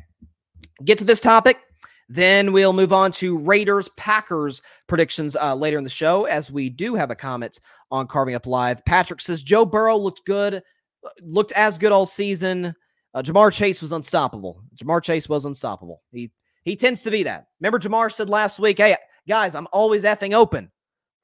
get 0.83 0.97
to 0.97 1.05
this 1.05 1.19
topic. 1.19 1.59
Then 2.13 2.51
we'll 2.51 2.73
move 2.73 2.91
on 2.91 3.13
to 3.13 3.37
Raiders 3.37 3.87
Packers 3.95 4.61
predictions 4.85 5.37
uh, 5.37 5.55
later 5.55 5.77
in 5.77 5.85
the 5.85 5.89
show, 5.89 6.25
as 6.25 6.51
we 6.51 6.69
do 6.69 6.93
have 6.93 7.09
a 7.09 7.15
comment 7.15 7.61
on 7.89 8.05
Carving 8.05 8.35
Up 8.35 8.45
Live. 8.45 8.83
Patrick 8.83 9.21
says 9.21 9.41
Joe 9.41 9.63
Burrow 9.63 9.95
looked 9.95 10.25
good, 10.25 10.61
looked 11.21 11.53
as 11.53 11.77
good 11.77 11.93
all 11.93 12.05
season. 12.05 12.75
Uh, 13.13 13.21
Ja'Marr 13.21 13.53
Chase 13.53 13.81
was 13.81 13.93
unstoppable. 13.93 14.61
Ja'Marr 14.75 15.01
Chase 15.01 15.29
was 15.29 15.45
unstoppable. 15.45 16.01
He 16.11 16.29
he 16.65 16.75
tends 16.75 17.01
to 17.03 17.11
be 17.11 17.23
that. 17.23 17.47
Remember, 17.61 17.79
Ja'Marr 17.79 18.11
said 18.11 18.29
last 18.29 18.59
week, 18.59 18.79
"Hey 18.79 18.97
guys, 19.25 19.55
I'm 19.55 19.69
always 19.71 20.03
effing 20.03 20.33
open." 20.33 20.69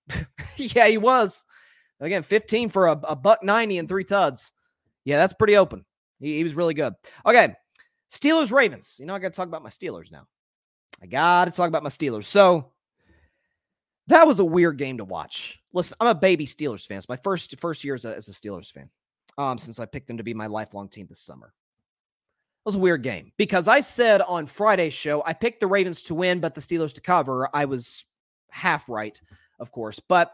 yeah, 0.55 0.87
he 0.87 0.97
was. 0.97 1.43
Again, 1.99 2.23
15 2.23 2.69
for 2.69 2.87
a, 2.87 2.91
a 2.91 3.15
buck 3.15 3.43
90 3.43 3.79
and 3.79 3.89
three 3.89 4.05
tuds. 4.05 4.53
Yeah, 5.03 5.17
that's 5.17 5.33
pretty 5.33 5.57
open. 5.57 5.83
He, 6.21 6.37
he 6.37 6.43
was 6.45 6.55
really 6.55 6.75
good. 6.75 6.93
Okay, 7.25 7.55
Steelers 8.09 8.53
Ravens. 8.53 8.95
You 9.01 9.05
know, 9.05 9.15
I 9.15 9.19
got 9.19 9.33
to 9.33 9.37
talk 9.37 9.49
about 9.49 9.63
my 9.63 9.69
Steelers 9.69 10.13
now. 10.13 10.27
I 11.01 11.05
got 11.05 11.45
to 11.45 11.51
talk 11.51 11.67
about 11.67 11.83
my 11.83 11.89
Steelers. 11.89 12.25
So 12.25 12.71
that 14.07 14.27
was 14.27 14.39
a 14.39 14.45
weird 14.45 14.77
game 14.77 14.97
to 14.97 15.05
watch. 15.05 15.59
Listen, 15.73 15.97
I'm 15.99 16.07
a 16.07 16.15
baby 16.15 16.45
Steelers 16.45 16.87
fan. 16.87 16.97
It's 16.97 17.09
my 17.09 17.17
first 17.17 17.57
first 17.59 17.83
year 17.83 17.95
as 17.95 18.05
a, 18.05 18.15
as 18.15 18.27
a 18.27 18.31
Steelers 18.31 18.71
fan. 18.71 18.89
Um, 19.37 19.57
since 19.59 19.79
I 19.79 19.85
picked 19.85 20.07
them 20.07 20.17
to 20.17 20.23
be 20.23 20.33
my 20.33 20.47
lifelong 20.47 20.89
team 20.89 21.05
this 21.07 21.19
summer. 21.19 21.47
It 21.47 22.65
was 22.65 22.75
a 22.75 22.79
weird 22.79 23.03
game 23.03 23.31
because 23.37 23.67
I 23.67 23.81
said 23.81 24.21
on 24.21 24.47
Friday's 24.47 24.93
show 24.93 25.21
I 25.25 25.33
picked 25.33 25.59
the 25.59 25.67
Ravens 25.67 26.01
to 26.03 26.15
win, 26.15 26.39
but 26.39 26.55
the 26.55 26.61
Steelers 26.61 26.93
to 26.93 27.01
cover. 27.01 27.47
I 27.53 27.65
was 27.65 28.03
half 28.49 28.89
right, 28.89 29.19
of 29.59 29.71
course, 29.71 29.99
but 29.99 30.33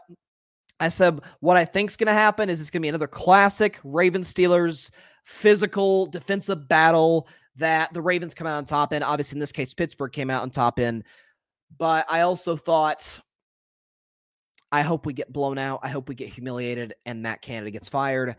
I 0.80 0.88
said 0.88 1.20
what 1.40 1.56
I 1.56 1.64
think's 1.64 1.96
going 1.96 2.06
to 2.06 2.12
happen 2.12 2.48
is 2.48 2.60
it's 2.60 2.70
going 2.70 2.80
to 2.80 2.84
be 2.84 2.88
another 2.88 3.06
classic 3.06 3.78
Ravens 3.84 4.32
Steelers 4.32 4.90
physical 5.24 6.06
defensive 6.06 6.68
battle 6.68 7.28
that 7.56 7.92
the 7.92 8.02
Ravens 8.02 8.34
come 8.34 8.46
out 8.46 8.56
on 8.56 8.64
top 8.64 8.92
in. 8.92 9.02
Obviously, 9.02 9.36
in 9.36 9.40
this 9.40 9.52
case, 9.52 9.74
Pittsburgh 9.74 10.12
came 10.12 10.30
out 10.30 10.42
on 10.42 10.50
top 10.50 10.78
in. 10.78 11.04
But 11.78 12.06
I 12.08 12.20
also 12.20 12.56
thought, 12.56 13.20
I 14.72 14.82
hope 14.82 15.06
we 15.06 15.12
get 15.12 15.32
blown 15.32 15.58
out. 15.58 15.80
I 15.82 15.88
hope 15.88 16.08
we 16.08 16.14
get 16.14 16.28
humiliated 16.28 16.94
and 17.06 17.22
Matt 17.22 17.42
Canada 17.42 17.70
gets 17.70 17.88
fired. 17.88 18.36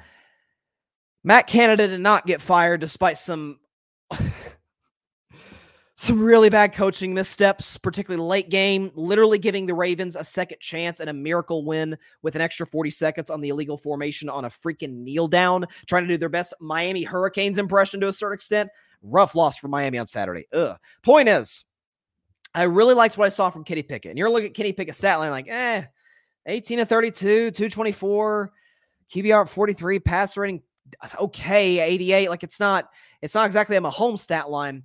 Matt 1.23 1.47
Canada 1.47 1.87
did 1.87 2.01
not 2.01 2.27
get 2.27 2.41
fired 2.41 2.81
despite 2.81 3.17
some 3.17 3.59
some 5.97 6.21
really 6.21 6.49
bad 6.49 6.73
coaching 6.73 7.13
missteps, 7.13 7.77
particularly 7.77 8.23
late 8.23 8.49
game, 8.49 8.91
literally 8.95 9.39
giving 9.39 9.65
the 9.65 9.73
Ravens 9.73 10.17
a 10.17 10.23
second 10.25 10.59
chance 10.59 10.99
and 10.99 11.09
a 11.09 11.13
miracle 11.13 11.63
win 11.63 11.97
with 12.21 12.35
an 12.35 12.41
extra 12.41 12.67
40 12.67 12.89
seconds 12.89 13.29
on 13.29 13.39
the 13.39 13.49
illegal 13.49 13.77
formation 13.77 14.27
on 14.29 14.43
a 14.43 14.49
freaking 14.49 15.03
kneel 15.03 15.29
down, 15.29 15.65
trying 15.87 16.03
to 16.03 16.09
do 16.09 16.17
their 16.17 16.29
best 16.29 16.53
Miami 16.59 17.03
Hurricanes 17.03 17.57
impression 17.57 18.01
to 18.01 18.09
a 18.09 18.13
certain 18.13 18.35
extent. 18.35 18.69
Rough 19.05 19.35
loss 19.35 19.57
for 19.57 19.67
Miami 19.67 19.97
on 19.97 20.07
Saturday. 20.07 20.47
Ugh. 20.53 20.77
Point 21.03 21.29
is, 21.29 21.65
I 22.53 22.63
really 22.63 22.93
liked 22.93 23.17
what 23.17 23.25
I 23.25 23.29
saw 23.29 23.49
from 23.49 23.63
Kenny 23.63 23.83
Pickett. 23.83 24.11
And 24.11 24.17
you're 24.17 24.29
looking 24.29 24.49
at 24.49 24.55
Kenny 24.55 24.73
Pickett's 24.73 24.97
stat 24.97 25.19
line 25.19 25.31
like, 25.31 25.47
eh, 25.47 25.83
18 26.45 26.79
to 26.79 26.85
32, 26.85 27.51
224, 27.51 28.51
QBR 29.13 29.49
43, 29.49 29.99
pass 29.99 30.37
rating 30.37 30.61
okay, 31.19 31.79
88. 31.79 32.29
Like 32.29 32.43
it's 32.43 32.59
not, 32.59 32.89
it's 33.21 33.35
not 33.35 33.45
exactly 33.45 33.75
a 33.75 33.81
Mahomes 33.81 34.19
stat 34.19 34.49
line. 34.49 34.83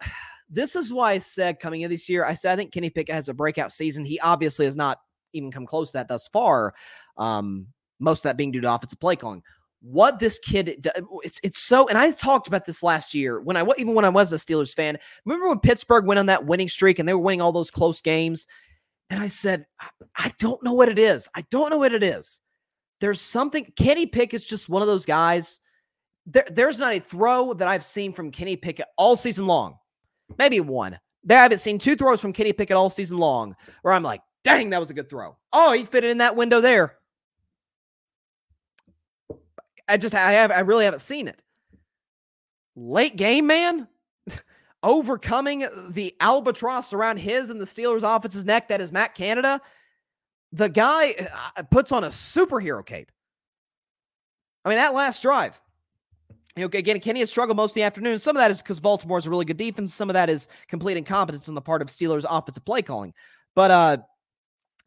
This 0.50 0.76
is 0.76 0.92
why 0.92 1.12
I 1.12 1.18
said 1.18 1.58
coming 1.58 1.80
in 1.80 1.90
this 1.90 2.08
year, 2.08 2.24
I 2.24 2.34
said 2.34 2.52
I 2.52 2.56
think 2.56 2.70
Kenny 2.70 2.88
Pickett 2.88 3.14
has 3.14 3.28
a 3.28 3.34
breakout 3.34 3.72
season. 3.72 4.04
He 4.04 4.20
obviously 4.20 4.66
has 4.66 4.76
not 4.76 4.98
even 5.32 5.50
come 5.50 5.66
close 5.66 5.90
to 5.90 5.98
that 5.98 6.06
thus 6.06 6.28
far. 6.28 6.74
Um, 7.16 7.66
most 7.98 8.20
of 8.20 8.22
that 8.24 8.36
being 8.36 8.52
due 8.52 8.60
to 8.60 8.72
offensive 8.72 9.00
play 9.00 9.16
calling 9.16 9.42
what 9.86 10.18
this 10.18 10.38
kid 10.38 10.88
it's 11.22 11.38
it's 11.42 11.62
so 11.62 11.86
and 11.88 11.98
I 11.98 12.10
talked 12.10 12.46
about 12.46 12.64
this 12.64 12.82
last 12.82 13.14
year 13.14 13.38
when 13.42 13.54
I 13.54 13.66
even 13.76 13.92
when 13.92 14.06
I 14.06 14.08
was 14.08 14.32
a 14.32 14.36
Steelers 14.36 14.72
fan. 14.72 14.96
Remember 15.26 15.50
when 15.50 15.60
Pittsburgh 15.60 16.06
went 16.06 16.18
on 16.18 16.26
that 16.26 16.46
winning 16.46 16.68
streak 16.68 16.98
and 16.98 17.06
they 17.06 17.12
were 17.12 17.20
winning 17.20 17.42
all 17.42 17.52
those 17.52 17.70
close 17.70 18.00
games 18.00 18.46
and 19.10 19.20
I 19.20 19.28
said 19.28 19.66
I 20.16 20.32
don't 20.38 20.62
know 20.62 20.72
what 20.72 20.88
it 20.88 20.98
is. 20.98 21.28
I 21.36 21.44
don't 21.50 21.68
know 21.68 21.76
what 21.76 21.92
it 21.92 22.02
is. 22.02 22.40
There's 23.00 23.20
something 23.20 23.70
Kenny 23.76 24.06
Pickett's 24.06 24.46
just 24.46 24.70
one 24.70 24.80
of 24.80 24.88
those 24.88 25.04
guys. 25.04 25.60
There, 26.24 26.46
there's 26.50 26.78
not 26.78 26.94
a 26.94 27.00
throw 27.00 27.52
that 27.52 27.68
I've 27.68 27.84
seen 27.84 28.14
from 28.14 28.30
Kenny 28.30 28.56
Pickett 28.56 28.86
all 28.96 29.16
season 29.16 29.46
long. 29.46 29.76
Maybe 30.38 30.60
one. 30.60 30.98
There 31.24 31.38
I 31.38 31.42
haven't 31.42 31.58
seen 31.58 31.78
two 31.78 31.94
throws 31.94 32.22
from 32.22 32.32
Kenny 32.32 32.54
Pickett 32.54 32.76
all 32.76 32.88
season 32.88 33.18
long 33.18 33.54
where 33.82 33.92
I'm 33.92 34.02
like, 34.02 34.22
dang, 34.44 34.70
that 34.70 34.80
was 34.80 34.88
a 34.88 34.94
good 34.94 35.10
throw. 35.10 35.36
Oh, 35.52 35.72
he 35.72 35.84
fit 35.84 36.04
it 36.04 36.10
in 36.10 36.18
that 36.18 36.36
window 36.36 36.62
there. 36.62 36.96
I 39.88 39.96
just 39.96 40.14
I 40.14 40.32
have 40.32 40.50
I 40.50 40.60
really 40.60 40.84
haven't 40.84 41.00
seen 41.00 41.28
it. 41.28 41.40
Late 42.76 43.16
game, 43.16 43.46
man. 43.46 43.88
Overcoming 44.82 45.66
the 45.90 46.14
albatross 46.20 46.92
around 46.92 47.18
his 47.18 47.50
and 47.50 47.60
the 47.60 47.64
Steelers' 47.64 48.02
offense's 48.02 48.44
neck 48.44 48.68
that 48.68 48.80
is 48.80 48.92
Matt 48.92 49.14
Canada. 49.14 49.60
The 50.52 50.68
guy 50.68 51.14
uh, 51.56 51.62
puts 51.64 51.92
on 51.92 52.04
a 52.04 52.08
superhero 52.08 52.84
cape. 52.84 53.10
I 54.64 54.68
mean, 54.68 54.78
that 54.78 54.94
last 54.94 55.22
drive. 55.22 55.60
You 56.56 56.62
know, 56.62 56.66
again, 56.66 57.00
Kenny 57.00 57.20
has 57.20 57.30
struggled 57.30 57.56
most 57.56 57.72
of 57.72 57.74
the 57.74 57.82
afternoon. 57.82 58.18
Some 58.18 58.36
of 58.36 58.40
that 58.40 58.50
is 58.50 58.58
because 58.62 58.78
Baltimore 58.78 59.18
is 59.18 59.26
a 59.26 59.30
really 59.30 59.44
good 59.44 59.56
defense. 59.56 59.92
Some 59.92 60.08
of 60.08 60.14
that 60.14 60.30
is 60.30 60.48
complete 60.68 60.96
incompetence 60.96 61.48
on 61.48 61.56
the 61.56 61.60
part 61.60 61.82
of 61.82 61.88
Steelers' 61.88 62.24
offensive 62.28 62.64
play 62.64 62.80
calling. 62.80 63.12
But 63.56 63.70
uh, 63.72 63.96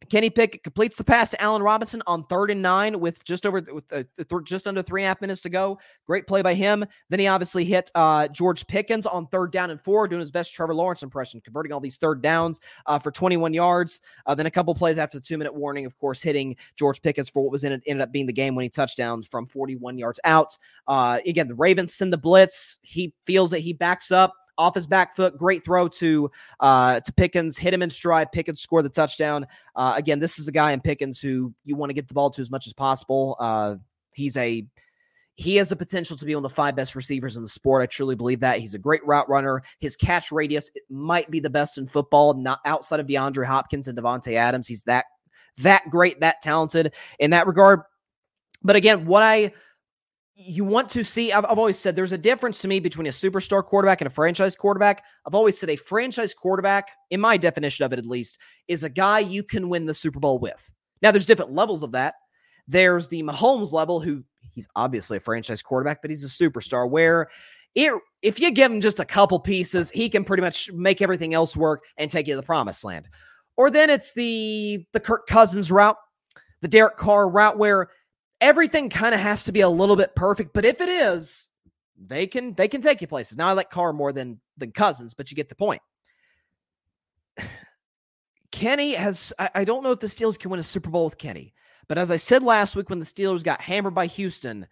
Kenny 0.09 0.29
Pickett 0.29 0.63
completes 0.63 0.95
the 0.95 1.03
pass 1.03 1.31
to 1.31 1.41
Allen 1.41 1.61
Robinson 1.61 2.01
on 2.07 2.23
third 2.25 2.51
and 2.51 2.61
nine 2.61 2.99
with 2.99 3.23
just 3.25 3.45
over 3.45 3.61
with 3.61 3.91
uh, 3.91 4.03
th- 4.15 4.43
just 4.45 4.67
under 4.67 4.81
three 4.81 5.01
and 5.01 5.05
a 5.05 5.09
half 5.09 5.21
minutes 5.21 5.41
to 5.41 5.49
go. 5.49 5.79
Great 6.05 6.27
play 6.27 6.41
by 6.41 6.53
him. 6.53 6.85
Then 7.09 7.19
he 7.19 7.27
obviously 7.27 7.65
hit 7.65 7.89
uh, 7.95 8.27
George 8.29 8.65
Pickens 8.67 9.05
on 9.05 9.27
third 9.27 9.51
down 9.51 9.71
and 9.71 9.81
four, 9.81 10.07
doing 10.07 10.19
his 10.19 10.31
best 10.31 10.53
Trevor 10.53 10.75
Lawrence 10.75 11.03
impression, 11.03 11.41
converting 11.41 11.71
all 11.71 11.79
these 11.79 11.97
third 11.97 12.21
downs 12.21 12.59
uh, 12.85 12.99
for 12.99 13.11
21 13.11 13.53
yards. 13.53 13.99
Uh, 14.25 14.35
then 14.35 14.45
a 14.45 14.51
couple 14.51 14.73
plays 14.75 14.99
after 14.99 15.17
the 15.17 15.23
two 15.23 15.37
minute 15.37 15.53
warning, 15.53 15.85
of 15.85 15.97
course, 15.97 16.21
hitting 16.21 16.55
George 16.77 17.01
Pickens 17.01 17.29
for 17.29 17.43
what 17.43 17.51
was 17.51 17.63
in 17.63 17.71
it 17.71 17.81
ended 17.87 18.03
up 18.03 18.11
being 18.11 18.27
the 18.27 18.33
game 18.33 18.55
winning 18.55 18.71
touchdown 18.71 19.23
from 19.23 19.45
41 19.45 19.97
yards 19.97 20.19
out. 20.23 20.57
Uh, 20.87 21.19
again, 21.25 21.47
the 21.47 21.55
Ravens 21.55 21.93
send 21.93 22.13
the 22.13 22.17
blitz. 22.17 22.79
He 22.81 23.13
feels 23.25 23.51
that 23.51 23.59
he 23.59 23.73
backs 23.73 24.11
up 24.11 24.33
off 24.57 24.75
his 24.75 24.87
back 24.87 25.15
foot. 25.15 25.37
Great 25.37 25.63
throw 25.63 25.87
to 25.87 26.31
uh, 26.59 26.99
to 26.99 27.13
Pickens, 27.13 27.57
hit 27.57 27.73
him 27.73 27.81
in 27.81 27.89
stride. 27.89 28.31
Pickens 28.31 28.61
scored 28.61 28.85
the 28.85 28.89
touchdown. 28.89 29.47
Uh, 29.75 29.93
again, 29.95 30.19
this 30.19 30.39
is 30.39 30.47
a 30.47 30.51
guy 30.51 30.71
in 30.71 30.81
Pickens 30.81 31.19
who 31.19 31.53
you 31.65 31.75
want 31.75 31.89
to 31.89 31.93
get 31.93 32.07
the 32.07 32.13
ball 32.13 32.29
to 32.31 32.41
as 32.41 32.51
much 32.51 32.67
as 32.67 32.73
possible. 32.73 33.35
Uh, 33.39 33.75
he's 34.13 34.37
a 34.37 34.65
he 35.35 35.55
has 35.57 35.69
the 35.69 35.75
potential 35.75 36.17
to 36.17 36.25
be 36.25 36.33
one 36.33 36.43
of 36.43 36.49
the 36.49 36.55
five 36.55 36.75
best 36.75 36.95
receivers 36.95 37.37
in 37.37 37.43
the 37.43 37.49
sport. 37.49 37.83
I 37.83 37.85
truly 37.85 38.15
believe 38.15 38.39
that. 38.39 38.59
He's 38.59 38.73
a 38.73 38.79
great 38.79 39.05
route 39.05 39.29
runner. 39.29 39.61
His 39.79 39.95
catch 39.95 40.31
radius 40.31 40.71
might 40.89 41.29
be 41.29 41.39
the 41.39 41.49
best 41.49 41.77
in 41.77 41.85
football, 41.85 42.33
not 42.33 42.59
outside 42.65 42.99
of 42.99 43.05
DeAndre 43.05 43.45
Hopkins 43.45 43.87
and 43.87 43.95
Davante 43.95 44.33
Adams. 44.33 44.67
He's 44.67 44.81
that 44.83 45.05
that 45.57 45.89
great, 45.89 46.19
that 46.21 46.41
talented 46.41 46.93
in 47.19 47.31
that 47.31 47.47
regard. 47.47 47.81
But 48.63 48.75
again, 48.75 49.05
what 49.05 49.21
I 49.21 49.51
you 50.39 50.63
want 50.63 50.87
to 50.89 51.03
see 51.03 51.31
I've, 51.31 51.45
I've, 51.45 51.57
always 51.57 51.79
said 51.79 51.95
there's 51.95 52.11
a 52.11 52.17
difference 52.17 52.59
to 52.61 52.67
me 52.67 52.79
between 52.79 53.07
a 53.07 53.11
superstar 53.11 53.65
quarterback 53.65 54.01
and 54.01 54.07
a 54.07 54.11
franchise 54.11 54.55
quarterback. 54.55 55.03
I've 55.25 55.33
always 55.33 55.59
said 55.59 55.71
a 55.71 55.75
franchise 55.75 56.33
quarterback 56.33 56.89
in 57.09 57.19
my 57.19 57.37
definition 57.37 57.85
of 57.85 57.91
it 57.91 57.99
at 57.99 58.05
least 58.05 58.37
is 58.67 58.83
a 58.83 58.89
guy 58.89 59.19
you 59.19 59.41
can 59.41 59.67
win 59.67 59.87
the 59.87 59.95
super 59.95 60.19
bowl 60.19 60.37
with. 60.37 60.71
Now 61.01 61.09
there's 61.11 61.25
different 61.25 61.53
levels 61.53 61.81
of 61.81 61.91
that. 61.93 62.15
There's 62.67 63.07
the 63.07 63.23
mahomes 63.23 63.71
level 63.71 63.99
who 63.99 64.23
he's 64.53 64.67
obviously 64.75 65.17
a 65.17 65.21
franchise 65.21 65.63
quarterback 65.63 66.01
but 66.01 66.11
he's 66.11 66.23
a 66.23 66.27
superstar 66.27 66.87
where 66.87 67.29
it, 67.73 67.91
if 68.21 68.39
you 68.39 68.51
give 68.51 68.71
him 68.71 68.81
just 68.81 68.99
a 68.99 69.05
couple 69.05 69.39
pieces 69.39 69.89
he 69.89 70.07
can 70.07 70.23
pretty 70.23 70.41
much 70.41 70.71
make 70.71 71.01
everything 71.01 71.33
else 71.33 71.57
work 71.57 71.83
and 71.97 72.11
take 72.11 72.27
you 72.27 72.33
to 72.33 72.37
the 72.37 72.45
promised 72.45 72.83
land. 72.83 73.07
Or 73.55 73.71
then 73.71 73.89
it's 73.89 74.13
the 74.13 74.85
the 74.93 74.99
kirk 74.99 75.25
cousins 75.25 75.71
route 75.71 75.97
the 76.61 76.67
derek 76.67 76.97
carr 76.97 77.27
route 77.27 77.57
where 77.57 77.89
everything 78.41 78.89
kind 78.89 79.15
of 79.15 79.21
has 79.21 79.43
to 79.43 79.51
be 79.51 79.61
a 79.61 79.69
little 79.69 79.95
bit 79.95 80.15
perfect. 80.15 80.53
But 80.53 80.65
if 80.65 80.81
it 80.81 80.89
is, 80.89 81.49
they 81.97 82.27
can 82.27 82.53
they 82.53 82.67
can 82.67 82.81
take 82.81 83.01
you 83.01 83.07
places. 83.07 83.37
Now 83.37 83.47
I 83.47 83.53
like 83.53 83.69
Carr 83.69 83.93
more 83.93 84.11
than 84.11 84.39
than 84.57 84.71
Cousins, 84.71 85.13
but 85.13 85.31
you 85.31 85.35
get 85.35 85.49
the 85.49 85.55
point. 85.55 85.81
Kenny 88.51 88.93
has 88.93 89.33
I, 89.39 89.49
I 89.55 89.63
don't 89.63 89.83
know 89.83 89.91
if 89.91 89.99
the 89.99 90.07
Steelers 90.07 90.39
can 90.39 90.51
win 90.51 90.59
a 90.59 90.63
Super 90.63 90.89
Bowl 90.89 91.05
with 91.05 91.17
Kenny, 91.17 91.53
but 91.87 91.97
as 91.97 92.11
I 92.11 92.17
said 92.17 92.43
last 92.43 92.75
week 92.75 92.89
when 92.89 92.99
the 92.99 93.05
Steelers 93.05 93.43
got 93.43 93.61
hammered 93.61 93.95
by 93.95 94.05
Houston, 94.07 94.67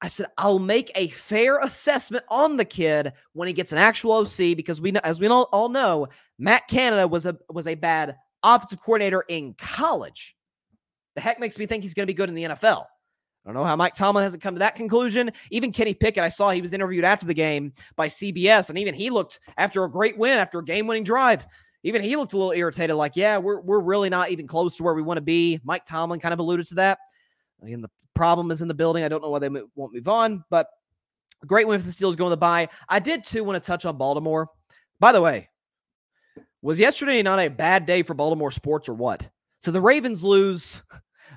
I 0.00 0.08
said 0.08 0.26
I'll 0.36 0.58
make 0.58 0.90
a 0.94 1.08
fair 1.08 1.58
assessment 1.60 2.24
on 2.28 2.56
the 2.56 2.64
kid 2.64 3.12
when 3.32 3.46
he 3.46 3.54
gets 3.54 3.72
an 3.72 3.78
actual 3.78 4.12
OC 4.12 4.56
because 4.56 4.80
we 4.80 4.90
know 4.90 5.00
as 5.04 5.20
we 5.20 5.28
all 5.28 5.68
know, 5.68 6.08
Matt 6.38 6.66
Canada 6.68 7.06
was 7.06 7.26
a 7.26 7.38
was 7.48 7.68
a 7.68 7.76
bad 7.76 8.16
offensive 8.42 8.82
coordinator 8.82 9.24
in 9.28 9.54
college. 9.54 10.34
The 11.18 11.22
heck 11.22 11.40
makes 11.40 11.58
me 11.58 11.66
think 11.66 11.82
he's 11.82 11.94
going 11.94 12.04
to 12.04 12.06
be 12.06 12.14
good 12.14 12.28
in 12.28 12.36
the 12.36 12.44
NFL. 12.44 12.84
I 12.84 12.84
don't 13.44 13.54
know 13.54 13.64
how 13.64 13.74
Mike 13.74 13.94
Tomlin 13.94 14.22
hasn't 14.22 14.40
come 14.40 14.54
to 14.54 14.60
that 14.60 14.76
conclusion. 14.76 15.32
Even 15.50 15.72
Kenny 15.72 15.92
Pickett, 15.92 16.22
I 16.22 16.28
saw 16.28 16.50
he 16.50 16.60
was 16.60 16.72
interviewed 16.72 17.02
after 17.02 17.26
the 17.26 17.34
game 17.34 17.72
by 17.96 18.06
CBS, 18.06 18.68
and 18.68 18.78
even 18.78 18.94
he 18.94 19.10
looked 19.10 19.40
after 19.56 19.82
a 19.82 19.90
great 19.90 20.16
win, 20.16 20.38
after 20.38 20.60
a 20.60 20.64
game-winning 20.64 21.02
drive. 21.02 21.44
Even 21.82 22.02
he 22.02 22.14
looked 22.14 22.34
a 22.34 22.36
little 22.36 22.52
irritated, 22.52 22.94
like, 22.94 23.16
yeah, 23.16 23.36
we're 23.36 23.60
we're 23.62 23.80
really 23.80 24.08
not 24.08 24.30
even 24.30 24.46
close 24.46 24.76
to 24.76 24.84
where 24.84 24.94
we 24.94 25.02
want 25.02 25.16
to 25.16 25.22
be. 25.22 25.58
Mike 25.64 25.84
Tomlin 25.84 26.20
kind 26.20 26.32
of 26.32 26.38
alluded 26.38 26.66
to 26.66 26.76
that. 26.76 27.00
And 27.62 27.82
the 27.82 27.90
problem 28.14 28.52
is 28.52 28.62
in 28.62 28.68
the 28.68 28.74
building. 28.74 29.02
I 29.02 29.08
don't 29.08 29.20
know 29.20 29.30
why 29.30 29.40
they 29.40 29.48
won't 29.48 29.94
move 29.94 30.06
on, 30.06 30.44
but 30.50 30.68
great 31.44 31.66
win 31.66 31.80
for 31.80 31.86
the 31.86 31.90
Steelers 31.90 32.16
going 32.16 32.30
to 32.30 32.30
the 32.30 32.36
bye. 32.36 32.68
I 32.88 33.00
did 33.00 33.24
too 33.24 33.42
want 33.42 33.60
to 33.60 33.66
touch 33.66 33.84
on 33.84 33.98
Baltimore. 33.98 34.50
By 35.00 35.10
the 35.10 35.20
way, 35.20 35.48
was 36.62 36.78
yesterday 36.78 37.20
not 37.24 37.40
a 37.40 37.48
bad 37.48 37.86
day 37.86 38.04
for 38.04 38.14
Baltimore 38.14 38.52
sports 38.52 38.88
or 38.88 38.94
what? 38.94 39.28
So 39.60 39.72
the 39.72 39.80
Ravens 39.80 40.22
lose 40.22 40.82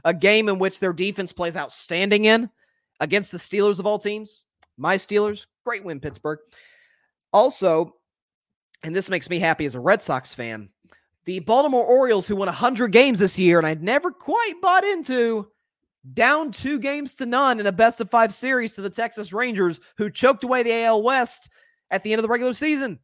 a 0.03 0.13
game 0.13 0.49
in 0.49 0.59
which 0.59 0.79
their 0.79 0.93
defense 0.93 1.31
plays 1.31 1.57
outstanding 1.57 2.25
in 2.25 2.49
against 2.99 3.31
the 3.31 3.37
Steelers 3.37 3.79
of 3.79 3.85
all 3.85 3.99
teams. 3.99 4.45
My 4.77 4.95
Steelers, 4.95 5.45
great 5.65 5.83
win, 5.83 5.99
Pittsburgh. 5.99 6.39
Also, 7.33 7.95
and 8.83 8.95
this 8.95 9.09
makes 9.09 9.29
me 9.29 9.39
happy 9.39 9.65
as 9.65 9.75
a 9.75 9.79
Red 9.79 10.01
Sox 10.01 10.33
fan, 10.33 10.69
the 11.25 11.39
Baltimore 11.39 11.85
Orioles, 11.85 12.27
who 12.27 12.35
won 12.35 12.47
100 12.47 12.91
games 12.91 13.19
this 13.19 13.37
year, 13.37 13.57
and 13.57 13.67
I'd 13.67 13.83
never 13.83 14.11
quite 14.11 14.55
bought 14.61 14.83
into, 14.83 15.47
down 16.13 16.51
two 16.51 16.79
games 16.79 17.15
to 17.17 17.25
none 17.25 17.59
in 17.59 17.67
a 17.67 17.71
best 17.71 18.01
of 18.01 18.09
five 18.09 18.33
series 18.33 18.73
to 18.75 18.81
the 18.81 18.89
Texas 18.89 19.31
Rangers, 19.31 19.79
who 19.97 20.09
choked 20.09 20.43
away 20.43 20.63
the 20.63 20.83
AL 20.83 21.03
West 21.03 21.49
at 21.91 22.03
the 22.03 22.11
end 22.11 22.19
of 22.19 22.23
the 22.23 22.29
regular 22.29 22.53
season. 22.53 22.99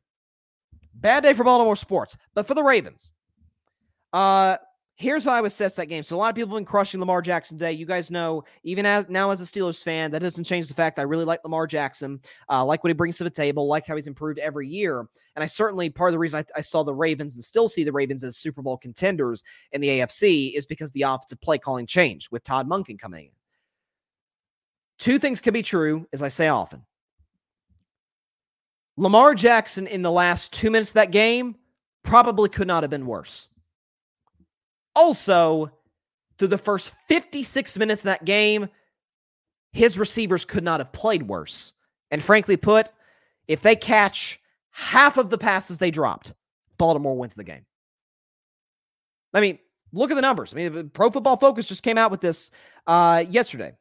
Bad 0.95 1.23
day 1.23 1.33
for 1.33 1.43
Baltimore 1.43 1.75
sports, 1.75 2.17
but 2.33 2.47
for 2.47 2.55
the 2.55 2.63
Ravens. 2.63 3.11
Uh, 4.11 4.57
here's 4.97 5.25
how 5.25 5.31
I 5.31 5.41
would 5.41 5.47
assess 5.47 5.75
that 5.75 5.85
game. 5.85 6.01
So 6.01 6.15
a 6.15 6.17
lot 6.17 6.29
of 6.29 6.35
people 6.35 6.49
have 6.49 6.57
been 6.57 6.65
crushing 6.65 6.99
Lamar 6.99 7.21
Jackson 7.21 7.57
today. 7.57 7.71
You 7.71 7.85
guys 7.85 8.09
know, 8.09 8.43
even 8.63 8.85
as 8.85 9.07
now 9.09 9.29
as 9.29 9.39
a 9.39 9.43
Steelers 9.43 9.81
fan, 9.81 10.09
that 10.11 10.23
doesn't 10.23 10.43
change 10.43 10.67
the 10.67 10.73
fact 10.73 10.97
I 10.97 11.03
really 11.03 11.23
like 11.23 11.43
Lamar 11.43 11.67
Jackson. 11.67 12.19
Uh, 12.49 12.65
like 12.65 12.83
what 12.83 12.89
he 12.89 12.95
brings 12.95 13.17
to 13.17 13.23
the 13.23 13.29
table, 13.29 13.67
like 13.67 13.85
how 13.85 13.95
he's 13.95 14.07
improved 14.07 14.39
every 14.39 14.67
year. 14.67 15.07
And 15.35 15.43
I 15.43 15.45
certainly 15.45 15.91
part 15.91 16.09
of 16.09 16.13
the 16.13 16.19
reason 16.19 16.39
I, 16.39 16.57
I 16.57 16.61
saw 16.61 16.83
the 16.83 16.95
Ravens 16.95 17.35
and 17.35 17.43
still 17.43 17.69
see 17.69 17.83
the 17.83 17.91
Ravens 17.91 18.23
as 18.23 18.37
Super 18.37 18.63
Bowl 18.63 18.75
contenders 18.75 19.43
in 19.71 19.81
the 19.81 19.87
AFC 19.87 20.57
is 20.57 20.65
because 20.65 20.91
the 20.91 21.03
offensive 21.03 21.39
play 21.41 21.59
calling 21.59 21.85
changed 21.85 22.31
with 22.31 22.43
Todd 22.43 22.67
Monken 22.67 22.99
coming 22.99 23.25
in. 23.25 23.31
Two 24.97 25.19
things 25.19 25.41
can 25.41 25.53
be 25.53 25.61
true, 25.61 26.07
as 26.11 26.23
I 26.23 26.27
say 26.27 26.47
often. 26.47 26.83
Lamar 28.99 29.35
Jackson 29.35 29.85
in 29.85 30.01
the 30.01 30.11
last 30.11 30.51
two 30.51 30.71
minutes 30.71 30.89
of 30.89 30.95
that 30.95 31.11
game 31.11 31.55
probably 32.01 32.49
could 32.49 32.65
not 32.65 32.81
have 32.81 32.89
been 32.89 33.05
worse. 33.05 33.47
Also, 34.97 35.71
through 36.39 36.47
the 36.47 36.57
first 36.57 36.91
56 37.07 37.77
minutes 37.77 38.01
of 38.01 38.05
that 38.05 38.25
game, 38.25 38.67
his 39.71 39.99
receivers 39.99 40.43
could 40.43 40.63
not 40.63 40.79
have 40.79 40.91
played 40.91 41.21
worse. 41.21 41.71
And 42.09 42.23
frankly 42.23 42.57
put, 42.57 42.91
if 43.47 43.61
they 43.61 43.75
catch 43.75 44.39
half 44.71 45.17
of 45.17 45.29
the 45.29 45.37
passes 45.37 45.77
they 45.77 45.91
dropped, 45.91 46.33
Baltimore 46.79 47.15
wins 47.15 47.35
the 47.35 47.43
game. 47.43 47.65
I 49.35 49.41
mean, 49.41 49.59
look 49.93 50.09
at 50.09 50.15
the 50.15 50.21
numbers. 50.21 50.51
I 50.51 50.55
mean, 50.67 50.89
Pro 50.89 51.11
Football 51.11 51.37
Focus 51.37 51.67
just 51.67 51.83
came 51.83 51.99
out 51.99 52.09
with 52.09 52.21
this 52.21 52.49
uh, 52.87 53.23
yesterday. 53.29 53.73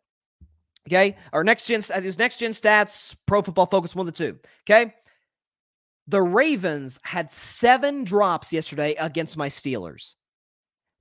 Okay, 0.87 1.17
our 1.33 1.43
next 1.43 1.67
gen, 1.67 1.83
these 2.01 2.19
next 2.19 2.37
gen 2.37 2.51
stats, 2.51 3.17
Pro 3.27 3.41
Football 3.41 3.67
Focus 3.67 3.97
one 3.97 4.05
to 4.07 4.13
two. 4.13 4.39
Okay, 4.69 4.95
the 6.07 6.21
Ravens 6.21 7.01
had 7.05 7.31
seven 7.31 8.05
drops 8.05 8.53
yesterday 8.53 8.95
against 8.95 9.39
my 9.39 9.49
Steelers. 9.49 10.15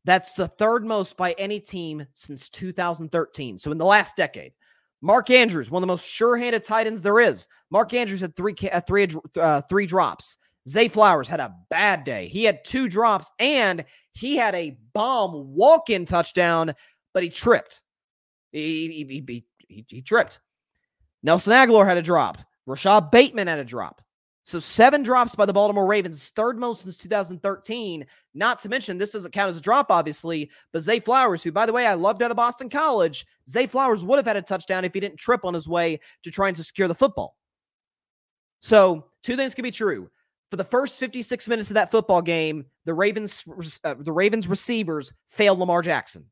That's 0.06 0.34
the 0.34 0.48
third 0.48 0.86
most 0.86 1.18
by 1.18 1.34
any 1.34 1.60
team 1.60 2.06
since 2.14 2.50
2013. 2.52 3.58
So 3.58 3.72
in 3.72 3.78
the 3.78 3.86
last 3.86 4.16
decade, 4.16 4.54
Mark 5.02 5.30
Andrews, 5.32 5.70
one 5.70 5.82
of 5.82 5.88
the 5.88 5.92
most 5.92 6.06
sure-handed 6.06 6.64
tight 6.64 6.88
ends 6.88 7.02
there 7.02 7.20
is. 7.20 7.48
Mark 7.72 7.94
Andrews 7.94 8.22
had 8.22 8.36
three 8.36 8.56
uh, 8.72 8.82
three 8.82 9.08
uh, 9.36 9.62
three 9.62 9.88
drops. 9.88 10.38
Zay 10.68 10.88
Flowers 10.88 11.28
had 11.28 11.40
a 11.40 11.56
bad 11.70 12.04
day. 12.04 12.28
He 12.28 12.44
had 12.44 12.64
two 12.64 12.88
drops 12.88 13.32
and 13.40 13.84
he 14.14 14.36
had 14.36 14.56
a 14.56 14.78
bomb 14.94 15.54
walk-in 15.54 16.06
touchdown, 16.06 16.74
but 17.14 17.24
he 17.24 17.30
tripped. 17.30 17.82
He 18.52 18.88
he, 18.88 19.24
he, 19.28 19.46
he, 19.68 19.86
he 19.88 20.02
tripped. 20.02 20.40
Nelson 21.24 21.54
Agholor 21.54 21.86
had 21.86 21.98
a 21.98 22.04
drop. 22.04 22.38
Rashod 22.68 23.12
Bateman 23.12 23.48
had 23.48 23.60
a 23.60 23.66
drop. 23.66 24.02
So 24.46 24.60
seven 24.60 25.02
drops 25.02 25.34
by 25.34 25.48
the 25.48 25.54
Baltimore 25.54 25.88
Ravens, 25.88 26.30
third 26.30 26.60
most 26.60 26.84
since 26.84 26.98
2013. 26.98 28.06
Not 28.36 28.60
to 28.60 28.70
mention, 28.70 29.00
this 29.00 29.10
doesn't 29.10 29.32
count 29.32 29.50
as 29.50 29.58
a 29.58 29.62
drop, 29.62 29.90
obviously, 29.90 30.52
but 30.72 30.84
Zay 30.84 31.00
Flowers, 31.00 31.42
who, 31.42 31.52
by 31.52 31.66
the 31.66 31.74
way, 31.74 31.88
I 31.88 31.96
loved 31.96 32.22
out 32.22 32.30
of 32.30 32.38
Boston 32.38 32.70
College, 32.70 33.26
Zay 33.50 33.66
Flowers 33.66 34.06
would 34.06 34.18
have 34.18 34.28
had 34.28 34.38
a 34.38 34.44
touchdown 34.44 34.86
if 34.86 34.94
he 34.94 35.00
didn't 35.00 35.18
trip 35.18 35.46
on 35.46 35.56
his 35.56 35.68
way 35.68 36.00
to 36.22 36.30
trying 36.30 36.54
to 36.54 36.64
secure 36.64 36.88
the 36.88 36.94
football. 36.94 37.36
So 38.60 39.08
two 39.24 39.36
things 39.36 39.56
can 39.56 39.64
be 39.64 39.72
true. 39.72 40.12
For 40.52 40.58
the 40.58 40.64
first 40.64 41.00
56 41.00 41.48
minutes 41.48 41.72
of 41.72 41.74
that 41.74 41.90
football 41.90 42.22
game, 42.22 42.66
the 42.86 42.94
Ravens, 42.94 43.44
uh, 43.84 43.96
the 43.98 44.12
Ravens 44.12 44.48
receivers 44.48 45.12
failed 45.28 45.58
Lamar 45.58 45.82
Jackson, 45.82 46.24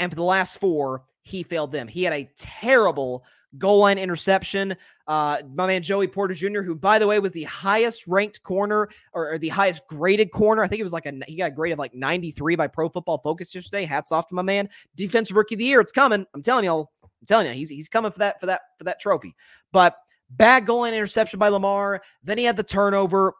and 0.00 0.10
for 0.10 0.16
the 0.16 0.22
last 0.22 0.58
four, 0.58 1.04
he 1.20 1.42
failed 1.42 1.70
them. 1.70 1.86
He 1.86 2.02
had 2.04 2.14
a 2.14 2.30
terrible 2.34 3.24
goal 3.58 3.78
line 3.78 3.98
interception. 3.98 4.76
Uh, 5.06 5.38
my 5.54 5.66
man 5.66 5.82
Joey 5.82 6.08
Porter 6.08 6.34
Jr., 6.34 6.62
who 6.62 6.74
by 6.74 6.98
the 6.98 7.06
way 7.06 7.18
was 7.18 7.32
the 7.32 7.44
highest 7.44 8.06
ranked 8.06 8.42
corner 8.42 8.88
or, 9.12 9.32
or, 9.32 9.38
the 9.38 9.48
highest 9.48 9.86
graded 9.86 10.30
corner. 10.30 10.62
I 10.62 10.68
think 10.68 10.80
it 10.80 10.84
was 10.84 10.92
like 10.92 11.06
a 11.06 11.12
he 11.26 11.36
got 11.36 11.48
a 11.48 11.54
grade 11.54 11.72
of 11.72 11.78
like 11.78 11.94
93 11.94 12.56
by 12.56 12.66
Pro 12.66 12.88
Football 12.88 13.18
Focus 13.18 13.54
yesterday. 13.54 13.84
Hats 13.84 14.12
off 14.12 14.28
to 14.28 14.34
my 14.34 14.42
man. 14.42 14.68
Defensive 14.96 15.36
Rookie 15.36 15.54
of 15.54 15.58
the 15.58 15.64
Year. 15.64 15.80
It's 15.80 15.92
coming. 15.92 16.26
I'm 16.34 16.42
telling 16.42 16.64
y'all. 16.64 16.90
I'm 17.02 17.26
telling 17.26 17.46
you, 17.46 17.52
he's 17.52 17.68
he's 17.68 17.88
coming 17.88 18.10
for 18.10 18.20
that 18.20 18.40
for 18.40 18.46
that 18.46 18.62
for 18.78 18.84
that 18.84 19.00
trophy. 19.00 19.36
But 19.72 19.96
bad 20.30 20.66
goal 20.66 20.80
line 20.80 20.94
interception 20.94 21.38
by 21.38 21.48
Lamar. 21.48 22.02
Then 22.22 22.38
he 22.38 22.44
had 22.44 22.56
the 22.56 22.62
turnover. 22.62 23.34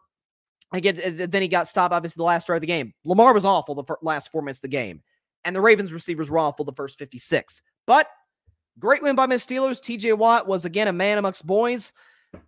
Again, 0.73 1.29
then 1.31 1.43
he 1.43 1.49
got 1.49 1.69
stopped. 1.69 1.93
Obviously, 1.93 2.21
the 2.21 2.25
last 2.25 2.47
drive 2.47 2.59
of 2.59 2.61
the 2.63 2.67
game. 2.67 2.95
Lamar 3.05 3.35
was 3.35 3.45
awful 3.45 3.75
the 3.75 3.97
last 4.03 4.33
four 4.33 4.41
minutes 4.41 4.59
of 4.59 4.63
the 4.63 4.69
game, 4.69 5.03
and 5.45 5.55
the 5.55 5.61
Ravens 5.61 5.93
receivers 5.93 6.31
were 6.31 6.39
awful 6.39 6.65
the 6.65 6.73
first 6.73 6.99
56. 6.99 7.61
But 7.87 8.07
Great 8.79 9.03
win 9.03 9.17
by 9.17 9.27
Miss 9.27 9.45
Steelers. 9.45 9.81
TJ 9.81 10.17
Watt 10.17 10.47
was 10.47 10.65
again 10.65 10.89
a 10.89 10.93
man 10.93 11.19
amongst 11.19 11.47
boys. 11.47 11.93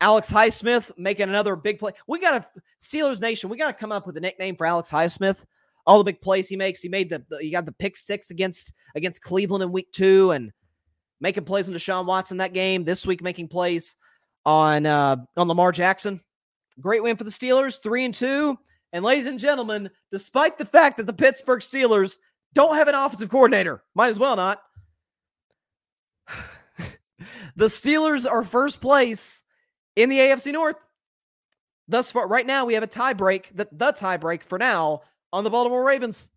Alex 0.01 0.31
Highsmith 0.31 0.91
making 0.97 1.29
another 1.29 1.57
big 1.57 1.79
play. 1.79 1.93
We 2.07 2.19
got 2.19 2.35
a 2.35 2.61
Steelers 2.81 3.21
Nation. 3.21 3.51
We 3.51 3.59
got 3.59 3.67
to 3.69 3.75
come 3.75 3.93
up 3.93 4.07
with 4.07 4.17
a 4.17 4.21
nickname 4.21 4.57
for 4.57 4.67
Alex 4.67 4.91
Highsmith. 4.91 5.45
All 5.87 5.99
the 5.99 6.05
big 6.05 6.23
plays 6.23 6.49
he 6.49 6.57
makes. 6.57 6.81
He 6.81 6.89
made 6.89 7.11
the, 7.11 7.23
the 7.29 7.39
he 7.39 7.51
got 7.51 7.67
the 7.67 7.73
pick 7.73 7.97
six 7.97 8.31
against 8.31 8.73
against 8.95 9.21
Cleveland 9.21 9.63
in 9.63 9.71
week 9.71 9.93
two 9.93 10.31
and 10.31 10.51
making 11.21 11.45
plays 11.45 11.69
on 11.69 11.75
Deshaun 11.75 12.07
Watson 12.07 12.39
that 12.39 12.55
game. 12.55 12.85
This 12.85 13.07
week 13.07 13.23
making 13.23 13.49
plays 13.49 13.97
on 14.47 14.87
uh 14.87 15.17
on 15.37 15.49
Lamar 15.49 15.73
Jackson. 15.73 16.21
Great 16.81 17.03
win 17.03 17.17
for 17.17 17.25
the 17.25 17.31
Steelers, 17.31 17.83
three 17.83 18.05
and 18.05 18.15
two. 18.15 18.59
And 18.93 19.05
ladies 19.05 19.27
and 19.27 19.39
gentlemen, 19.39 19.91
despite 20.11 20.57
the 20.57 20.65
fact 20.65 20.97
that 20.97 21.07
the 21.07 21.13
Pittsburgh 21.13 21.61
Steelers 21.61 22.17
don't 22.55 22.77
have 22.77 22.89
an 22.89 22.95
offensive 22.95 23.29
coordinator, 23.29 23.83
might 23.95 24.09
as 24.09 24.19
well 24.19 24.37
not. 24.37 24.63
the 27.57 27.67
Steelers 27.67 28.31
are 28.31 28.43
first 28.43 28.81
place 28.81 29.43
in 29.97 30.09
the 30.09 30.19
AFC 30.19 30.53
North. 30.53 30.77
Thus 31.87 32.11
far, 32.11 32.27
right 32.27 32.47
now, 32.47 32.65
we 32.65 32.75
have 32.75 32.83
a 32.83 32.89
tie 32.89 33.13
break, 33.13 33.51
the, 33.55 33.69
the 33.71 34.41
for 34.47 34.59
now 34.59 35.03
on 35.33 35.45
the 35.45 35.51
Baltimore 35.51 35.85
Ravens. 35.85 36.31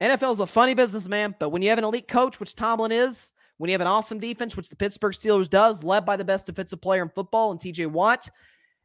NFL 0.00 0.32
is 0.32 0.40
a 0.40 0.46
funny 0.46 0.74
business, 0.74 1.08
man, 1.08 1.34
but 1.40 1.48
when 1.48 1.62
you 1.62 1.70
have 1.70 1.78
an 1.78 1.84
elite 1.84 2.06
coach, 2.06 2.38
which 2.38 2.54
Tomlin 2.54 2.92
is, 2.92 3.32
when 3.56 3.68
you 3.68 3.74
have 3.74 3.80
an 3.80 3.88
awesome 3.88 4.20
defense, 4.20 4.56
which 4.56 4.68
the 4.68 4.76
Pittsburgh 4.76 5.12
Steelers 5.14 5.50
does, 5.50 5.82
led 5.82 6.06
by 6.06 6.16
the 6.16 6.24
best 6.24 6.46
defensive 6.46 6.80
player 6.80 7.02
in 7.02 7.08
football 7.08 7.50
and 7.50 7.58
TJ 7.58 7.88
Watt, 7.88 8.30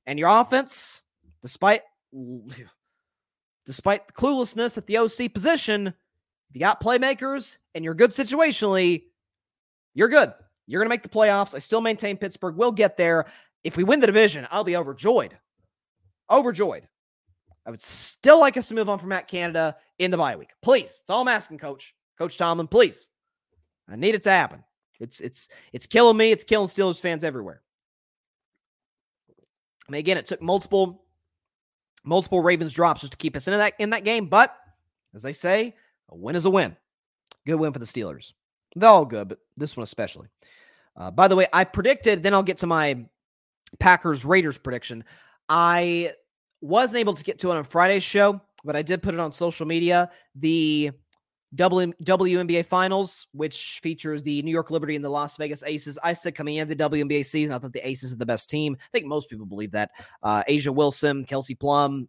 and 0.08 0.18
your 0.18 0.30
offense, 0.30 1.04
despite 1.42 1.82
despite 3.66 4.08
the 4.08 4.14
cluelessness 4.14 4.78
at 4.78 4.88
the 4.88 4.98
OC 4.98 5.34
position, 5.34 5.88
if 5.88 6.56
you 6.56 6.60
got 6.60 6.82
playmakers 6.82 7.60
and 7.76 7.86
you're 7.86 7.94
good 7.94 8.10
situationally, 8.10 9.04
you're 9.94 10.10
good. 10.10 10.34
You're 10.66 10.80
going 10.80 10.88
to 10.88 10.94
make 10.94 11.04
the 11.04 11.10
playoffs. 11.10 11.54
I 11.54 11.60
still 11.60 11.82
maintain 11.82 12.18
Pittsburgh 12.18 12.56
will 12.56 12.72
get 12.72 12.98
there. 12.98 13.26
If 13.64 13.78
we 13.78 13.84
win 13.84 14.00
the 14.00 14.08
division, 14.08 14.48
I'll 14.52 14.64
be 14.64 14.78
overjoyed. 14.78 15.38
Overjoyed. 16.30 16.88
I 17.66 17.72
would 17.72 17.82
still 17.82 18.40
like 18.40 18.58
us 18.58 18.68
to 18.70 18.76
move 18.76 18.90
on 18.90 19.00
from 19.00 19.10
Matt 19.10 19.28
Canada 19.28 19.76
in 20.00 20.12
the 20.12 20.18
bye 20.18 20.36
week. 20.36 20.52
Please. 20.62 21.00
It's 21.02 21.10
all 21.10 21.22
I'm 21.22 21.28
asking, 21.28 21.60
Coach. 21.60 21.94
Coach 22.18 22.38
Tomlin, 22.38 22.68
please. 22.68 23.08
I 23.90 23.96
need 23.96 24.16
it 24.16 24.24
to 24.24 24.32
happen. 24.32 24.64
It's 25.00 25.20
it's 25.20 25.50
it's 25.74 25.88
killing 25.88 26.16
me. 26.16 26.32
It's 26.32 26.44
killing 26.44 26.68
Steelers 26.68 27.00
fans 27.00 27.24
everywhere. 27.24 27.62
I 29.88 29.92
mean, 29.92 30.00
again, 30.00 30.18
it 30.18 30.26
took 30.26 30.42
multiple 30.42 31.04
multiple 32.04 32.42
Ravens 32.42 32.74
drops 32.74 33.02
just 33.02 33.12
to 33.12 33.18
keep 33.18 33.36
us 33.36 33.48
in 33.48 33.54
that 33.54 33.74
in 33.80 33.90
that 33.92 34.06
game. 34.06 34.28
But 34.28 34.56
as 35.14 35.22
they 35.22 35.34
say, 35.34 35.76
a 36.10 36.16
win 36.16 36.36
is 36.36 36.46
a 36.46 36.50
win. 36.50 36.76
Good 37.46 37.56
win 37.56 37.74
for 37.74 37.80
the 37.80 37.86
Steelers. 37.86 38.34
They're 38.76 38.90
all 38.90 39.06
good, 39.06 39.30
but 39.30 39.40
this 39.58 39.78
one 39.78 39.84
especially. 39.84 40.28
Uh, 40.96 41.12
by 41.12 41.28
the 41.28 41.36
way, 41.36 41.48
I 41.52 41.64
predicted, 41.64 42.24
then 42.24 42.34
I'll 42.34 42.44
get 42.44 42.58
to 42.58 42.68
my 42.68 43.06
Packers 43.80 44.26
Raiders 44.26 44.58
prediction. 44.58 45.04
I 45.50 46.12
wasn't 46.62 47.00
able 47.00 47.14
to 47.14 47.24
get 47.24 47.40
to 47.40 47.52
it 47.52 47.58
on 47.58 47.64
Friday's 47.64 48.04
show, 48.04 48.42
but 48.64 48.76
I 48.76 48.82
did 48.82 49.04
put 49.04 49.14
it 49.14 49.20
on 49.20 49.32
social 49.32 49.66
media. 49.66 50.10
The 50.36 50.92
w- 51.56 51.94
WNBA 52.04 52.66
Finals, 52.66 53.28
which 53.34 53.80
features 53.82 54.24
the 54.24 54.42
New 54.42 54.52
York 54.52 54.72
Liberty 54.72 54.96
and 54.96 55.04
the 55.04 55.10
Las 55.10 55.38
Vegas 55.38 55.64
Aces. 55.64 55.98
I 56.04 56.14
said 56.14 56.36
coming 56.36 56.56
in 56.56 56.68
the 56.68 56.76
WNBA 56.76 57.26
season, 57.26 57.56
I 57.56 57.60
thought 57.60 57.74
the 57.74 57.88
Aces 57.88 58.14
are 58.14 58.18
the 58.18 58.26
best 58.26 58.50
team. 58.50 58.78
I 58.80 58.88
think 58.92 59.06
most 59.06 59.30
people 59.30 59.46
believe 59.46 59.72
that. 59.72 59.92
Uh, 60.22 60.44
A'ja 60.50 60.74
Wilson, 60.74 61.26
Kelsey 61.26 61.56
Plum, 61.56 62.08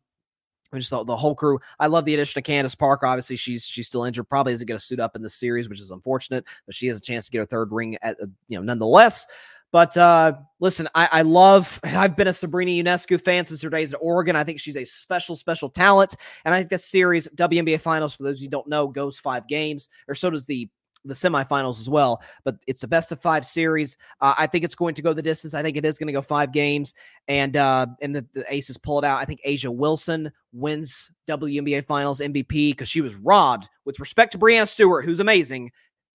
just 0.80 0.90
the, 0.90 1.04
the 1.04 1.16
whole 1.16 1.34
crew. 1.34 1.58
I 1.78 1.86
love 1.86 2.04
the 2.04 2.14
addition 2.14 2.38
of 2.38 2.44
Candace 2.44 2.74
Parker. 2.74 3.06
Obviously, 3.06 3.36
she's 3.36 3.66
she's 3.66 3.86
still 3.86 4.04
injured. 4.04 4.28
Probably 4.28 4.52
isn't 4.52 4.66
going 4.66 4.78
to 4.78 4.84
suit 4.84 5.00
up 5.00 5.16
in 5.16 5.22
the 5.22 5.28
series, 5.28 5.68
which 5.68 5.80
is 5.80 5.90
unfortunate. 5.90 6.44
But 6.66 6.74
she 6.74 6.86
has 6.88 6.98
a 6.98 7.02
chance 7.02 7.26
to 7.26 7.30
get 7.30 7.38
her 7.38 7.44
third 7.44 7.72
ring 7.72 7.96
at 8.02 8.20
uh, 8.22 8.26
you 8.48 8.58
know 8.58 8.62
nonetheless. 8.62 9.26
But 9.74 9.96
uh, 9.96 10.34
listen, 10.60 10.86
I, 10.94 11.08
I 11.10 11.22
love, 11.22 11.80
I've 11.82 12.16
been 12.16 12.28
a 12.28 12.32
Sabrina 12.32 12.70
Ionescu 12.70 13.20
fan 13.20 13.44
since 13.44 13.60
her 13.60 13.70
days 13.70 13.92
at 13.92 13.98
Oregon. 14.00 14.36
I 14.36 14.44
think 14.44 14.60
she's 14.60 14.76
a 14.76 14.84
special, 14.84 15.34
special 15.34 15.68
talent. 15.68 16.14
And 16.44 16.54
I 16.54 16.58
think 16.58 16.70
this 16.70 16.84
series, 16.84 17.26
WNBA 17.30 17.80
Finals, 17.80 18.14
for 18.14 18.22
those 18.22 18.40
who 18.40 18.46
don't 18.46 18.68
know, 18.68 18.86
goes 18.86 19.18
five 19.18 19.48
games, 19.48 19.88
or 20.06 20.14
so 20.14 20.30
does 20.30 20.46
the 20.46 20.68
the 21.04 21.14
semifinals 21.14 21.80
as 21.80 21.88
well. 21.88 22.22
But 22.44 22.56
it's 22.66 22.82
a 22.82 22.88
best 22.88 23.12
of 23.12 23.20
five 23.20 23.44
series. 23.44 23.96
Uh, 24.20 24.34
I 24.36 24.46
think 24.46 24.64
it's 24.64 24.74
going 24.74 24.94
to 24.94 25.02
go 25.02 25.12
the 25.12 25.22
distance. 25.22 25.54
I 25.54 25.62
think 25.62 25.76
it 25.76 25.84
is 25.84 25.98
going 25.98 26.06
to 26.08 26.12
go 26.12 26.22
five 26.22 26.52
games, 26.52 26.94
and 27.28 27.56
uh, 27.56 27.86
and 28.00 28.14
the, 28.14 28.26
the 28.32 28.44
Aces 28.52 28.78
pull 28.78 28.98
it 28.98 29.04
out. 29.04 29.18
I 29.18 29.24
think 29.24 29.40
A'ja 29.46 29.74
Wilson 29.74 30.32
wins 30.52 31.10
WNBA 31.28 31.86
Finals 31.86 32.20
MVP 32.20 32.70
because 32.70 32.88
she 32.88 33.00
was 33.00 33.16
robbed. 33.16 33.68
With 33.84 34.00
respect 34.00 34.32
to 34.32 34.38
Breanna 34.38 34.68
Stewart, 34.68 35.04
who's 35.04 35.20
amazing, 35.20 35.70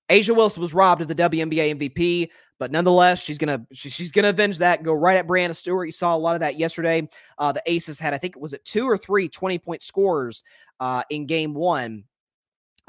A'ja 0.09 0.35
Wilson 0.35 0.61
was 0.61 0.73
robbed 0.73 1.01
of 1.01 1.07
the 1.07 1.15
WNBA 1.15 1.77
MVP, 1.77 2.29
but 2.57 2.71
nonetheless, 2.71 3.21
she's 3.21 3.37
gonna 3.37 3.65
she, 3.71 3.89
she's 3.89 4.11
gonna 4.11 4.29
avenge 4.29 4.57
that. 4.57 4.83
Go 4.83 4.93
right 4.93 5.17
at 5.17 5.27
Breanna 5.27 5.55
Stewart. 5.55 5.87
You 5.87 5.91
saw 5.91 6.15
a 6.15 6.17
lot 6.17 6.35
of 6.35 6.41
that 6.41 6.57
yesterday. 6.57 7.07
Uh, 7.37 7.51
the 7.51 7.61
Aces 7.65 7.99
had, 7.99 8.13
I 8.13 8.17
think, 8.17 8.35
it 8.35 8.41
was 8.41 8.53
it 8.53 8.65
two 8.65 8.85
or 8.85 8.97
three 8.97 9.29
20 9.29 9.59
point 9.59 9.81
scores 9.83 10.43
uh, 10.79 11.03
in 11.09 11.25
game 11.25 11.53
one, 11.53 12.05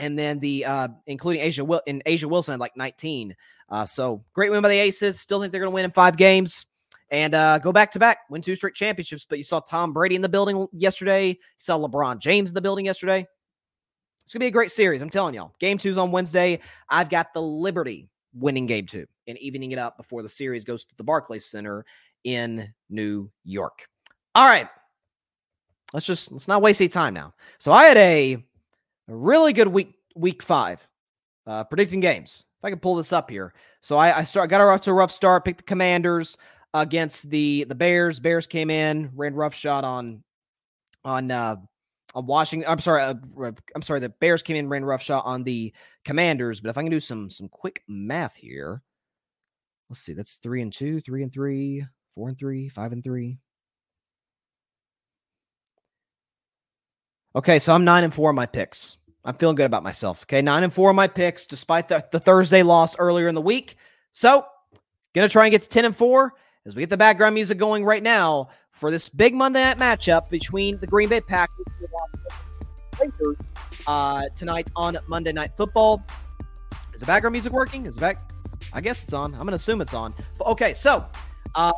and 0.00 0.18
then 0.18 0.40
the 0.40 0.64
uh, 0.64 0.88
including 1.06 1.42
A'ja 1.42 1.66
Wil- 1.66 1.82
and 1.86 2.02
A'ja 2.04 2.24
Wilson 2.24 2.52
had 2.52 2.60
like 2.60 2.76
19. 2.76 3.36
Uh, 3.68 3.86
so 3.86 4.24
great 4.32 4.50
win 4.50 4.62
by 4.62 4.68
the 4.68 4.78
Aces. 4.78 5.20
Still 5.20 5.40
think 5.40 5.52
they're 5.52 5.60
gonna 5.60 5.70
win 5.70 5.84
in 5.84 5.92
five 5.92 6.16
games 6.16 6.66
and 7.10 7.34
uh, 7.34 7.58
go 7.58 7.72
back 7.72 7.90
to 7.92 7.98
back, 7.98 8.18
win 8.30 8.42
two 8.42 8.54
straight 8.54 8.74
championships. 8.74 9.26
But 9.28 9.38
you 9.38 9.44
saw 9.44 9.60
Tom 9.60 9.92
Brady 9.92 10.14
in 10.14 10.22
the 10.22 10.28
building 10.28 10.66
yesterday. 10.72 11.28
You 11.28 11.36
saw 11.58 11.78
LeBron 11.78 12.20
James 12.20 12.50
in 12.50 12.54
the 12.54 12.60
building 12.60 12.86
yesterday. 12.86 13.26
It's 14.22 14.32
going 14.32 14.40
to 14.40 14.44
be 14.44 14.48
a 14.48 14.52
great 14.52 14.70
series. 14.70 15.02
I'm 15.02 15.10
telling 15.10 15.34
y'all. 15.34 15.52
Game 15.58 15.76
two's 15.76 15.98
on 15.98 16.12
Wednesday. 16.12 16.60
I've 16.88 17.10
got 17.10 17.34
the 17.34 17.42
Liberty 17.42 18.08
winning 18.32 18.66
game 18.66 18.86
two 18.86 19.06
and 19.26 19.36
evening 19.38 19.72
it 19.72 19.78
up 19.78 19.96
before 19.96 20.22
the 20.22 20.28
series 20.28 20.64
goes 20.64 20.84
to 20.84 20.96
the 20.96 21.02
Barclays 21.02 21.46
Center 21.46 21.84
in 22.22 22.72
New 22.88 23.28
York. 23.44 23.88
All 24.36 24.46
right. 24.46 24.68
Let's 25.92 26.06
just 26.06 26.30
let's 26.30 26.46
not 26.46 26.62
waste 26.62 26.80
any 26.80 26.88
time 26.88 27.14
now. 27.14 27.34
So 27.58 27.72
I 27.72 27.84
had 27.84 27.96
a, 27.96 28.44
a 29.10 29.16
really 29.16 29.52
good 29.52 29.68
week 29.68 29.94
week 30.14 30.42
five 30.42 30.86
uh, 31.46 31.64
predicting 31.64 32.00
games. 32.00 32.44
If 32.60 32.64
I 32.64 32.70
can 32.70 32.78
pull 32.78 32.94
this 32.94 33.12
up 33.12 33.30
here. 33.30 33.54
So 33.80 33.96
I, 33.96 34.18
I 34.18 34.24
start 34.24 34.50
got 34.50 34.60
off 34.60 34.82
to 34.82 34.90
a 34.90 34.94
rough 34.94 35.12
start, 35.12 35.44
picked 35.44 35.58
the 35.58 35.64
commanders 35.64 36.36
against 36.74 37.28
the 37.30 37.64
the 37.64 37.74
Bears. 37.74 38.18
Bears 38.18 38.46
came 38.46 38.70
in, 38.70 39.10
ran 39.14 39.34
rough 39.34 39.54
shot 39.54 39.84
on 39.84 40.22
on 41.04 41.30
uh 41.30 41.56
on 42.14 42.26
Washington. 42.26 42.70
I'm 42.70 42.78
sorry. 42.78 43.02
Uh, 43.02 43.14
I'm 43.74 43.82
sorry. 43.82 44.00
The 44.00 44.10
Bears 44.10 44.42
came 44.42 44.56
in, 44.56 44.68
ran 44.68 44.84
rough 44.84 45.02
shot 45.02 45.24
on 45.24 45.42
the 45.42 45.72
Commanders. 46.04 46.60
But 46.60 46.70
if 46.70 46.78
I 46.78 46.82
can 46.82 46.90
do 46.90 47.00
some 47.00 47.30
some 47.30 47.48
quick 47.48 47.82
math 47.88 48.36
here, 48.36 48.82
let's 49.88 50.00
see. 50.00 50.12
That's 50.12 50.34
three 50.34 50.62
and 50.62 50.72
two, 50.72 51.00
three 51.00 51.22
and 51.22 51.32
three, 51.32 51.84
four 52.14 52.28
and 52.28 52.38
three, 52.38 52.68
five 52.68 52.92
and 52.92 53.02
three. 53.02 53.38
Okay, 57.34 57.60
so 57.60 57.72
I'm 57.72 57.84
nine 57.84 58.02
and 58.04 58.12
four 58.12 58.28
on 58.28 58.34
my 58.34 58.46
picks. 58.46 58.96
I'm 59.24 59.34
feeling 59.34 59.56
good 59.56 59.66
about 59.66 59.82
myself. 59.82 60.24
Okay, 60.24 60.40
nine 60.42 60.64
and 60.64 60.72
four 60.72 60.88
on 60.88 60.96
my 60.96 61.06
picks, 61.06 61.46
despite 61.46 61.88
the, 61.88 62.04
the 62.10 62.20
Thursday 62.20 62.62
loss 62.62 62.98
earlier 62.98 63.28
in 63.28 63.34
the 63.34 63.40
week. 63.40 63.76
So, 64.12 64.46
gonna 65.14 65.28
try 65.28 65.44
and 65.44 65.52
get 65.52 65.62
to 65.62 65.68
ten 65.68 65.84
and 65.84 65.94
four 65.94 66.34
as 66.66 66.74
we 66.74 66.82
get 66.82 66.90
the 66.90 66.96
background 66.96 67.34
music 67.34 67.58
going 67.58 67.84
right 67.84 68.02
now 68.02 68.48
for 68.72 68.90
this 68.90 69.08
big 69.08 69.34
Monday 69.34 69.62
night 69.62 69.78
matchup 69.78 70.30
between 70.30 70.78
the 70.78 70.86
Green 70.86 71.08
Bay 71.08 71.20
Packers 71.20 71.66
uh, 73.86 74.22
tonight 74.34 74.70
on 74.76 74.98
Monday 75.06 75.32
Night 75.32 75.52
Football. 75.54 76.02
Is 76.94 77.00
the 77.00 77.06
background 77.06 77.32
music 77.32 77.52
working? 77.52 77.86
Is 77.86 77.96
the 77.96 78.00
back? 78.00 78.30
I 78.72 78.80
guess 78.80 79.02
it's 79.02 79.12
on. 79.12 79.32
I'm 79.32 79.40
going 79.40 79.48
to 79.48 79.54
assume 79.54 79.80
it's 79.80 79.94
on. 79.94 80.14
But 80.38 80.46
okay, 80.48 80.74
so 80.74 81.06
uh, 81.54 81.72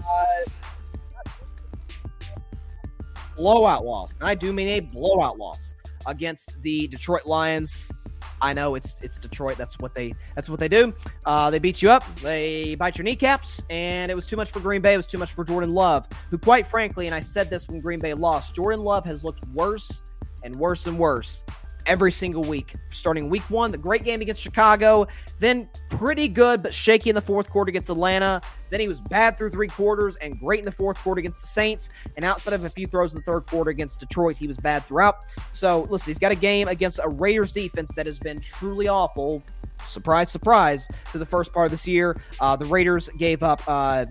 blowout 3.36 3.85
loss. 3.85 4.12
And 4.14 4.24
I 4.24 4.35
do 4.35 4.52
mean 4.52 4.69
a 4.69 4.81
blowout 4.81 5.39
loss 5.39 5.74
against 6.07 6.61
the 6.62 6.87
Detroit 6.89 7.27
Lions. 7.27 7.93
I 8.41 8.53
know 8.53 8.74
it's 8.74 9.01
it's 9.03 9.19
Detroit. 9.19 9.57
That's 9.57 9.79
what 9.79 9.95
they 9.95 10.15
that's 10.35 10.49
what 10.51 10.59
they 10.59 10.69
do. 10.69 10.93
Uh, 11.24 11.51
they 11.51 11.59
beat 11.59 11.81
you 11.81 11.91
up. 11.91 12.05
They 12.16 12.74
bite 12.74 12.99
your 12.99 13.05
kneecaps, 13.05 13.65
and 13.70 14.11
it 14.11 14.15
was 14.15 14.27
too 14.27 14.37
much 14.37 14.51
for 14.51 14.61
Green 14.61 14.83
Bay. 14.83 14.95
It 14.95 14.97
was 14.97 15.07
too 15.07 15.19
much 15.19 15.33
for 15.33 15.45
Jordan 15.45 15.73
Love, 15.73 16.09
who, 16.31 16.39
quite 16.39 16.66
frankly, 16.66 17.07
and 17.07 17.15
I 17.15 17.20
said 17.20 17.51
this 17.51 17.69
when 17.69 17.81
Green 17.81 18.01
Bay 18.01 18.15
lost. 18.15 18.55
Jordan 18.55 18.81
Love 18.81 19.05
has 19.05 19.24
looked 19.24 19.47
worse 19.49 20.03
and 20.43 20.57
worse 20.57 20.87
and 20.87 20.99
worse 20.99 21.45
every 21.87 22.11
single 22.11 22.43
week. 22.43 22.75
Starting 22.91 23.29
week 23.29 23.43
one, 23.51 23.71
the 23.71 23.79
great 23.79 24.05
game 24.05 24.21
against 24.21 24.43
Chicago, 24.43 25.07
then 25.39 25.69
pretty 25.89 26.29
good 26.29 26.63
but 26.63 26.73
shaky 26.73 27.11
in 27.11 27.15
the 27.15 27.21
fourth 27.21 27.49
quarter 27.51 27.69
against 27.69 27.91
Atlanta. 27.91 28.41
Then 28.71 28.81
he 28.81 28.89
was 28.89 29.01
bad 29.01 29.37
through 29.37 29.51
three 29.51 29.69
quarters 29.69 30.17
and 30.17 30.39
great 30.39 30.61
in 30.61 30.65
the 30.65 30.73
fourth 30.73 30.99
quarter 30.99 31.19
against 31.19 31.43
the 31.43 31.49
Saints. 31.49 31.91
And 32.17 32.25
outside 32.25 32.55
of 32.55 32.65
a 32.65 32.71
few 32.71 32.87
throws 32.87 33.15
in 33.15 33.21
the 33.21 33.25
third 33.25 33.47
quarter 33.47 33.71
against 33.71 34.01
Detroit, 34.01 34.37
he 34.37 34.47
was 34.47 34.57
bad 34.57 34.87
throughout. 34.87 35.27
So 35.53 35.83
listen, 35.91 36.11
he's 36.11 36.19
got 36.19 36.33
a 36.33 36.37
game 36.37 36.69
against 36.69 37.01
a 37.03 37.09
Raiders 37.09 37.53
defense 37.53 37.93
that 37.95 38.07
has 38.07 38.19
been 38.19 38.41
truly 38.41 38.89
awful. 38.89 39.43
Surprise, 39.85 40.31
surprise, 40.31 40.89
to 41.11 41.19
the 41.19 41.27
first 41.27 41.53
part 41.53 41.67
of 41.67 41.71
this 41.71 41.87
year. 41.89 42.17
Uh, 42.41 42.57
the 42.57 42.65
Raiders 42.67 43.09
gave 43.19 43.43
up. 43.43 43.63
Uh, 43.67 44.07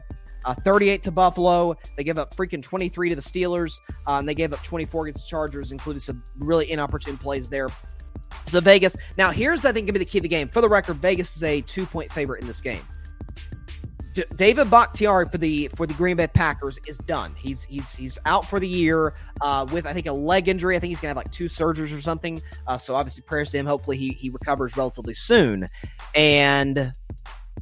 uh, 0.46 0.54
38 0.54 1.04
to 1.04 1.12
Buffalo. 1.12 1.76
They 1.98 2.04
gave 2.04 2.18
up 2.18 2.36
freaking 2.36 2.62
23 2.62 3.10
to 3.10 3.16
the 3.16 3.22
Steelers. 3.22 3.80
Uh, 4.08 4.14
and 4.14 4.28
they 4.28 4.36
gave 4.36 4.54
up 4.54 4.64
24 4.64 5.08
against 5.08 5.26
the 5.26 5.30
Chargers, 5.30 5.72
including 5.72 6.00
some 6.00 6.24
really 6.38 6.72
inopportune 6.72 7.18
plays 7.18 7.50
there. 7.50 7.70
So 8.48 8.60
Vegas. 8.60 8.98
Now 9.18 9.32
here's 9.32 9.66
I 9.66 9.72
think 9.72 9.88
to 9.88 9.94
be 9.94 10.00
the 10.00 10.06
key 10.06 10.20
of 10.20 10.24
the 10.24 10.30
game. 10.30 10.50
For 10.50 10.62
the 10.62 10.70
record, 10.70 10.98
Vegas 10.98 11.36
is 11.36 11.44
a 11.44 11.62
two 11.62 11.86
point 11.86 12.12
favorite 12.12 12.42
in 12.42 12.48
this 12.48 12.62
game. 12.62 12.82
D- 14.14 14.26
David 14.36 14.70
Bakhtiari 14.70 15.26
for 15.28 15.38
the 15.38 15.70
for 15.76 15.88
the 15.88 15.94
Green 15.94 16.18
Bay 16.18 16.28
Packers 16.28 16.80
is 16.88 16.98
done. 16.98 17.34
He's 17.38 17.64
he's 17.64 17.96
he's 17.96 18.18
out 18.26 18.46
for 18.46 18.60
the 18.60 18.68
year 18.68 19.14
uh, 19.42 19.66
with 19.72 19.86
I 19.86 19.94
think 19.94 20.08
a 20.08 20.12
leg 20.12 20.50
injury. 20.50 20.76
I 20.76 20.80
think 20.80 20.90
he's 20.90 21.00
gonna 21.00 21.12
have 21.12 21.18
like 21.18 21.32
two 21.32 21.46
surgeries 21.46 21.96
or 21.96 22.02
something. 22.02 22.42
Uh, 22.68 22.78
so 22.78 22.96
obviously 22.96 23.24
prayers 23.24 23.50
to 23.52 23.58
him. 23.58 23.66
Hopefully 23.66 23.98
he 23.98 24.10
he 24.10 24.30
recovers 24.30 24.76
relatively 24.76 25.14
soon. 25.14 25.68
And 26.14 26.92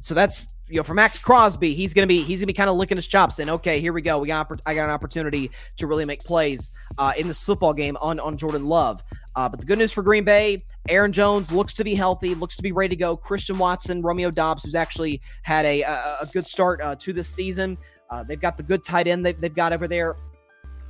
so 0.00 0.14
that's 0.14 0.52
you 0.70 0.76
know, 0.76 0.82
for 0.82 0.94
Maxx 0.94 1.18
Crosby, 1.18 1.74
he's 1.74 1.92
gonna 1.92 2.06
be 2.06 2.22
he's 2.22 2.40
gonna 2.40 2.46
be 2.46 2.52
kind 2.52 2.70
of 2.70 2.76
licking 2.76 2.96
his 2.96 3.06
chops, 3.06 3.36
saying, 3.36 3.50
"Okay, 3.50 3.80
here 3.80 3.92
we 3.92 4.02
go. 4.02 4.18
We 4.18 4.28
got 4.28 4.50
I 4.64 4.74
got 4.74 4.84
an 4.84 4.90
opportunity 4.90 5.50
to 5.76 5.86
really 5.86 6.04
make 6.04 6.20
plays 6.20 6.70
uh, 6.96 7.12
in 7.18 7.28
this 7.28 7.44
football 7.44 7.72
game 7.72 7.96
on 8.00 8.20
on 8.20 8.36
Jordan 8.36 8.66
Love." 8.66 9.02
Uh, 9.36 9.48
but 9.48 9.60
the 9.60 9.66
good 9.66 9.78
news 9.78 9.92
for 9.92 10.02
Green 10.02 10.24
Bay, 10.24 10.58
Aaron 10.88 11.12
Jones 11.12 11.50
looks 11.50 11.74
to 11.74 11.84
be 11.84 11.94
healthy, 11.94 12.34
looks 12.34 12.56
to 12.56 12.62
be 12.62 12.72
ready 12.72 12.90
to 12.90 12.96
go. 12.96 13.16
Christian 13.16 13.58
Watson, 13.58 14.02
Romeo 14.02 14.30
Doubs, 14.30 14.62
who's 14.62 14.74
actually 14.74 15.20
had 15.42 15.64
a 15.66 15.82
a, 15.82 16.18
a 16.22 16.26
good 16.32 16.46
start 16.46 16.80
uh, 16.80 16.94
to 16.96 17.12
this 17.12 17.28
season. 17.28 17.76
Uh, 18.08 18.22
they've 18.22 18.40
got 18.40 18.56
the 18.56 18.62
good 18.62 18.82
tight 18.82 19.06
end 19.06 19.24
they've, 19.24 19.40
they've 19.40 19.54
got 19.54 19.72
over 19.72 19.88
there. 19.88 20.16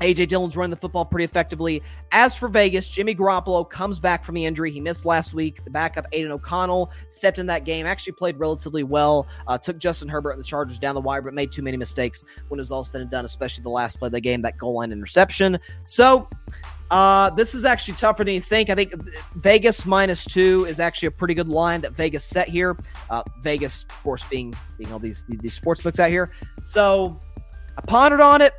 AJ 0.00 0.28
Dillon's 0.28 0.56
running 0.56 0.70
the 0.70 0.76
football 0.76 1.04
pretty 1.04 1.24
effectively. 1.24 1.82
As 2.12 2.34
for 2.34 2.48
Vegas, 2.48 2.88
Jimmy 2.88 3.14
Garoppolo 3.14 3.68
comes 3.68 4.00
back 4.00 4.24
from 4.24 4.34
the 4.34 4.44
injury. 4.44 4.70
He 4.70 4.80
missed 4.80 5.04
last 5.04 5.34
week. 5.34 5.62
The 5.64 5.70
backup, 5.70 6.06
Aidan 6.12 6.32
O'Connell, 6.32 6.90
stepped 7.08 7.38
in 7.38 7.46
that 7.46 7.64
game, 7.64 7.86
actually 7.86 8.14
played 8.14 8.38
relatively 8.38 8.82
well. 8.82 9.26
Uh, 9.46 9.58
took 9.58 9.78
Justin 9.78 10.08
Herbert 10.08 10.30
and 10.32 10.40
the 10.40 10.44
Chargers 10.44 10.78
down 10.78 10.94
the 10.94 11.00
wire, 11.00 11.22
but 11.22 11.34
made 11.34 11.52
too 11.52 11.62
many 11.62 11.76
mistakes 11.76 12.24
when 12.48 12.58
it 12.58 12.62
was 12.62 12.72
all 12.72 12.84
said 12.84 13.00
and 13.02 13.10
done, 13.10 13.24
especially 13.24 13.62
the 13.62 13.70
last 13.70 13.98
play 13.98 14.06
of 14.06 14.12
the 14.12 14.20
game, 14.20 14.42
that 14.42 14.56
goal 14.56 14.74
line 14.74 14.92
interception. 14.92 15.58
So, 15.86 16.28
uh, 16.90 17.30
this 17.30 17.54
is 17.54 17.64
actually 17.64 17.94
tougher 17.94 18.24
than 18.24 18.34
you 18.34 18.40
think. 18.40 18.68
I 18.68 18.74
think 18.74 18.94
Vegas 19.36 19.86
minus 19.86 20.24
two 20.24 20.64
is 20.68 20.80
actually 20.80 21.06
a 21.06 21.12
pretty 21.12 21.34
good 21.34 21.48
line 21.48 21.80
that 21.82 21.92
Vegas 21.92 22.24
set 22.24 22.48
here. 22.48 22.76
Uh, 23.10 23.22
Vegas, 23.42 23.84
of 23.84 24.02
course, 24.02 24.24
being 24.24 24.54
being 24.76 24.92
all 24.92 24.98
these 24.98 25.24
these 25.28 25.54
sports 25.54 25.82
books 25.82 26.00
out 26.00 26.10
here. 26.10 26.32
So 26.64 27.20
I 27.78 27.82
pondered 27.82 28.20
on 28.20 28.42
it. 28.42 28.54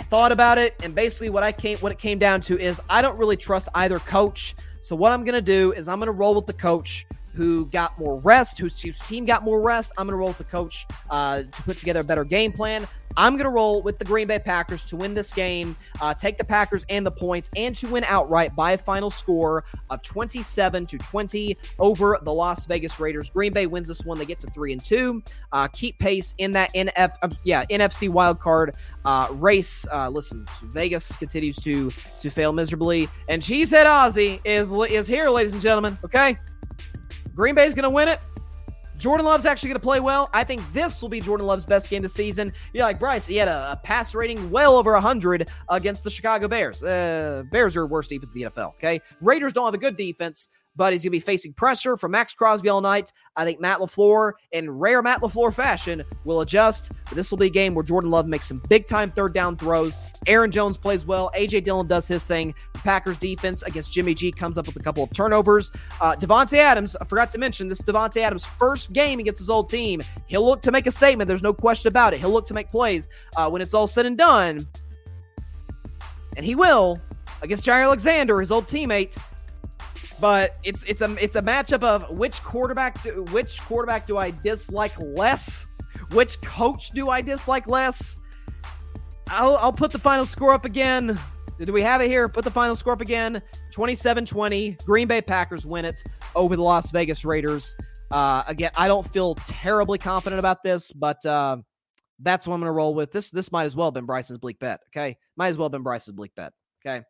I 0.00 0.02
thought 0.04 0.32
about 0.32 0.56
it, 0.56 0.74
and 0.82 0.94
basically 0.94 1.28
what 1.28 1.42
I 1.42 1.52
came 1.52 1.76
what 1.80 1.92
it 1.92 1.98
came 1.98 2.18
down 2.18 2.40
to 2.42 2.58
is 2.58 2.80
I 2.88 3.02
don't 3.02 3.18
really 3.18 3.36
trust 3.36 3.68
either 3.74 3.98
coach. 3.98 4.54
So 4.80 4.96
what 4.96 5.12
I'm 5.12 5.24
gonna 5.24 5.42
do 5.42 5.72
is 5.72 5.88
I'm 5.88 5.98
gonna 5.98 6.10
roll 6.10 6.34
with 6.34 6.46
the 6.46 6.54
coach 6.54 7.06
who 7.34 7.66
got 7.66 7.98
more 7.98 8.18
rest, 8.20 8.58
whose, 8.58 8.74
team 9.00 9.24
got 9.24 9.42
more 9.44 9.60
rest. 9.60 9.92
I'm 9.96 10.06
gonna 10.06 10.16
roll 10.16 10.28
with 10.28 10.38
the 10.38 10.44
coach 10.44 10.86
uh, 11.10 11.42
to 11.42 11.62
put 11.62 11.78
together 11.78 12.00
a 12.00 12.04
better 12.04 12.24
game 12.24 12.52
plan. 12.52 12.86
I'm 13.16 13.34
going 13.34 13.44
to 13.44 13.50
roll 13.50 13.82
with 13.82 13.98
the 13.98 14.04
Green 14.04 14.28
Bay 14.28 14.38
Packers 14.38 14.84
to 14.86 14.96
win 14.96 15.14
this 15.14 15.32
game, 15.32 15.76
uh, 16.00 16.14
take 16.14 16.38
the 16.38 16.44
Packers 16.44 16.84
and 16.88 17.04
the 17.04 17.10
points, 17.10 17.50
and 17.56 17.74
to 17.76 17.88
win 17.88 18.04
outright 18.04 18.54
by 18.54 18.72
a 18.72 18.78
final 18.78 19.10
score 19.10 19.64
of 19.90 20.02
27 20.02 20.86
to 20.86 20.98
20 20.98 21.56
over 21.78 22.18
the 22.22 22.32
Las 22.32 22.66
Vegas 22.66 23.00
Raiders. 23.00 23.30
Green 23.30 23.52
Bay 23.52 23.66
wins 23.66 23.88
this 23.88 24.04
one; 24.04 24.18
they 24.18 24.24
get 24.24 24.38
to 24.40 24.46
three 24.48 24.72
and 24.72 24.82
two, 24.82 25.22
uh, 25.52 25.66
keep 25.68 25.98
pace 25.98 26.34
in 26.38 26.52
that 26.52 26.72
NF, 26.74 27.14
uh, 27.22 27.28
yeah 27.42 27.64
NFC 27.66 28.08
wild 28.08 28.38
card 28.38 28.76
uh, 29.04 29.28
race. 29.32 29.86
Uh, 29.90 30.08
listen, 30.08 30.46
Vegas 30.62 31.16
continues 31.16 31.56
to 31.56 31.90
to 32.20 32.30
fail 32.30 32.52
miserably, 32.52 33.08
and 33.28 33.42
Cheesehead 33.42 33.86
Ozzy 33.86 34.40
is 34.44 34.72
is 34.90 35.08
here, 35.08 35.28
ladies 35.28 35.52
and 35.52 35.60
gentlemen. 35.62 35.98
Okay, 36.04 36.36
Green 37.34 37.54
Bay's 37.54 37.74
going 37.74 37.84
to 37.84 37.90
win 37.90 38.08
it. 38.08 38.20
Jordan 39.00 39.24
Love's 39.24 39.46
actually 39.46 39.70
going 39.70 39.80
to 39.80 39.82
play 39.82 39.98
well. 39.98 40.28
I 40.34 40.44
think 40.44 40.60
this 40.74 41.00
will 41.00 41.08
be 41.08 41.20
Jordan 41.22 41.46
Love's 41.46 41.64
best 41.64 41.88
game 41.88 42.02
this 42.02 42.12
season. 42.12 42.52
You're 42.74 42.84
like, 42.84 43.00
Bryce, 43.00 43.26
he 43.26 43.36
had 43.36 43.48
a, 43.48 43.72
a 43.72 43.76
pass 43.82 44.14
rating 44.14 44.50
well 44.50 44.76
over 44.76 44.92
100 44.92 45.48
against 45.70 46.04
the 46.04 46.10
Chicago 46.10 46.48
Bears. 46.48 46.82
Uh, 46.82 47.44
Bears 47.50 47.78
are 47.78 47.86
worst 47.86 48.10
defense 48.10 48.30
in 48.34 48.42
the 48.42 48.50
NFL, 48.50 48.74
okay? 48.74 49.00
Raiders 49.22 49.54
don't 49.54 49.64
have 49.64 49.72
a 49.72 49.78
good 49.78 49.96
defense, 49.96 50.50
but 50.76 50.92
he's 50.92 51.02
going 51.02 51.10
to 51.10 51.16
be 51.16 51.20
facing 51.20 51.52
pressure 51.52 51.96
from 51.96 52.12
Maxx 52.12 52.34
Crosby 52.34 52.68
all 52.68 52.80
night. 52.80 53.12
I 53.36 53.44
think 53.44 53.60
Matt 53.60 53.78
LaFleur, 53.80 54.32
in 54.52 54.70
rare 54.70 55.02
Matt 55.02 55.20
LaFleur 55.20 55.52
fashion, 55.52 56.02
will 56.24 56.40
adjust. 56.40 56.92
But 57.06 57.16
this 57.16 57.30
will 57.30 57.38
be 57.38 57.46
a 57.46 57.50
game 57.50 57.74
where 57.74 57.84
Jordan 57.84 58.10
Love 58.10 58.26
makes 58.26 58.46
some 58.46 58.62
big 58.68 58.86
time 58.86 59.10
third 59.10 59.34
down 59.34 59.56
throws. 59.56 59.96
Aaron 60.26 60.50
Jones 60.50 60.76
plays 60.76 61.04
well. 61.04 61.30
A.J. 61.34 61.60
Dillon 61.62 61.86
does 61.86 62.06
his 62.06 62.26
thing. 62.26 62.54
Packers 62.74 63.18
defense 63.18 63.62
against 63.62 63.92
Jimmy 63.92 64.14
G 64.14 64.32
comes 64.32 64.58
up 64.58 64.66
with 64.66 64.76
a 64.76 64.80
couple 64.80 65.02
of 65.02 65.12
turnovers. 65.12 65.70
Uh, 66.00 66.14
Davante 66.16 66.58
Adams, 66.58 66.96
I 66.96 67.04
forgot 67.04 67.30
to 67.32 67.38
mention, 67.38 67.68
this 67.68 67.80
is 67.80 67.84
Davante 67.84 68.18
Adams' 68.18 68.46
first 68.46 68.92
game 68.92 69.18
against 69.18 69.38
his 69.38 69.50
old 69.50 69.68
team. 69.68 70.02
He'll 70.26 70.44
look 70.44 70.62
to 70.62 70.72
make 70.72 70.86
a 70.86 70.92
statement. 70.92 71.28
There's 71.28 71.42
no 71.42 71.52
question 71.52 71.88
about 71.88 72.14
it. 72.14 72.20
He'll 72.20 72.30
look 72.30 72.46
to 72.46 72.54
make 72.54 72.68
plays 72.68 73.08
uh, 73.36 73.48
when 73.50 73.60
it's 73.60 73.74
all 73.74 73.86
said 73.86 74.06
and 74.06 74.16
done. 74.16 74.66
And 76.36 76.46
he 76.46 76.54
will 76.54 77.00
against 77.42 77.64
Jaire 77.64 77.82
Alexander, 77.82 78.40
his 78.40 78.50
old 78.50 78.66
teammate 78.66 79.20
but 80.20 80.56
it's 80.62 80.84
it's 80.84 81.02
a 81.02 81.16
it's 81.22 81.36
a 81.36 81.42
matchup 81.42 81.82
of 81.82 82.18
which 82.18 82.42
quarterback 82.42 83.02
do 83.02 83.24
which 83.30 83.60
quarterback 83.62 84.06
do 84.06 84.18
I 84.18 84.30
dislike 84.30 84.98
less? 84.98 85.66
Which 86.12 86.40
coach 86.42 86.90
do 86.90 87.08
I 87.08 87.20
dislike 87.20 87.66
less? 87.66 88.20
I'll 89.28 89.56
I'll 89.56 89.72
put 89.72 89.92
the 89.92 89.98
final 89.98 90.26
score 90.26 90.52
up 90.52 90.64
again. 90.64 91.18
Do 91.60 91.72
we 91.72 91.82
have 91.82 92.00
it 92.00 92.08
here? 92.08 92.28
Put 92.28 92.44
the 92.44 92.50
final 92.50 92.74
score 92.74 92.94
up 92.94 93.02
again. 93.02 93.42
27-20. 93.74 94.82
Green 94.86 95.06
Bay 95.06 95.20
Packers 95.20 95.66
win 95.66 95.84
it 95.84 96.02
over 96.34 96.56
the 96.56 96.62
Las 96.62 96.90
Vegas 96.90 97.22
Raiders. 97.22 97.76
Uh, 98.10 98.42
again, 98.46 98.70
I 98.78 98.88
don't 98.88 99.06
feel 99.06 99.34
terribly 99.34 99.98
confident 99.98 100.38
about 100.38 100.62
this, 100.62 100.90
but 100.90 101.24
uh, 101.26 101.58
that's 102.18 102.46
what 102.46 102.54
I'm 102.54 102.60
going 102.60 102.68
to 102.68 102.72
roll 102.72 102.94
with. 102.94 103.12
This 103.12 103.30
this 103.30 103.52
might 103.52 103.64
as 103.64 103.76
well 103.76 103.88
have 103.88 103.94
been 103.94 104.06
Bryson's 104.06 104.38
bleak 104.38 104.58
bet. 104.58 104.80
Okay, 104.88 105.16
might 105.36 105.48
as 105.48 105.58
well 105.58 105.66
have 105.66 105.72
been 105.72 105.82
Bryson's 105.82 106.16
bleak 106.16 106.34
bet. 106.34 106.52
Okay. 106.84 107.04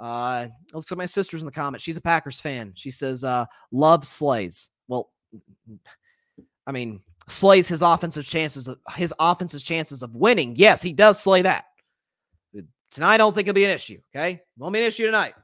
Uh, 0.00 0.48
looks 0.72 0.90
like 0.90 0.98
my 0.98 1.06
sister's 1.06 1.42
in 1.42 1.46
the 1.46 1.52
comments. 1.52 1.84
She's 1.84 1.96
a 1.96 2.00
Packers 2.00 2.40
fan. 2.40 2.72
She 2.74 2.90
says, 2.90 3.24
uh, 3.24 3.46
love 3.72 4.06
slays. 4.06 4.70
Well, 4.86 5.10
I 6.66 6.72
mean, 6.72 7.00
slays 7.26 7.68
his 7.68 7.82
offensive 7.82 8.24
chances 8.24 8.68
of 8.68 8.78
his 8.94 9.12
offensive 9.18 9.62
chances 9.62 10.02
of 10.02 10.14
winning. 10.14 10.54
Yes, 10.56 10.82
he 10.82 10.92
does 10.92 11.20
slay 11.20 11.42
that. 11.42 11.64
Tonight, 12.90 13.14
I 13.14 13.16
don't 13.18 13.34
think 13.34 13.48
it'll 13.48 13.54
be 13.54 13.64
an 13.64 13.70
issue. 13.70 13.98
Okay. 14.14 14.40
Won't 14.56 14.72
be 14.72 14.78
an 14.80 14.86
issue 14.86 15.04
tonight. 15.04 15.34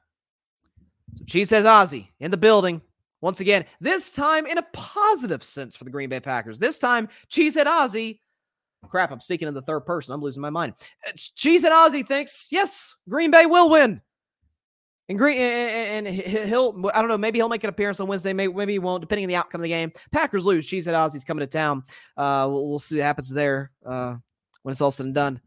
So 1.17 1.25
she 1.27 1.45
says 1.45 1.67
Ozzy 1.67 2.09
in 2.21 2.31
the 2.31 2.37
building. 2.37 2.81
Once 3.21 3.41
again, 3.41 3.65
this 3.81 4.15
time 4.15 4.47
in 4.47 4.59
a 4.59 4.67
positive 4.73 5.43
sense 5.43 5.77
for 5.77 5.85
the 5.85 5.91
Green 5.91 6.09
Bay 6.09 6.21
Packers. 6.21 6.59
This 6.59 6.79
time, 6.79 7.09
Cheesehead 7.31 7.67
Ozzy. 7.67 8.21
Crap, 8.89 9.11
I'm 9.11 9.21
speaking 9.21 9.49
in 9.49 9.55
the 9.55 9.63
third 9.63 9.81
person. 9.81 10.15
I'm 10.15 10.21
losing 10.21 10.43
my 10.43 10.51
mind. 10.51 10.75
Cheesehead 11.17 11.71
Ozzy 11.71 12.07
thinks, 12.07 12.49
yes, 12.51 12.95
Green 13.09 13.31
Bay 13.31 13.47
will 13.47 13.71
win. 13.71 14.01
And 15.09 15.19
Green 15.19 15.39
and 15.39 16.07
he'll 16.07 16.91
I 16.95 17.01
don't 17.01 17.09
know 17.09 17.19
maybe 17.19 17.39
he'll 17.39 17.49
make 17.51 17.63
an 17.63 17.69
appearance 17.69 18.01
on 18.01 18.07
Wednesday 18.07 18.33
maybe, 18.33 18.53
maybe 18.53 18.73
he 18.73 18.79
won't 18.79 19.03
depending 19.03 19.27
on 19.27 19.29
the 19.29 19.37
outcome 19.37 19.61
of 19.61 19.65
the 19.65 19.69
game. 19.69 19.93
Packers 20.13 20.47
lose. 20.47 20.65
She's 20.65 20.89
at 20.89 20.95
Ozzy's 20.95 21.25
coming 21.25 21.41
to 21.41 21.47
town. 21.47 21.85
Uh, 22.17 22.47
we'll, 22.51 22.69
we'll, 22.69 22.79
see 22.79 22.97
what 22.97 23.05
happens 23.05 23.29
there 23.29 23.71
uh, 23.85 24.17
when 24.63 24.73
it's 24.73 24.81
all 24.81 24.91
said 24.91 25.07
and 25.07 25.15
done. 25.15 25.41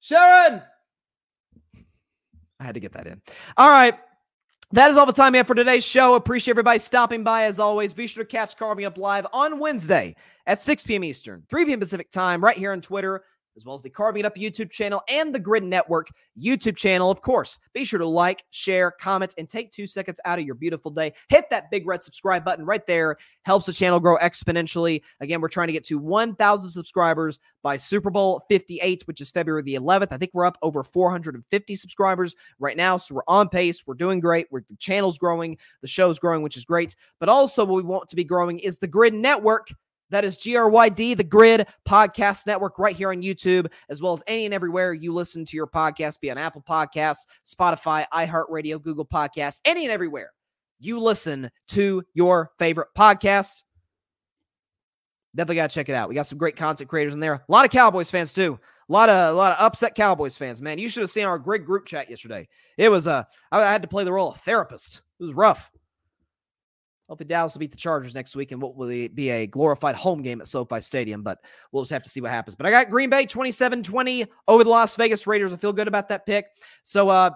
Sharon, 0.00 0.62
I 2.60 2.64
had 2.64 2.74
to 2.74 2.80
get 2.80 2.92
that 2.92 3.06
in. 3.06 3.20
All 3.56 3.70
right. 3.70 3.98
That 4.72 4.90
is 4.90 4.96
all 4.96 5.04
the 5.04 5.12
time 5.12 5.32
we 5.32 5.36
have 5.36 5.46
for 5.46 5.54
today's 5.54 5.84
show. 5.84 6.14
Appreciate 6.14 6.52
everybody 6.52 6.78
stopping 6.78 7.22
by 7.22 7.44
as 7.44 7.60
always. 7.60 7.92
Be 7.92 8.06
sure 8.06 8.24
to 8.24 8.28
catch 8.28 8.56
Carving 8.56 8.86
Up 8.86 8.96
Live 8.96 9.26
on 9.32 9.58
Wednesday 9.58 10.16
at 10.46 10.62
6 10.62 10.84
p.m. 10.84 11.04
Eastern, 11.04 11.42
3 11.50 11.66
p.m. 11.66 11.78
Pacific 11.78 12.10
time, 12.10 12.42
right 12.42 12.56
here 12.56 12.72
on 12.72 12.80
Twitter 12.80 13.22
as 13.56 13.64
well 13.64 13.74
as 13.74 13.82
the 13.82 13.90
Carving 13.90 14.20
It 14.20 14.26
Up 14.26 14.36
YouTube 14.36 14.70
channel 14.70 15.02
and 15.08 15.34
the 15.34 15.38
Grid 15.38 15.64
Network 15.64 16.08
YouTube 16.40 16.76
channel. 16.76 17.10
Of 17.10 17.22
course, 17.22 17.58
be 17.72 17.84
sure 17.84 17.98
to 17.98 18.06
like, 18.06 18.44
share, 18.50 18.90
comment, 18.90 19.34
and 19.38 19.48
take 19.48 19.72
two 19.72 19.86
seconds 19.86 20.20
out 20.24 20.38
of 20.38 20.44
your 20.44 20.54
beautiful 20.54 20.90
day. 20.90 21.12
Hit 21.28 21.50
that 21.50 21.70
big 21.70 21.86
red 21.86 22.02
subscribe 22.02 22.44
button 22.44 22.64
right 22.64 22.86
there. 22.86 23.16
Helps 23.42 23.66
the 23.66 23.72
channel 23.72 24.00
grow 24.00 24.16
exponentially. 24.18 25.02
Again, 25.20 25.40
we're 25.40 25.48
trying 25.48 25.68
to 25.68 25.72
get 25.72 25.84
to 25.84 25.98
1,000 25.98 26.70
subscribers 26.70 27.38
by 27.62 27.76
Super 27.76 28.10
Bowl 28.10 28.44
58, 28.48 29.02
which 29.06 29.20
is 29.20 29.30
February 29.30 29.62
the 29.62 29.74
11th. 29.74 30.12
I 30.12 30.16
think 30.16 30.32
we're 30.34 30.46
up 30.46 30.58
over 30.62 30.82
450 30.82 31.76
subscribers 31.76 32.34
right 32.58 32.76
now. 32.76 32.96
So 32.96 33.14
we're 33.14 33.22
on 33.28 33.48
pace. 33.48 33.86
We're 33.86 33.94
doing 33.94 34.20
great. 34.20 34.46
We're, 34.50 34.62
the 34.68 34.76
channel's 34.76 35.18
growing. 35.18 35.58
The 35.80 35.88
show's 35.88 36.18
growing, 36.18 36.42
which 36.42 36.56
is 36.56 36.64
great. 36.64 36.96
But 37.20 37.28
also, 37.28 37.64
what 37.64 37.76
we 37.76 37.82
want 37.82 38.08
to 38.08 38.16
be 38.16 38.24
growing 38.24 38.58
is 38.58 38.78
the 38.78 38.86
Grid 38.86 39.14
Network. 39.14 39.72
That 40.12 40.26
is 40.26 40.36
GRYD, 40.36 41.16
the 41.16 41.24
Grid 41.24 41.66
Podcast 41.88 42.46
Network, 42.46 42.78
right 42.78 42.94
here 42.94 43.10
on 43.10 43.22
YouTube, 43.22 43.66
as 43.88 44.02
well 44.02 44.12
as 44.12 44.22
any 44.26 44.44
and 44.44 44.52
everywhere 44.52 44.92
you 44.92 45.10
listen 45.10 45.46
to 45.46 45.56
your 45.56 45.66
podcast, 45.66 46.20
be 46.20 46.30
on 46.30 46.36
Apple 46.36 46.62
Podcasts, 46.62 47.26
Spotify, 47.46 48.04
iHeartRadio, 48.12 48.80
Google 48.80 49.06
Podcasts, 49.06 49.62
any 49.64 49.84
and 49.84 49.90
everywhere 49.90 50.32
you 50.78 50.98
listen 50.98 51.50
to 51.68 52.02
your 52.12 52.50
favorite 52.58 52.88
podcast. 52.96 53.64
Definitely 55.34 55.56
got 55.56 55.70
to 55.70 55.74
check 55.74 55.88
it 55.88 55.94
out. 55.94 56.10
We 56.10 56.14
got 56.14 56.26
some 56.26 56.36
great 56.36 56.56
content 56.56 56.90
creators 56.90 57.14
in 57.14 57.20
there. 57.20 57.32
A 57.32 57.42
lot 57.48 57.64
of 57.64 57.70
Cowboys 57.70 58.10
fans 58.10 58.34
too. 58.34 58.60
A 58.90 58.92
lot 58.92 59.08
of 59.08 59.34
a 59.34 59.36
lot 59.36 59.52
of 59.52 59.64
upset 59.64 59.94
Cowboys 59.94 60.36
fans. 60.36 60.60
Man, 60.60 60.78
you 60.78 60.88
should 60.88 61.00
have 61.00 61.10
seen 61.10 61.24
our 61.24 61.38
great 61.38 61.64
group 61.64 61.86
chat 61.86 62.10
yesterday. 62.10 62.48
It 62.76 62.90
was 62.90 63.06
uh 63.06 63.24
I 63.50 63.62
had 63.62 63.80
to 63.80 63.88
play 63.88 64.04
the 64.04 64.12
role 64.12 64.32
of 64.32 64.36
therapist. 64.42 65.00
It 65.18 65.24
was 65.24 65.32
rough. 65.32 65.70
Hopefully, 67.12 67.28
Dallas 67.28 67.52
will 67.52 67.60
beat 67.60 67.70
the 67.70 67.76
Chargers 67.76 68.14
next 68.14 68.34
week 68.34 68.52
and 68.52 68.62
what 68.62 68.74
will 68.74 68.88
be 68.88 69.28
a 69.28 69.46
glorified 69.46 69.94
home 69.94 70.22
game 70.22 70.40
at 70.40 70.46
SoFi 70.46 70.80
Stadium. 70.80 71.22
But 71.22 71.40
we'll 71.70 71.82
just 71.82 71.92
have 71.92 72.02
to 72.04 72.08
see 72.08 72.22
what 72.22 72.30
happens. 72.30 72.56
But 72.56 72.64
I 72.64 72.70
got 72.70 72.88
Green 72.88 73.10
Bay 73.10 73.26
27 73.26 73.82
20 73.82 74.24
over 74.48 74.64
the 74.64 74.70
Las 74.70 74.96
Vegas 74.96 75.26
Raiders. 75.26 75.52
I 75.52 75.56
feel 75.56 75.74
good 75.74 75.88
about 75.88 76.08
that 76.08 76.24
pick. 76.24 76.46
So, 76.84 77.10
uh, 77.10 77.32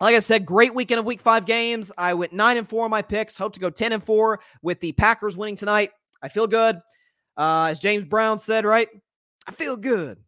like 0.00 0.14
I 0.14 0.20
said, 0.20 0.46
great 0.46 0.72
weekend 0.72 1.00
of 1.00 1.04
week 1.04 1.20
five 1.20 1.46
games. 1.46 1.90
I 1.98 2.14
went 2.14 2.32
nine 2.32 2.58
and 2.58 2.68
four 2.68 2.84
on 2.84 2.92
my 2.92 3.02
picks. 3.02 3.36
Hope 3.36 3.54
to 3.54 3.60
go 3.60 3.70
10 3.70 3.90
and 3.90 4.04
four 4.04 4.38
with 4.62 4.78
the 4.78 4.92
Packers 4.92 5.36
winning 5.36 5.56
tonight. 5.56 5.90
I 6.22 6.28
feel 6.28 6.46
good. 6.46 6.76
Uh, 7.36 7.70
as 7.72 7.80
James 7.80 8.04
Brown 8.04 8.38
said, 8.38 8.64
right? 8.64 8.88
I 9.48 9.50
feel 9.50 9.76
good. 9.76 10.18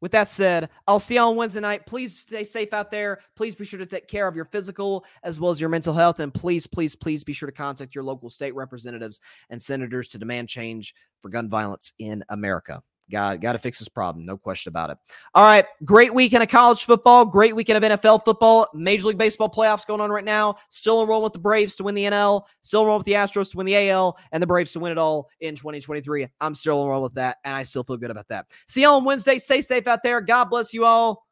With 0.00 0.12
that 0.12 0.28
said, 0.28 0.68
I'll 0.86 1.00
see 1.00 1.14
you 1.14 1.20
on 1.20 1.36
Wednesday 1.36 1.60
night. 1.60 1.86
Please 1.86 2.20
stay 2.20 2.44
safe 2.44 2.72
out 2.72 2.90
there. 2.90 3.18
Please 3.36 3.54
be 3.54 3.64
sure 3.64 3.78
to 3.78 3.86
take 3.86 4.06
care 4.06 4.28
of 4.28 4.36
your 4.36 4.44
physical 4.44 5.04
as 5.22 5.40
well 5.40 5.50
as 5.50 5.60
your 5.60 5.70
mental 5.70 5.92
health. 5.92 6.20
And 6.20 6.32
please, 6.32 6.66
please, 6.66 6.94
please 6.94 7.24
be 7.24 7.32
sure 7.32 7.48
to 7.48 7.52
contact 7.52 7.94
your 7.94 8.04
local 8.04 8.30
state 8.30 8.54
representatives 8.54 9.20
and 9.50 9.60
senators 9.60 10.08
to 10.08 10.18
demand 10.18 10.48
change 10.48 10.94
for 11.20 11.28
gun 11.28 11.48
violence 11.48 11.92
in 11.98 12.24
America. 12.28 12.82
Got 13.10 13.40
got 13.40 13.52
to 13.52 13.58
fix 13.58 13.78
this 13.78 13.88
problem, 13.88 14.26
no 14.26 14.36
question 14.36 14.68
about 14.70 14.90
it. 14.90 14.98
All 15.34 15.44
right, 15.44 15.64
great 15.84 16.12
weekend 16.12 16.42
of 16.42 16.50
college 16.50 16.84
football, 16.84 17.24
great 17.24 17.56
weekend 17.56 17.82
of 17.82 18.00
NFL 18.00 18.24
football, 18.24 18.68
Major 18.74 19.08
League 19.08 19.18
Baseball 19.18 19.48
playoffs 19.48 19.86
going 19.86 20.00
on 20.00 20.10
right 20.10 20.24
now. 20.24 20.56
Still 20.68 21.00
enrolling 21.02 21.24
with 21.24 21.32
the 21.32 21.38
Braves 21.38 21.74
to 21.76 21.84
win 21.84 21.94
the 21.94 22.04
NL, 22.04 22.42
still 22.60 22.80
enrolling 22.80 22.98
with 22.98 23.06
the 23.06 23.12
Astros 23.12 23.50
to 23.52 23.56
win 23.56 23.66
the 23.66 23.90
AL, 23.90 24.18
and 24.32 24.42
the 24.42 24.46
Braves 24.46 24.72
to 24.72 24.80
win 24.80 24.92
it 24.92 24.98
all 24.98 25.30
in 25.40 25.54
2023. 25.54 26.28
I'm 26.40 26.54
still 26.54 26.82
enrolled 26.82 27.04
with 27.04 27.14
that, 27.14 27.38
and 27.44 27.54
I 27.54 27.62
still 27.62 27.82
feel 27.82 27.96
good 27.96 28.10
about 28.10 28.28
that. 28.28 28.46
See 28.68 28.82
y'all 28.82 28.96
on 28.96 29.04
Wednesday. 29.04 29.38
Stay 29.38 29.62
safe 29.62 29.86
out 29.86 30.02
there. 30.02 30.20
God 30.20 30.46
bless 30.46 30.74
you 30.74 30.84
all. 30.84 31.26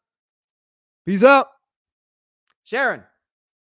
Peace 1.05 1.23
out, 1.23 1.49
Sharon. 2.65 3.05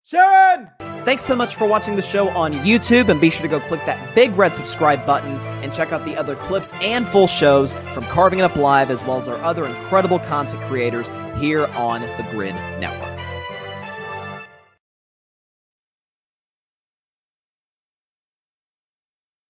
Sharon! 0.05 0.96
Thanks 1.07 1.25
so 1.25 1.37
much 1.37 1.55
for 1.55 1.69
watching 1.69 1.95
the 1.95 2.03
show 2.03 2.31
on 2.31 2.53
YouTube, 2.53 3.09
and 3.11 3.21
be 3.21 3.31
sure 3.31 3.43
to 3.43 3.49
go 3.49 3.61
click 3.61 3.79
that 3.87 4.13
big 4.13 4.37
red 4.37 4.57
subscribe 4.57 5.07
button 5.07 5.37
and 5.63 5.73
check 5.73 5.93
out 5.93 6.05
the 6.05 6.17
other 6.17 6.35
clips 6.35 6.73
and 6.83 7.07
full 7.07 7.29
shows 7.29 7.75
from 7.95 8.03
Carving 8.07 8.41
It 8.41 8.43
Up 8.43 8.57
Live, 8.57 8.91
as 8.91 9.01
well 9.05 9.21
as 9.21 9.29
our 9.29 9.37
other 9.37 9.67
incredible 9.67 10.19
content 10.19 10.61
creators 10.63 11.09
here 11.39 11.67
on 11.77 12.01
the 12.01 12.27
Grid 12.33 12.57
Network. 12.81 13.16